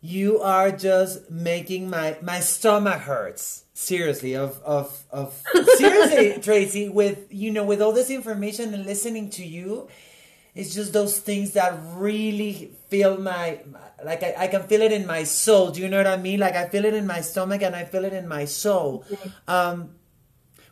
You 0.00 0.40
are 0.40 0.70
just 0.70 1.30
making 1.30 1.90
my 1.90 2.16
my 2.22 2.40
stomach 2.40 3.00
hurts. 3.02 3.64
Seriously, 3.74 4.34
of 4.36 4.60
of 4.64 5.04
of 5.10 5.42
seriously, 5.76 6.38
Tracy, 6.42 6.88
with 6.88 7.26
you 7.30 7.50
know, 7.50 7.64
with 7.64 7.82
all 7.82 7.92
this 7.92 8.10
information 8.10 8.74
and 8.74 8.86
listening 8.86 9.30
to 9.30 9.44
you, 9.44 9.88
it's 10.56 10.74
just 10.74 10.94
those 10.94 11.18
things 11.18 11.52
that 11.52 11.78
really 11.94 12.72
feel 12.88 13.18
my 13.18 13.60
like 14.02 14.22
I, 14.22 14.34
I 14.38 14.46
can 14.46 14.62
feel 14.62 14.80
it 14.80 14.90
in 14.90 15.06
my 15.06 15.22
soul. 15.24 15.70
Do 15.70 15.82
you 15.82 15.88
know 15.88 15.98
what 15.98 16.06
I 16.06 16.16
mean? 16.16 16.40
Like 16.40 16.56
I 16.56 16.66
feel 16.66 16.86
it 16.86 16.94
in 16.94 17.06
my 17.06 17.20
stomach 17.20 17.62
and 17.62 17.76
I 17.76 17.84
feel 17.84 18.06
it 18.06 18.14
in 18.14 18.26
my 18.26 18.46
soul. 18.46 19.04
Um, 19.46 19.90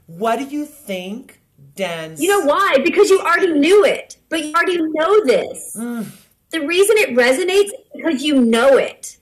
what 0.07 0.39
do 0.39 0.47
you 0.47 0.65
think 0.65 1.41
dance? 1.77 2.19
You 2.19 2.29
know 2.29 2.47
why? 2.47 2.79
Because 2.83 3.11
you 3.11 3.21
already 3.21 3.53
knew 3.53 3.85
it, 3.85 4.17
but 4.31 4.43
you 4.43 4.55
already 4.55 4.81
know 4.81 5.25
this. 5.27 5.77
Mm. 5.79 6.07
The 6.51 6.67
reason 6.67 6.97
it 6.97 7.11
resonates 7.11 7.67
is 7.67 7.81
because 7.95 8.23
you 8.23 8.41
know 8.41 8.79
it. 8.79 9.19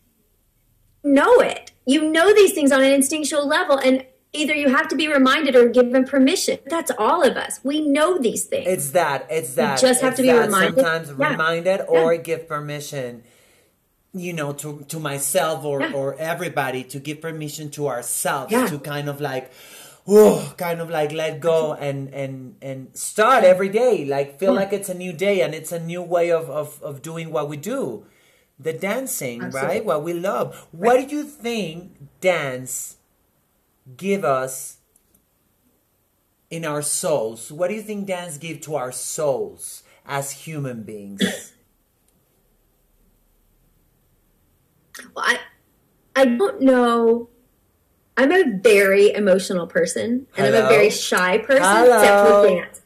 know 1.02 1.40
it. 1.40 1.72
You 1.86 2.08
know 2.08 2.32
these 2.32 2.52
things 2.52 2.70
on 2.70 2.82
an 2.82 2.92
instinctual 2.92 3.48
level, 3.48 3.78
and 3.78 4.06
either 4.32 4.54
you 4.54 4.68
have 4.68 4.88
to 4.88 4.96
be 4.96 5.08
reminded 5.08 5.54
or 5.56 5.68
given 5.68 6.04
permission. 6.04 6.58
That's 6.66 6.90
all 6.98 7.22
of 7.22 7.36
us. 7.36 7.60
We 7.62 7.80
know 7.80 8.18
these 8.18 8.44
things. 8.44 8.66
It's 8.66 8.90
that. 8.90 9.26
It's 9.30 9.54
that. 9.54 9.80
You 9.80 9.88
just 9.88 10.00
have 10.00 10.12
it's 10.12 10.20
to 10.20 10.22
be 10.22 10.32
reminded. 10.32 10.76
Sometimes 10.76 11.12
yeah. 11.18 11.30
reminded 11.30 11.80
or 11.88 12.14
yeah. 12.14 12.20
give 12.20 12.48
permission. 12.48 13.24
You 14.14 14.34
know, 14.34 14.52
to 14.52 14.84
to 14.88 15.00
myself 15.00 15.64
or 15.64 15.80
yeah. 15.80 15.92
or 15.92 16.14
everybody 16.18 16.84
to 16.84 17.00
give 17.00 17.22
permission 17.22 17.70
to 17.70 17.88
ourselves 17.88 18.52
to 18.52 18.78
kind 18.78 19.08
of 19.08 19.22
like, 19.22 19.50
oh, 20.06 20.52
kind 20.58 20.82
of 20.82 20.90
like 20.90 21.12
let 21.12 21.40
go 21.40 21.72
and 21.72 22.12
and 22.12 22.56
and 22.60 22.94
start 22.94 23.42
every 23.42 23.70
day. 23.70 24.04
Like 24.04 24.38
feel 24.38 24.52
like 24.52 24.74
it's 24.74 24.90
a 24.90 24.94
new 24.94 25.14
day 25.14 25.40
and 25.40 25.54
it's 25.54 25.72
a 25.72 25.80
new 25.80 26.02
way 26.02 26.30
of 26.30 26.50
of 26.50 26.82
of 26.82 27.00
doing 27.00 27.32
what 27.32 27.48
we 27.48 27.56
do. 27.56 28.04
The 28.60 28.74
dancing, 28.74 29.42
Absolutely. 29.42 29.68
right? 29.68 29.84
What 29.84 30.04
we 30.04 30.12
love. 30.12 30.68
Right. 30.74 31.00
What 31.00 31.08
do 31.08 31.16
you 31.16 31.24
think 31.24 31.96
dance? 32.20 32.98
Give 33.96 34.24
us 34.24 34.78
in 36.50 36.64
our 36.64 36.82
souls? 36.82 37.50
What 37.50 37.68
do 37.68 37.74
you 37.74 37.82
think 37.82 38.06
dance 38.06 38.36
give 38.36 38.60
to 38.62 38.76
our 38.76 38.92
souls 38.92 39.82
as 40.06 40.30
human 40.32 40.82
beings? 40.82 41.52
Well, 45.16 45.24
I 45.26 45.38
I 46.14 46.26
don't 46.26 46.60
know. 46.60 47.30
I'm 48.16 48.30
a 48.30 48.58
very 48.58 49.12
emotional 49.12 49.66
person, 49.66 50.26
and 50.36 50.46
Hello? 50.46 50.58
I'm 50.58 50.66
a 50.66 50.68
very 50.68 50.90
shy 50.90 51.38
person, 51.38 51.62
Hello? 51.64 51.96
except 51.96 52.28
for 52.28 52.46
dance. 52.46 52.80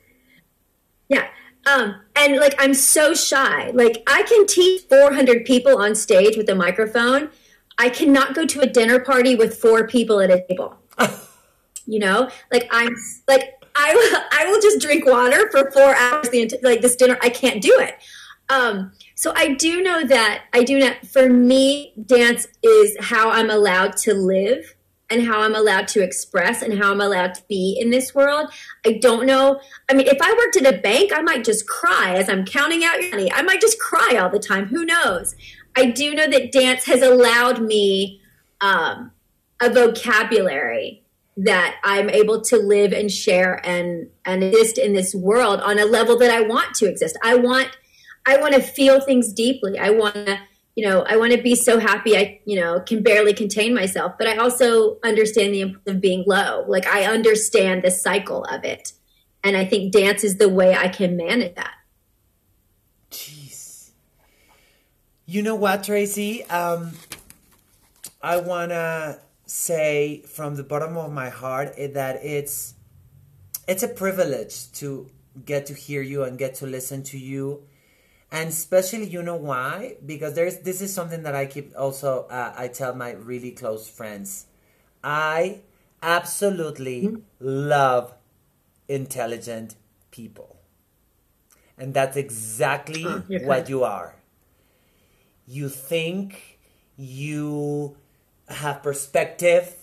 Yeah, 1.08 1.28
um, 1.66 2.00
and 2.14 2.36
like 2.36 2.54
I'm 2.58 2.74
so 2.74 3.12
shy. 3.12 3.70
Like 3.74 4.04
I 4.06 4.22
can 4.22 4.46
teach 4.46 4.82
400 4.82 5.44
people 5.44 5.78
on 5.78 5.94
stage 5.96 6.36
with 6.36 6.48
a 6.48 6.54
microphone. 6.54 7.30
I 7.76 7.88
cannot 7.90 8.34
go 8.34 8.46
to 8.46 8.60
a 8.60 8.66
dinner 8.66 9.00
party 9.00 9.34
with 9.34 9.58
four 9.58 9.86
people 9.86 10.20
at 10.20 10.30
a 10.30 10.44
table. 10.48 10.78
You 11.86 11.98
know, 11.98 12.30
like 12.52 12.68
I'm 12.70 12.94
like 13.28 13.54
I 13.74 13.94
will, 13.94 14.22
I 14.32 14.50
will 14.50 14.60
just 14.60 14.80
drink 14.80 15.06
water 15.06 15.50
for 15.50 15.70
four 15.70 15.94
hours. 15.94 16.28
The 16.30 16.58
like 16.62 16.80
this 16.80 16.96
dinner, 16.96 17.18
I 17.22 17.28
can't 17.28 17.62
do 17.62 17.78
it. 17.78 17.94
Um, 18.48 18.92
so 19.14 19.32
I 19.34 19.54
do 19.54 19.82
know 19.82 20.04
that 20.06 20.44
I 20.52 20.62
do 20.62 20.78
not. 20.78 21.06
For 21.06 21.28
me, 21.28 21.94
dance 22.06 22.46
is 22.62 22.96
how 23.00 23.30
I'm 23.30 23.50
allowed 23.50 23.96
to 23.98 24.14
live 24.14 24.74
and 25.08 25.22
how 25.22 25.40
I'm 25.40 25.54
allowed 25.54 25.88
to 25.88 26.02
express 26.02 26.62
and 26.62 26.78
how 26.78 26.90
I'm 26.90 27.00
allowed 27.00 27.34
to 27.34 27.42
be 27.48 27.78
in 27.80 27.90
this 27.90 28.14
world. 28.14 28.50
I 28.84 28.94
don't 28.94 29.26
know. 29.26 29.60
I 29.88 29.94
mean, 29.94 30.08
if 30.08 30.18
I 30.20 30.32
worked 30.32 30.56
at 30.56 30.74
a 30.74 30.78
bank, 30.78 31.12
I 31.14 31.22
might 31.22 31.44
just 31.44 31.68
cry 31.68 32.14
as 32.14 32.28
I'm 32.28 32.44
counting 32.44 32.84
out 32.84 33.00
your 33.00 33.10
money. 33.10 33.32
I 33.32 33.42
might 33.42 33.60
just 33.60 33.78
cry 33.78 34.16
all 34.20 34.30
the 34.30 34.40
time. 34.40 34.66
Who 34.66 34.84
knows? 34.84 35.36
I 35.76 35.86
do 35.86 36.14
know 36.14 36.28
that 36.28 36.52
dance 36.52 36.86
has 36.86 37.02
allowed 37.02 37.62
me 37.62 38.20
um, 38.60 39.12
a 39.60 39.70
vocabulary 39.70 41.04
that 41.36 41.78
I'm 41.84 42.08
able 42.08 42.40
to 42.42 42.56
live 42.56 42.92
and 42.92 43.10
share 43.10 43.60
and 43.64 44.08
and 44.24 44.42
exist 44.42 44.78
in 44.78 44.94
this 44.94 45.14
world 45.14 45.60
on 45.60 45.78
a 45.78 45.84
level 45.84 46.16
that 46.18 46.30
I 46.30 46.40
want 46.40 46.74
to 46.76 46.88
exist. 46.88 47.16
I 47.22 47.36
want 47.36 47.68
I 48.24 48.38
want 48.38 48.54
to 48.54 48.62
feel 48.62 49.00
things 49.00 49.32
deeply. 49.32 49.78
I 49.78 49.90
want 49.90 50.14
to 50.14 50.40
you 50.74 50.86
know 50.88 51.02
I 51.02 51.16
want 51.16 51.32
to 51.32 51.42
be 51.42 51.54
so 51.54 51.78
happy 51.78 52.16
I 52.16 52.40
you 52.46 52.58
know 52.58 52.80
can 52.80 53.02
barely 53.02 53.34
contain 53.34 53.74
myself. 53.74 54.12
But 54.18 54.28
I 54.28 54.36
also 54.36 54.98
understand 55.04 55.52
the 55.52 55.60
importance 55.60 55.96
of 55.96 56.00
being 56.00 56.24
low. 56.26 56.64
Like 56.66 56.86
I 56.86 57.04
understand 57.04 57.82
the 57.82 57.90
cycle 57.90 58.44
of 58.44 58.64
it, 58.64 58.92
and 59.44 59.56
I 59.56 59.66
think 59.66 59.92
dance 59.92 60.24
is 60.24 60.38
the 60.38 60.48
way 60.48 60.74
I 60.74 60.88
can 60.88 61.18
manage 61.18 61.54
that. 61.56 61.74
Jeez, 63.10 63.90
you 65.26 65.42
know 65.42 65.54
what, 65.54 65.84
Tracy? 65.84 66.44
Um, 66.44 66.92
I 68.22 68.38
wanna 68.38 69.18
say 69.46 70.22
from 70.26 70.56
the 70.56 70.64
bottom 70.64 70.96
of 70.96 71.12
my 71.12 71.28
heart 71.28 71.74
that 71.76 72.20
it's 72.22 72.74
it's 73.68 73.82
a 73.82 73.88
privilege 73.88 74.70
to 74.72 75.08
get 75.44 75.66
to 75.66 75.74
hear 75.74 76.02
you 76.02 76.24
and 76.24 76.38
get 76.38 76.54
to 76.56 76.66
listen 76.66 77.02
to 77.04 77.18
you. 77.18 77.62
And 78.30 78.48
especially 78.48 79.06
you 79.08 79.22
know 79.22 79.36
why? 79.36 79.96
Because 80.04 80.34
there's 80.34 80.58
this 80.58 80.82
is 80.82 80.92
something 80.92 81.22
that 81.22 81.34
i 81.34 81.46
keep 81.46 81.72
also 81.78 82.26
uh, 82.28 82.52
i 82.56 82.68
tell 82.68 82.94
my 82.94 83.12
really 83.12 83.52
close 83.52 83.88
friends. 83.88 84.46
I 85.02 85.60
absolutely 86.02 87.02
mm-hmm. 87.02 87.20
love 87.40 88.12
intelligent 88.88 89.76
people. 90.10 90.56
And 91.78 91.94
that's 91.94 92.16
exactly 92.16 93.04
what 93.44 93.68
you 93.68 93.84
are. 93.84 94.16
You 95.46 95.68
think 95.68 96.58
you 96.96 97.96
have 98.48 98.82
perspective. 98.82 99.74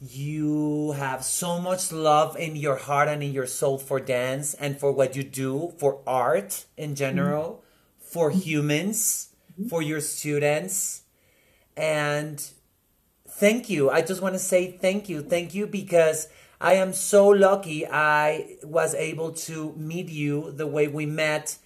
You 0.00 0.92
have 0.92 1.24
so 1.24 1.58
much 1.58 1.92
love 1.92 2.36
in 2.36 2.56
your 2.56 2.76
heart 2.76 3.08
and 3.08 3.22
in 3.22 3.32
your 3.32 3.46
soul 3.46 3.78
for 3.78 4.00
dance 4.00 4.54
and 4.54 4.78
for 4.78 4.92
what 4.92 5.16
you 5.16 5.22
do, 5.22 5.72
for 5.78 6.00
art 6.06 6.66
in 6.76 6.94
general, 6.94 7.62
mm-hmm. 7.62 8.04
for 8.12 8.30
humans, 8.30 9.28
mm-hmm. 9.52 9.68
for 9.68 9.80
your 9.82 10.00
students. 10.00 11.02
And 11.76 12.44
thank 13.28 13.70
you. 13.70 13.90
I 13.90 14.02
just 14.02 14.20
want 14.20 14.34
to 14.34 14.38
say 14.40 14.72
thank 14.72 15.08
you. 15.08 15.22
Thank 15.22 15.54
you 15.54 15.66
because 15.66 16.28
I 16.60 16.74
am 16.74 16.92
so 16.92 17.28
lucky 17.28 17.86
I 17.86 18.56
was 18.62 18.94
able 18.94 19.32
to 19.32 19.74
meet 19.76 20.08
you 20.08 20.52
the 20.52 20.66
way 20.66 20.88
we 20.88 21.06
met 21.06 21.58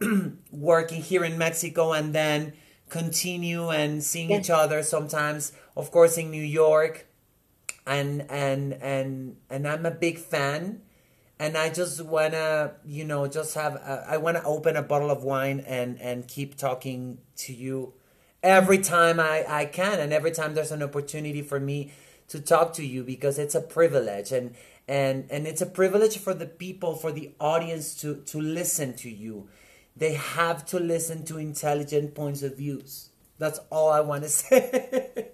working 0.52 1.02
here 1.02 1.24
in 1.24 1.38
Mexico 1.38 1.92
and 1.92 2.14
then 2.14 2.54
continue 2.92 3.70
and 3.70 4.04
seeing 4.04 4.30
each 4.30 4.50
other 4.50 4.82
sometimes 4.82 5.52
of 5.78 5.90
course 5.90 6.18
in 6.18 6.30
new 6.30 6.42
york. 6.62 7.06
And 7.86 8.30
and 8.30 8.74
and 8.74 9.36
and 9.50 9.66
i'm 9.66 9.86
a 9.86 9.90
big 9.90 10.18
fan. 10.18 10.82
And 11.40 11.56
i 11.56 11.70
just 11.70 12.00
wanna 12.04 12.74
you 12.84 13.04
know 13.04 13.26
just 13.26 13.54
have 13.54 13.74
a, 13.76 14.04
I 14.08 14.18
want 14.18 14.36
to 14.36 14.44
open 14.44 14.76
a 14.76 14.82
bottle 14.82 15.10
of 15.10 15.24
wine 15.24 15.64
and 15.66 16.00
and 16.00 16.28
keep 16.28 16.56
talking 16.56 17.18
to 17.44 17.52
you 17.52 17.94
every 18.42 18.78
mm-hmm. 18.78 18.94
time 18.94 19.18
i 19.18 19.44
i 19.48 19.64
can. 19.64 19.98
And 19.98 20.12
every 20.12 20.30
time 20.30 20.54
there's 20.54 20.70
an 20.70 20.82
opportunity 20.82 21.42
for 21.42 21.58
me 21.58 21.92
to 22.28 22.40
talk 22.40 22.74
to 22.74 22.84
you 22.86 23.02
because 23.02 23.38
it's 23.38 23.56
a 23.56 23.60
privilege. 23.60 24.30
And 24.32 24.54
and 24.86 25.26
and 25.30 25.46
it's 25.46 25.62
a 25.62 25.70
privilege 25.80 26.18
for 26.18 26.34
the 26.34 26.46
people 26.46 26.94
for 26.94 27.10
the 27.10 27.32
audience 27.40 27.94
to 28.02 28.16
to 28.26 28.38
listen 28.38 28.94
to 29.04 29.10
you 29.10 29.48
they 29.96 30.14
have 30.14 30.64
to 30.66 30.78
listen 30.78 31.24
to 31.26 31.38
intelligent 31.38 32.14
points 32.14 32.42
of 32.42 32.56
views. 32.56 33.10
That's 33.38 33.60
all 33.70 33.90
I 33.90 34.00
want 34.00 34.22
to 34.24 34.28
say. 34.30 35.28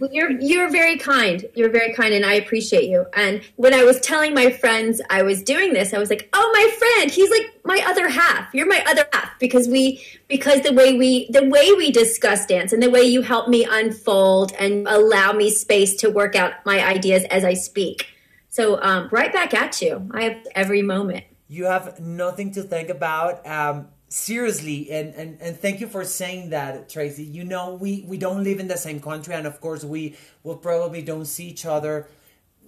Well, 0.00 0.10
you're 0.12 0.30
you're 0.40 0.70
very 0.70 0.96
kind. 0.96 1.44
You're 1.54 1.70
very 1.70 1.92
kind, 1.92 2.14
and 2.14 2.24
I 2.24 2.34
appreciate 2.34 2.84
you. 2.84 3.04
And 3.14 3.42
when 3.56 3.74
I 3.74 3.82
was 3.82 4.00
telling 4.00 4.32
my 4.32 4.50
friends 4.50 5.02
I 5.10 5.22
was 5.22 5.42
doing 5.42 5.74
this, 5.74 5.92
I 5.92 5.98
was 5.98 6.08
like, 6.08 6.30
"Oh, 6.32 6.50
my 6.54 6.76
friend, 6.78 7.10
he's 7.10 7.30
like 7.30 7.52
my 7.64 7.84
other 7.86 8.08
half. 8.08 8.54
You're 8.54 8.68
my 8.68 8.82
other 8.86 9.06
half 9.12 9.38
because 9.38 9.68
we 9.68 10.02
because 10.28 10.62
the 10.62 10.72
way 10.72 10.94
we 10.94 11.28
the 11.30 11.44
way 11.44 11.72
we 11.72 11.90
discuss 11.90 12.46
dance 12.46 12.72
and 12.72 12.82
the 12.82 12.88
way 12.88 13.02
you 13.02 13.20
help 13.22 13.48
me 13.48 13.66
unfold 13.68 14.52
and 14.58 14.88
allow 14.88 15.32
me 15.32 15.50
space 15.50 15.96
to 15.96 16.08
work 16.10 16.34
out 16.34 16.64
my 16.64 16.82
ideas 16.82 17.24
as 17.24 17.44
I 17.44 17.54
speak. 17.54 18.06
So 18.48 18.80
um, 18.82 19.08
right 19.12 19.32
back 19.32 19.52
at 19.52 19.82
you. 19.82 20.08
I 20.12 20.22
have 20.22 20.46
every 20.54 20.82
moment. 20.82 21.24
You 21.50 21.64
have 21.64 21.98
nothing 21.98 22.52
to 22.52 22.62
think 22.62 22.90
about. 22.90 23.44
Um, 23.44 23.88
seriously, 24.08 24.88
and, 24.92 25.12
and, 25.16 25.42
and 25.42 25.58
thank 25.58 25.80
you 25.80 25.88
for 25.88 26.04
saying 26.04 26.50
that, 26.50 26.88
Tracy. 26.88 27.24
You 27.24 27.42
know, 27.42 27.74
we, 27.74 28.04
we 28.06 28.18
don't 28.18 28.44
live 28.44 28.60
in 28.60 28.68
the 28.68 28.76
same 28.76 29.00
country, 29.00 29.34
and 29.34 29.48
of 29.48 29.60
course, 29.60 29.82
we 29.82 30.14
will 30.44 30.56
probably 30.56 31.02
don't 31.02 31.24
see 31.24 31.48
each 31.48 31.66
other. 31.66 32.06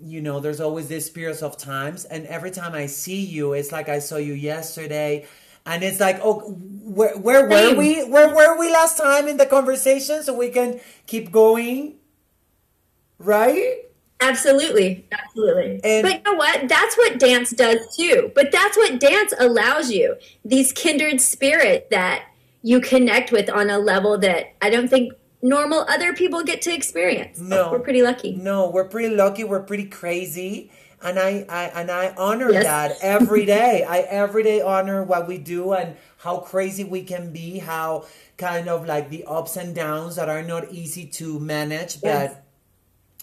You 0.03 0.21
know, 0.21 0.41
there's 0.41 0.61
always 0.61 0.89
this 0.89 1.09
periods 1.09 1.43
of 1.43 1.57
times, 1.57 2.05
and 2.07 2.27
every 2.27 2.51
time 2.51 2.75
I 2.75 2.87
see 2.87 3.25
you, 3.25 3.53
it's 3.53 3.71
like 3.71 3.89
I 3.89 4.01
saw 4.01 4.17
you 4.17 4.33
yesterday 4.33 5.29
and 5.65 5.85
it's 5.85 6.01
like 6.01 6.19
oh 6.25 6.41
where, 6.83 7.17
where 7.17 7.49
were 7.49 7.77
we 7.77 8.03
where 8.03 8.35
were 8.35 8.59
we 8.59 8.73
last 8.73 8.99
time 8.99 9.29
in 9.29 9.37
the 9.37 9.47
conversation 9.47 10.25
so 10.25 10.37
we 10.37 10.49
can 10.49 10.81
keep 11.07 11.31
going 11.31 11.95
right 13.21 13.92
absolutely. 14.29 15.07
Absolutely. 15.13 15.81
And, 15.85 16.03
but 16.03 16.13
you 16.13 16.23
know 16.25 16.39
what? 16.39 16.69
That's 16.69 16.97
what 16.97 17.19
dance 17.19 17.51
does 17.51 17.97
too. 17.97 18.33
But 18.35 18.53
that's 18.53 18.77
what 18.77 19.01
dance 19.01 19.35
allows 19.39 19.91
you. 19.91 20.17
These 20.45 20.73
kindred 20.73 21.21
spirit 21.21 21.89
that 21.91 22.25
you 22.63 22.81
connect 22.81 23.33
with 23.33 23.51
on 23.51 23.69
a 23.71 23.79
level 23.79 24.17
that 24.19 24.55
i 24.63 24.71
don't 24.71 24.89
think 24.89 25.13
normal 25.43 25.85
other 25.89 26.15
people 26.15 26.45
get 26.45 26.63
to 26.63 26.73
experience. 26.73 27.41
No. 27.41 27.71
We're 27.73 27.81
pretty 27.81 28.03
lucky. 28.03 28.37
No 28.37 28.71
we're 28.71 28.89
pretty 28.89 29.15
lucky. 29.15 29.45
We're 29.45 29.65
pretty 29.65 29.87
crazy. 29.87 30.71
And 31.03 31.19
I, 31.19 31.45
I 31.49 31.65
and 31.81 31.91
I 31.91 32.15
honor 32.17 32.53
yes. 32.53 32.63
that 32.63 32.97
every 33.03 33.45
day. 33.45 33.83
I 33.83 33.99
every 34.01 34.45
day 34.45 34.61
honor 34.61 35.03
what 35.03 35.27
we 35.27 35.39
do 35.39 35.73
and 35.73 35.97
how 36.19 36.39
crazy 36.39 36.85
we 36.85 37.03
can 37.03 37.33
be, 37.33 37.59
how 37.59 38.07
kind 38.39 38.69
of 38.69 38.87
like 38.87 39.11
the 39.11 39.25
ups 39.25 39.57
and 39.57 39.75
downs 39.75 40.15
that 40.15 40.29
are 40.29 40.43
not 40.43 40.71
easy 40.71 41.07
to 41.07 41.41
manage, 41.41 41.99
yes. 42.03 42.33
but 42.33 42.45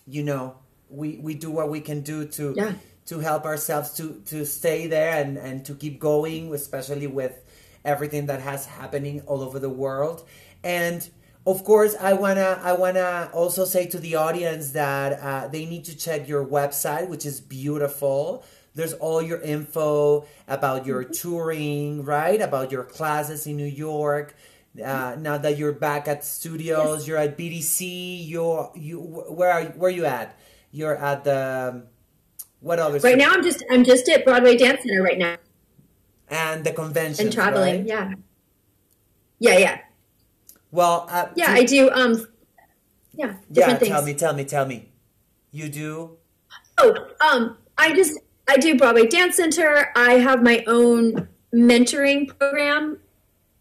you 0.06 0.24
know, 0.24 0.56
we 0.90 1.18
we 1.18 1.36
do 1.36 1.52
what 1.52 1.70
we 1.70 1.82
can 1.82 2.02
do 2.02 2.26
to 2.26 2.54
yeah. 2.56 2.74
to 3.06 3.20
help 3.20 3.46
ourselves 3.46 3.94
to 3.98 4.22
to 4.26 4.46
stay 4.46 4.88
there 4.88 5.22
and 5.22 5.38
and 5.38 5.66
to 5.66 5.76
keep 5.76 6.00
going, 6.00 6.54
especially 6.54 7.08
with 7.08 7.40
everything 7.86 8.26
that 8.28 8.42
has 8.42 8.66
happening 8.66 9.22
all 9.22 9.42
over 9.42 9.60
the 9.60 9.70
world. 9.70 10.28
And 10.64 11.08
of 11.46 11.64
course, 11.64 11.96
I 12.00 12.14
wanna 12.14 12.60
I 12.62 12.74
wanna 12.74 13.30
also 13.34 13.66
say 13.66 13.88
to 13.88 14.00
the 14.00 14.16
audience 14.16 14.72
that 14.72 15.20
uh, 15.20 15.48
they 15.48 15.66
need 15.66 15.86
to 15.86 15.98
check 15.98 16.28
your 16.28 16.46
website, 16.46 17.08
which 17.08 17.26
is 17.26 17.40
beautiful. 17.40 18.44
There's 18.76 18.94
all 18.94 19.22
your 19.22 19.42
info 19.42 20.26
about 20.48 20.86
your 20.86 21.04
mm-hmm. 21.04 21.14
touring, 21.14 22.04
right? 22.04 22.40
About 22.40 22.72
your 22.72 22.84
classes 22.84 23.48
in 23.48 23.58
New 23.58 23.66
York. 23.66 24.36
Uh, 24.84 25.16
now 25.20 25.38
that 25.38 25.58
you're 25.58 25.74
back 25.74 26.08
at 26.08 26.24
studios, 26.24 27.00
yes. 27.00 27.08
you're 27.08 27.18
at 27.18 27.38
BDC. 27.38 28.28
You're 28.28 28.72
you 28.76 29.00
where 29.00 29.52
are 29.52 29.64
where 29.66 29.90
are 29.90 29.94
you 29.94 30.06
at? 30.06 30.38
You're 30.72 30.96
at 30.98 31.24
the 31.24 31.84
what 32.60 32.80
other? 32.80 33.00
Right 33.00 33.18
now, 33.18 33.32
I'm 33.32 33.44
just 33.44 33.64
I'm 33.72 33.84
just 33.84 34.08
at 34.10 34.26
Broadway 34.26 34.58
Dance 34.58 34.82
Center 34.84 35.02
right 35.02 35.18
now. 35.18 35.38
And 36.30 36.64
the 36.64 36.72
convention. 36.72 37.26
And 37.26 37.34
traveling, 37.34 37.78
right? 37.80 37.86
yeah. 37.86 38.14
Yeah, 39.40 39.58
yeah. 39.58 39.80
Well, 40.72 41.08
uh, 41.10 41.30
yeah, 41.36 41.56
do, 41.56 41.62
I 41.62 41.64
do. 41.64 41.92
Um, 41.92 42.28
yeah, 43.14 43.34
yeah. 43.52 43.76
Things. 43.76 43.90
Tell 43.90 44.06
me, 44.06 44.14
tell 44.14 44.34
me, 44.34 44.44
tell 44.46 44.66
me. 44.66 44.90
You 45.52 45.70
do? 45.70 46.18
Oh, 46.78 47.08
um, 47.22 47.58
I 47.78 47.96
just 47.96 48.20
I 48.48 48.58
do 48.58 48.78
Broadway 48.78 49.08
Dance 49.08 49.38
Center. 49.38 49.92
I 49.96 50.14
have 50.14 50.44
my 50.44 50.64
own 50.68 51.28
mentoring 51.54 52.38
program 52.38 53.00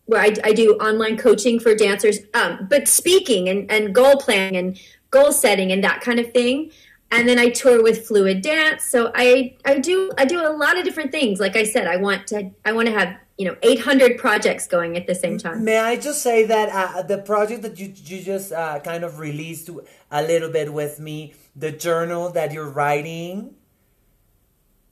where 0.07 0.21
I, 0.21 0.35
I 0.43 0.53
do 0.53 0.73
online 0.75 1.19
coaching 1.19 1.61
for 1.61 1.75
dancers, 1.75 2.19
um, 2.35 2.67
but 2.69 2.89
speaking 2.89 3.49
and, 3.49 3.71
and 3.71 3.95
goal 3.95 4.17
planning 4.17 4.57
and 4.57 4.81
goal 5.11 5.33
setting 5.33 5.71
and 5.71 5.85
that 5.85 6.01
kind 6.01 6.19
of 6.19 6.33
thing. 6.33 6.71
And 7.11 7.29
then 7.29 7.39
I 7.39 7.49
tour 7.49 7.83
with 7.83 8.07
Fluid 8.07 8.43
Dance. 8.43 8.85
So 8.85 9.11
I 9.15 9.57
I 9.65 9.79
do 9.79 10.13
I 10.19 10.25
do 10.25 10.41
a 10.41 10.53
lot 10.53 10.77
of 10.77 10.85
different 10.85 11.11
things. 11.11 11.41
Like 11.41 11.57
I 11.57 11.65
said, 11.65 11.87
I 11.87 11.97
want 11.97 12.27
to 12.29 12.51
I 12.65 12.73
want 12.73 12.87
to 12.87 12.93
have 12.93 13.17
you 13.39 13.47
know 13.47 13.57
800 13.63 14.19
projects 14.19 14.67
going 14.67 14.97
at 14.97 15.07
the 15.07 15.15
same 15.15 15.39
time 15.39 15.65
may 15.65 15.79
i 15.79 15.97
just 15.97 16.23
say 16.23 16.45
that 16.45 16.69
uh, 16.71 17.03
the 17.03 17.19
project 17.19 17.63
that 17.63 17.79
you, 17.79 17.95
you 18.05 18.21
just 18.21 18.53
uh, 18.53 18.81
kind 18.81 19.05
of 19.05 19.21
released 19.21 19.71
a 20.11 20.23
little 20.23 20.51
bit 20.51 20.73
with 20.73 20.99
me 20.99 21.35
the 21.55 21.71
journal 21.71 22.31
that 22.31 22.53
you're 22.53 22.69
writing 22.69 23.55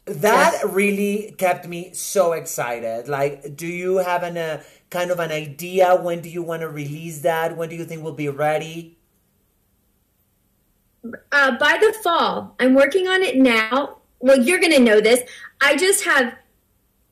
that 0.06 0.52
yes. 0.52 0.64
really 0.64 1.34
kept 1.36 1.66
me 1.66 1.92
so 1.92 2.32
excited 2.32 3.08
like 3.08 3.56
do 3.56 3.66
you 3.66 3.96
have 3.96 4.22
an 4.22 4.38
uh, 4.38 4.62
kind 4.90 5.10
of 5.10 5.18
an 5.18 5.32
idea 5.32 5.96
when 5.96 6.20
do 6.20 6.28
you 6.28 6.42
want 6.42 6.62
to 6.62 6.68
release 6.68 7.22
that 7.22 7.56
when 7.56 7.68
do 7.68 7.74
you 7.74 7.84
think 7.84 8.04
we'll 8.04 8.12
be 8.12 8.28
ready 8.28 8.95
uh, 11.32 11.56
by 11.58 11.78
the 11.80 11.92
fall 12.02 12.54
i'm 12.60 12.74
working 12.74 13.08
on 13.08 13.22
it 13.22 13.36
now 13.36 13.96
well 14.20 14.38
you're 14.38 14.60
gonna 14.60 14.78
know 14.78 15.00
this 15.00 15.20
i 15.60 15.76
just 15.76 16.04
have 16.04 16.36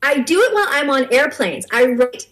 I 0.05 0.19
do 0.19 0.39
it 0.39 0.53
while 0.53 0.67
I'm 0.69 0.89
on 0.91 1.11
airplanes. 1.11 1.65
I 1.71 1.85
write 1.87 2.27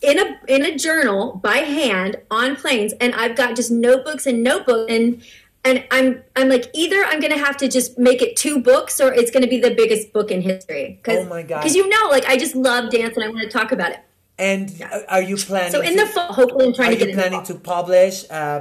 in 0.00 0.18
a 0.20 0.40
in 0.46 0.64
a 0.64 0.78
journal 0.78 1.40
by 1.42 1.58
hand 1.58 2.16
on 2.30 2.54
planes, 2.54 2.94
and 3.00 3.12
I've 3.14 3.36
got 3.36 3.56
just 3.56 3.72
notebooks 3.72 4.26
and 4.26 4.44
notebooks 4.44 4.92
and 4.92 5.22
and 5.64 5.84
I'm 5.90 6.22
I'm 6.36 6.48
like 6.48 6.70
either 6.74 7.04
I'm 7.04 7.18
gonna 7.18 7.36
have 7.36 7.56
to 7.58 7.68
just 7.68 7.98
make 7.98 8.22
it 8.22 8.36
two 8.36 8.62
books 8.62 9.00
or 9.00 9.12
it's 9.12 9.32
gonna 9.32 9.48
be 9.48 9.58
the 9.58 9.74
biggest 9.74 10.12
book 10.12 10.30
in 10.30 10.42
history. 10.42 11.00
Cause, 11.02 11.18
oh 11.18 11.24
my 11.24 11.42
god! 11.42 11.62
Because 11.62 11.74
you 11.74 11.88
know, 11.88 12.08
like 12.08 12.24
I 12.26 12.36
just 12.36 12.54
love 12.54 12.90
dance 12.90 13.16
and 13.16 13.24
I 13.24 13.28
want 13.28 13.40
to 13.40 13.50
talk 13.50 13.72
about 13.72 13.90
it. 13.90 14.00
And 14.38 14.70
yeah. 14.70 15.02
are 15.08 15.20
you 15.20 15.36
planning? 15.36 15.72
So 15.72 15.80
in 15.80 15.96
to, 15.96 16.04
the 16.04 16.06
fall, 16.06 16.32
hopefully, 16.32 16.66
I'm 16.66 16.72
trying 16.72 16.90
to 16.90 16.96
get. 16.96 17.08
Are 17.08 17.10
you 17.10 17.16
planning 17.16 17.42
to 17.46 17.54
publish, 17.56 18.24
uh, 18.30 18.60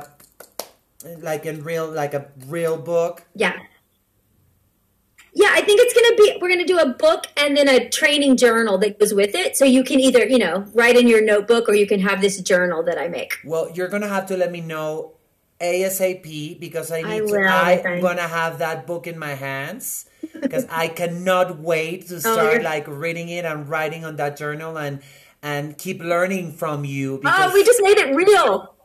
like 1.03 1.45
in 1.45 1.63
real, 1.63 1.89
like 1.89 2.13
a 2.13 2.27
real 2.47 2.77
book? 2.77 3.25
Yeah. 3.35 3.53
Yeah, 5.37 5.49
I 5.51 5.61
think 5.61 5.79
it's 5.83 5.93
going 5.93 6.09
to 6.09 6.15
be, 6.17 6.39
we're 6.41 6.47
going 6.47 6.65
to 6.65 6.73
do 6.73 6.79
a 6.79 6.93
book 6.93 7.27
and 7.37 7.55
then 7.55 7.69
a 7.69 7.87
training 7.89 8.37
journal 8.37 8.79
that 8.79 8.99
goes 8.99 9.13
with 9.13 9.35
it. 9.35 9.55
So 9.55 9.65
you 9.65 9.83
can 9.83 9.99
either, 9.99 10.25
you 10.25 10.39
know, 10.39 10.65
write 10.73 10.97
in 10.97 11.07
your 11.07 11.23
notebook 11.23 11.69
or 11.69 11.75
you 11.75 11.85
can 11.85 11.99
have 11.99 12.21
this 12.21 12.41
journal 12.41 12.81
that 12.83 12.97
I 12.97 13.07
make. 13.07 13.37
Well, 13.45 13.69
you're 13.71 13.87
going 13.87 14.01
to 14.01 14.07
have 14.07 14.25
to 14.27 14.37
let 14.37 14.51
me 14.51 14.61
know 14.61 15.13
ASAP 15.61 16.59
because 16.59 16.91
I 16.91 17.03
need 17.03 17.21
I 17.35 17.77
to, 17.77 17.87
I'm 17.87 18.01
to 18.01 18.21
have 18.23 18.57
that 18.59 18.87
book 18.87 19.05
in 19.05 19.19
my 19.19 19.35
hands 19.35 20.09
because 20.41 20.65
I 20.71 20.87
cannot 20.87 21.59
wait 21.59 22.07
to 22.07 22.15
oh, 22.15 22.19
start 22.19 22.61
oh, 22.61 22.63
like 22.63 22.87
reading 22.87 23.29
it 23.29 23.45
and 23.45 23.69
writing 23.69 24.05
on 24.05 24.15
that 24.15 24.37
journal 24.37 24.75
and, 24.75 25.01
and 25.43 25.77
keep 25.77 26.01
learning 26.01 26.53
from 26.53 26.83
you. 26.83 27.21
oh, 27.23 27.51
we 27.53 27.63
just 27.63 27.81
made 27.83 27.99
it 27.99 28.15
real 28.15 28.76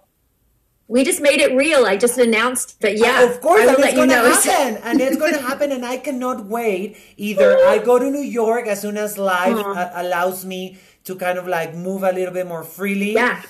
we 0.93 1.05
just 1.05 1.23
made 1.23 1.41
it 1.41 1.57
real. 1.57 1.87
I 1.87 1.97
just 1.97 2.19
announced 2.19 2.79
that. 2.83 2.99
Yeah, 2.99 3.23
of 3.25 3.41
course, 3.41 3.67
and 3.67 3.79
it's 3.79 3.95
going 3.95 4.09
to 4.13 4.21
happen, 4.21 4.77
and 4.85 5.01
it's 5.01 5.17
going 5.17 5.33
to 5.33 5.41
happen, 5.41 5.73
and 5.73 5.87
I 5.87 5.97
cannot 5.97 6.45
wait. 6.45 6.99
Either 7.17 7.57
I 7.65 7.79
go 7.79 7.99
to 7.99 8.11
New 8.11 8.21
York 8.21 8.67
as 8.67 8.83
soon 8.83 8.99
as 8.99 9.17
life 9.17 9.57
uh, 9.57 9.91
allows 9.95 10.45
me 10.45 10.77
to 11.05 11.17
kind 11.17 11.39
of 11.39 11.49
like 11.49 11.75
move 11.75 12.03
a 12.03 12.13
little 12.13 12.35
bit 12.35 12.47
more 12.47 12.63
freely, 12.63 13.15
yeah, 13.15 13.41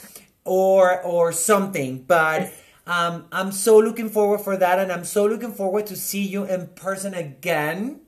or 0.45 1.03
or 1.03 1.33
something. 1.33 2.05
But 2.07 2.55
um, 2.87 3.27
I'm 3.33 3.51
so 3.51 3.77
looking 3.77 4.09
forward 4.09 4.43
for 4.43 4.57
that, 4.57 4.79
and 4.79 4.93
I'm 4.93 5.05
so 5.05 5.27
looking 5.27 5.53
forward 5.53 5.87
to 5.89 5.97
see 5.97 6.23
you 6.23 6.45
in 6.45 6.69
person 6.79 7.13
again. 7.13 8.03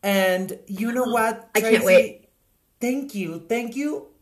And 0.00 0.60
you 0.68 0.92
know 0.92 1.10
what, 1.10 1.52
Tracy? 1.54 1.66
I 1.66 1.70
can't 1.72 1.84
wait. 1.84 2.28
Thank 2.80 3.16
you, 3.16 3.42
thank 3.48 3.74
you 3.74 4.13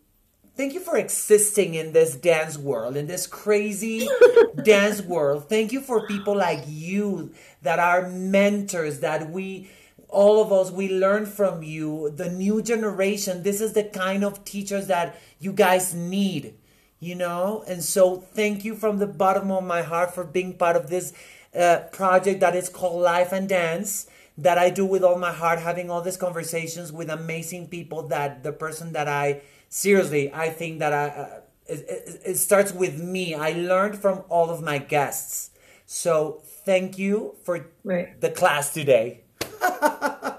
Thank 0.54 0.74
you 0.74 0.80
for 0.80 0.98
existing 0.98 1.74
in 1.74 1.92
this 1.92 2.14
dance 2.14 2.58
world, 2.58 2.94
in 2.94 3.06
this 3.06 3.26
crazy 3.26 4.06
dance 4.62 5.00
world. 5.00 5.48
Thank 5.48 5.72
you 5.72 5.80
for 5.80 6.06
people 6.06 6.36
like 6.36 6.64
you 6.66 7.32
that 7.62 7.78
are 7.78 8.06
mentors, 8.06 9.00
that 9.00 9.30
we, 9.30 9.70
all 10.08 10.42
of 10.42 10.52
us, 10.52 10.70
we 10.70 10.90
learn 10.90 11.24
from 11.24 11.62
you. 11.62 12.10
The 12.14 12.28
new 12.28 12.60
generation, 12.60 13.42
this 13.42 13.62
is 13.62 13.72
the 13.72 13.84
kind 13.84 14.22
of 14.22 14.44
teachers 14.44 14.88
that 14.88 15.18
you 15.40 15.54
guys 15.54 15.94
need, 15.94 16.52
you 17.00 17.14
know? 17.14 17.64
And 17.66 17.82
so 17.82 18.18
thank 18.18 18.62
you 18.62 18.74
from 18.74 18.98
the 18.98 19.06
bottom 19.06 19.50
of 19.50 19.64
my 19.64 19.80
heart 19.80 20.14
for 20.14 20.22
being 20.22 20.58
part 20.58 20.76
of 20.76 20.90
this 20.90 21.14
uh, 21.58 21.84
project 21.92 22.40
that 22.40 22.54
is 22.54 22.68
called 22.68 23.00
Life 23.00 23.32
and 23.32 23.48
Dance 23.48 24.06
that 24.36 24.58
I 24.58 24.68
do 24.68 24.84
with 24.84 25.02
all 25.02 25.16
my 25.16 25.32
heart, 25.32 25.60
having 25.60 25.90
all 25.90 26.02
these 26.02 26.16
conversations 26.18 26.92
with 26.92 27.08
amazing 27.08 27.68
people 27.68 28.08
that 28.08 28.42
the 28.42 28.52
person 28.52 28.92
that 28.92 29.08
I 29.08 29.40
seriously, 29.72 30.32
I 30.32 30.50
think 30.50 30.78
that 30.80 30.92
I, 30.92 31.06
uh, 31.08 31.40
it, 31.66 31.86
it, 31.88 32.20
it 32.26 32.36
starts 32.36 32.72
with 32.72 33.02
me. 33.02 33.34
I 33.34 33.52
learned 33.52 33.98
from 33.98 34.22
all 34.28 34.50
of 34.50 34.62
my 34.62 34.78
guests. 34.78 35.50
So 35.86 36.42
thank 36.44 36.98
you 36.98 37.34
for 37.42 37.66
right. 37.82 38.20
the 38.20 38.30
class 38.30 38.72
today. 38.72 39.22
oh, 39.62 40.36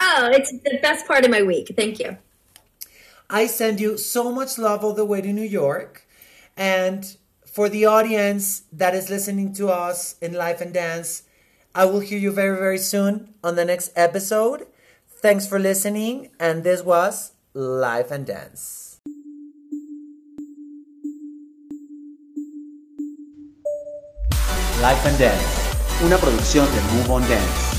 it's 0.00 0.50
the 0.50 0.78
best 0.82 1.06
part 1.06 1.24
of 1.24 1.30
my 1.30 1.42
week. 1.42 1.74
Thank 1.76 2.00
you. 2.00 2.16
I 3.28 3.46
send 3.46 3.80
you 3.80 3.98
so 3.98 4.32
much 4.32 4.56
love 4.56 4.82
all 4.82 4.94
the 4.94 5.04
way 5.04 5.20
to 5.20 5.32
New 5.32 5.42
York. 5.42 6.06
And 6.56 7.16
for 7.44 7.68
the 7.68 7.84
audience 7.84 8.62
that 8.72 8.94
is 8.94 9.10
listening 9.10 9.52
to 9.54 9.68
us 9.68 10.16
in 10.22 10.32
Life 10.32 10.60
and 10.60 10.72
Dance, 10.72 11.24
I 11.74 11.84
will 11.84 12.00
hear 12.00 12.18
you 12.18 12.32
very, 12.32 12.56
very 12.56 12.78
soon 12.78 13.34
on 13.44 13.56
the 13.56 13.64
next 13.64 13.92
episode. 13.94 14.66
Thanks 15.08 15.46
for 15.46 15.58
listening. 15.58 16.30
And 16.40 16.64
this 16.64 16.82
was 16.82 17.32
Life 17.58 18.12
and 18.12 18.26
Dance. 18.26 19.00
Life 24.82 25.08
and 25.08 25.18
Dance, 25.18 25.40
una 26.04 26.18
producción 26.18 26.66
de 26.66 26.82
Move 26.92 27.14
on 27.14 27.22
Dance. 27.22 27.75